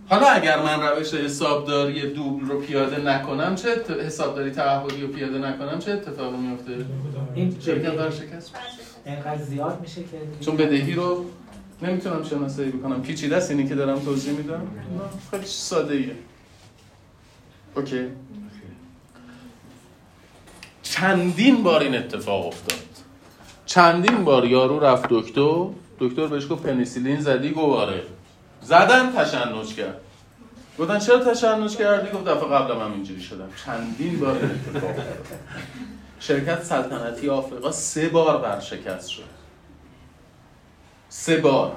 حالا 0.09 0.27
اگر 0.27 0.63
من 0.63 0.81
روش 0.81 1.15
حسابداری 1.15 2.11
دوبل 2.11 2.47
رو 2.47 2.61
پیاده 2.61 2.99
نکنم 3.01 3.55
چه 3.55 3.69
حسابداری 4.07 4.51
تعهدی 4.51 5.01
رو 5.01 5.09
پیاده 5.09 5.39
نکنم 5.39 5.79
چه 5.79 5.93
اتفاقی 5.93 6.37
میفته؟ 6.37 6.87
این 7.35 7.57
شرکت 7.61 7.85
بدهی 7.85 7.99
ورشکست 7.99 8.53
انقدر 9.07 9.43
زیاد 9.43 9.81
میشه 9.81 10.01
که 10.03 10.45
چون 10.45 10.57
بدهی 10.57 10.93
رو 10.93 11.25
نمی‌تونم 11.83 12.25
شناسایی 12.25 12.71
بکنم. 12.71 13.03
پیچیده 13.03 13.37
است؟ 13.37 13.51
اینی 13.51 13.69
که 13.69 13.75
دارم 13.75 13.99
توضیح 13.99 14.33
میدم؟ 14.33 14.55
نه، 14.55 14.61
خیلی 15.31 15.47
ساده 15.47 15.95
ایه 15.95 16.17
اوکی. 17.77 18.07
چندین 20.83 21.63
بار 21.63 21.81
این 21.81 21.97
اتفاق 21.97 22.47
افتاد؟ 22.47 22.79
چندین 23.67 24.25
بار 24.25 24.45
یارو 24.45 24.81
رفت 24.81 25.07
دکتر 25.11 25.67
دکتر 25.99 26.27
بهش 26.27 26.49
گفت 26.51 26.63
پنیسیلین 26.63 27.21
زدی 27.21 27.51
گواره 27.51 28.03
زدن 28.63 29.13
تشنج 29.13 29.75
کرد. 29.75 30.01
گفتن 30.79 30.99
چرا 30.99 31.19
تشنج 31.19 31.77
کردی؟ 31.77 32.11
گفت 32.11 32.25
دفعه 32.25 32.49
قبلم 32.49 32.81
هم 32.81 32.93
اینجوری 32.93 33.23
شدم. 33.23 33.49
چندین 33.67 34.21
بار 34.21 34.37
این 34.37 34.51
اتفاق 34.51 34.91
افتاد. 34.91 35.27
شرکت 36.21 36.63
سلطنتی 36.63 37.29
آفریقا 37.29 37.73
سه 37.73 38.09
بار 38.09 38.43
ورشکست 38.43 39.09
شد. 39.09 39.38
سه 41.09 41.37
بار. 41.37 41.77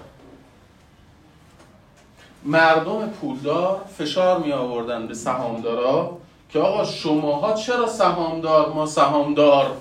مردم 2.44 3.10
پولدار 3.10 3.86
فشار 3.98 4.40
می 4.40 4.52
آوردن 4.52 5.08
به 5.08 5.14
سهامدارا 5.14 6.18
که 6.49 6.60
آقا 6.60 6.86
شماها 6.86 7.53
چرا 7.53 7.88
سهامدار 7.88 8.74
ما 8.74 8.86
سهامدار 8.86 9.78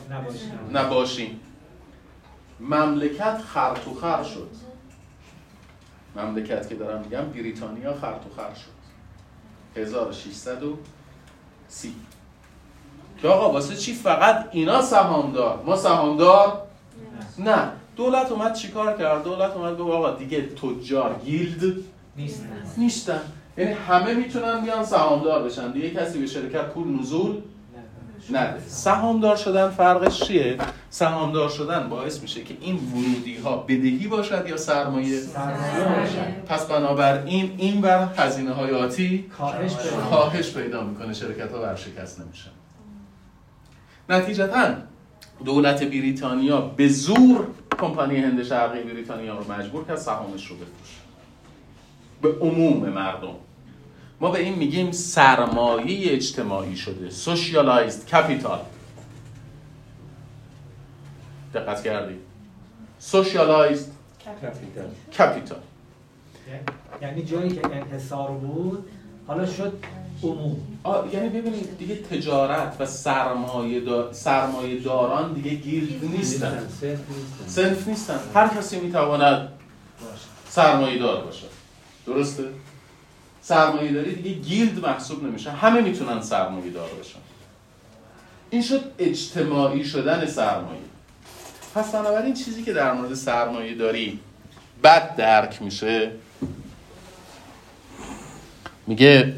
نباشیم. 0.72 1.40
مملکت 2.60 3.38
خر 3.38 3.74
تو 3.74 3.94
خر 3.94 4.22
شد. 4.22 4.50
مملکت 6.16 6.68
که 6.68 6.74
دارم 6.74 7.00
میگم 7.00 7.24
بریتانیا 7.24 7.94
خر 7.94 8.12
تو 8.12 8.30
خر 8.36 8.54
شد 8.54 8.80
1630 9.76 11.94
که 13.22 13.28
آقا 13.28 13.52
واسه 13.52 13.76
چی 13.76 13.94
فقط 13.94 14.48
اینا 14.52 14.82
سهامدار؟ 14.82 15.62
ما 15.66 15.76
سهامدار؟ 15.76 16.62
نه. 17.38 17.72
دولت 17.96 18.32
اومد 18.32 18.54
چیکار 18.54 18.96
کرد؟ 18.96 19.24
دولت 19.24 19.50
اومد 19.50 19.78
گفت 19.78 19.90
آقا 19.90 20.10
دیگه 20.16 20.42
تجار 20.42 21.20
گیلد 21.24 21.76
نیست 22.16 22.46
نیستن. 22.76 23.20
یعنی 23.56 23.72
همه 23.72 24.14
می‌تونن 24.14 24.60
بیان 24.60 24.84
سهامدار 24.84 25.42
بشن. 25.42 25.72
دیگه 25.72 25.90
کسی 25.90 26.18
به 26.20 26.26
شرکت 26.26 26.64
پول 26.64 27.00
نزول 27.00 27.36
نده. 28.32 28.60
سهامدار 28.66 29.36
شدن 29.36 29.68
فرقش 29.68 30.22
چیه؟ 30.22 30.58
سهامدار 30.90 31.48
شدن 31.48 31.88
باعث 31.88 32.22
میشه 32.22 32.42
که 32.42 32.56
این 32.60 32.76
ورودی 32.76 33.36
ها 33.36 33.56
بدهی 33.56 34.06
باشد 34.06 34.48
یا 34.48 34.56
سرمایه؟ 34.56 35.20
سرمایه 35.20 36.42
پس 36.48 36.66
بنابراین 36.66 37.54
این 37.58 37.80
بر 37.80 38.08
هزینه 38.16 38.52
های 38.52 38.70
آتی 38.70 39.30
کاهش 40.10 40.52
پیدا 40.52 40.84
می‌کنه. 40.84 41.12
شرکت 41.12 41.52
ها 41.52 41.62
ورشکست 41.62 42.20
نمیشن. 42.20 42.50
نتیجتا 44.08 44.74
دولت 45.44 45.82
بریتانیا 45.82 46.60
به 46.60 46.88
زور 46.88 47.46
کمپانی 47.80 48.16
هند 48.16 48.42
شرقی 48.42 48.82
بریتانیا 48.82 49.38
رو 49.38 49.52
مجبور 49.52 49.84
کرد 49.84 49.96
سهامش 49.96 50.46
رو 50.46 50.56
بفروشه. 50.56 51.00
به 52.22 52.46
عموم 52.46 52.88
مردم. 52.88 53.34
ما 54.20 54.30
به 54.30 54.38
این 54.40 54.54
میگیم 54.54 54.92
سرمایه 54.92 56.12
اجتماعی 56.12 56.76
شده. 56.76 57.10
socialized 57.10 58.06
capital 58.06 58.60
دقت 61.54 61.82
کردی؟ 61.82 62.14
socialized 62.98 63.92
capital 65.18 65.58
یعنی 67.02 67.22
جایی 67.22 67.50
که 67.50 67.60
انحصار 67.66 68.30
بود 68.30 68.84
حالا 69.26 69.46
شد 69.46 69.72
عموم 70.22 70.56
یعنی 71.12 71.28
ببینید 71.28 71.78
دیگه 71.78 71.96
تجارت 71.96 72.76
و 72.78 72.86
سرمایه, 72.86 73.80
دا... 73.80 74.12
سرمایه 74.12 74.80
داران 74.80 75.32
دیگه 75.32 75.50
guild 75.50 76.04
نیستن. 76.04 76.68
صنف 77.46 77.88
نیستن. 77.88 78.20
هر 78.34 78.48
کسی 78.48 78.80
می‌تواند 78.80 79.48
سرمایه 80.48 80.98
دار 80.98 81.24
باشه. 81.24 81.46
درسته؟ 82.06 82.44
سرمایه 83.42 83.92
داری 83.92 84.14
دیگه 84.14 84.30
گیلد 84.30 84.86
محسوب 84.86 85.24
نمیشه. 85.24 85.50
همه 85.50 85.80
می‌تونن 85.80 86.22
سرمایه 86.22 86.70
دار 86.70 86.88
باشن 86.88 87.18
این 88.50 88.62
شد 88.62 88.84
اجتماعی 88.98 89.84
شدن 89.84 90.26
سرمایه. 90.26 90.80
پس 91.74 91.92
بنابراین 91.92 92.34
چیزی 92.34 92.62
که 92.62 92.72
در 92.72 92.92
مورد 92.92 93.14
سرمایه 93.14 93.74
داری 93.74 94.18
بد 94.82 95.16
درک 95.16 95.62
میشه. 95.62 96.10
میگه 98.86 99.34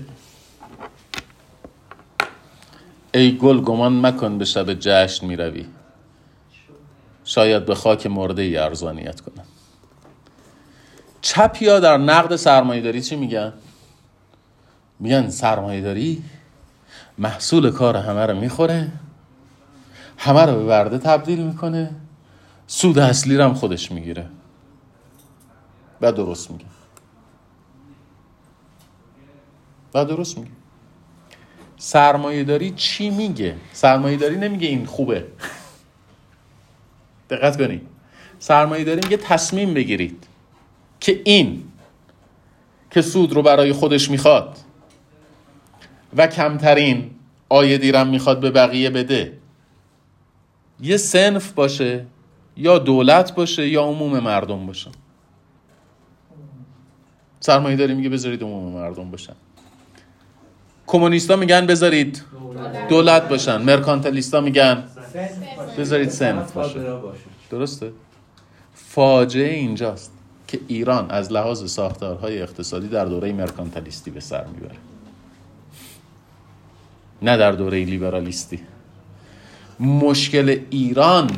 ای 3.15 3.37
گل 3.39 3.61
گمان 3.61 4.07
مکن 4.07 4.39
به 4.39 4.45
شب 4.45 4.75
جشن 4.75 5.27
می‌روی. 5.27 5.67
شاید 7.25 7.67
به 7.67 7.75
خاک 7.75 8.07
مرده 8.07 8.43
ای 8.43 8.57
ارزانیت 8.57 9.21
کنم. 9.21 9.45
چپیا 11.21 11.81
در 11.81 11.97
نقد 11.97 12.37
سرمایه 12.37 12.83
داری 12.83 13.03
چی 13.03 13.17
میگن؟ 13.17 13.53
میگن 15.01 15.31
سرمایه 15.31 15.81
داری 15.81 16.25
محصول 17.19 17.71
کار 17.71 17.97
همه 17.97 18.27
رو 18.27 18.41
می‌خوره 18.41 18.93
همه 20.19 20.43
رو 20.43 20.55
به 20.55 20.65
ورده 20.65 20.99
تبدیل 20.99 21.43
می‌کنه 21.43 21.91
سود 22.67 22.99
اصلی 22.99 23.37
رو 23.37 23.45
هم 23.45 23.55
خودش 23.55 23.93
می‌گیره. 23.93 24.27
و 26.01 26.13
درست 26.13 26.51
میگه. 26.51 26.65
و 29.95 30.05
درست 30.05 30.39
میگه. 30.39 30.62
سرمایه 31.85 32.45
داری 32.45 32.71
چی 32.71 33.11
میگه؟ 33.11 33.57
سرمایه 33.73 34.17
داری 34.17 34.37
نمیگه 34.37 34.69
این 34.69 34.87
خوبه. 34.87 35.27
دقت 37.31 37.57
کنید 37.57 37.87
سرمایه 38.39 38.85
داری 38.85 39.01
میگه 39.05 39.17
تصمیم 39.17 39.75
بگیرید 39.75 40.27
که 41.01 41.23
این 41.25 41.65
که 42.91 43.03
سود 43.03 43.33
رو 43.33 43.43
برای 43.43 43.73
خودش 43.73 44.11
می‌خواد 44.11 44.59
و 46.17 46.27
کمترین 46.27 47.11
آیدی 47.49 47.93
رم 47.93 48.07
می‌خواد 48.07 48.41
به 48.41 48.51
بقیه 48.51 48.91
بده 48.91 49.39
یه 50.81 50.97
سنف 50.97 51.53
باشه 51.53 52.07
یا 52.57 52.79
دولت 52.79 53.35
باشه 53.35 53.69
یا 53.69 53.83
عموم 53.83 54.19
مردم 54.19 54.67
باشه. 54.67 54.91
سرمایه 57.41 57.77
داری 57.77 57.95
میگه 57.95 58.09
بذارید 58.09 58.43
عموم 58.43 58.73
مردم 58.73 59.11
باشن. 59.11 59.35
کمونیستا 60.93 61.37
میگن 61.37 61.67
بذارید 61.67 62.23
دولت 62.89 63.29
باشن. 63.29 63.63
مرکانتلیستا 63.63 64.41
میگن 64.41 64.85
بذارید 65.79 66.09
سنف 66.09 66.53
باشه. 66.53 66.81
درسته؟ 67.51 67.93
فاجعه 68.75 69.55
اینجاست 69.55 70.13
که 70.49 70.61
ایران 70.69 71.11
از 71.11 71.33
لحاظ 71.33 71.71
ساختارهای 71.71 72.43
اقتصادی 72.43 72.89
در 72.89 73.05
دوره 73.05 73.33
مرکانتلیستی 73.33 74.11
به 74.11 74.21
سر 74.21 74.45
می‌بره. 74.45 74.77
نه 77.23 77.37
در 77.37 77.53
دوره 77.53 77.85
لیبرالیستی. 77.85 78.61
مشکل 79.81 80.59
ایران 80.71 81.31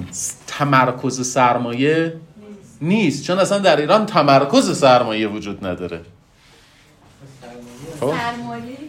تمرکز 0.46 1.30
سرمایه 1.30 2.16
نیست. 2.80 3.24
چون 3.24 3.38
اصلا 3.38 3.58
در 3.58 3.76
ایران 3.76 4.06
تمرکز 4.06 4.78
سرمایه 4.78 5.28
وجود 5.28 5.66
نداره. 5.66 6.00
خب؟ 8.00 8.12
سرمایه 8.12 8.83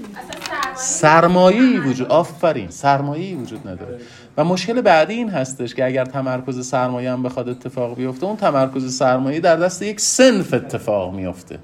سرمایه 0.75 1.79
وجود 1.79 2.07
آفرین 2.07 2.69
سرمایه 2.69 3.37
وجود 3.37 3.67
نداره. 3.67 3.99
و 4.37 4.43
مشکل 4.43 4.81
بعدی 4.81 5.13
این 5.13 5.29
هستش 5.29 5.75
که 5.75 5.85
اگر 5.85 6.05
تمرکز 6.05 6.67
سرمایه 6.67 7.11
هم 7.11 7.23
بخواد 7.23 7.49
اتفاق 7.49 7.95
بیفته 7.95 8.25
اون 8.25 8.35
تمرکز 8.35 8.97
سرمایه 8.97 9.39
در 9.39 9.55
دست 9.55 9.81
یک 9.81 9.99
سنف 9.99 10.53
اتفاق 10.53 11.13
میفته. 11.13 11.59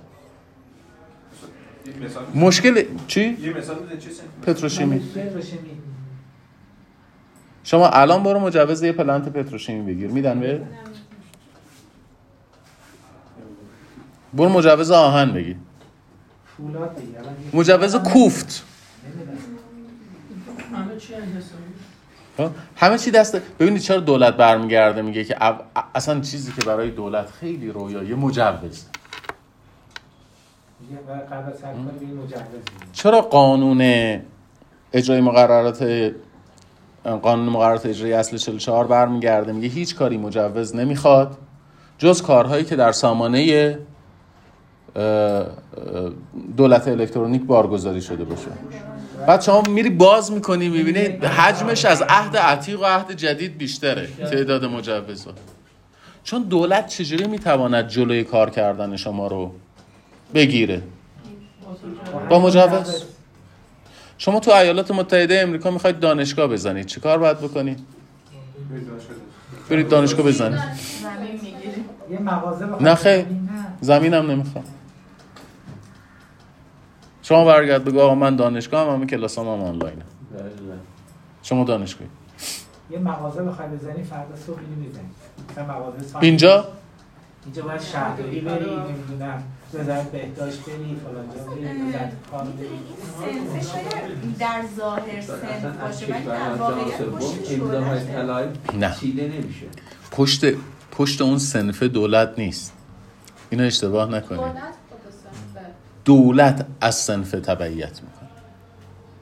مشکل 2.35 2.83
چی؟ 3.07 3.38
پتروشیمی. 4.45 5.01
شما 7.63 7.89
الان 7.89 8.23
برو 8.23 8.39
مجوز 8.39 8.83
یه 8.83 8.91
پلنت 8.91 9.29
پتروشیمی 9.29 9.93
بگیر. 9.93 10.09
میدن 10.09 10.39
به؟ 10.39 10.61
برو 14.33 14.49
مجوز 14.49 14.91
آهن 14.91 15.31
بگیر. 15.33 15.55
مجوز 17.53 17.95
کوفت. 17.95 18.63
همه 20.75 20.97
چی؟ 20.97 21.13
همه 22.75 22.97
دست 23.11 23.41
ببینید 23.59 23.81
چرا 23.81 23.99
دولت 23.99 24.37
برمیگرده 24.37 25.01
میگه 25.01 25.23
که 25.23 25.35
اصلا 25.95 26.19
چیزی 26.19 26.51
که 26.51 26.65
برای 26.65 26.91
دولت 26.91 27.31
خیلی 27.31 27.71
رویایی 27.71 28.13
مجوز. 28.13 28.85
چرا 32.93 33.21
قانون 33.21 33.81
اجرای 34.93 35.21
مقررات 35.21 36.11
قانون 37.03 37.49
مقررات 37.49 37.85
اجرایی 37.85 38.13
اصل 38.13 38.37
44 38.37 38.87
برمیگرده 38.87 39.51
میگه 39.51 39.67
هیچ 39.67 39.95
کاری 39.95 40.17
مجوز 40.17 40.75
نمی‌خواد 40.75 41.37
جز 41.97 42.21
کارهایی 42.21 42.65
که 42.65 42.75
در 42.75 42.91
سامانه 42.91 43.79
دولت 46.57 46.87
الکترونیک 46.87 47.43
بارگذاری 47.43 48.01
شده 48.01 48.23
باشه 48.23 48.51
بعد 49.27 49.41
شما 49.41 49.61
میری 49.61 49.89
باز 49.89 50.31
می‌کنی 50.31 50.69
می‌بینی 50.69 50.99
حجمش 51.27 51.85
از 51.85 52.02
عهد 52.10 52.38
عتیق 52.38 52.81
و 52.81 52.85
عهد 52.85 53.11
جدید 53.11 53.57
بیشتره 53.57 54.07
تعداد 54.31 54.65
مجوزها. 54.65 55.34
چون 56.23 56.43
دولت 56.43 56.88
چجوری 56.88 57.27
می‌تواند 57.27 57.88
جلوی 57.88 58.23
کار 58.23 58.49
کردن 58.49 58.95
شما 58.95 59.27
رو 59.27 59.52
بگیره؟ 60.34 60.81
با 62.30 62.39
مجوز. 62.39 63.03
شما 64.18 64.39
تو 64.39 64.52
ایالات 64.52 64.91
متحده 64.91 65.39
امریکا 65.39 65.72
می‌خواید 65.72 65.99
دانشگاه 65.99 66.48
بزنید. 66.48 66.85
چیکار 66.85 67.18
باید 67.18 67.38
بکنید 67.38 67.80
برید 69.69 69.89
دانشگاه 69.89 70.26
بزنید. 70.26 70.60
زمین 70.60 71.31
می‌گیری 71.31 71.84
یه 72.11 72.19
مغازه 72.19 72.65
بخواد 72.65 72.81
نه 72.81 73.15
نه. 73.18 73.26
زمینم 73.81 74.31
نمی‌خوام. 74.31 74.65
شما 77.31 77.45
برگرد 77.45 77.83
بگو 77.83 77.99
آقا 77.99 78.15
من 78.15 78.35
دانشگاه 78.35 78.87
هم 78.87 78.93
همه 78.93 79.05
کلاسام 79.05 79.47
هم 79.47 79.63
آنلاینه. 79.63 80.03
شما 81.43 81.63
دانشگاهی. 81.63 82.09
یه 82.89 82.99
مغازه 82.99 83.43
بخوای 83.43 83.67
بزنی 83.69 84.03
فردا 84.03 84.35
صبح 84.47 84.59
می‌زنی. 84.59 85.09
اینجا؟ 86.21 86.67
اینجا 87.45 87.61
باید 87.61 87.81
شهرداری 87.81 88.39
بری 88.39 88.65
نمی‌دونم 88.65 89.43
وزارت 89.73 90.11
بهداشت 90.11 90.59
بری 90.59 90.97
فلان 91.03 91.25
جا 91.35 91.51
بری 91.51 91.89
وزارت 91.89 92.11
کار 92.31 92.43
بری. 92.43 92.67
سنفه 93.21 93.61
شاید 93.61 94.37
در 94.39 94.63
ظاهر 94.77 95.21
سنف 95.21 95.77
باشه 95.81 96.13
ولی 96.13 96.25
در 96.25 96.53
واقعیت 96.53 97.01
نمیشه. 99.33 99.65
پشت 100.11 100.45
پشت 100.91 101.21
اون 101.21 101.37
سنف 101.37 101.83
دولت 101.83 102.33
نیست. 102.39 102.73
اینو 103.49 103.63
اشتباه 103.63 104.09
نکنید. 104.11 104.80
دولت 106.05 106.65
از 106.81 106.95
سنف 106.95 107.31
تبعیت 107.31 108.01
می‌کنه 108.01 108.29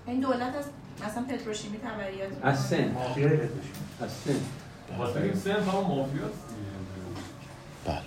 این 0.07 0.19
دولت 0.19 0.56
از 0.56 0.65
مثلا 1.10 1.23
پتروشیمی 1.23 1.77
تبعیت 1.77 2.30
می‌کنه. 2.30 2.51
از 2.51 2.65
سن 2.65 2.91
مافیای 2.91 3.30
بهداشت. 3.30 3.69
از 4.01 4.11
سن 4.11 4.34
دیگه. 4.34 5.34
بله 7.85 8.01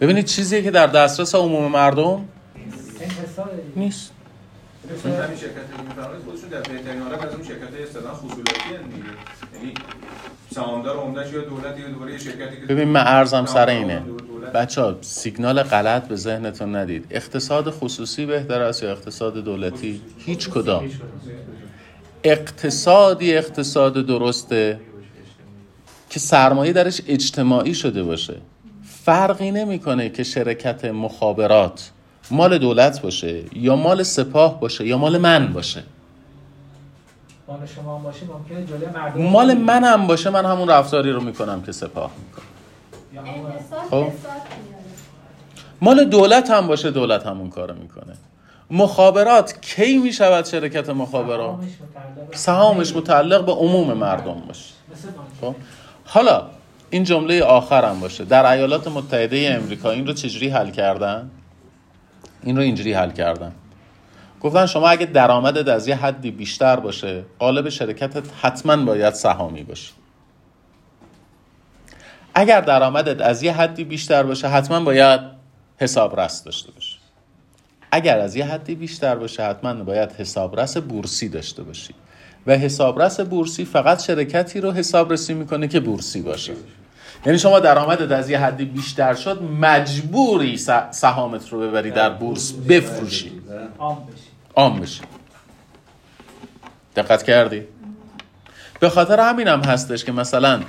ببینید 0.00 0.24
چیزیه 0.24 0.62
که 0.62 0.70
در 0.70 0.86
دسترس 0.86 1.34
عموم 1.34 1.72
مردم. 1.72 2.28
نیست 3.76 4.12
چون 5.02 5.12
همین 5.12 5.36
شرکت 5.36 5.56
میفرمایید 5.88 6.24
خودشون 6.24 6.48
در 6.48 6.60
بهترین 6.60 7.02
حالت 7.02 7.24
از 7.24 7.34
اون 7.34 7.44
شرکت 7.44 7.74
های 7.74 7.82
اصطلاحا 7.82 8.16
هستند 8.16 8.94
دیگه. 8.94 9.08
یعنی 9.54 9.74
سهامدار 10.54 10.96
عمدهش 10.96 11.32
یا 11.32 11.40
دولت 11.40 11.78
یا 11.78 11.88
دوباره 11.88 12.18
شرکتی 12.18 12.56
که 12.60 12.66
ببین 12.66 12.88
من 12.88 13.00
ارزم 13.06 13.46
سر 13.46 13.68
اینه. 13.68 14.02
بچه 14.54 14.80
ها 14.80 14.96
سیگنال 15.00 15.62
غلط 15.62 16.08
به 16.08 16.16
ذهنتون 16.16 16.76
ندید. 16.76 17.06
اقتصاد 17.10 17.70
خصوصی 17.70 18.26
بهتر 18.26 18.62
است 18.62 18.82
یا 18.82 18.90
اقتصاد 18.90 19.34
دولتی؟ 19.34 20.00
هیچ 20.18 20.50
کدام. 20.50 20.90
اقتصادی 22.24 23.36
اقتصاد 23.36 24.06
درسته 24.06 24.80
که 26.10 26.20
سرمایه 26.20 26.72
درش 26.72 27.00
اجتماعی 27.08 27.74
شده 27.74 28.02
باشه. 28.02 28.36
فرقی 29.04 29.50
نمی‌کنه 29.50 30.08
که 30.08 30.22
شرکت 30.22 30.84
مخابرات 30.84 31.90
مال 32.30 32.58
دولت 32.58 33.02
باشه 33.02 33.42
یا 33.52 33.76
مال 33.76 34.02
سپاه 34.02 34.60
باشه 34.60 34.86
یا 34.86 34.98
مال 34.98 35.18
من 35.18 35.52
باشه. 35.52 35.82
مال 37.48 37.66
شما 37.66 37.96
هم 37.96 38.02
باشه 38.02 38.20
ممکنه 38.26 38.66
جلوی 38.66 38.86
مردم 38.94 39.22
مال 39.22 39.54
منم 39.54 40.06
باشه 40.06 40.30
من 40.30 40.44
همون 40.44 40.68
رفتاری 40.70 41.12
رو 41.12 41.20
می‌کنم 41.20 41.62
که 41.62 41.72
سپاه 41.72 42.10
می‌کنه. 42.26 42.44
خب. 43.90 44.06
مال 45.80 46.04
دولت 46.04 46.50
هم 46.50 46.66
باشه 46.66 46.90
دولت 46.90 47.26
همون 47.26 47.50
کارو 47.50 47.74
می‌کنه. 47.74 48.16
مخابرات 48.70 49.60
کی 49.60 49.98
می‌شود 49.98 50.44
شرکت 50.44 50.88
مخابرات؟ 50.88 51.56
سهامش 52.34 52.96
متعلق 52.96 53.44
به- 53.46 53.52
عموم 53.52 53.92
مردم 53.92 54.42
باشه. 54.48 54.74
خب. 55.40 55.54
حالا 56.04 56.42
این 56.90 57.04
جمله 57.04 57.42
آخر 57.42 57.84
هم 57.84 58.00
باشه. 58.00 58.24
در 58.24 58.46
ایالات 58.52 58.88
متحده 58.88 59.58
امریکا 59.62 59.90
این 59.90 60.06
رو 60.06 60.12
چجوری 60.12 60.48
حل 60.48 60.70
کردن؟ 60.70 61.30
این 62.46 62.56
رو 62.56 62.62
اینجوری 62.62 62.92
حل 62.92 63.10
کردن. 63.10 63.52
گفتن 64.40 64.66
شما 64.66 64.88
اگه 64.88 65.06
درآمدت 65.06 65.68
از 65.68 65.88
یه 65.88 65.96
حدی 65.96 66.30
بیشتر 66.30 66.76
باشه 66.76 67.24
قالب 67.38 67.68
شرکتت 67.68 68.24
حتما 68.42 68.76
باید 68.76 69.14
سهامی 69.14 69.62
باشه. 69.62 69.92
اگر 72.34 72.60
درآمدت 72.60 73.20
از 73.20 73.42
یه 73.42 73.52
حدی 73.52 73.84
بیشتر 73.84 74.22
باشه 74.22 74.48
حتما 74.48 74.80
باید 74.80 75.20
حسابرس 75.78 76.44
داشته 76.44 76.72
باشه 76.72 76.96
اگر 77.90 78.18
از 78.18 78.36
یه 78.36 78.44
حدی 78.44 78.74
بیشتر 78.74 79.14
باشه 79.14 79.42
حتما 79.42 79.74
باید 79.74 80.12
حسابرس 80.12 80.76
بورسی 80.76 81.28
داشته 81.28 81.62
باشی. 81.62 81.94
و 82.46 82.52
حسابرس 82.52 83.20
بورسی 83.20 83.64
فقط 83.64 84.02
شرکتی 84.02 84.60
رو 84.60 84.72
حسابرسی 84.72 85.34
می‌کنه 85.34 85.68
که 85.68 85.80
بورسی 85.80 86.22
باشه. 86.22 86.52
یعنی 87.26 87.38
شما 87.38 87.60
درآمدت 87.60 88.12
از 88.12 88.30
یه 88.30 88.38
حدی 88.38 88.64
بیشتر 88.64 89.14
شد 89.14 89.42
مجبوری 89.42 90.56
سهامت 90.90 91.48
رو 91.48 91.60
ببری 91.60 91.90
در 91.90 92.10
بورس 92.10 92.52
بفروشی. 92.52 93.32
عام 94.54 94.80
بشه 94.80 95.02
دقت 96.96 97.22
کردی؟ 97.22 97.62
به 98.80 98.88
خاطر 98.88 99.20
همین 99.20 99.48
هم 99.48 99.60
هستش 99.60 100.04
که 100.04 100.12
مثلا 100.12 100.60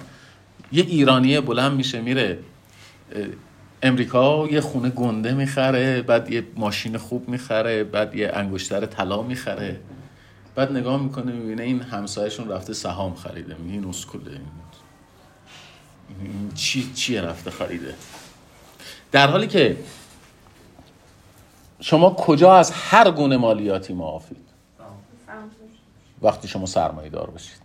یه 0.72 0.84
ایرانی 0.84 1.40
بلند 1.40 1.72
میشه 1.72 2.02
میره 2.02 2.40
امریکا 3.84 4.48
یه 4.48 4.62
خونه 4.62 4.90
گنده 4.90 5.34
می‌خره 5.34 6.02
بعد 6.02 6.32
یه 6.32 6.44
ماشین 6.56 6.98
خوب 6.98 7.30
می‌خره 7.30 7.84
بعد 7.84 8.16
یه 8.16 8.32
انگشتر 8.34 8.86
طلا 8.86 9.22
می‌خره. 9.22 9.80
بعد 10.56 10.72
نگاه 10.72 11.04
می‌کنه 11.04 11.32
می‌بینه 11.32 11.64
این 11.64 11.82
همسایهشون 11.82 12.50
رفته 12.50 12.74
سهام 12.74 13.16
خریده 13.16 13.56
میگه 13.56 13.74
این 13.74 13.90
اسکوله 13.90 14.32
چی 16.56 16.92
چیه 16.94 17.22
رفته 17.22 17.52
خریده؟ 17.52 17.96
در 19.12 19.28
حالی 19.28 19.48
که 19.48 19.78
شما 21.82 22.10
کجا 22.10 22.56
از 22.56 22.72
هر 22.72 23.12
گونه 23.12 23.38
مالیاتی 23.38 23.94
معافید 23.94 24.48
وقتی 26.22 26.48
شما 26.48 26.66
سرمایه 26.66 27.10
دار 27.10 27.30
باشید 27.30 27.62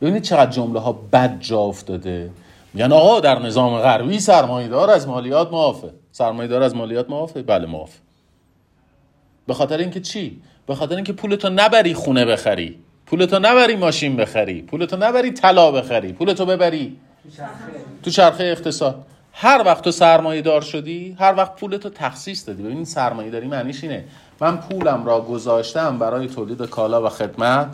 ببینید 0.00 0.22
چقدر 0.22 0.50
جمله 0.50 0.80
ها 0.80 0.92
بد 0.92 1.40
جا 1.40 1.58
افتاده. 1.58 2.30
میگن 2.74 2.92
آقا 2.92 3.20
در 3.20 3.38
نظام 3.38 3.78
غربی 3.78 4.20
سرمایه 4.20 4.68
دار 4.68 4.90
از 4.90 5.08
مالیات 5.08 5.52
معافه 5.52 5.90
سرمایه 6.12 6.48
دار 6.48 6.62
از 6.62 6.76
مالیات 6.76 7.10
معافه 7.10 7.42
بله 7.42 7.66
معافه 7.66 7.98
به 9.46 9.54
خاطر 9.54 9.78
اینکه 9.78 10.00
چی؟ 10.00 10.42
به 10.66 10.74
خاطر 10.74 10.94
اینکه 10.94 11.12
پولتو 11.12 11.48
نبری 11.48 11.94
خونه 11.94 12.24
بخری. 12.24 12.78
پولتو 13.06 13.38
نبری 13.38 13.76
ماشین 13.76 14.16
بخری. 14.16 14.62
پولتو 14.62 14.96
نبری 14.96 15.30
طلا 15.30 15.70
بخری. 15.72 16.12
پولتو 16.12 16.46
ببری. 16.46 16.96
تو 18.02 18.10
چرخه. 18.10 18.36
تو 18.36 18.42
اقتصاد. 18.42 19.04
هر 19.32 19.62
وقت 19.66 19.84
تو 19.84 19.90
سرمایه 19.90 20.42
دار 20.42 20.60
شدی 20.60 21.16
هر 21.20 21.34
وقت 21.34 21.56
پولتو 21.56 21.88
تخصیص 21.88 22.48
دادی. 22.48 22.62
ببین 22.62 22.84
سرمایه 22.84 23.30
داری 23.30 23.46
معنیش 23.46 23.84
اینه. 23.84 24.04
من 24.40 24.56
پولم 24.56 25.06
را 25.06 25.20
گذاشتم 25.20 25.98
برای 25.98 26.28
تولید 26.28 26.62
کالا 26.62 27.06
و 27.06 27.08
خدمت 27.08 27.66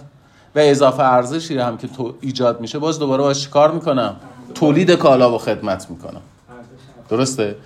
و 0.54 0.58
اضافه 0.58 1.02
ارزشی 1.02 1.58
هم 1.58 1.78
که 1.78 1.88
تو 1.88 2.14
ایجاد 2.20 2.60
میشه 2.60 2.78
باز 2.78 2.98
دوباره 2.98 3.22
باش 3.22 3.48
کار 3.48 3.70
می‌کنم؟ 3.70 4.16
تولید 4.54 4.90
کالا 4.90 5.34
و 5.34 5.38
خدمت 5.38 5.90
می‌کنم. 5.90 6.20
درسته؟ 7.08 7.56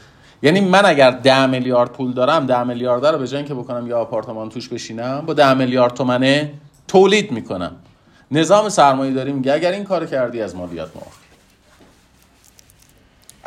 یعنی 0.43 0.61
من 0.61 0.87
اگر 0.87 1.11
ده 1.11 1.47
میلیارد 1.47 1.91
پول 1.91 2.13
دارم 2.13 2.47
ده 2.47 2.63
میلیارد 2.63 3.07
رو 3.07 3.19
به 3.19 3.27
جای 3.27 3.45
که 3.45 3.55
بکنم 3.55 3.87
یا 3.87 3.99
آپارتمان 3.99 4.49
توش 4.49 4.69
بشینم 4.69 5.21
با 5.27 5.35
ده 5.35 5.55
میلیارد 5.55 5.95
تومنه 5.95 6.53
تولید 6.89 7.33
می‌کنم. 7.33 7.73
نظام 8.31 8.69
سرمایه 8.69 9.13
داری 9.13 9.33
میگه 9.33 9.53
اگر 9.53 9.73
این 9.73 9.85
کار 9.85 10.07
کردی 10.07 10.43
از 10.43 10.57
مالیات 10.57 10.97
معاف 10.97 11.26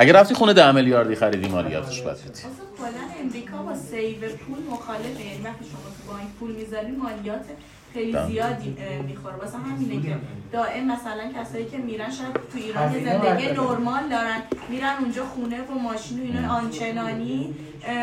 اگر 0.02 0.14
رفتی 0.14 0.34
خونه 0.34 0.54
ده 0.54 0.72
میلیاردی 0.72 1.16
خریدی 1.16 1.48
مالیاتش 1.48 2.02
باید 2.02 2.18
بدی 2.18 2.30
اصلا 2.30 2.50
کلا 2.78 3.24
امریکا 3.24 3.58
با 3.58 3.76
سیو 3.76 4.20
پول 4.20 4.58
مخالفه 4.72 5.26
یعنی 5.26 5.42
وقتی 5.44 5.66
شما 5.66 5.82
تو 5.82 6.14
بانک 6.14 6.28
پول 6.40 6.52
می‌ذاری 6.52 6.92
مالیات 6.92 7.46
خیلی. 7.94 8.18
زیادی 8.28 8.76
می‌خوره. 9.08 9.36
واسه 9.36 9.58
همینه 9.58 10.08
که 10.08 10.18
دائم 10.52 10.92
مثلا 10.92 11.32
کسایی 11.38 11.66
که 11.66 11.78
میرن 11.78 12.12
شاید 12.12 12.34
تو 12.34 12.58
ایران 12.58 12.94
یه 12.94 13.06
زندگی. 13.06 13.48
نرمال 13.48 14.10
دارن 14.10 14.42
میرن 14.70 14.96
اونجا 15.00 15.26
خونه 15.26 15.62
و 15.62 15.74
ماشین 15.74 16.20
و 16.20 16.24
اینا 16.24 16.54
آنچنانی 16.54 17.56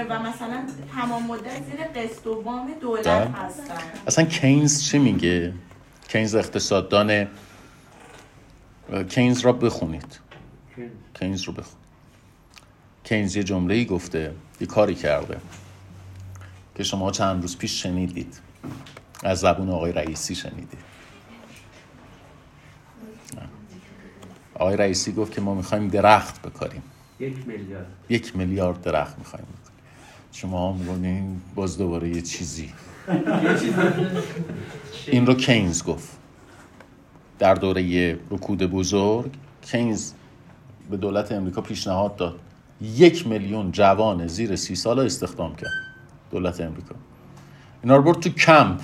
و 0.09 0.19
مثلا 0.19 0.65
تمام 0.95 1.27
مدت 1.27 1.63
زیر 1.71 2.05
قسط 2.05 2.27
و 2.27 2.43
وام 2.43 2.69
دولت. 2.81 3.07
هستن. 3.07 3.75
اصلا 4.07 4.25
کینز 4.25 4.85
چی 4.85 4.99
میگه؟ 4.99 5.53
کینز 6.09 6.35
اقتصاددان 6.35 7.27
کینز 9.09 9.41
را 9.41 9.53
بخونید. 9.53 10.21
کینز. 11.21 11.43
رو 11.43 11.53
بخون 11.53 11.86
کینز 13.09 13.37
یه 13.37 13.43
جمله 13.43 13.75
ای 13.75 13.85
گفته 13.85 14.33
یه 14.61 14.67
کاری 14.67 14.95
کرده 14.95 15.37
که 16.75 16.83
شما 16.83 17.11
چند 17.11 17.43
روز 17.43 17.59
پیش 17.59 17.83
شنیدید. 17.83 18.41
از 19.23 19.41
زبون 19.41 19.71
آقای 19.71 19.93
رئیسی 19.93 20.35
شنیدید. 20.35 20.79
آقای 24.55 24.77
رئیسی 24.77 25.13
گفت 25.13 25.33
که 25.33 25.41
ما 25.41 25.55
می‌خوایم 25.55 25.89
درخت 25.89 26.43
بکاریم. 26.43 26.83
یک 27.21 27.47
میلیارد. 27.47 27.87
یک 28.09 28.37
میلیارد 28.37 28.83
درخت 28.83 29.19
می‌خوایم 29.19 29.47
شما 30.33 30.73
میگونین 30.73 31.41
باز 31.55 31.79
دوباره 31.79 32.09
یه 32.09 32.23
چیزی. 32.23 32.73
این 35.07 35.27
رو 35.27 35.35
کینز 35.35 35.85
گفت. 35.85 36.17
در 37.39 37.55
دوره 37.55 38.19
رکود 38.31 38.63
بزرگ 38.63 39.31
کینز 39.63 40.13
به 40.91 40.97
دولت 40.97 41.33
امریکا 41.33 41.61
پیشنهاد 41.61 42.17
داد. 42.17 42.41
یک 42.81 43.27
میلیون 43.27 43.73
جوان 43.73 44.27
زیر 44.27 44.57
سی 44.57 44.75
سال 44.75 45.01
استخدام 45.01 45.57
کرد. 45.57 45.71
دولت 46.31 46.61
امریکا. 46.61 46.95
اینا 47.83 47.97
رو 47.97 48.03
برد 48.03 48.21
تو 48.21 48.29
کمپ. 48.29 48.81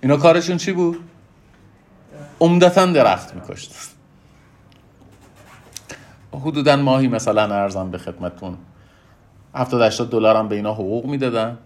اینا 0.00 0.16
کارشون 0.16 0.56
چی 0.56 0.72
بود؟ 0.72 0.96
عمدتا 2.40 2.86
درخت 2.86 3.34
میکشت 3.34 3.74
حدودا 6.32 6.76
ماهی 6.76 7.08
مثلا 7.08 7.54
ارزم 7.54 7.90
به 7.90 7.98
خدمتتون. 7.98 8.56
70 9.54 9.82
80 9.82 10.10
دلار 10.10 10.36
هم 10.36 10.48
به 10.48 10.56
اینا 10.56 10.72
حقوق 10.72 11.06
می‌دادن. 11.06 11.58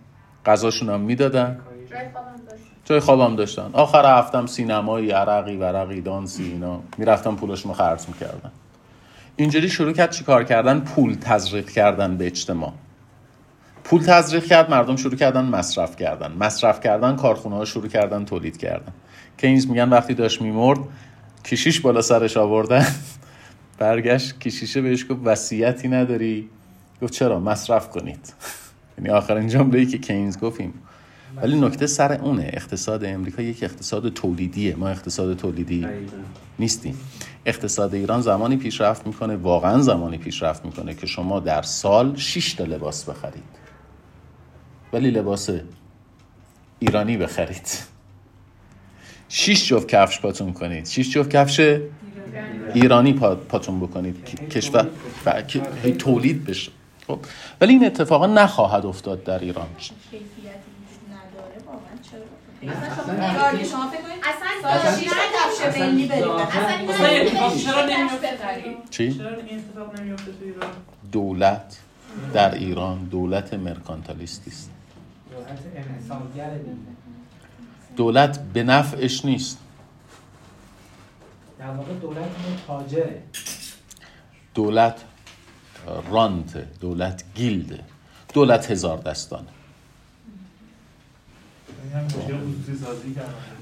غذاشون 0.46 0.90
هم 0.90 1.00
می‌دادن. 1.00 1.60
جای 2.84 3.00
خوابم 3.00 3.36
داشتن. 3.36 3.70
آخر 3.72 4.18
هفتم 4.18 4.46
سینمایی 4.46 5.10
عرقی 5.10 5.56
ورقی 5.56 6.00
دانسی 6.00 6.44
اینا. 6.44 6.80
می‌رفتم 6.98 7.36
پولشون 7.36 7.72
رو 7.72 7.78
خرج 7.78 8.08
می‌کردن. 8.08 8.52
اینجوری 9.36 9.68
شروع 9.68 9.92
کرد 9.92 10.10
چیکار 10.10 10.44
کردن؟ 10.44 10.80
پول 10.80 11.14
تزریق 11.14 11.70
کردن 11.70 12.16
به 12.16 12.26
اجتماع. 12.26 12.72
پول 13.84 14.02
تزریق 14.02 14.44
کرد 14.44 14.70
مردم 14.70 14.96
شروع 14.96 15.16
کردن 15.16 15.44
مصرف 15.44 15.96
کردن. 15.96 16.32
مصرف 16.32 16.80
کردن 16.80 17.16
کارخونه 17.16 17.56
ها 17.56 17.64
شروع 17.64 17.88
کردن 17.88 18.24
تولید 18.24 18.56
کردن. 18.56 18.92
کینز 19.36 19.66
میگن 19.66 19.88
وقتی 19.88 20.14
داشت 20.14 20.42
میمرد 20.42 20.78
کشیش 21.44 21.80
بالا 21.80 22.02
سرش 22.02 22.36
آوردن. 22.36 22.86
برگشت 23.78 24.38
کشیشه 24.38 24.80
بهش 24.80 25.04
گفت 25.10 25.20
وصیتی 25.24 25.88
نداری. 25.88 26.48
گفت 27.02 27.12
چرا؟ 27.12 27.40
مصرف 27.40 27.88
کنید. 27.88 28.32
یعنی 28.98 29.10
آخرین 29.10 29.48
جمله 29.48 29.78
ای 29.78 29.86
که 29.86 29.98
کینز 29.98 30.38
گفتیم. 30.38 30.74
ولی 31.36 31.60
نکته 31.60 31.86
سر 31.86 32.12
اونه. 32.12 32.50
اقتصاد 32.52 33.04
امریکا 33.04 33.42
یک 33.42 33.62
اقتصاد 33.62 34.08
تولیدیه. 34.08 34.76
ما 34.76 34.88
اقتصاد 34.88 35.36
تولیدی 35.36 35.86
نیستیم. 36.58 36.98
اقتصاد 37.46 37.94
ایران 37.94 38.20
زمانی 38.20 38.56
پیشرفت 38.56 39.06
می‌کنه 39.06 39.36
واقعا 39.36 39.82
زمانی 39.82 40.18
پیشرفت 40.18 40.64
می‌کنه 40.64 40.94
که 40.94 41.06
شما 41.06 41.40
در 41.40 41.62
سال 41.62 42.16
6 42.16 42.54
تا 42.54 42.64
لباس 42.64 43.04
بخرید. 43.04 43.42
ولی 44.92 45.10
لباس 45.10 45.50
ایرانی 46.78 47.16
بخرید. 47.16 47.68
6 49.28 49.68
جفت 49.68 49.88
کفش 49.88 50.20
پاتون 50.20 50.52
کنید. 50.52 50.86
6 50.86 51.10
جفت 51.10 51.30
کفش 51.30 51.80
ایرانی 52.74 53.12
پا- 53.12 53.34
پاتون 53.48 53.80
بکنید. 53.80 54.48
کشور 54.50 54.88
تولید 55.98 56.44
بشه. 56.44 56.72
خب. 57.06 57.18
ولی 57.60 57.72
این 57.72 57.84
اتفاقا 57.86 58.26
نخواهد 58.26 58.86
افتاد 58.86 59.24
در 59.24 59.38
ایران 59.38 59.66
کیفیتی 59.78 60.24
وجود 60.42 61.10
نداره 61.10 61.66
واقعا 61.66 61.96
چرا 62.10 62.20
اصلا 62.70 62.88
مثلا 62.90 63.04
شما 63.04 63.14
شما 63.16 63.30
نگاه- 63.32 63.64
شما 63.64 63.90
فکر 63.90 64.00
کنید 64.02 64.22
اصلا 64.22 64.70
کفش 64.70 65.62
برید 65.62 66.08
اصلا 66.48 66.94
اصلا 66.94 67.08
این 67.08 67.26
اتفاق 67.26 67.56
چرا 67.56 67.86
نمیفته 67.86 68.28
بخری 68.32 68.76
چی؟ 68.90 69.14
چرا 69.14 69.28
این 69.36 69.58
اتفاق 69.58 70.00
نمیفته 70.00 70.24
تو 70.32 70.44
ایران؟ 70.44 70.70
دولت 71.12 71.78
در 72.34 72.54
ایران 72.54 73.04
دولت 73.04 73.54
مرکانتالیستی 73.54 74.50
است 74.50 74.70
دولت 75.30 75.58
انحصارگر 75.76 76.50
دولت 77.96 78.40
به 78.52 78.62
نفعش 78.62 79.24
نیست. 79.24 79.58
در 81.58 81.66
واقع 81.70 81.92
دولت 81.92 82.18
اون 82.18 82.56
تاجره. 82.66 83.22
دولت 84.54 85.00
رانت 86.10 86.78
دولت 86.80 87.24
گیلده 87.34 87.80
دولت 88.34 88.70
هزار 88.70 88.98
دستانه. 88.98 89.46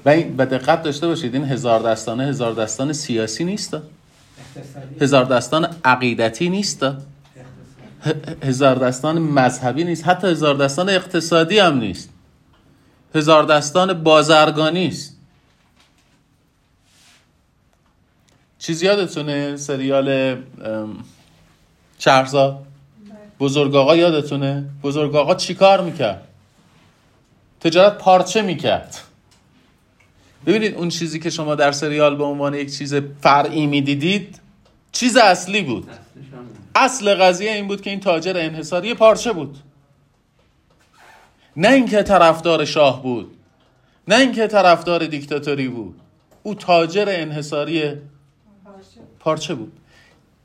این 0.05 0.35
و 0.37 0.45
دقت 0.45 0.83
داشته 0.83 1.07
باشید 1.07 1.33
این 1.35 1.45
هزار 1.45 1.91
دستانه 1.91 2.25
هزار 2.25 2.53
دستان 2.53 2.93
سیاسی 2.93 3.43
نیست 3.43 3.77
هزار 5.01 5.25
دستان 5.25 5.75
عقیدتی 5.85 6.49
نیست 6.49 6.85
هزار 8.43 8.75
دستان 8.75 9.19
مذهبی 9.19 9.83
نیست. 9.83 10.07
حتی 10.07 10.27
هزار 10.27 10.55
دستان 10.55 10.89
اقتصادی 10.89 11.59
هم 11.59 11.77
نیست. 11.77 12.09
هزار 13.15 13.43
دستان 13.43 14.03
بازرگانی 14.03 14.87
است 14.87 15.17
چیز 18.59 18.83
یادتونه 18.83 19.57
سریال 19.57 20.09
ام، 20.09 20.97
شهرزاد؟ 21.99 22.65
بزرگ 23.39 23.75
آقا 23.75 23.95
یادتونه؟ 23.95 24.65
بزرگ 24.83 25.15
آقا 25.15 25.35
چی 25.35 25.53
کار 25.53 25.81
می‌کرد؟ 25.81 26.27
تجارت 27.63 27.97
پارچه 27.97 28.41
می‌کرد. 28.41 28.99
ببینید 30.45 30.75
اون 30.75 30.89
چیزی 30.89 31.19
که 31.19 31.29
شما 31.29 31.55
در 31.55 31.71
سریال 31.71 32.15
به 32.15 32.23
عنوان 32.23 32.53
یک 32.53 32.77
چیز 32.77 32.95
فرعی 33.21 33.67
می‌دیدید 33.67 34.39
چیز 34.91 35.17
اصلی 35.17 35.61
بود. 35.61 35.89
اصل 36.75 37.15
قضیه 37.15 37.51
این 37.51 37.67
بود 37.67 37.81
که 37.81 37.89
این 37.89 37.99
تاجر 37.99 38.37
انحصاری 38.37 38.93
پارچه 38.93 39.33
بود. 39.33 39.57
نه 41.57 41.69
اینکه 41.69 42.03
طرفدار 42.03 42.65
شاه 42.65 43.03
بود 43.03 43.37
نه 44.07 44.15
اینکه 44.15 44.47
طرفدار 44.47 45.05
دیکتاتوری 45.05 45.67
بود. 45.67 45.99
او 46.43 46.55
تاجر 46.55 47.05
انحصاری 47.07 47.93
پارچه 49.19 49.55
بود. 49.55 49.71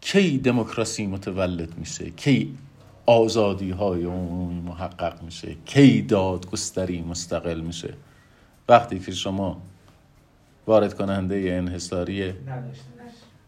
کی 0.00 0.38
دموکراسی 0.38 1.06
متولد 1.06 1.78
میشه؟ 1.78 2.10
کی 2.10 2.54
آزادی 3.08 3.70
های 3.70 4.04
عمومی 4.04 4.60
محقق 4.60 5.22
میشه. 5.22 5.56
کی 5.66 6.02
دادگستری 6.02 7.00
مستقل 7.02 7.60
میشه. 7.60 7.94
وقتی 8.68 8.98
که 8.98 9.12
شما 9.12 9.62
وارد 10.66 10.94
کننده 10.94 11.54
انحصاری. 11.58 12.34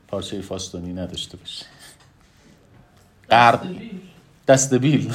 پارچه 0.08 0.40
فاستونی 0.40 0.92
نداشته 0.92 1.36
باشه 1.36 1.66
غرب 3.30 3.60
دستبیل 4.48 5.12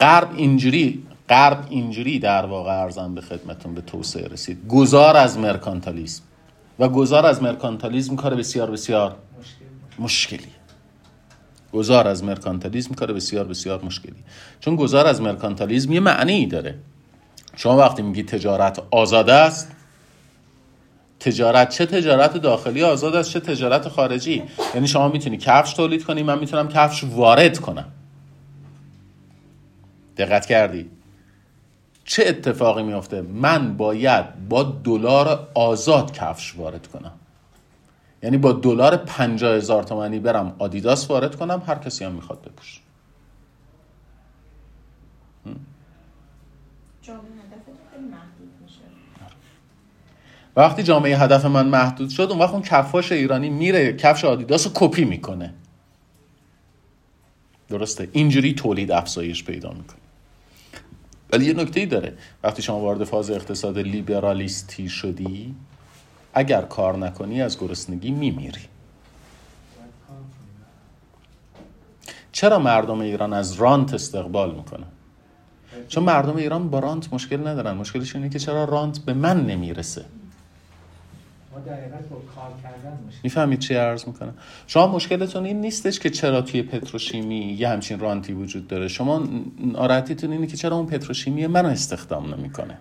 غرب 0.00 0.30
اینجوری 0.36 1.06
غرب 1.28 1.66
اینجوری 1.70 2.18
در 2.18 2.46
واقع 2.46 2.82
ارزم 2.82 3.14
به 3.14 3.20
خدمتون 3.20 3.74
به 3.74 3.80
توسعه 3.80 4.28
رسید. 4.28 4.68
گذار 4.68 5.16
از 5.16 5.38
مرکانتالیسم. 5.38 6.22
و 6.78 6.88
گذار 6.88 7.26
از 7.26 7.42
مرکانتالیسم 7.42 8.16
کار 8.16 8.34
بسیار 8.34 8.70
بسیار 8.70 9.16
مشکلی. 9.98 10.55
گذار 11.72 12.08
از 12.08 12.24
مرکانتالیسم 12.24 12.94
کار 12.94 13.12
بسیار 13.12 13.44
بسیار 13.44 13.84
مشکلی. 13.84 14.24
چون 14.60 14.76
گذار 14.76 15.06
از 15.06 15.20
مرکانتالیسم 15.20 15.92
یه 15.92 16.00
معنی 16.00 16.46
داره. 16.46 16.74
شما 17.56 17.76
وقتی 17.76 18.02
میگی 18.02 18.22
تجارت 18.22 18.82
آزاد 18.90 19.30
است 19.30 19.72
تجارت 21.20 21.68
چه 21.68 21.86
تجارت 21.86 22.36
داخلی 22.36 22.82
آزاد 22.82 23.14
است 23.14 23.30
چه 23.30 23.40
تجارت 23.40 23.88
خارجی. 23.88 24.42
یعنی 24.74 24.88
شما 24.88 25.08
می‌تونی 25.08 25.36
کفش 25.36 25.72
تولید 25.74 26.04
کنی 26.04 26.22
من 26.22 26.38
می‌تونم 26.38 26.68
کفش 26.68 27.04
وارد 27.04 27.58
کنم. 27.58 27.84
دقت 30.16 30.46
کردی؟ 30.46 30.90
چه 32.04 32.24
اتفاقی 32.26 32.82
میفته 32.82 33.22
من 33.22 33.76
باید 33.76 34.48
با 34.48 34.62
دلار 34.62 35.48
آزاد 35.54 36.12
کفش 36.12 36.54
وارد 36.56 36.86
کنم. 36.86 37.12
یعنی 38.22 38.36
با 38.36 38.52
دلار 38.52 38.96
پنجاه 38.96 39.56
هزار 39.56 39.82
تومنی 39.82 40.18
برم 40.18 40.56
آدیداس 40.58 41.10
وارد 41.10 41.36
کنم 41.36 41.62
هر 41.66 41.74
کسی 41.74 42.04
هم 42.04 42.12
می‌خواد 42.12 42.50
میشه. 42.58 42.80
وقتی 50.56 50.82
جامعه 50.82 51.18
هدف 51.18 51.44
من 51.44 51.68
محدود 51.68 52.10
شد 52.10 52.22
اون 52.22 52.38
وقت 52.38 52.52
اون 52.52 52.62
کفاش 52.62 53.12
ایرانی 53.12 53.50
میره 53.50 53.92
کفش 53.92 54.24
آدیداس 54.24 54.66
رو 54.66 54.72
کپی 54.74 55.04
می‌کنه. 55.04 55.54
درسته؟ 57.68 58.08
اینجوری 58.12 58.54
تولید 58.54 58.92
افزایش 58.92 59.44
پیدا 59.44 59.70
می‌کنه. 59.70 59.98
ولی 61.32 61.44
یه 61.44 61.52
نکته 61.52 61.80
ای 61.80 61.86
داره. 61.86 62.18
وقتی 62.42 62.62
شما 62.62 62.80
وارد 62.80 63.04
فاز 63.04 63.30
اقتصاد 63.30 63.78
لیبرالیستی 63.78 64.88
شدی 64.88 65.54
اگر 66.38 66.62
کار 66.62 66.96
نکنی 66.98 67.42
از 67.42 67.58
گرسنگی 67.58 68.10
میمیری. 68.10 68.60
چرا 72.32 72.58
مردم 72.58 73.00
ایران 73.00 73.32
از 73.32 73.52
رانت 73.52 73.94
استقبال 73.94 74.54
می‌کنن؟ 74.54 74.86
چون 75.88 76.04
مردم 76.04 76.36
ایران 76.36 76.70
با 76.70 76.78
رانت 76.78 77.12
مشکل 77.12 77.46
ندارن. 77.48 77.76
مشکلش 77.76 78.16
اینه 78.16 78.28
که 78.28 78.38
چرا 78.38 78.64
رانت 78.64 78.98
به 78.98 79.14
من 79.14 79.46
نمی‌رسه؟ 79.46 80.04
می‌فهمید 83.22 83.58
چی 83.58 83.74
عرض 83.74 84.04
می‌کنم؟ 84.06 84.34
شما 84.66 84.86
مشکلتون 84.86 85.44
این 85.44 85.60
نیستش 85.60 86.00
که 86.00 86.10
چرا 86.10 86.42
توی 86.42 86.62
پتروشیمی 86.62 87.38
یه 87.38 87.68
همچین 87.68 88.00
رانتی 88.00 88.32
وجود 88.32 88.68
داره. 88.68 88.88
شما 88.88 89.28
ناراحتیتون 89.58 90.32
اینه 90.32 90.46
که 90.46 90.56
چرا 90.56 90.76
اون 90.76 90.86
پتروشیمی 90.86 91.46
منو 91.46 91.68
استخدام 91.68 92.34
نمی‌کنه. 92.34 92.78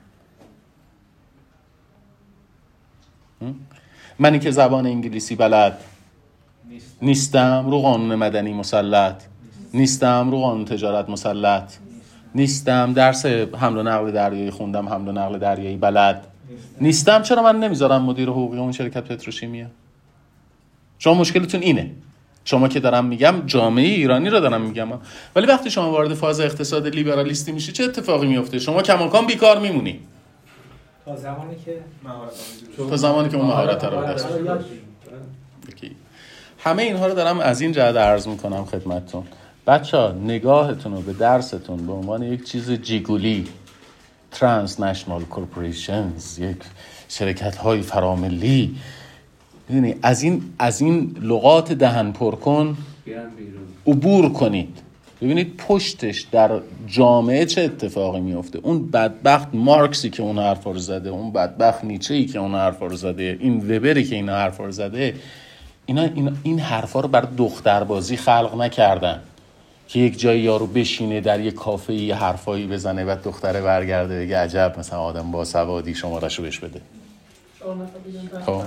منی 4.20 4.40
که 4.40 4.52
زبان 4.52 4.86
انگلیسی 4.86 5.36
بلد. 5.36 5.78
نیستم. 7.02 7.66
رو 7.70 7.82
قانون 7.82 8.16
مدنی 8.16 8.54
مسلط. 8.54 9.24
نیستم. 9.74 10.32
رو 10.32 10.40
قانون 10.40 10.66
تجارت 10.66 11.10
مسلط. 11.10 11.74
نیستم. 12.36 12.94
درس 12.94 13.26
حمل 13.26 13.78
و 13.78 13.84
نقل 13.84 14.12
دریایی 14.12 14.52
خوندم 14.52 14.90
حمل 14.90 15.08
و 15.08 15.12
نقل 15.12 15.40
دریایی 15.40 15.78
بلد. 15.78 16.28
نیستم؟ 16.82 17.22
چرا 17.22 17.44
من 17.44 17.60
نمی‌ذارم 17.60 18.02
مدیر 18.02 18.30
حقوقی 18.30 18.58
اون 18.58 18.72
شرکت 18.72 19.04
پتروشیمیه؟ 19.04 19.68
شما 21.00 21.14
مشکلتون 21.14 21.62
اینه. 21.62 21.92
شما 22.46 22.68
که 22.68 22.80
دارم 22.80 23.06
میگم 23.06 23.36
جامعه 23.46 23.86
ایرانی 23.86 24.30
رو 24.30 24.40
دارم 24.40 24.62
میگم. 24.62 24.88
ولی 25.36 25.48
وقتی 25.48 25.70
شما 25.72 25.92
وارد 25.92 26.14
فاز 26.14 26.40
اقتصاد 26.40 26.88
لیبرالیستی 26.88 27.52
میشی 27.52 27.72
چه 27.72 27.84
اتفاقی 27.84 28.28
میفته؟ 28.28 28.60
شما 28.60 28.82
کماکان 28.82 29.26
بیکار 29.26 29.60
میمونی. 29.60 30.00
تا 31.06 31.16
زمانی 31.16 31.56
که 31.66 31.80
تا 32.90 32.98
زمانی 32.98 33.30
که 33.30 33.38
اون 33.38 33.46
مهارت 33.46 33.84
رو 33.84 34.00
به 34.00 34.08
دست. 34.08 34.28
Okay. 35.68 35.96
همه 36.60 36.84
اینها 36.84 37.08
رو 37.08 37.14
دارم 37.14 37.40
از 37.40 37.62
این 37.62 37.72
جهت 37.72 37.96
عرض 37.96 38.28
می‌کنم 38.28 38.66
خدمتتون. 38.66 39.24
بچه 39.68 39.98
ها 39.98 40.12
نگاهتون 40.12 40.94
رو 40.94 41.02
به 41.02 41.14
درستون 41.14 41.88
به 41.88 41.94
عنوان 41.94 42.24
یک 42.24 42.44
چیز 42.44 42.72
جیگولی 42.72 43.48
transnational 44.32 45.24
corporations 45.24 46.40
یک 46.40 46.58
شرکت 47.10 47.56
های 47.56 47.82
فراملی. 47.82 48.76
می‌دونی 49.70 49.96
از 50.02 50.24
این 50.24 50.54
از 50.60 50.82
این 50.82 51.18
لغات 51.22 51.72
دهن 51.72 52.12
پر 52.12 52.36
کن 52.36 52.78
عبور 53.88 54.34
کنید. 54.34 54.82
ببینید 55.22 55.58
پشتش 55.58 56.22
در 56.22 56.60
جامعه 56.88 57.46
چه 57.46 57.62
اتفاقی 57.62 58.20
میفته 58.20 58.60
اون 58.64 58.92
بدبخت 58.92 59.48
مارکسی 59.54 60.10
که 60.10 60.24
اون 60.24 60.40
حرفا 60.40 60.72
رو 60.72 60.80
زده 60.80 61.10
اون 61.10 61.32
بدبخت 61.32 61.84
نیچه 61.84 62.14
ای 62.14 62.26
که 62.26 62.40
اون 62.40 62.56
حرفا 62.56 62.86
رو 62.86 62.96
زده 62.96 63.38
این 63.40 63.58
وبری 63.58 64.04
که 64.04 64.16
این 64.16 64.30
حرفا 64.30 64.66
رو 64.66 64.72
زده 64.72 65.16
اینا, 65.86 66.04
اینا 66.04 66.32
این 66.44 66.60
حرفا 66.60 67.00
رو 67.00 67.08
برای 67.08 67.28
دختربازی 67.38 68.18
خلق 68.18 68.56
نکردن 68.62 69.22
که 69.88 70.00
یک 70.00 70.20
جایی 70.20 70.42
یارو 70.42 70.68
بشینه 70.68 71.22
در 71.22 71.40
یک 71.40 71.54
کافه 71.54 71.94
یه 71.94 72.16
حرفایی 72.16 72.68
بزنه 72.68 73.06
و 73.06 73.16
دختره 73.24 73.62
برگرده 73.62 74.20
بگه 74.20 74.38
عجب 74.38 74.76
مثلا 74.80 75.00
آدم 75.00 75.32
با 75.32 75.46
سوادی 75.46 75.96
شمارشو 75.96 76.44
بهش 76.44 76.60
بده. 76.60 76.82
خب. 78.46 78.62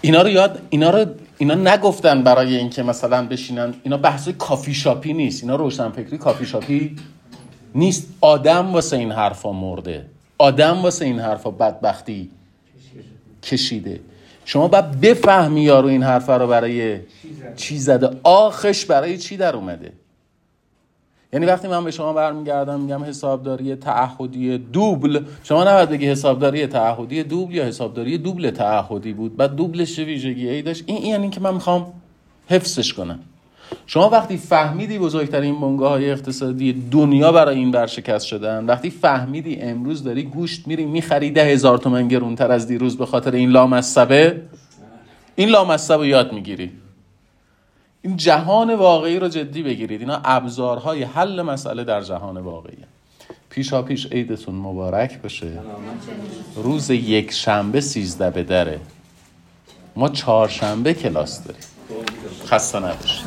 اینا 0.00 0.22
رو 0.22 0.28
یاد 0.28 0.62
اینا 0.70 0.90
رو 0.90 1.06
اینا 1.40 1.54
نگفتن 1.54 2.22
برای 2.22 2.56
اینکه 2.56 2.82
مثلا 2.82 3.26
بشینن. 3.26 3.74
اینا 3.82 3.96
بحث 3.96 4.28
کافی 4.28 4.74
شاپی 4.74 5.12
نیست. 5.12 5.42
اینا 5.42 5.56
روشنفکری 5.56 6.18
کافی 6.18 6.46
شاپی 6.46 6.96
نیست. 7.74 8.08
آدم 8.20 8.72
واسه 8.72 8.96
این 8.96 9.12
حرفا 9.12 9.52
مرده. 9.52 10.06
آدم 10.38 10.82
واسه 10.82 11.04
این 11.04 11.20
حرفا 11.20 11.50
بدبختی 11.50 12.30
کشیده. 13.42 14.00
شما 14.44 14.68
باید 14.68 15.00
بفهمی 15.00 15.62
یارو 15.62 15.88
این 15.88 16.02
حرفا 16.02 16.36
رو 16.36 16.46
برای 16.46 17.00
چی 17.56 17.78
زده. 17.78 18.10
آخش 18.22 18.84
برای 18.84 19.18
چی 19.18 19.36
در 19.36 19.56
اومده؟ 19.56 19.92
یعنی 21.32 21.46
وقتی 21.46 21.68
من 21.68 21.84
به 21.84 21.90
شما 21.90 22.12
برمیگردم 22.12 22.80
میگم 22.80 23.04
حسابداری 23.04 23.74
تعهدی 23.74 24.58
دوبل. 24.58 25.24
شما 25.44 25.64
نباید 25.64 25.88
بگی 25.88 26.06
حسابداری 26.06 26.66
تعهدی 26.66 27.22
دوبل 27.22 27.54
یا 27.54 27.64
حسابداری 27.64 28.18
دوبل 28.18 28.50
تعهدی 28.50 29.12
بود. 29.12 29.36
بعد 29.36 29.56
دوبلش 29.56 29.96
چه 29.96 30.04
ویژگی 30.04 30.48
ای 30.48 30.62
داشت؟ 30.62 30.84
این 30.86 31.04
یعنی 31.04 31.30
که 31.30 31.40
من 31.40 31.54
می‌خوام 31.54 31.86
حفظش 32.48 32.92
کنم. 32.92 33.18
شما 33.86 34.08
وقتی 34.08 34.36
فهمیدی 34.36 34.98
بزرگترین 34.98 35.60
بنگاه 35.60 35.90
های 35.90 36.10
اقتصادی 36.10 36.72
دنیا 36.90 37.32
برای 37.32 37.56
این 37.56 37.70
ورشکست 37.70 38.26
شدن 38.26 38.66
وقتی 38.66 38.90
فهمیدی 38.90 39.56
امروز 39.56 40.04
داری 40.04 40.22
گوشت 40.22 40.66
میری 40.66 40.84
می‌خری 40.84 41.30
ده 41.30 41.44
هزار 41.44 41.78
تومن 41.78 42.08
گرونتر 42.08 42.52
از 42.52 42.66
دیروز 42.66 42.98
به 42.98 43.06
خاطر 43.06 43.30
این 43.30 43.50
لامصبه 43.50 44.42
این 45.36 45.48
لامصب 45.48 45.94
رو 45.94 46.06
یاد 46.06 46.32
می‌گیری. 46.32 46.70
این 48.02 48.16
جهان 48.16 48.74
واقعی 48.74 49.18
رو 49.18 49.28
جدی 49.28 49.62
بگیرید. 49.62 50.00
اینا 50.00 50.20
ابزارهای 50.24 51.02
حل 51.02 51.42
مسئله 51.42 51.84
در 51.84 52.00
جهان 52.00 52.36
واقعی 52.36 52.76
پیشا 53.50 53.82
پیش 53.82 54.06
عیدتون 54.12 54.54
مبارک 54.54 55.22
بشه 55.22 55.60
روز 56.56 56.90
یک 56.90 57.32
شنبه 57.32 57.80
سیزده 57.80 58.30
به 58.30 58.42
دره. 58.42 58.80
ما 59.96 60.08
چهارشنبه 60.08 60.94
کلاس 60.94 61.44
داریم. 61.44 61.62
خسته 62.46 62.78
نباشید. 62.78 63.26